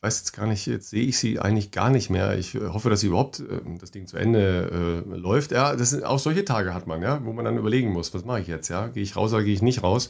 weiß 0.04 0.20
jetzt 0.20 0.34
gar 0.34 0.46
nicht, 0.46 0.66
jetzt 0.68 0.90
sehe 0.90 1.04
ich 1.04 1.18
sie 1.18 1.40
eigentlich 1.40 1.72
gar 1.72 1.90
nicht 1.90 2.10
mehr. 2.10 2.38
Ich 2.38 2.56
äh, 2.56 2.68
hoffe, 2.68 2.90
dass 2.90 3.00
sie 3.00 3.08
überhaupt 3.08 3.40
äh, 3.40 3.62
das 3.80 3.92
Ding 3.92 4.06
zu 4.06 4.18
Ende 4.18 5.04
äh, 5.08 5.16
läuft. 5.16 5.52
Ja, 5.52 5.76
das 5.76 5.92
sind 5.92 6.04
auch 6.04 6.20
solche 6.20 6.46
Tage 6.46 6.74
hat 6.74 6.88
man, 6.88 7.02
ja, 7.02 7.24
wo 7.24 7.32
man 7.32 7.46
dann 7.46 7.58
überlegen 7.58 7.92
muss, 7.92 8.14
was 8.14 8.26
mache 8.26 8.42
ich 8.42 8.48
jetzt, 8.48 8.68
ja? 8.68 8.88
Gehe 8.88 9.02
ich 9.02 9.16
raus 9.16 9.34
oder 9.34 9.44
gehe 9.44 9.54
ich 9.54 9.62
nicht 9.62 9.82
raus? 9.82 10.10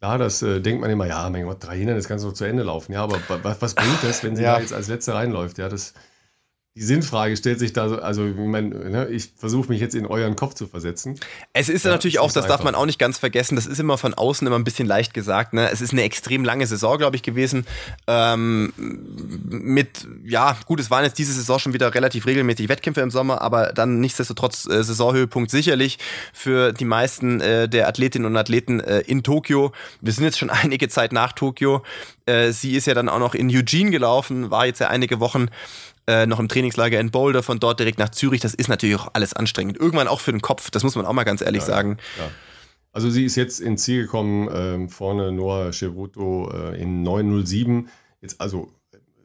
Klar, 0.00 0.16
das 0.16 0.42
äh, 0.42 0.60
denkt 0.60 0.80
man 0.80 0.90
immer, 0.90 1.06
ja, 1.06 1.28
mein 1.28 1.44
Gott, 1.44 1.58
drei 1.60 1.76
Hindernisse 1.76 2.08
kannst 2.08 2.24
du 2.24 2.30
zu 2.30 2.44
Ende 2.44 2.62
laufen. 2.62 2.92
Ja, 2.92 3.02
aber 3.02 3.20
was, 3.42 3.60
was 3.60 3.74
bringt 3.74 4.02
das, 4.02 4.22
wenn 4.24 4.36
sie 4.36 4.42
ja. 4.42 4.54
da 4.54 4.60
jetzt 4.60 4.72
als 4.72 4.88
Letzte 4.88 5.12
reinläuft? 5.12 5.58
Ja, 5.58 5.68
das, 5.68 5.92
die 6.78 6.84
Sinnfrage 6.84 7.36
stellt 7.36 7.58
sich 7.58 7.72
da 7.72 7.88
so, 7.88 7.96
also 7.96 8.24
ich, 8.24 8.36
ne, 8.36 9.08
ich 9.10 9.30
versuche 9.36 9.68
mich 9.68 9.80
jetzt 9.80 9.96
in 9.96 10.06
euren 10.06 10.36
Kopf 10.36 10.54
zu 10.54 10.68
versetzen. 10.68 11.18
Es 11.52 11.68
ist 11.68 11.84
ja, 11.84 11.90
natürlich 11.90 12.20
auch, 12.20 12.30
das 12.30 12.46
darf 12.46 12.62
man 12.62 12.76
auch 12.76 12.86
nicht 12.86 13.00
ganz 13.00 13.18
vergessen, 13.18 13.56
das 13.56 13.66
ist 13.66 13.80
immer 13.80 13.98
von 13.98 14.14
außen 14.14 14.46
immer 14.46 14.56
ein 14.56 14.62
bisschen 14.62 14.86
leicht 14.86 15.12
gesagt. 15.12 15.54
Ne? 15.54 15.68
Es 15.72 15.80
ist 15.80 15.92
eine 15.92 16.04
extrem 16.04 16.44
lange 16.44 16.68
Saison, 16.68 16.96
glaube 16.96 17.16
ich, 17.16 17.24
gewesen. 17.24 17.66
Ähm, 18.06 18.72
mit, 18.76 20.06
ja, 20.24 20.56
gut, 20.66 20.78
es 20.78 20.88
waren 20.88 21.02
jetzt 21.02 21.18
diese 21.18 21.32
Saison 21.32 21.58
schon 21.58 21.72
wieder 21.72 21.92
relativ 21.92 22.26
regelmäßig 22.26 22.68
Wettkämpfe 22.68 23.00
im 23.00 23.10
Sommer, 23.10 23.42
aber 23.42 23.72
dann 23.72 23.98
nichtsdestotrotz 23.98 24.66
äh, 24.66 24.84
Saisonhöhepunkt 24.84 25.50
sicherlich 25.50 25.98
für 26.32 26.72
die 26.72 26.84
meisten 26.84 27.40
äh, 27.40 27.68
der 27.68 27.88
Athletinnen 27.88 28.26
und 28.26 28.36
Athleten 28.36 28.78
äh, 28.78 29.00
in 29.00 29.24
Tokio. 29.24 29.72
Wir 30.00 30.12
sind 30.12 30.22
jetzt 30.22 30.38
schon 30.38 30.50
einige 30.50 30.88
Zeit 30.88 31.12
nach 31.12 31.32
Tokio. 31.32 31.82
Äh, 32.26 32.52
sie 32.52 32.76
ist 32.76 32.86
ja 32.86 32.94
dann 32.94 33.08
auch 33.08 33.18
noch 33.18 33.34
in 33.34 33.50
Eugene 33.50 33.90
gelaufen, 33.90 34.52
war 34.52 34.66
jetzt 34.66 34.78
ja 34.78 34.86
einige 34.86 35.18
Wochen 35.18 35.48
äh, 36.08 36.26
noch 36.26 36.40
im 36.40 36.48
Trainingslager 36.48 36.98
in 36.98 37.10
Boulder, 37.10 37.42
von 37.42 37.60
dort 37.60 37.78
direkt 37.78 37.98
nach 37.98 38.08
Zürich. 38.08 38.40
Das 38.40 38.54
ist 38.54 38.68
natürlich 38.68 38.96
auch 38.96 39.10
alles 39.12 39.34
anstrengend. 39.34 39.76
Irgendwann 39.78 40.08
auch 40.08 40.20
für 40.20 40.32
den 40.32 40.40
Kopf, 40.40 40.70
das 40.70 40.82
muss 40.82 40.96
man 40.96 41.04
auch 41.04 41.12
mal 41.12 41.24
ganz 41.24 41.42
ehrlich 41.42 41.62
ja, 41.62 41.66
sagen. 41.66 41.98
Ja. 42.18 42.30
Also 42.92 43.10
sie 43.10 43.24
ist 43.24 43.36
jetzt 43.36 43.60
ins 43.60 43.84
Ziel 43.84 44.02
gekommen, 44.02 44.48
ähm, 44.52 44.88
vorne 44.88 45.30
Noah 45.30 45.70
Cheruto 45.72 46.50
äh, 46.50 46.80
in 46.80 47.02
907. 47.02 47.88
Jetzt 48.22 48.40
also 48.40 48.72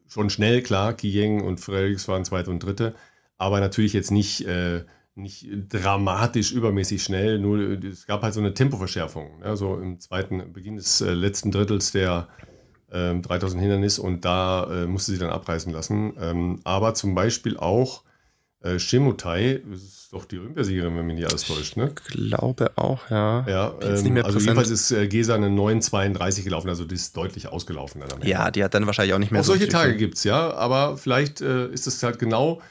schon 0.08 0.30
schnell, 0.30 0.62
klar, 0.62 0.94
Kiyeng 0.94 1.42
und 1.42 1.60
Fredericks 1.60 2.08
waren 2.08 2.26
zweite 2.26 2.52
und 2.52 2.60
dritte, 2.60 2.94
aber 3.38 3.62
natürlich 3.62 3.94
jetzt 3.94 4.12
nicht, 4.12 4.46
äh, 4.46 4.84
nicht 5.16 5.48
dramatisch 5.70 6.52
übermäßig 6.52 7.02
schnell, 7.02 7.40
nur 7.40 7.82
es 7.84 8.06
gab 8.06 8.22
halt 8.24 8.34
so 8.34 8.42
eine 8.42 8.54
Tempoverschärfung. 8.54 9.40
Ne? 9.40 9.56
So 9.56 9.80
im 9.80 10.00
zweiten 10.00 10.52
Beginn 10.52 10.76
des 10.76 11.02
äh, 11.02 11.14
letzten 11.14 11.50
Drittels 11.50 11.94
der 11.94 12.28
3000 12.94 13.54
ähm, 13.54 13.60
Hindernis 13.60 14.00
und 14.00 14.24
da 14.24 14.84
äh, 14.84 14.86
musste 14.86 15.12
sie 15.12 15.18
dann 15.18 15.32
abreißen 15.32 15.74
lassen. 15.74 16.14
Ähm, 16.20 16.60
aber 16.64 16.94
zum 16.94 17.16
Beispiel 17.16 17.58
auch 17.58 18.04
äh, 18.62 18.80
Shimutai, 18.80 19.62
das 19.70 19.82
ist 19.82 20.14
doch 20.14 20.26
die 20.26 20.40
Olympiasiegerin, 20.40 20.96
wenn 20.96 21.06
mich 21.06 21.16
nicht 21.16 21.28
alles 21.28 21.44
täuscht, 21.44 21.76
ne? 21.76 21.92
Ich 22.08 22.14
glaube 22.14 22.72
auch, 22.76 23.10
ja. 23.10 23.46
Ja, 23.48 23.74
ähm, 23.82 24.22
also 24.24 24.40
jedenfalls 24.40 24.70
ist 24.70 24.92
äh, 24.92 25.08
Gesa 25.08 25.36
eine 25.36 25.48
9,32 25.48 26.44
gelaufen, 26.44 26.70
also 26.70 26.86
die 26.86 26.96
ist 26.96 27.18
deutlich 27.18 27.48
ausgelaufen 27.48 28.02
dann 28.08 28.22
Ja, 28.22 28.52
die 28.52 28.64
hat 28.64 28.74
dann 28.74 28.86
wahrscheinlich 28.86 29.14
auch 29.14 29.20
nicht 29.20 29.32
mehr 29.32 29.42
auch 29.42 29.46
so 29.46 29.54
solche 29.54 29.68
Tage 29.68 29.98
gibt 29.98 30.16
es, 30.16 30.24
ja, 30.24 30.54
aber 30.54 30.98
vielleicht 30.98 31.42
äh, 31.42 31.68
ist 31.70 31.88
es 31.88 32.02
halt 32.04 32.20
genau 32.20 32.62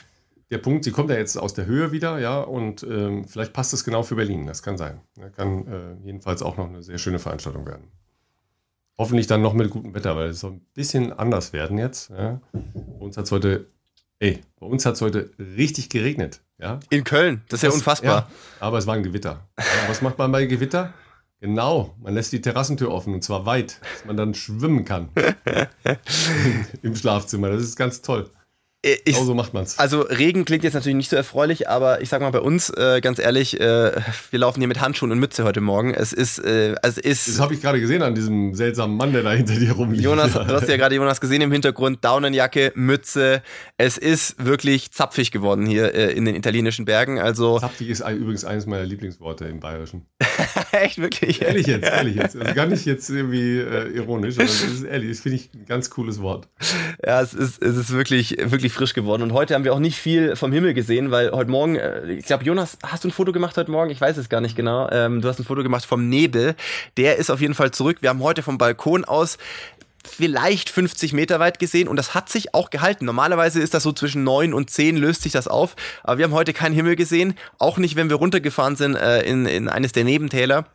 der 0.51 0.59
Punkt, 0.59 0.85
sie 0.85 0.93
kommt 0.93 1.11
ja 1.11 1.16
jetzt 1.16 1.37
aus 1.37 1.55
der 1.55 1.66
Höhe 1.66 1.93
wieder, 1.93 2.18
ja, 2.18 2.41
und 2.41 2.83
ähm, 2.85 3.27
vielleicht 3.27 3.53
passt 3.53 3.73
es 3.73 3.85
genau 3.85 4.03
für 4.03 4.16
Berlin, 4.16 4.47
das 4.47 4.62
kann 4.62 4.77
sein. 4.77 5.01
Kann 5.35 5.66
äh, 5.66 6.07
jedenfalls 6.07 6.43
auch 6.43 6.59
noch 6.59 6.68
eine 6.68 6.83
sehr 6.83 6.99
schöne 6.99 7.18
Veranstaltung 7.18 7.66
werden. 7.66 7.85
Hoffentlich 8.99 9.26
dann 9.26 9.43
noch 9.43 9.55
mit 9.55 9.70
gutem 9.70 9.95
Wetter, 9.95 10.16
weil 10.16 10.30
es 10.30 10.40
soll 10.40 10.53
ein 10.53 10.66
bisschen 10.74 11.12
anders 11.12 11.53
werden 11.53 11.78
jetzt. 11.78 12.11
Ja. 12.11 12.40
Bei 12.53 13.05
uns 13.05 13.16
hat 13.16 13.24
es 13.24 13.32
heute, 13.32 13.66
ey, 14.18 14.40
bei 14.61 14.66
uns 14.66 14.84
hat 14.84 14.95
es 14.95 15.01
heute 15.01 15.30
richtig 15.38 15.88
geregnet. 15.88 16.40
Ja. 16.59 16.78
In 16.90 17.03
Köln, 17.05 17.43
das 17.49 17.59
ist 17.59 17.64
das, 17.64 17.72
ja 17.72 17.78
unfassbar. 17.78 18.28
Ja, 18.28 18.28
aber 18.61 18.78
es 18.78 18.86
war 18.86 18.95
ein 18.95 19.03
Gewitter. 19.03 19.49
Was 19.88 20.03
macht 20.03 20.18
man 20.18 20.30
bei 20.30 20.47
Gewitter? 20.47 20.93
Genau, 21.40 21.97
man 22.01 22.14
lässt 22.14 22.32
die 22.32 22.40
Terrassentür 22.40 22.93
offen 22.93 23.14
und 23.14 23.24
zwar 23.24 23.47
weit, 23.47 23.80
dass 23.80 24.05
man 24.05 24.16
dann 24.16 24.34
schwimmen 24.34 24.84
kann 24.84 25.09
im 26.82 26.95
Schlafzimmer. 26.95 27.51
Das 27.51 27.62
ist 27.62 27.76
ganz 27.76 28.03
toll. 28.03 28.30
Äh, 28.85 28.97
ich, 29.05 29.14
genau 29.14 29.24
so 29.26 29.35
macht 29.35 29.55
man's. 29.55 29.78
Also 29.78 30.01
Regen 30.01 30.45
klingt 30.45 30.64
jetzt 30.64 30.74
natürlich 30.74 30.97
nicht 30.97 31.11
so 31.11 31.16
erfreulich, 31.16 31.68
aber 31.68 32.01
ich 32.01 32.09
sag 32.09 32.20
mal 32.20 32.30
bei 32.30 32.41
uns, 32.41 32.68
äh, 32.70 33.01
ganz 33.01 33.20
ehrlich, 33.20 33.61
äh, 33.61 33.93
wir 34.30 34.39
laufen 34.39 34.59
hier 34.61 34.66
mit 34.68 34.80
Handschuhen 34.80 35.12
und 35.12 35.20
Mütze 35.20 35.45
heute 35.45 35.61
Morgen. 35.61 35.95
Es 35.95 36.12
ist, 36.12 36.39
äh, 36.41 36.74
es 36.83 36.99
ist. 36.99 37.28
Das 37.28 37.41
habe 37.41 37.55
ich 37.55 37.61
gerade 37.61 37.80
gesehen 37.80 38.03
an 38.03 38.14
diesem 38.14 38.55
seltsamen 38.55 38.97
Mann, 38.97 39.12
der 39.12 39.22
da 39.22 39.33
hinter 39.33 39.55
dir 39.55 39.72
rumliegt. 39.72 40.03
Jonas, 40.03 40.33
du 40.33 40.47
hast 40.47 40.68
ja 40.68 40.76
gerade 40.76 40.97
Jonas 40.97 41.20
gesehen 41.20 41.43
im 41.43 41.53
Hintergrund, 41.53 42.05
Daunenjacke, 42.05 42.72
Mütze. 42.74 43.43
Es 43.76 43.99
ist 43.99 44.45
wirklich 44.45 44.91
zapfig 44.91 45.30
geworden 45.30 45.64
hier 45.64 45.95
äh, 45.95 46.12
in 46.12 46.24
den 46.24 46.35
italienischen 46.35 46.85
Bergen. 46.85 47.20
Also 47.20 47.61
zapfig 47.61 47.89
ist 47.89 48.01
übrigens 48.01 48.45
eines 48.45 48.66
meiner 48.66 48.85
Lieblingsworte 48.85 49.45
im 49.45 49.61
Bayerischen. 49.61 50.07
Echt 50.72 50.99
wirklich? 50.99 51.43
Ehrlich 51.43 51.66
jetzt, 51.68 51.85
ehrlich 51.85 52.16
jetzt. 52.16 52.37
Also 52.37 52.55
gar 52.55 52.66
nicht 52.66 52.85
jetzt 52.85 53.09
irgendwie 53.11 53.59
äh, 53.59 53.95
ironisch, 53.95 54.37
aber 54.37 54.45
das 54.45 54.62
ist 54.62 54.83
ehrlich. 54.83 55.11
Das 55.11 55.20
finde 55.20 55.37
ich 55.37 55.55
ein 55.55 55.66
ganz 55.66 55.91
cooles 55.91 56.20
Wort. 56.20 56.49
Ja, 57.05 57.20
es 57.20 57.33
ist, 57.35 57.62
es 57.62 57.76
ist 57.76 57.93
wirklich, 57.93 58.37
wirklich 58.43 58.72
frisch 58.73 58.95
geworden. 58.95 59.23
Und 59.23 59.33
heute 59.33 59.55
haben 59.55 59.64
wir 59.64 59.73
auch 59.73 59.79
nicht 59.79 59.99
viel 59.99 60.37
vom 60.37 60.53
Himmel 60.53 60.75
gesehen, 60.75 61.11
weil 61.11 61.31
heute 61.31 61.51
Morgen, 61.51 61.77
äh, 61.77 62.12
ich 62.12 62.27
glaube, 62.27 62.45
Jonas, 62.45 62.79
hast 62.83 63.05
du 63.05 63.09
ein 63.09 63.12
Foto 63.12 63.33
gemacht 63.33 63.57
heute 63.57 63.70
Morgen? 63.70 63.91
Ich 63.91 64.01
weiß 64.01 64.16
es 64.16 64.29
gar 64.29 64.41
nicht 64.41 64.57
genau. 64.57 64.89
Ähm, 64.91 65.20
du 65.20 65.29
hast 65.29 65.39
ein 65.39 65.45
Foto 65.45 65.62
gemacht 65.62 65.85
vom 65.85 66.09
Nebel. 66.09 66.55
Der 66.97 67.16
ist 67.16 67.31
auf 67.31 67.41
jeden 67.41 67.55
Fall 67.55 67.70
zurück. 67.70 67.99
Wir 68.01 68.11
haben 68.11 68.23
heute 68.23 68.43
vom 68.43 68.59
Balkon 68.59 69.05
aus 69.05 69.39
vielleicht 70.05 70.70
50 70.70 71.12
Meter 71.12 71.41
weit 71.41 71.59
gesehen 71.59 71.89
und 71.89 71.97
das 71.97 72.14
hat 72.14 72.29
sich 72.29 72.55
auch 72.55 72.70
gehalten. 72.70 73.05
Normalerweise 73.05 73.61
ist 73.61 73.75
das 73.75 73.83
so 73.83 73.93
zwischen 73.93 74.25
9 74.25 74.53
und 74.53 74.70
10 74.70 74.97
löst 74.97 75.23
sich 75.23 75.33
das 75.33 75.49
auf, 75.49 75.77
aber 76.03 76.18
wir 76.18 76.25
haben 76.25 76.33
heute 76.33 76.53
keinen 76.53 76.75
Himmel 76.75 76.97
gesehen, 76.97 77.35
auch 77.59 77.79
nicht, 77.79 77.97
wenn 77.97 78.11
wir 78.11 78.16
runtergefahren 78.16 78.77
sind 78.77 78.97
äh, 78.97 79.23
in, 79.23 79.47
in 79.47 79.68
eines 79.68 79.93
der 79.93 80.05
Nebentäler. 80.05 80.66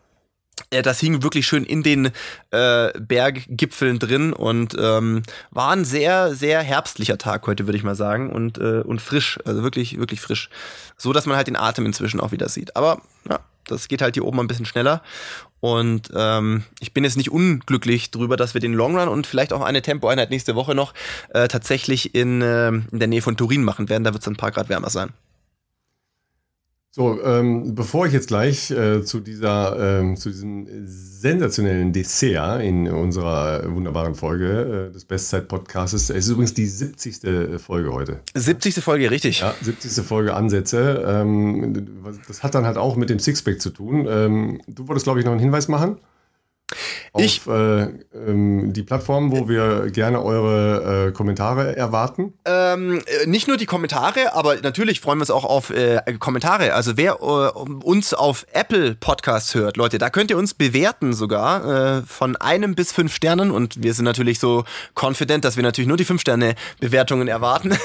Äh, 0.69 0.81
das 0.81 0.99
hing 0.99 1.23
wirklich 1.23 1.47
schön 1.47 1.63
in 1.63 1.83
den 1.83 2.11
äh, 2.51 2.91
Berggipfeln 2.99 3.99
drin 3.99 4.33
und 4.33 4.75
ähm, 4.79 5.23
war 5.51 5.71
ein 5.71 5.85
sehr, 5.85 6.35
sehr 6.35 6.61
herbstlicher 6.61 7.17
Tag 7.17 7.47
heute, 7.47 7.67
würde 7.67 7.77
ich 7.77 7.83
mal 7.83 7.95
sagen. 7.95 8.31
Und, 8.31 8.57
äh, 8.57 8.81
und 8.81 9.01
frisch, 9.01 9.39
also 9.45 9.63
wirklich, 9.63 9.97
wirklich 9.99 10.21
frisch. 10.21 10.49
So, 10.97 11.13
dass 11.13 11.25
man 11.25 11.37
halt 11.37 11.47
den 11.47 11.55
Atem 11.55 11.85
inzwischen 11.85 12.19
auch 12.19 12.31
wieder 12.31 12.49
sieht. 12.49 12.75
Aber 12.75 13.01
ja, 13.29 13.39
das 13.67 13.87
geht 13.87 14.01
halt 14.01 14.15
hier 14.15 14.25
oben 14.25 14.39
ein 14.39 14.47
bisschen 14.47 14.65
schneller. 14.65 15.01
Und 15.59 16.11
ähm, 16.13 16.63
ich 16.79 16.93
bin 16.93 17.03
jetzt 17.03 17.17
nicht 17.17 17.31
unglücklich 17.31 18.11
drüber, 18.11 18.37
dass 18.37 18.53
wir 18.53 18.61
den 18.61 18.73
Long 18.73 18.97
Run 18.97 19.07
und 19.07 19.25
vielleicht 19.25 19.53
auch 19.53 19.61
eine 19.61 19.81
Tempoeinheit 19.81 20.29
nächste 20.29 20.55
Woche 20.55 20.75
noch 20.75 20.93
äh, 21.29 21.47
tatsächlich 21.47 22.13
in, 22.13 22.41
äh, 22.41 22.67
in 22.67 22.99
der 22.99 23.07
Nähe 23.07 23.21
von 23.21 23.37
Turin 23.37 23.63
machen 23.63 23.89
werden. 23.89 24.03
Da 24.03 24.13
wird 24.13 24.21
es 24.21 24.27
ein 24.27 24.35
paar 24.35 24.51
Grad 24.51 24.69
wärmer 24.69 24.89
sein. 24.89 25.13
So, 26.97 27.21
ähm, 27.21 27.75
bevor 27.75 28.07
ich 28.07 28.13
jetzt 28.13 28.29
gleich 28.29 28.71
äh, 28.71 29.03
zu 29.03 29.19
dieser, 29.19 29.99
ähm, 29.99 30.17
zu 30.17 30.31
diesem 30.31 30.65
sensationellen 30.87 31.93
Dessert 31.93 32.63
in 32.63 32.87
unserer 32.87 33.71
wunderbaren 33.71 34.15
Folge 34.15 34.87
äh, 34.89 34.91
des 34.91 35.05
Bestzeit-Podcasts, 35.05 35.93
es 35.93 36.09
ist 36.09 36.27
übrigens 36.27 36.55
die 36.55 36.65
70. 36.65 37.61
Folge 37.61 37.93
heute. 37.93 38.21
70. 38.33 38.83
Folge, 38.83 39.11
richtig. 39.11 39.41
Ja, 39.41 39.53
70. 39.61 40.03
Folge 40.03 40.33
Ansätze. 40.33 41.05
Ähm, 41.07 41.87
das 42.27 42.41
hat 42.41 42.55
dann 42.55 42.65
halt 42.65 42.77
auch 42.77 42.95
mit 42.95 43.11
dem 43.11 43.19
Sixpack 43.19 43.61
zu 43.61 43.69
tun. 43.69 44.07
Ähm, 44.09 44.61
du 44.67 44.87
wolltest, 44.87 45.03
glaube 45.03 45.19
ich, 45.19 45.25
noch 45.25 45.33
einen 45.33 45.39
Hinweis 45.39 45.67
machen? 45.67 45.97
Auf 47.13 47.23
ich, 47.23 47.47
äh, 47.47 47.83
ähm, 48.13 48.73
die 48.73 48.83
Plattform, 48.83 49.31
wo 49.31 49.47
wir 49.47 49.89
gerne 49.89 50.21
eure 50.21 51.07
äh, 51.07 51.11
Kommentare 51.13 51.77
erwarten? 51.77 52.33
Ähm, 52.43 53.01
äh, 53.23 53.25
nicht 53.25 53.47
nur 53.47 53.55
die 53.55 53.65
Kommentare, 53.65 54.33
aber 54.33 54.57
natürlich 54.57 54.99
freuen 54.99 55.17
wir 55.19 55.21
uns 55.21 55.31
auch 55.31 55.45
auf 55.45 55.69
äh, 55.69 56.01
Kommentare. 56.19 56.73
Also 56.73 56.97
wer 56.97 57.19
äh, 57.21 57.59
uns 57.85 58.13
auf 58.13 58.45
Apple 58.51 58.95
Podcasts 58.95 59.55
hört, 59.55 59.77
Leute, 59.77 59.97
da 59.97 60.09
könnt 60.09 60.29
ihr 60.29 60.37
uns 60.37 60.53
bewerten 60.53 61.13
sogar 61.13 61.99
äh, 61.99 62.01
von 62.01 62.35
einem 62.35 62.75
bis 62.75 62.91
fünf 62.91 63.15
Sternen 63.15 63.51
und 63.51 63.81
wir 63.81 63.93
sind 63.93 64.03
natürlich 64.03 64.39
so 64.39 64.65
confident, 64.93 65.45
dass 65.45 65.55
wir 65.55 65.63
natürlich 65.63 65.87
nur 65.87 65.97
die 65.97 66.05
fünf 66.05 66.19
Sterne 66.19 66.55
Bewertungen 66.81 67.29
erwarten. 67.29 67.77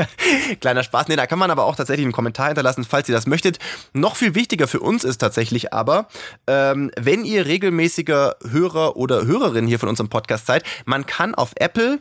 Kleiner 0.60 0.82
Spaß. 0.82 1.06
Nee, 1.06 1.16
da 1.16 1.26
kann 1.26 1.38
man 1.38 1.52
aber 1.52 1.64
auch 1.64 1.76
tatsächlich 1.76 2.04
einen 2.04 2.12
Kommentar 2.12 2.46
hinterlassen, 2.46 2.84
falls 2.84 3.08
ihr 3.08 3.14
das 3.14 3.28
möchtet. 3.28 3.60
Noch 3.92 4.16
viel 4.16 4.34
wichtiger 4.34 4.66
für 4.66 4.80
uns 4.80 5.04
ist 5.04 5.18
tatsächlich 5.18 5.72
aber, 5.72 6.08
ähm, 6.48 6.90
wenn 7.00 7.24
ihr 7.24 7.46
regelmäßiger 7.46 8.23
Hörer 8.48 8.96
oder 8.96 9.26
Hörerin 9.26 9.66
hier 9.66 9.78
von 9.78 9.88
unserem 9.88 10.08
Podcast 10.08 10.46
seid, 10.46 10.64
man 10.84 11.06
kann 11.06 11.34
auf 11.34 11.52
Apple 11.56 12.00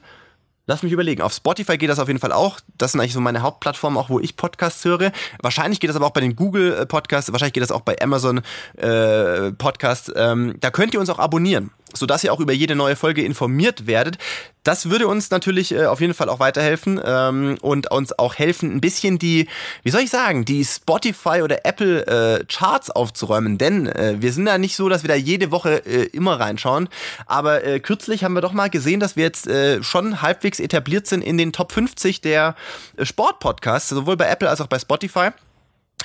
Lass 0.66 0.82
mich 0.82 0.94
überlegen. 0.94 1.22
Auf 1.22 1.34
Spotify 1.34 1.78
geht 1.78 1.90
das 1.90 2.00
auf 2.00 2.08
jeden 2.08 2.22
Fall 2.22 2.32
auch. 2.32 2.58
Das 2.78 2.94
sind 2.94 3.02
eigentlich 3.02 3.12
so 3.12 3.20
meine 3.20 3.42
Hauptplattformen, 3.42 4.00
auch 4.00 4.10
wo 4.10 4.22
ich 4.22 4.38
Podcasts 4.38 4.86
höre. 4.86 5.12
Wahrscheinlich 5.42 5.82
geht 5.82 5.90
das 5.90 5.98
aber 5.98 6.06
auch 6.06 6.12
bei 6.12 6.22
den 6.22 6.38
Google 6.38 6.74
äh, 6.74 6.86
Podcasts. 6.86 7.30
Wahrscheinlich 7.34 7.54
geht 7.54 7.64
das 7.64 7.72
auch 7.72 7.82
bei 7.82 8.02
Amazon 8.02 8.42
äh, 8.78 9.52
Podcasts. 9.52 10.10
Ähm, 10.16 10.56
da 10.62 10.72
könnt 10.72 10.94
ihr 10.94 11.02
uns 11.02 11.10
auch 11.10 11.20
abonnieren 11.20 11.72
sodass 11.94 12.24
ihr 12.24 12.34
auch 12.34 12.40
über 12.40 12.54
jede 12.54 12.76
neue 12.76 12.96
Folge 12.96 13.24
informiert 13.24 13.88
werdet. 13.88 14.18
Das 14.64 14.90
würde 14.90 15.08
uns 15.08 15.30
natürlich 15.30 15.74
äh, 15.74 15.86
auf 15.86 16.00
jeden 16.00 16.14
Fall 16.14 16.30
auch 16.30 16.40
weiterhelfen 16.40 17.00
ähm, 17.04 17.58
und 17.62 17.92
uns 17.92 18.18
auch 18.18 18.36
helfen, 18.36 18.74
ein 18.74 18.82
bisschen 18.82 19.20
die, 19.20 19.48
wie 19.84 19.90
soll 19.92 20.02
ich 20.02 20.10
sagen, 20.10 20.46
die 20.46 20.64
Spotify 20.64 21.42
oder 21.44 21.66
Apple 21.66 22.06
äh, 22.08 22.46
Charts 22.46 22.90
aufzuräumen. 22.90 23.58
Denn 23.58 23.88
äh, 23.88 24.16
wir 24.20 24.32
sind 24.32 24.48
ja 24.48 24.58
nicht 24.58 24.76
so, 24.76 24.90
dass 24.90 25.04
wir 25.04 25.10
da 25.10 25.16
jede 25.16 25.52
Woche 25.52 25.86
äh, 25.86 26.06
immer 26.08 26.40
reinschauen. 26.40 26.88
Aber 27.26 27.64
äh, 27.64 27.80
kürzlich 27.80 28.24
haben 28.24 28.34
wir 28.34 28.42
doch 28.42 28.54
mal 28.54 28.70
gesehen, 28.70 29.00
dass 29.00 29.16
wir 29.16 29.24
jetzt 29.24 29.48
äh, 29.48 29.84
schon 29.84 30.22
halbwegs 30.22 30.60
etabliert 30.60 31.08
sind 31.08 31.22
in 31.22 31.38
den 31.38 31.52
Top 31.52 31.72
50 31.72 32.22
der 32.22 32.56
Sportpodcasts, 33.02 33.90
sowohl 33.90 34.16
bei 34.16 34.28
Apple 34.28 34.50
als 34.50 34.62
auch 34.62 34.68
bei 34.68 34.80
Spotify. 34.80 35.32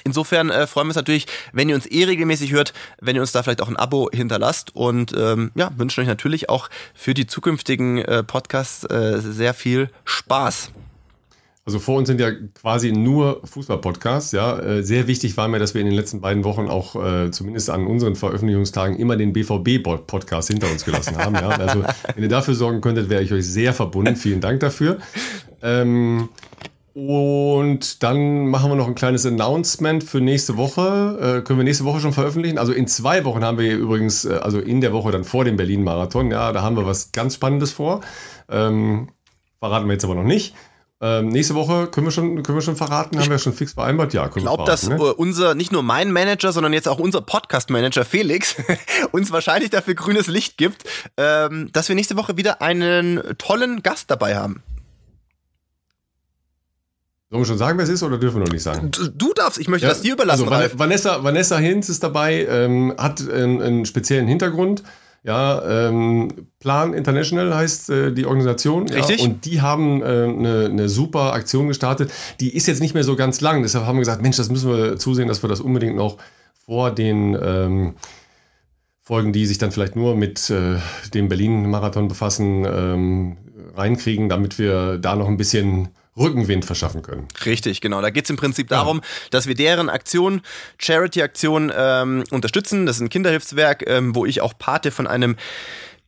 Insofern 0.08 0.48
äh, 0.48 0.66
freuen 0.66 0.86
wir 0.86 0.90
uns 0.90 0.96
natürlich, 0.96 1.26
wenn 1.52 1.68
ihr 1.68 1.74
uns 1.74 1.84
eh 1.84 2.04
regelmäßig 2.04 2.52
hört, 2.52 2.72
wenn 2.98 3.14
ihr 3.14 3.20
uns 3.20 3.32
da 3.32 3.42
vielleicht 3.42 3.60
auch 3.60 3.68
ein 3.68 3.76
Abo 3.76 4.08
hinterlasst 4.10 4.74
und 4.74 5.12
ähm, 5.14 5.50
ja, 5.54 5.70
wünschen 5.76 6.00
euch 6.00 6.06
natürlich 6.06 6.48
auch 6.48 6.70
für 6.94 7.12
die 7.12 7.26
zukünftigen 7.26 7.98
äh, 7.98 8.22
Podcasts 8.22 8.84
äh, 8.84 9.20
sehr 9.20 9.52
viel 9.52 9.90
Spaß. 10.04 10.70
Also 11.66 11.78
vor 11.80 11.98
uns 11.98 12.08
sind 12.08 12.18
ja 12.18 12.30
quasi 12.58 12.92
nur 12.92 13.42
Fußball-Podcasts. 13.44 14.32
Ja, 14.32 14.58
äh, 14.58 14.82
sehr 14.82 15.06
wichtig 15.06 15.36
war 15.36 15.48
mir, 15.48 15.58
dass 15.58 15.74
wir 15.74 15.82
in 15.82 15.86
den 15.86 15.96
letzten 15.96 16.22
beiden 16.22 16.42
Wochen 16.44 16.66
auch 16.66 16.96
äh, 16.96 17.30
zumindest 17.30 17.68
an 17.68 17.86
unseren 17.86 18.16
Veröffentlichungstagen 18.16 18.96
immer 18.96 19.18
den 19.18 19.34
BVB-Podcast 19.34 20.48
hinter 20.48 20.70
uns 20.72 20.86
gelassen 20.86 21.18
haben. 21.18 21.34
Ja, 21.34 21.48
also 21.50 21.84
wenn 22.14 22.22
ihr 22.22 22.30
dafür 22.30 22.54
sorgen 22.54 22.80
könntet, 22.80 23.10
wäre 23.10 23.22
ich 23.22 23.34
euch 23.34 23.46
sehr 23.46 23.74
verbunden. 23.74 24.16
Vielen 24.16 24.40
Dank 24.40 24.60
dafür. 24.60 24.96
Ähm, 25.60 26.30
und 26.98 28.02
dann 28.02 28.48
machen 28.48 28.72
wir 28.72 28.74
noch 28.74 28.88
ein 28.88 28.96
kleines 28.96 29.24
Announcement 29.24 30.02
für 30.02 30.20
nächste 30.20 30.56
Woche. 30.56 31.38
Äh, 31.38 31.42
können 31.42 31.60
wir 31.60 31.64
nächste 31.64 31.84
Woche 31.84 32.00
schon 32.00 32.12
veröffentlichen? 32.12 32.58
Also 32.58 32.72
in 32.72 32.88
zwei 32.88 33.24
Wochen 33.24 33.44
haben 33.44 33.56
wir 33.56 33.76
übrigens, 33.76 34.24
äh, 34.24 34.32
also 34.42 34.58
in 34.58 34.80
der 34.80 34.92
Woche 34.92 35.12
dann 35.12 35.22
vor 35.22 35.44
dem 35.44 35.56
Berlin-Marathon, 35.56 36.32
ja, 36.32 36.50
da 36.52 36.62
haben 36.62 36.76
wir 36.76 36.86
was 36.86 37.12
ganz 37.12 37.36
Spannendes 37.36 37.70
vor. 37.70 38.00
Ähm, 38.48 39.10
verraten 39.60 39.86
wir 39.86 39.92
jetzt 39.92 40.02
aber 40.04 40.16
noch 40.16 40.24
nicht. 40.24 40.56
Ähm, 41.00 41.28
nächste 41.28 41.54
Woche 41.54 41.86
können 41.86 42.08
wir 42.08 42.10
schon, 42.10 42.42
können 42.42 42.58
wir 42.58 42.62
schon 42.62 42.74
verraten, 42.74 43.16
haben 43.20 43.30
wir 43.30 43.38
schon 43.38 43.52
fix 43.52 43.74
vereinbart? 43.74 44.12
Ja, 44.12 44.26
können 44.26 44.38
ich 44.38 44.42
glaube, 44.42 44.64
dass 44.64 44.88
ne? 44.88 44.98
unser, 45.14 45.54
nicht 45.54 45.70
nur 45.70 45.84
mein 45.84 46.10
Manager, 46.10 46.52
sondern 46.52 46.72
jetzt 46.72 46.88
auch 46.88 46.98
unser 46.98 47.20
Podcast-Manager 47.20 48.04
Felix 48.04 48.56
uns 49.12 49.30
wahrscheinlich 49.30 49.70
dafür 49.70 49.94
grünes 49.94 50.26
Licht 50.26 50.56
gibt, 50.56 50.82
ähm, 51.16 51.70
dass 51.72 51.88
wir 51.88 51.94
nächste 51.94 52.16
Woche 52.16 52.36
wieder 52.36 52.60
einen 52.60 53.22
tollen 53.38 53.84
Gast 53.84 54.10
dabei 54.10 54.34
haben. 54.34 54.64
Sollen 57.30 57.42
wir 57.42 57.46
schon 57.46 57.58
sagen, 57.58 57.76
wer 57.76 57.84
es 57.84 57.90
ist 57.90 58.02
oder 58.02 58.16
dürfen 58.16 58.36
wir 58.36 58.46
noch 58.46 58.52
nicht 58.52 58.62
sagen? 58.62 58.90
Du, 58.90 59.06
du 59.08 59.34
darfst, 59.34 59.58
ich 59.58 59.68
möchte 59.68 59.86
ja, 59.86 59.92
das 59.92 60.00
dir 60.00 60.14
überlassen. 60.14 60.48
Also 60.48 60.78
Vanessa, 60.78 61.22
Vanessa 61.22 61.58
Hinz 61.58 61.90
ist 61.90 62.02
dabei, 62.02 62.46
ähm, 62.46 62.94
hat 62.96 63.20
einen, 63.28 63.60
einen, 63.60 63.84
speziellen 63.84 64.26
Hintergrund. 64.26 64.82
Ja, 65.24 65.88
ähm, 65.88 66.48
Plan 66.58 66.94
International 66.94 67.54
heißt 67.54 67.90
äh, 67.90 68.12
die 68.14 68.24
Organisation. 68.24 68.88
Richtig. 68.88 69.20
Ja, 69.20 69.26
und 69.26 69.44
die 69.44 69.60
haben 69.60 70.00
äh, 70.00 70.04
eine, 70.06 70.68
eine 70.70 70.88
super 70.88 71.34
Aktion 71.34 71.68
gestartet. 71.68 72.10
Die 72.40 72.56
ist 72.56 72.66
jetzt 72.66 72.80
nicht 72.80 72.94
mehr 72.94 73.04
so 73.04 73.14
ganz 73.14 73.42
lang. 73.42 73.60
Deshalb 73.60 73.84
haben 73.84 73.96
wir 73.96 74.02
gesagt, 74.02 74.22
Mensch, 74.22 74.38
das 74.38 74.48
müssen 74.48 74.70
wir 74.70 74.96
zusehen, 74.96 75.28
dass 75.28 75.42
wir 75.42 75.48
das 75.48 75.60
unbedingt 75.60 75.96
noch 75.96 76.16
vor 76.64 76.90
den 76.90 77.36
ähm, 77.42 77.94
Folgen, 79.02 79.34
die 79.34 79.44
sich 79.44 79.58
dann 79.58 79.70
vielleicht 79.70 79.96
nur 79.96 80.16
mit 80.16 80.48
äh, 80.48 80.76
dem 81.12 81.28
Berlin-Marathon 81.28 82.08
befassen, 82.08 82.64
ähm, 82.64 83.36
reinkriegen, 83.74 84.30
damit 84.30 84.58
wir 84.58 84.96
da 84.96 85.14
noch 85.14 85.28
ein 85.28 85.36
bisschen 85.36 85.88
Rückenwind 86.18 86.64
verschaffen 86.64 87.02
können. 87.02 87.28
Richtig, 87.44 87.80
genau. 87.80 88.00
Da 88.00 88.10
geht 88.10 88.24
es 88.24 88.30
im 88.30 88.36
Prinzip 88.36 88.68
darum, 88.68 88.98
ja. 88.98 89.04
dass 89.30 89.46
wir 89.46 89.54
deren 89.54 89.88
Aktion, 89.88 90.42
Charity-Aktion 90.78 91.72
ähm, 91.74 92.24
unterstützen. 92.30 92.86
Das 92.86 92.96
ist 92.96 93.02
ein 93.02 93.10
Kinderhilfswerk, 93.10 93.88
ähm, 93.88 94.14
wo 94.14 94.26
ich 94.26 94.40
auch 94.40 94.54
Pate 94.58 94.90
von 94.90 95.06
einem 95.06 95.36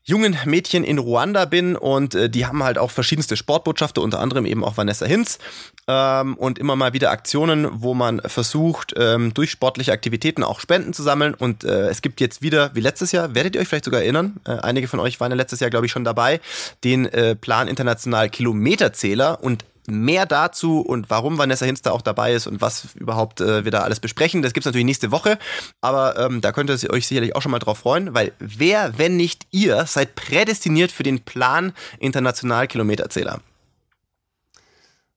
jungen 0.05 0.37
Mädchen 0.45 0.83
in 0.83 0.99
Ruanda 0.99 1.45
bin 1.45 1.77
und 1.77 2.15
äh, 2.15 2.31
die 2.31 2.47
haben 2.47 2.63
halt 2.63 2.79
auch 2.79 2.91
verschiedenste 2.91 3.37
Sportbotschafter, 3.37 4.03
unter 4.03 4.19
anderem 4.19 4.47
eben 4.47 4.65
auch 4.65 4.77
Vanessa 4.77 5.07
Hinz 5.07 5.39
ähm, 5.87 6.37
und 6.37 6.59
immer 6.59 6.75
mal 6.75 6.93
wieder 6.93 7.11
Aktionen, 7.11 7.69
wo 7.71 7.95
man 7.95 8.21
versucht, 8.21 8.95
ähm, 8.97 9.35
durch 9.35 9.51
sportliche 9.51 9.93
Aktivitäten 9.93 10.43
auch 10.43 10.61
Spenden 10.61 10.93
zu 10.95 11.03
sammeln 11.03 11.35
und 11.35 11.65
äh, 11.65 11.89
es 11.89 12.03
gibt 12.03 12.21
jetzt 12.21 12.43
wieder, 12.43 12.75
wie 12.75 12.81
letztes 12.81 13.13
Jahr, 13.13 13.35
werdet 13.35 13.55
ihr 13.55 13.61
euch 13.61 13.69
vielleicht 13.69 13.85
sogar 13.85 14.01
erinnern, 14.01 14.41
äh, 14.47 14.53
einige 14.53 14.89
von 14.89 15.01
euch 15.01 15.21
waren 15.21 15.31
ja 15.31 15.37
letztes 15.37 15.61
Jahr, 15.61 15.71
glaube 15.71 15.87
ich, 15.87 15.93
schon 15.93 16.05
dabei, 16.05 16.41
den 16.83 17.07
äh, 17.07 17.37
Plan 17.37 17.69
International 17.69 18.29
Kilometerzähler 18.31 19.43
und 19.43 19.65
Mehr 19.91 20.27
dazu 20.27 20.81
und 20.81 21.11
warum 21.11 21.39
Vanessa 21.39 21.67
da 21.83 21.91
auch 21.91 22.03
dabei 22.03 22.33
ist 22.35 22.47
und 22.47 22.61
was 22.61 22.95
überhaupt 22.95 23.41
äh, 23.41 23.65
wir 23.65 23.71
da 23.71 23.81
alles 23.81 24.01
besprechen, 24.01 24.43
das 24.43 24.53
gibt 24.53 24.63
es 24.63 24.67
natürlich 24.67 24.87
nächste 24.87 25.11
Woche. 25.11 25.39
Aber 25.81 26.19
ähm, 26.19 26.41
da 26.41 26.53
könnt 26.53 26.71
ihr 26.71 26.91
euch 26.91 27.07
sicherlich 27.07 27.37
auch 27.37 27.43
schon 27.43 27.53
mal 27.53 27.59
drauf 27.59 27.79
freuen, 27.79 28.15
weil 28.15 28.33
wer, 28.39 28.99
wenn 28.99 29.17
nicht 29.17 29.47
ihr, 29.51 29.85
seid 29.87 30.15
prädestiniert 30.15 30.93
für 30.93 31.03
den 31.03 31.21
Plan 31.21 31.73
International 31.99 32.67
Kilometerzähler. 32.67 33.41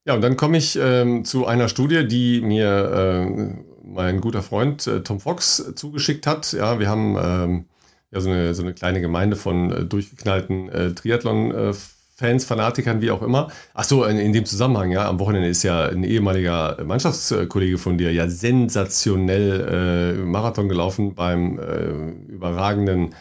Ja, 0.05 0.15
und 0.15 0.21
dann 0.21 0.36
komme 0.36 0.57
ich 0.57 0.78
ähm, 0.82 1.24
zu 1.24 1.45
einer 1.45 1.69
Studie, 1.69 2.05
die 2.07 2.41
mir 2.41 3.26
äh, 3.28 3.55
mein 3.84 4.19
guter 4.19 4.43
Freund 4.43 4.86
äh, 4.88 5.01
Tom 5.01 5.19
Fox 5.19 5.74
zugeschickt 5.76 6.28
hat. 6.28 6.51
Ja, 6.53 6.80
wir 6.80 6.89
haben 6.89 7.17
ähm, 7.17 7.65
ja 8.11 8.19
so 8.19 8.30
eine, 8.30 8.53
so 8.53 8.63
eine 8.63 8.74
kleine 8.74 8.99
Gemeinde 8.99 9.36
von 9.38 9.71
äh, 9.71 9.86
durchgeknallten 9.86 10.69
äh, 10.69 10.93
Triathlon- 10.93 11.53
äh, 11.53 11.74
Fans, 12.16 12.45
Fanatikern, 12.45 13.01
wie 13.01 13.09
auch 13.09 13.24
immer. 13.24 13.49
Ach 13.74 13.84
so, 13.84 14.05
in, 14.05 14.20
in, 14.20 14.34
dem 14.34 14.45
Zusammenhang, 14.45 14.91
ja, 14.91 15.09
am 15.09 15.20
Wochenende 15.20 15.47
ist 15.47 15.64
ja 15.64 15.88
ein 15.88 16.03
ehemaliger 16.03 16.78
Mannschaftskollege 16.86 17.80
von 17.80 17.97
dir 17.97 18.14
ja 18.14 18.28
sensationell 18.28 20.16
äh, 20.20 20.24
Marathon 20.24 20.70
gelaufen 20.70 21.16
beim 21.16 21.57
äh, 21.57 22.32
überragenden 22.32 23.16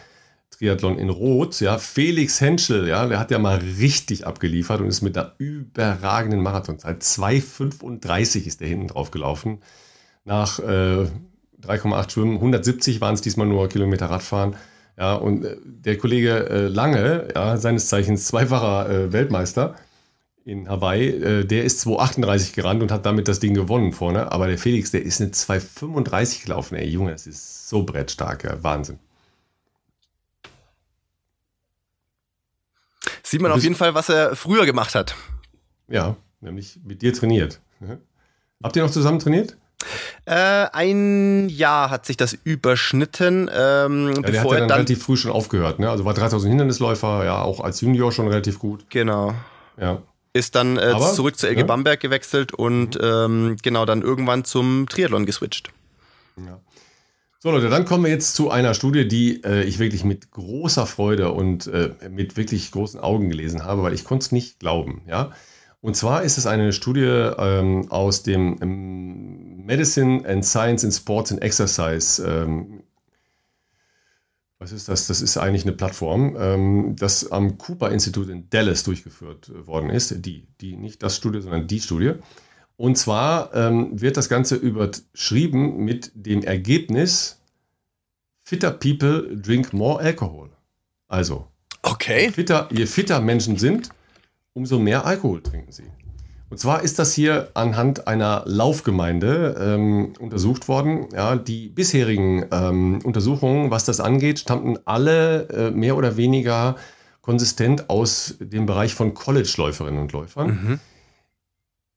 Triathlon 0.51 0.99
in 0.99 1.09
Rot, 1.09 1.59
ja. 1.59 1.79
Felix 1.79 2.39
Henschel, 2.39 2.87
ja, 2.87 3.07
der 3.07 3.19
hat 3.19 3.31
ja 3.31 3.39
mal 3.39 3.57
richtig 3.79 4.27
abgeliefert 4.27 4.79
und 4.79 4.87
ist 4.87 5.01
mit 5.01 5.17
einer 5.17 5.33
überragenden 5.39 6.41
Marathonzeit. 6.41 7.01
2,35 7.01 8.45
ist 8.45 8.61
der 8.61 8.67
hinten 8.67 8.89
drauf 8.89 9.09
gelaufen. 9.09 9.61
Nach 10.23 10.59
äh, 10.59 11.07
3,8 11.63 12.11
Schwimmen, 12.11 12.35
170 12.35 13.01
waren 13.01 13.15
es 13.15 13.21
diesmal 13.21 13.47
nur 13.47 13.67
Kilometer 13.69 14.05
Radfahren. 14.05 14.55
Ja, 14.97 15.15
und 15.15 15.43
äh, 15.43 15.57
der 15.63 15.97
Kollege 15.97 16.49
äh, 16.49 16.67
Lange, 16.67 17.29
ja, 17.35 17.57
seines 17.57 17.87
Zeichens 17.87 18.27
zweifacher 18.27 18.89
äh, 18.89 19.13
Weltmeister 19.13 19.75
in 20.45 20.67
Hawaii, 20.67 21.45
der 21.45 21.63
ist 21.63 21.87
2,38 21.87 22.53
gerannt 22.53 22.83
und 22.83 22.91
hat 22.91 23.05
damit 23.05 23.29
das 23.29 23.39
Ding 23.39 23.53
gewonnen 23.53 23.93
vorne. 23.93 24.29
Aber 24.33 24.47
der 24.47 24.57
Felix, 24.57 24.91
der 24.91 25.01
ist 25.01 25.21
eine 25.21 25.31
2,35 25.31 26.43
gelaufen. 26.43 26.75
Ey, 26.75 26.89
Junge, 26.89 27.13
das 27.13 27.27
ist 27.27 27.69
so 27.69 27.83
brettstark, 27.83 28.43
ja, 28.43 28.61
Wahnsinn. 28.61 28.99
Sieht 33.23 33.41
man 33.41 33.53
auf 33.53 33.63
jeden 33.63 33.75
Fall, 33.75 33.93
was 33.95 34.09
er 34.09 34.35
früher 34.35 34.65
gemacht 34.65 34.95
hat. 34.95 35.15
Ja, 35.87 36.17
nämlich 36.41 36.77
mit 36.83 37.01
dir 37.01 37.13
trainiert. 37.13 37.61
Habt 38.61 38.75
ihr 38.75 38.83
noch 38.83 38.91
zusammen 38.91 39.19
trainiert? 39.19 39.55
Äh, 40.25 40.33
ein 40.71 41.49
Jahr 41.49 41.89
hat 41.89 42.05
sich 42.05 42.15
das 42.15 42.37
überschnitten. 42.43 43.49
Ähm, 43.53 44.13
ja, 44.15 44.21
der 44.21 44.41
hat 44.41 44.51
ja 44.51 44.59
dann, 44.59 44.67
dann, 44.67 44.71
relativ 44.71 45.03
früh 45.03 45.17
schon 45.17 45.31
aufgehört. 45.31 45.79
Ne? 45.79 45.89
Also 45.89 46.05
war 46.05 46.13
3000 46.13 46.49
Hindernisläufer, 46.49 47.25
ja, 47.25 47.41
auch 47.41 47.59
als 47.59 47.81
Junior 47.81 48.11
schon 48.11 48.27
relativ 48.27 48.59
gut. 48.59 48.85
Genau. 48.89 49.33
Ja. 49.77 50.01
Ist 50.31 50.55
dann 50.55 50.77
äh, 50.77 50.97
zurück 51.13 51.37
zu 51.37 51.47
LG 51.47 51.59
ja. 51.59 51.65
Bamberg 51.65 51.99
gewechselt 51.99 52.53
und 52.53 52.97
ähm, 53.01 53.57
genau 53.61 53.85
dann 53.85 54.01
irgendwann 54.01 54.45
zum 54.45 54.87
Triathlon 54.87 55.25
geswitcht. 55.25 55.71
Ja. 56.37 56.59
So 57.39 57.51
Leute, 57.51 57.69
dann 57.69 57.83
kommen 57.83 58.05
wir 58.05 58.11
jetzt 58.11 58.35
zu 58.35 58.49
einer 58.49 58.73
Studie, 58.73 59.05
die 59.05 59.43
äh, 59.43 59.63
ich 59.63 59.77
wirklich 59.77 60.05
mit 60.05 60.31
großer 60.31 60.85
Freude 60.85 61.33
und 61.33 61.67
äh, 61.67 61.91
mit 62.09 62.37
wirklich 62.37 62.71
großen 62.71 63.01
Augen 63.01 63.29
gelesen 63.29 63.65
habe, 63.65 63.83
weil 63.83 63.93
ich 63.93 64.05
konnte 64.05 64.23
es 64.23 64.31
nicht 64.31 64.61
glauben. 64.61 65.01
Ja. 65.05 65.33
Und 65.83 65.97
zwar 65.97 66.23
ist 66.23 66.37
es 66.37 66.45
eine 66.45 66.71
Studie 66.71 67.01
ähm, 67.01 67.91
aus 67.91 68.23
dem 68.23 68.57
ähm, 68.61 69.65
Medicine 69.65 70.25
and 70.25 70.45
Science 70.45 70.85
in 70.85 70.93
Sports 70.93 71.33
and 71.33 71.41
Exercise 71.41 72.23
ähm, 72.25 72.83
was 74.59 74.71
ist 74.71 74.87
das? 74.87 75.07
Das 75.07 75.21
ist 75.21 75.35
eigentlich 75.35 75.63
eine 75.65 75.73
Plattform, 75.73 76.37
ähm, 76.39 76.95
das 76.97 77.29
am 77.29 77.57
Cooper-Institut 77.57 78.29
in 78.29 78.49
Dallas 78.49 78.83
durchgeführt 78.83 79.51
worden 79.67 79.89
ist. 79.89 80.25
Die, 80.25 80.47
die, 80.61 80.77
nicht 80.77 81.03
das 81.03 81.17
Studie, 81.17 81.41
sondern 81.41 81.67
die 81.67 81.81
Studie. 81.81 82.13
Und 82.77 82.97
zwar 82.97 83.53
ähm, 83.53 83.99
wird 83.99 84.15
das 84.15 84.29
Ganze 84.29 84.55
überschrieben 84.55 85.83
mit 85.83 86.13
dem 86.15 86.43
Ergebnis, 86.43 87.41
fitter 88.45 88.71
people 88.71 89.35
drink 89.35 89.73
more 89.73 90.01
alcohol. 90.01 90.49
Also, 91.09 91.45
okay. 91.81 92.27
je, 92.27 92.31
fitter, 92.31 92.69
je 92.71 92.85
fitter 92.85 93.19
Menschen 93.19 93.57
sind, 93.57 93.89
umso 94.53 94.79
mehr 94.79 95.05
Alkohol 95.05 95.41
trinken 95.41 95.71
sie. 95.71 95.83
Und 96.49 96.57
zwar 96.59 96.83
ist 96.83 96.99
das 96.99 97.13
hier 97.13 97.49
anhand 97.55 98.07
einer 98.07 98.43
Laufgemeinde 98.45 99.55
ähm, 99.59 100.13
untersucht 100.19 100.67
worden. 100.67 101.07
Ja, 101.11 101.35
die 101.35 101.67
bisherigen 101.67 102.45
ähm, 102.51 102.99
Untersuchungen, 103.03 103.71
was 103.71 103.85
das 103.85 103.99
angeht, 103.99 104.37
stammten 104.37 104.77
alle 104.85 105.49
äh, 105.49 105.71
mehr 105.71 105.97
oder 105.97 106.15
weniger 106.15 106.75
konsistent 107.21 107.89
aus 107.89 108.35
dem 108.39 108.67
Bereich 108.67 108.93
von 108.93 109.15
College-Läuferinnen 109.15 109.99
und 109.99 110.11
Läufern. 110.11 110.47
Mhm. 110.47 110.79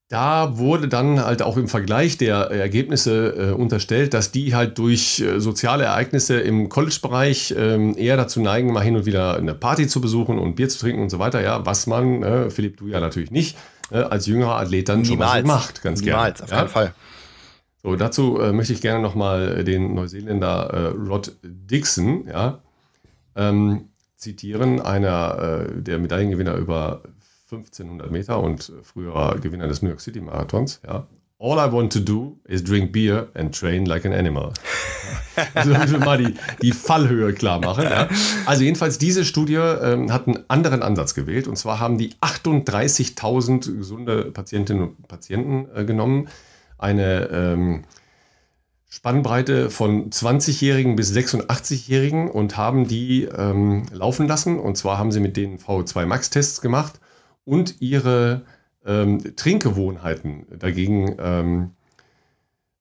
Da 0.09 0.57
wurde 0.57 0.87
dann 0.87 1.25
halt 1.25 1.43
auch 1.43 1.57
im 1.57 1.67
Vergleich 1.67 2.17
der 2.17 2.37
Ergebnisse 2.37 3.51
äh, 3.51 3.51
unterstellt, 3.51 4.15
dass 4.15 4.31
die 4.31 4.55
halt 4.55 4.79
durch 4.79 5.19
äh, 5.19 5.41
soziale 5.41 5.83
Ereignisse 5.85 6.39
im 6.39 6.69
College-Bereich 6.69 7.51
äh, 7.51 7.93
eher 8.01 8.17
dazu 8.17 8.41
neigen, 8.41 8.73
mal 8.73 8.85
hin 8.85 8.95
und 8.95 9.05
wieder 9.05 9.37
eine 9.37 9.55
Party 9.55 9.89
zu 9.89 10.01
besuchen 10.01 10.39
und 10.39 10.55
Bier 10.55 10.69
zu 10.69 10.79
trinken 10.79 11.03
und 11.03 11.11
so 11.11 11.19
weiter. 11.19 11.41
Ja, 11.43 11.67
was 11.67 11.89
man, 11.89 12.23
äh, 12.23 12.51
Philipp, 12.51 12.77
du 12.77 12.87
ja 12.87 13.01
natürlich 13.01 13.33
nicht, 13.33 13.57
äh, 13.91 13.97
als 13.97 14.27
jüngerer 14.27 14.61
Athlet 14.61 14.89
dann 14.89 15.01
Niemals. 15.01 15.39
schon 15.39 15.47
mal 15.49 15.55
macht, 15.57 15.83
ganz 15.83 16.01
gerne. 16.03 16.19
Niemals, 16.19 16.43
auf 16.43 16.51
ja? 16.51 16.57
keinen 16.57 16.69
Fall. 16.69 16.95
So, 17.83 17.97
dazu 17.97 18.39
äh, 18.39 18.53
möchte 18.53 18.75
ich 18.75 18.83
gerne 18.83 19.03
nochmal 19.03 19.65
den 19.65 19.93
Neuseeländer 19.95 20.93
Rod 20.93 21.33
Dixon 21.43 22.29
ja, 22.29 22.61
ähm, 23.35 23.89
zitieren, 24.17 24.81
einer 24.81 25.67
der 25.75 25.99
Medaillengewinner 25.99 26.55
über 26.55 27.03
1500 27.47 28.11
Meter 28.11 28.41
und 28.41 28.73
früherer 28.83 29.39
Gewinner 29.39 29.69
des 29.69 29.81
New 29.81 29.89
York 29.89 30.01
City 30.01 30.21
Marathons. 30.21 30.81
Ja. 30.85 31.07
All 31.39 31.59
I 31.59 31.71
want 31.71 31.93
to 31.93 32.01
do 32.01 32.41
is 32.45 32.65
drink 32.65 32.93
beer 32.93 33.29
and 33.35 33.55
train 33.55 33.85
like 33.85 34.05
an 34.05 34.13
animal. 34.13 34.53
also 35.55 35.71
wir 35.71 35.99
mal 35.99 36.19
die, 36.19 36.35
die 36.63 36.73
Fallhöhe 36.73 37.35
klar 37.35 37.61
machen. 37.61 37.85
Ja. 37.85 38.09
Also 38.47 38.65
jedenfalls 38.65 38.99
diese 38.99 39.25
Studie 39.25 39.57
ähm, 39.57 40.13
hat 40.13 40.27
einen 40.27 40.45
anderen 40.49 40.83
Ansatz 40.83 41.15
gewählt. 41.15 41.47
Und 41.47 41.57
zwar 41.57 41.79
haben 41.79 41.99
die 41.99 42.15
38.000 42.15 43.77
gesunde 43.77 44.31
Patientinnen 44.33 44.83
und 44.83 45.09
Patienten 45.09 45.69
äh, 45.75 45.85
genommen. 45.85 46.29
Eine 46.79 47.29
ähm, 47.31 47.85
Spannbreite 48.89 49.71
von 49.71 50.11
20-Jährigen 50.11 50.97
bis 50.97 51.13
86-Jährigen 51.13 52.31
und 52.31 52.57
haben 52.57 52.89
die 52.89 53.25
ähm, 53.25 53.85
laufen 53.93 54.27
lassen. 54.27 54.59
Und 54.59 54.79
zwar 54.79 54.99
haben 54.99 55.13
sie 55.13 55.21
mit 55.21 55.37
denen 55.37 55.59
VO2 55.59 56.07
Max-Tests 56.07 56.61
gemacht 56.61 56.99
und 57.47 57.81
ihre 57.81 58.43
ähm, 58.85 59.35
Trinkgewohnheiten 59.37 60.47
dagegen 60.59 61.17
ähm, 61.19 61.71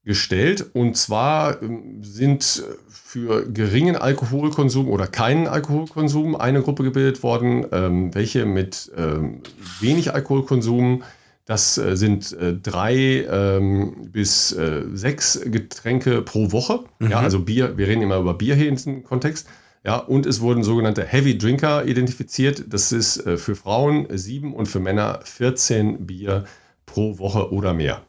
gestellt. 0.03 0.65
Und 0.73 0.97
zwar 0.97 1.61
ähm, 1.61 2.03
sind 2.03 2.63
für 2.89 3.49
geringen 3.49 3.95
Alkoholkonsum 3.95 4.89
oder 4.89 5.07
keinen 5.07 5.47
Alkoholkonsum 5.47 6.35
eine 6.35 6.61
Gruppe 6.61 6.83
gebildet 6.83 7.23
worden, 7.23 7.65
ähm, 7.71 8.13
welche 8.13 8.45
mit 8.45 8.91
ähm, 8.97 9.41
wenig 9.79 10.13
Alkoholkonsum, 10.13 11.03
das 11.45 11.77
äh, 11.77 11.95
sind 11.95 12.33
äh, 12.33 12.53
drei 12.55 13.25
ähm, 13.29 14.09
bis 14.11 14.51
äh, 14.51 14.83
sechs 14.93 15.39
Getränke 15.45 16.21
pro 16.23 16.51
Woche. 16.51 16.81
Mhm. 16.99 17.11
Ja, 17.11 17.19
also 17.19 17.39
Bier, 17.39 17.77
wir 17.77 17.87
reden 17.87 18.01
immer 18.01 18.17
über 18.17 18.33
Bier 18.33 18.55
hier 18.55 18.67
in 18.67 18.75
diesem 18.75 19.03
Kontext. 19.03 19.47
Ja, 19.85 19.97
und 19.97 20.25
es 20.25 20.41
wurden 20.41 20.63
sogenannte 20.63 21.05
Heavy 21.05 21.37
Drinker 21.37 21.85
identifiziert. 21.85 22.65
Das 22.69 22.91
ist 22.91 23.17
äh, 23.27 23.37
für 23.37 23.55
Frauen 23.55 24.07
sieben 24.17 24.55
und 24.55 24.65
für 24.65 24.79
Männer 24.79 25.19
14 25.23 26.07
Bier 26.07 26.45
pro 26.87 27.19
Woche 27.19 27.51
oder 27.51 27.75
mehr. 27.75 28.03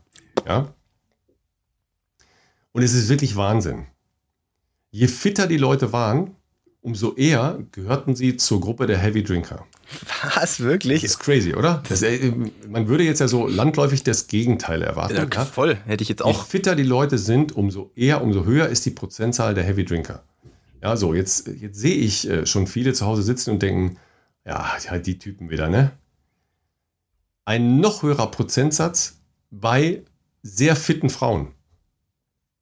Ja. 0.48 0.72
Und 2.72 2.82
es 2.82 2.94
ist 2.94 3.10
wirklich 3.10 3.36
Wahnsinn. 3.36 3.86
Je 4.90 5.06
fitter 5.06 5.46
die 5.46 5.58
Leute 5.58 5.92
waren, 5.92 6.34
umso 6.80 7.14
eher 7.14 7.58
gehörten 7.72 8.16
sie 8.16 8.38
zur 8.38 8.62
Gruppe 8.62 8.86
der 8.86 8.96
Heavy 8.96 9.22
Drinker. 9.22 9.66
Was, 10.34 10.60
wirklich? 10.60 11.02
Das 11.02 11.10
ist 11.10 11.18
crazy, 11.18 11.54
oder? 11.54 11.82
Das, 11.90 12.00
äh, 12.00 12.32
man 12.70 12.88
würde 12.88 13.04
jetzt 13.04 13.18
ja 13.20 13.28
so 13.28 13.46
landläufig 13.46 14.02
das 14.02 14.28
Gegenteil 14.28 14.80
erwarten. 14.80 15.28
Ja, 15.30 15.44
voll, 15.44 15.76
hätte 15.84 16.02
ich 16.02 16.08
jetzt 16.08 16.22
auch. 16.22 16.38
Je 16.38 16.48
fitter 16.48 16.74
die 16.74 16.84
Leute 16.84 17.18
sind, 17.18 17.54
umso 17.54 17.90
eher, 17.94 18.22
umso 18.22 18.46
höher 18.46 18.68
ist 18.68 18.86
die 18.86 18.90
Prozentzahl 18.92 19.52
der 19.52 19.64
Heavy 19.64 19.84
Drinker. 19.84 20.22
Ja, 20.82 20.96
so, 20.96 21.14
jetzt, 21.14 21.48
jetzt 21.48 21.78
sehe 21.78 21.94
ich 21.96 22.28
äh, 22.28 22.46
schon 22.46 22.66
viele 22.66 22.92
zu 22.92 23.06
Hause 23.06 23.22
sitzen 23.22 23.50
und 23.50 23.62
denken, 23.62 23.98
ja, 24.44 24.76
ja, 24.84 24.98
die 24.98 25.18
Typen 25.18 25.50
wieder, 25.50 25.68
ne? 25.68 25.92
Ein 27.44 27.80
noch 27.80 28.02
höherer 28.02 28.30
Prozentsatz 28.30 29.20
bei 29.50 30.04
sehr 30.42 30.76
fitten 30.76 31.10
Frauen. 31.10 31.52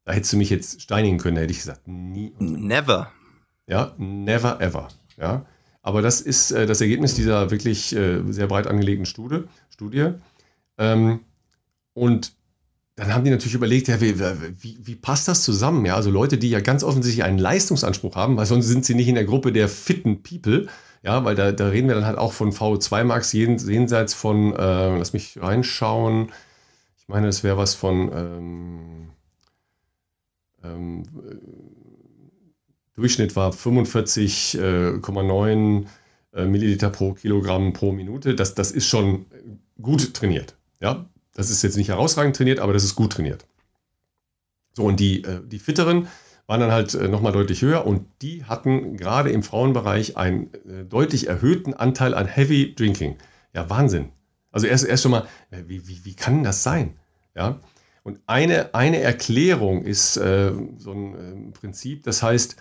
Da 0.04 0.12
hättest 0.12 0.32
du 0.32 0.36
mich 0.36 0.50
jetzt 0.50 0.82
steinigen 0.82 1.18
können, 1.18 1.36
hätte 1.36 1.52
ich 1.52 1.58
gesagt, 1.58 1.88
nie. 1.88 2.34
Never. 2.38 3.10
Ja, 3.66 3.94
never 3.96 4.60
ever. 4.60 4.88
Ja. 5.16 5.46
Aber 5.82 6.02
das 6.02 6.20
ist 6.20 6.50
äh, 6.50 6.66
das 6.66 6.80
Ergebnis 6.80 7.14
dieser 7.14 7.50
wirklich 7.50 7.94
äh, 7.94 8.22
sehr 8.30 8.46
breit 8.46 8.66
angelegten 8.66 9.06
Studie. 9.06 9.44
Studie. 9.70 10.12
Ähm, 10.78 11.20
und 11.94 12.32
dann 12.96 13.12
haben 13.12 13.24
die 13.24 13.30
natürlich 13.30 13.54
überlegt, 13.54 13.88
ja, 13.88 14.00
wie, 14.00 14.20
wie, 14.20 14.78
wie, 14.80 14.94
passt 14.94 15.26
das 15.26 15.42
zusammen? 15.42 15.84
Ja, 15.84 15.96
also 15.96 16.10
Leute, 16.10 16.38
die 16.38 16.50
ja 16.50 16.60
ganz 16.60 16.84
offensichtlich 16.84 17.24
einen 17.24 17.38
Leistungsanspruch 17.38 18.14
haben, 18.14 18.36
weil 18.36 18.46
sonst 18.46 18.66
sind 18.66 18.84
sie 18.84 18.94
nicht 18.94 19.08
in 19.08 19.16
der 19.16 19.24
Gruppe 19.24 19.52
der 19.52 19.68
fitten 19.68 20.22
People. 20.22 20.68
Ja, 21.02 21.24
weil 21.24 21.34
da, 21.34 21.52
da 21.52 21.68
reden 21.68 21.88
wir 21.88 21.96
dann 21.96 22.06
halt 22.06 22.18
auch 22.18 22.32
von 22.32 22.52
VO2 22.52 23.04
Max 23.04 23.32
jenseits 23.32 24.14
von, 24.14 24.54
äh, 24.54 24.96
lass 24.96 25.12
mich 25.12 25.40
reinschauen. 25.40 26.30
Ich 26.96 27.08
meine, 27.08 27.26
das 27.26 27.44
wäre 27.44 27.58
was 27.58 27.74
von 27.74 28.10
ähm, 28.14 29.10
ähm, 30.62 31.02
Durchschnitt 32.94 33.36
war 33.36 33.52
45,9 33.52 35.84
äh, 36.32 36.42
äh, 36.42 36.46
Milliliter 36.46 36.90
pro 36.90 37.12
Kilogramm 37.12 37.72
pro 37.72 37.92
Minute. 37.92 38.34
Das, 38.34 38.54
das 38.54 38.70
ist 38.70 38.86
schon 38.86 39.26
gut 39.82 40.14
trainiert. 40.14 40.56
Ja, 40.80 41.06
das 41.34 41.50
ist 41.50 41.62
jetzt 41.62 41.76
nicht 41.76 41.88
herausragend 41.88 42.36
trainiert, 42.36 42.60
aber 42.60 42.72
das 42.72 42.84
ist 42.84 42.94
gut 42.94 43.12
trainiert. 43.12 43.46
So, 44.72 44.84
und 44.84 44.98
die, 44.98 45.22
äh, 45.24 45.40
die 45.44 45.58
Fitteren 45.58 46.08
waren 46.46 46.60
dann 46.60 46.72
halt 46.72 46.94
äh, 46.94 47.08
nochmal 47.08 47.32
deutlich 47.32 47.62
höher 47.62 47.86
und 47.86 48.06
die 48.22 48.44
hatten 48.44 48.96
gerade 48.96 49.30
im 49.30 49.42
Frauenbereich 49.42 50.16
einen 50.16 50.52
äh, 50.68 50.84
deutlich 50.84 51.28
erhöhten 51.28 51.74
Anteil 51.74 52.14
an 52.14 52.26
Heavy 52.26 52.74
Drinking. 52.74 53.16
Ja, 53.52 53.68
Wahnsinn. 53.70 54.10
Also 54.50 54.66
erst, 54.66 54.84
erst 54.84 55.02
schon 55.02 55.12
mal, 55.12 55.26
wie, 55.50 55.88
wie, 55.88 56.04
wie 56.04 56.14
kann 56.14 56.44
das 56.44 56.62
sein? 56.62 56.96
Ja. 57.34 57.60
Und 58.04 58.20
eine, 58.26 58.74
eine 58.74 59.00
Erklärung 59.00 59.82
ist 59.82 60.16
äh, 60.16 60.52
so 60.76 60.92
ein 60.92 61.48
äh, 61.48 61.52
Prinzip, 61.52 62.04
das 62.04 62.22
heißt, 62.22 62.56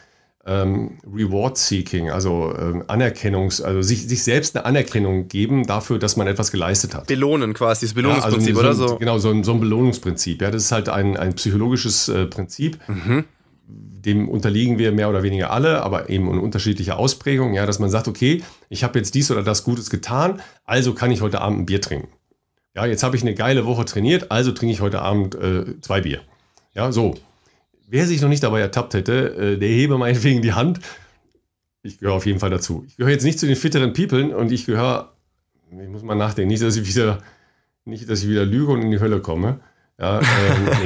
ähm, 0.45 0.97
Reward-Seeking, 1.05 2.09
also 2.09 2.53
ähm, 2.57 2.83
Anerkennungs-, 2.87 3.61
also 3.63 3.81
sich, 3.81 4.07
sich 4.07 4.23
selbst 4.23 4.55
eine 4.55 4.65
Anerkennung 4.65 5.27
geben 5.27 5.65
dafür, 5.65 5.99
dass 5.99 6.17
man 6.17 6.27
etwas 6.27 6.51
geleistet 6.51 6.95
hat. 6.95 7.07
Belohnen 7.07 7.53
quasi, 7.53 7.85
das 7.85 7.93
Belohnungsprinzip, 7.93 8.55
ja, 8.55 8.61
also 8.61 8.73
so 8.73 8.83
oder 8.83 8.89
so? 8.89 8.97
Genau, 8.97 9.17
so 9.19 9.29
ein, 9.29 9.43
so 9.43 9.53
ein 9.53 9.59
Belohnungsprinzip. 9.59 10.41
Ja, 10.41 10.51
das 10.51 10.63
ist 10.63 10.71
halt 10.71 10.89
ein, 10.89 11.15
ein 11.15 11.35
psychologisches 11.35 12.09
äh, 12.09 12.25
Prinzip. 12.25 12.77
Mhm. 12.87 13.23
Dem 13.65 14.27
unterliegen 14.27 14.77
wir 14.77 14.91
mehr 14.91 15.09
oder 15.09 15.23
weniger 15.23 15.51
alle, 15.51 15.81
aber 15.81 16.09
eben 16.09 16.29
in 16.29 16.39
unterschiedlicher 16.39 16.97
Ausprägung, 16.97 17.53
ja, 17.53 17.65
dass 17.65 17.79
man 17.79 17.89
sagt, 17.89 18.09
okay, 18.09 18.43
ich 18.67 18.83
habe 18.83 18.99
jetzt 18.99 19.15
dies 19.15 19.31
oder 19.31 19.43
das 19.43 19.63
Gutes 19.63 19.89
getan, 19.89 20.41
also 20.65 20.93
kann 20.93 21.09
ich 21.11 21.21
heute 21.21 21.39
Abend 21.39 21.59
ein 21.59 21.65
Bier 21.65 21.79
trinken. 21.79 22.09
Ja, 22.75 22.85
jetzt 22.85 23.03
habe 23.03 23.15
ich 23.15 23.21
eine 23.21 23.33
geile 23.33 23.65
Woche 23.65 23.85
trainiert, 23.85 24.29
also 24.31 24.51
trinke 24.51 24.73
ich 24.73 24.81
heute 24.81 25.01
Abend 25.01 25.35
äh, 25.35 25.79
zwei 25.79 26.01
Bier. 26.01 26.19
Ja, 26.73 26.91
so. 26.91 27.15
Wer 27.93 28.07
sich 28.07 28.21
noch 28.21 28.29
nicht 28.29 28.41
dabei 28.41 28.59
ertappt 28.59 28.95
hätte, 28.95 29.35
äh, 29.35 29.57
der 29.59 29.69
hebe 29.69 29.99
meinetwegen 29.99 30.41
die 30.41 30.53
Hand. 30.53 30.79
Ich 31.83 31.99
gehöre 31.99 32.15
auf 32.15 32.25
jeden 32.25 32.39
Fall 32.39 32.49
dazu. 32.49 32.83
Ich 32.87 32.97
gehöre 32.97 33.11
jetzt 33.11 33.23
nicht 33.23 33.37
zu 33.37 33.45
den 33.45 33.55
fitteren 33.55 33.93
People 33.93 34.35
und 34.35 34.51
ich 34.51 34.65
gehöre, 34.65 35.13
ich 35.69 35.89
muss 35.89 36.01
mal 36.01 36.15
nachdenken, 36.15 36.47
nicht, 36.47 36.63
dass 36.63 36.75
ich 36.75 36.87
wieder, 36.87 37.19
nicht, 37.85 38.09
dass 38.09 38.23
ich 38.23 38.29
wieder 38.29 38.45
lüge 38.45 38.71
und 38.71 38.81
in 38.81 38.89
die 38.89 38.99
Hölle 38.99 39.19
komme. 39.19 39.59
Ja, 39.99 40.21
ähm, 40.21 40.25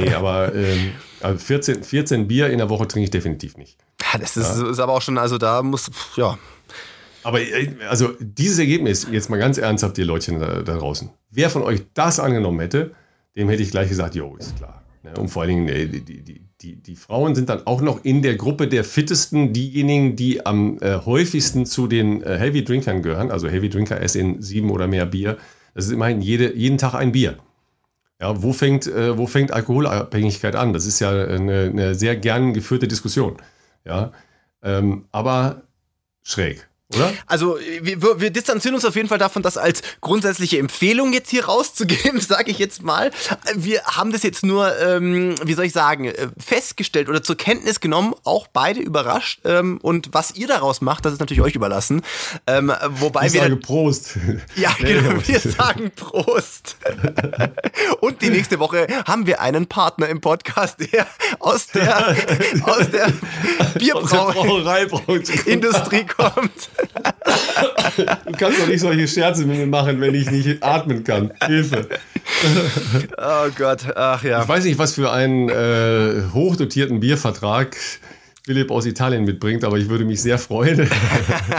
nee, 0.02 0.12
aber 0.12 0.54
ähm, 0.54 0.92
14, 1.38 1.76
also 1.76 1.88
14 1.88 2.28
Bier 2.28 2.50
in 2.50 2.58
der 2.58 2.68
Woche 2.68 2.86
trinke 2.86 3.04
ich 3.04 3.10
definitiv 3.10 3.56
nicht. 3.56 3.78
Das 4.20 4.36
ist, 4.36 4.60
ja. 4.60 4.68
ist 4.68 4.78
aber 4.78 4.92
auch 4.92 5.00
schon, 5.00 5.16
also 5.16 5.38
da 5.38 5.62
muss, 5.62 5.90
ja. 6.16 6.36
Aber 7.22 7.40
äh, 7.40 7.72
also 7.88 8.10
dieses 8.20 8.58
Ergebnis, 8.58 9.06
jetzt 9.10 9.30
mal 9.30 9.38
ganz 9.38 9.56
ernsthaft, 9.56 9.96
ihr 9.96 10.04
Leutchen 10.04 10.40
da, 10.40 10.60
da 10.60 10.76
draußen. 10.76 11.08
Wer 11.30 11.48
von 11.48 11.62
euch 11.62 11.80
das 11.94 12.20
angenommen 12.20 12.60
hätte, 12.60 12.94
dem 13.34 13.48
hätte 13.48 13.62
ich 13.62 13.70
gleich 13.70 13.88
gesagt, 13.88 14.14
jo, 14.14 14.36
ist 14.36 14.58
klar. 14.58 14.77
Und 15.16 15.28
vor 15.28 15.42
allen 15.42 15.66
Dingen, 15.66 15.66
die, 15.92 16.22
die, 16.22 16.40
die, 16.60 16.76
die 16.76 16.96
Frauen 16.96 17.34
sind 17.34 17.48
dann 17.48 17.66
auch 17.66 17.80
noch 17.80 18.04
in 18.04 18.22
der 18.22 18.36
Gruppe 18.36 18.68
der 18.68 18.84
fittesten, 18.84 19.52
diejenigen, 19.52 20.16
die 20.16 20.44
am 20.44 20.78
äh, 20.80 20.98
häufigsten 21.04 21.66
zu 21.66 21.86
den 21.86 22.22
äh, 22.22 22.36
Heavy 22.38 22.64
Drinkern 22.64 23.02
gehören. 23.02 23.30
Also 23.30 23.48
Heavy 23.48 23.68
Drinker 23.68 24.00
essen 24.00 24.42
sieben 24.42 24.70
oder 24.70 24.86
mehr 24.86 25.06
Bier. 25.06 25.38
Das 25.74 25.86
ist 25.86 25.92
immerhin 25.92 26.20
jede, 26.20 26.54
jeden 26.56 26.78
Tag 26.78 26.94
ein 26.94 27.12
Bier. 27.12 27.38
Ja, 28.20 28.42
wo 28.42 28.52
fängt, 28.52 28.86
äh, 28.88 29.16
wo 29.16 29.26
fängt 29.26 29.52
Alkoholabhängigkeit 29.52 30.56
an? 30.56 30.72
Das 30.72 30.86
ist 30.86 30.98
ja 30.98 31.10
eine, 31.10 31.70
eine 31.72 31.94
sehr 31.94 32.16
gern 32.16 32.52
geführte 32.52 32.88
Diskussion. 32.88 33.36
Ja, 33.84 34.12
Ähm, 34.62 35.04
aber 35.12 35.62
schräg. 36.22 36.68
Oder? 36.94 37.12
Also 37.26 37.58
wir, 37.82 38.18
wir, 38.18 38.30
distanzieren 38.30 38.74
uns 38.74 38.86
auf 38.86 38.96
jeden 38.96 39.08
Fall 39.08 39.18
davon, 39.18 39.42
das 39.42 39.58
als 39.58 39.82
grundsätzliche 40.00 40.58
Empfehlung 40.58 41.12
jetzt 41.12 41.28
hier 41.28 41.44
rauszugeben, 41.44 42.18
sage 42.20 42.50
ich 42.50 42.58
jetzt 42.58 42.82
mal. 42.82 43.10
Wir 43.54 43.82
haben 43.84 44.10
das 44.10 44.22
jetzt 44.22 44.42
nur, 44.42 44.74
ähm, 44.80 45.34
wie 45.44 45.52
soll 45.52 45.66
ich 45.66 45.74
sagen, 45.74 46.06
äh, 46.06 46.28
festgestellt 46.38 47.10
oder 47.10 47.22
zur 47.22 47.36
Kenntnis 47.36 47.80
genommen, 47.80 48.14
auch 48.24 48.46
beide 48.46 48.80
überrascht. 48.80 49.40
Ähm, 49.44 49.78
und 49.82 50.08
was 50.12 50.34
ihr 50.34 50.46
daraus 50.46 50.80
macht, 50.80 51.04
das 51.04 51.12
ist 51.12 51.20
natürlich 51.20 51.42
euch 51.42 51.54
überlassen. 51.54 52.00
Ähm, 52.46 52.72
wobei 52.88 53.26
ich 53.26 53.34
wir 53.34 53.42
sage 53.42 53.56
Prost. 53.56 54.16
Ja, 54.56 54.74
genau, 54.78 55.20
wir 55.26 55.40
sagen 55.40 55.90
Prost. 55.94 56.78
und 58.00 58.22
die 58.22 58.30
nächste 58.30 58.60
Woche 58.60 58.86
haben 59.06 59.26
wir 59.26 59.42
einen 59.42 59.66
Partner 59.66 60.08
im 60.08 60.22
Podcast, 60.22 60.80
der 60.80 61.06
aus 61.38 61.66
der, 61.66 62.16
aus 62.62 62.90
der 62.90 63.12
Bierbrauerei-Industrie 63.74 66.06
kommt. 66.06 66.70
Du 67.96 68.32
kannst 68.32 68.60
doch 68.60 68.66
nicht 68.68 68.80
solche 68.80 69.08
Scherze 69.08 69.44
mit 69.44 69.58
mir 69.58 69.66
machen, 69.66 70.00
wenn 70.00 70.14
ich 70.14 70.30
nicht 70.30 70.62
atmen 70.62 71.04
kann. 71.04 71.32
Hilfe. 71.46 71.88
Oh 73.16 73.48
Gott, 73.56 73.86
ach 73.96 74.22
ja. 74.22 74.42
Ich 74.42 74.48
weiß 74.48 74.64
nicht, 74.64 74.78
was 74.78 74.94
für 74.94 75.10
einen 75.10 75.48
äh, 75.48 76.22
hochdotierten 76.32 77.00
Biervertrag 77.00 77.76
Philipp 78.44 78.70
aus 78.70 78.86
Italien 78.86 79.24
mitbringt, 79.24 79.62
aber 79.64 79.76
ich 79.76 79.90
würde 79.90 80.06
mich 80.06 80.22
sehr 80.22 80.38
freuen, 80.38 80.88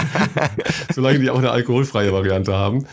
solange 0.95 1.19
die 1.19 1.29
auch 1.29 1.37
eine 1.37 1.51
alkoholfreie 1.51 2.11
Variante 2.11 2.53
haben. 2.53 2.87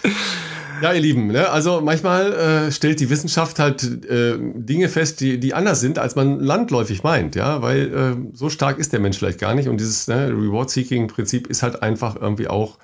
Ja, 0.82 0.92
ihr 0.92 1.00
Lieben, 1.00 1.28
ne? 1.28 1.48
also 1.50 1.80
manchmal 1.80 2.32
äh, 2.32 2.72
stellt 2.72 3.00
die 3.00 3.08
Wissenschaft 3.08 3.58
halt 3.58 3.82
äh, 4.04 4.36
Dinge 4.38 4.88
fest, 4.88 5.20
die, 5.20 5.40
die 5.40 5.54
anders 5.54 5.80
sind, 5.80 5.98
als 5.98 6.16
man 6.16 6.40
landläufig 6.40 7.02
meint, 7.02 7.34
ja, 7.34 7.62
weil 7.62 7.94
äh, 7.94 8.36
so 8.36 8.50
stark 8.50 8.78
ist 8.78 8.92
der 8.92 9.00
Mensch 9.00 9.18
vielleicht 9.18 9.40
gar 9.40 9.54
nicht 9.54 9.68
und 9.68 9.78
dieses 9.78 10.06
ne, 10.08 10.28
Reward-Seeking-Prinzip 10.28 11.46
ist 11.46 11.62
halt 11.62 11.82
einfach 11.82 12.16
irgendwie 12.16 12.48
auch, 12.48 12.78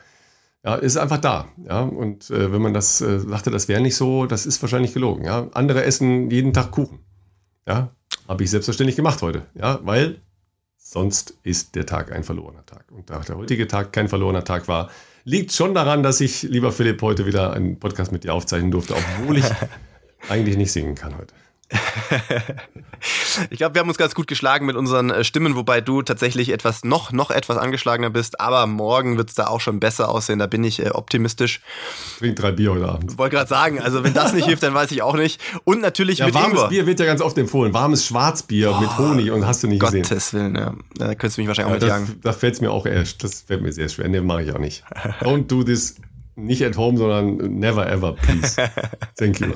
ja, 0.65 0.75
ist 0.77 0.97
einfach 0.97 1.19
da, 1.19 1.49
ja, 1.67 1.81
und 1.83 2.31
äh, 2.31 2.53
wenn 2.53 2.63
man 2.63 2.73
das 2.75 3.01
äh, 3.01 3.19
sagte, 3.19 3.51
das 3.51 3.69
wäre 3.69 3.81
nicht 3.81 3.97
so, 3.97 4.27
das 4.27 4.47
ist 4.47 4.63
wahrscheinlich 4.63 4.95
gelogen, 4.95 5.25
ja. 5.25 5.49
Andere 5.53 5.85
essen 5.85 6.31
jeden 6.31 6.53
Tag 6.53 6.71
Kuchen, 6.71 7.01
ja, 7.69 7.91
habe 8.29 8.45
ich 8.45 8.51
selbstverständlich 8.51 8.97
gemacht 8.97 9.21
heute, 9.23 9.47
ja, 9.55 9.81
weil 9.83 10.21
sonst 10.93 11.35
ist 11.43 11.75
der 11.75 11.87
Tag 11.87 12.13
ein 12.13 12.23
verlorener 12.23 12.67
Tag. 12.67 12.85
Und 12.93 13.11
da 13.11 13.19
der 13.21 13.37
heutige 13.37 13.67
Tag 13.67 13.93
kein 13.93 14.09
verlorener 14.09 14.45
Tag 14.45 14.69
war, 14.69 14.91
liegt 15.25 15.53
schon 15.53 15.75
daran, 15.75 16.03
dass 16.03 16.21
ich, 16.21 16.43
lieber 16.43 16.73
Philipp, 16.73 17.03
heute 17.03 17.27
wieder 17.27 17.53
einen 17.53 17.79
Podcast 17.79 18.13
mit 18.13 18.25
dir 18.25 18.35
aufzeichnen 18.35 18.71
durfte, 18.71 18.95
obwohl 18.95 19.39
ich 19.39 19.45
eigentlich 20.29 20.57
nicht 20.57 20.73
singen 20.73 20.95
kann 20.95 21.17
heute. 21.17 21.35
ich 23.51 23.59
glaube, 23.59 23.75
wir 23.75 23.81
haben 23.81 23.89
uns 23.89 23.99
ganz 23.99 24.15
gut 24.15 24.27
geschlagen 24.27 24.67
mit 24.67 24.77
unseren 24.77 25.11
äh, 25.11 25.25
Stimmen, 25.25 25.57
wobei 25.57 25.81
du 25.81 26.03
tatsächlich 26.03 26.51
etwas 26.51 26.85
noch, 26.85 27.13
noch 27.13 27.31
etwas 27.31 27.57
angeschlagener 27.57 28.11
bist. 28.11 28.41
Aber 28.41 28.67
morgen 28.67 29.17
wird 29.17 29.31
es 29.31 29.35
da 29.35 29.47
auch 29.47 29.61
schon 29.61 29.81
besser 29.81 30.09
aussehen. 30.09 30.39
Da 30.39 30.47
bin 30.47 30.65
ich 30.65 30.81
äh, 30.81 30.91
optimistisch. 30.91 31.61
Trink 32.19 32.37
drei 32.37 32.53
Bier 32.53 32.73
heute 32.73 32.89
Abend. 32.89 33.19
Wollte 33.19 33.37
gerade 33.37 33.49
sagen, 33.49 33.81
also 33.81 34.05
wenn 34.05 34.15
das 34.15 34.33
nicht 34.33 34.47
hilft, 34.47 34.63
dann 34.63 34.75
weiß 34.75 34.91
ich 34.93 35.03
auch 35.03 35.17
nicht. 35.17 35.41
Und 35.65 35.81
natürlich 35.81 36.19
ja, 36.19 36.27
mit 36.27 36.35
warmes 36.35 36.51
Ingwer. 36.51 36.69
Bier 36.69 36.87
wird 36.87 37.01
ja 37.01 37.07
ganz 37.07 37.21
oft 37.21 37.37
empfohlen. 37.39 37.73
Warmes 37.73 38.07
Schwarzbier 38.07 38.75
oh, 38.77 38.81
mit 38.81 38.99
Honig 38.99 39.31
und 39.31 39.47
hast 39.47 39.63
du 39.63 39.69
nicht 39.69 39.81
Gottes 39.81 40.09
gesehen. 40.09 40.09
Gottes 40.09 40.33
Willen, 40.35 40.55
ja. 40.57 40.75
Da 40.97 41.15
könntest 41.15 41.39
du 41.39 41.41
mich 41.43 41.49
wahrscheinlich 41.49 41.83
ja, 41.83 41.95
auch 41.95 42.01
mit 42.01 42.07
jagen. 42.09 42.21
Da 42.23 42.33
fällt 42.33 42.55
es 42.55 42.61
mir 42.61 42.71
auch 42.71 42.87
erst. 42.87 43.25
Das 43.25 43.43
fällt 43.43 43.63
mir 43.63 43.73
sehr 43.73 43.89
schwer. 43.89 44.09
Nee, 44.09 44.21
mache 44.21 44.43
ich 44.43 44.53
auch 44.53 44.59
nicht. 44.59 44.85
Don't 45.21 45.47
do 45.47 45.63
this 45.63 45.97
nicht 46.37 46.65
at 46.65 46.77
home, 46.77 46.97
sondern 46.97 47.37
never 47.59 47.87
ever, 47.87 48.15
please. 48.15 48.57
Thank 49.19 49.41
you. 49.41 49.53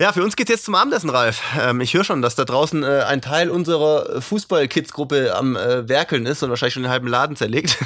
Ja, 0.00 0.12
für 0.12 0.24
uns 0.24 0.34
geht's 0.34 0.50
jetzt 0.50 0.64
zum 0.64 0.74
Abendessen, 0.74 1.10
Ralf. 1.10 1.42
Ähm, 1.60 1.82
ich 1.82 1.92
höre 1.92 2.04
schon, 2.04 2.22
dass 2.22 2.34
da 2.34 2.46
draußen 2.46 2.82
äh, 2.82 3.04
ein 3.06 3.20
Teil 3.20 3.50
unserer 3.50 4.22
Fußball-Kids-Gruppe 4.22 5.36
am 5.36 5.56
äh, 5.56 5.88
Werkeln 5.90 6.24
ist 6.24 6.42
und 6.42 6.48
wahrscheinlich 6.48 6.72
schon 6.72 6.84
den 6.84 6.90
halben 6.90 7.06
Laden 7.06 7.36
zerlegt. 7.36 7.76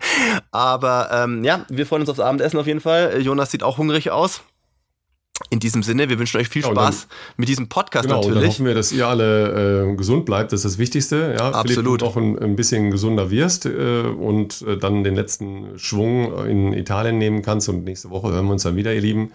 Aber 0.50 1.08
ähm, 1.10 1.44
ja, 1.44 1.64
wir 1.70 1.86
freuen 1.86 2.02
uns 2.02 2.10
aufs 2.10 2.20
Abendessen 2.20 2.58
auf 2.58 2.66
jeden 2.66 2.82
Fall. 2.82 3.22
Jonas 3.22 3.50
sieht 3.50 3.62
auch 3.62 3.78
hungrig 3.78 4.10
aus. 4.10 4.42
In 5.50 5.60
diesem 5.60 5.82
Sinne, 5.82 6.08
wir 6.08 6.18
wünschen 6.18 6.40
euch 6.40 6.48
viel 6.48 6.62
Spaß 6.62 6.74
ja, 6.76 6.84
dann, 6.84 7.34
mit 7.36 7.48
diesem 7.48 7.68
Podcast 7.68 8.04
genau, 8.04 8.16
natürlich. 8.16 8.36
Und 8.36 8.42
dann 8.42 8.50
hoffen 8.50 8.66
wir, 8.66 8.74
dass 8.74 8.92
ihr 8.92 9.06
alle 9.06 9.90
äh, 9.90 9.96
gesund 9.96 10.24
bleibt, 10.24 10.52
das 10.52 10.64
ist 10.64 10.72
das 10.72 10.78
Wichtigste. 10.78 11.34
Ja, 11.38 11.50
Absolut. 11.50 12.02
Auch 12.02 12.16
ein, 12.16 12.38
ein, 12.38 12.54
bisschen 12.54 12.90
gesunder 12.90 13.30
wirst 13.30 13.66
äh, 13.66 14.02
und 14.02 14.62
äh, 14.62 14.76
dann 14.76 15.04
den 15.04 15.14
letzten 15.14 15.78
Schwung 15.78 16.46
in 16.46 16.72
Italien 16.72 17.18
nehmen 17.18 17.42
kannst. 17.42 17.68
Und 17.68 17.84
nächste 17.84 18.10
Woche 18.10 18.30
hören 18.30 18.46
wir 18.46 18.52
uns 18.52 18.62
dann 18.62 18.76
wieder, 18.76 18.94
ihr 18.94 19.00
Lieben. 19.00 19.32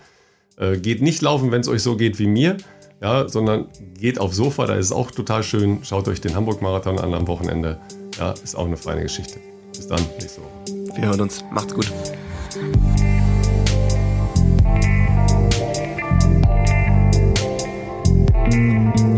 Äh, 0.58 0.78
geht 0.78 1.02
nicht 1.02 1.22
laufen, 1.22 1.52
wenn 1.52 1.62
es 1.62 1.68
euch 1.68 1.84
so 1.84 1.98
geht 1.98 2.20
wie 2.20 2.28
mir, 2.28 2.58
ja, 3.02 3.28
sondern 3.28 3.68
geht 4.00 4.20
aufs 4.20 4.38
Sofa, 4.38 4.66
da 4.66 4.76
ist 4.76 4.88
es 4.88 4.92
auch 4.92 5.12
total 5.12 5.44
schön. 5.44 5.80
Schaut 5.84 6.08
euch 6.08 6.22
den 6.22 6.36
Hamburg-Marathon 6.36 7.00
an 7.00 7.14
am 7.14 7.28
Wochenende. 7.28 7.80
Ja, 8.18 8.32
ist 8.32 8.56
auch 8.56 8.66
eine 8.66 8.78
feine 8.78 9.04
Geschichte. 9.04 9.40
Bis 9.76 9.88
dann, 9.88 10.02
nächste 10.20 10.42
Woche. 10.42 10.96
Wir 10.96 11.08
hören 11.10 11.22
uns. 11.22 11.44
Macht's 11.52 11.74
gut. 11.74 11.92
Música 18.50 19.17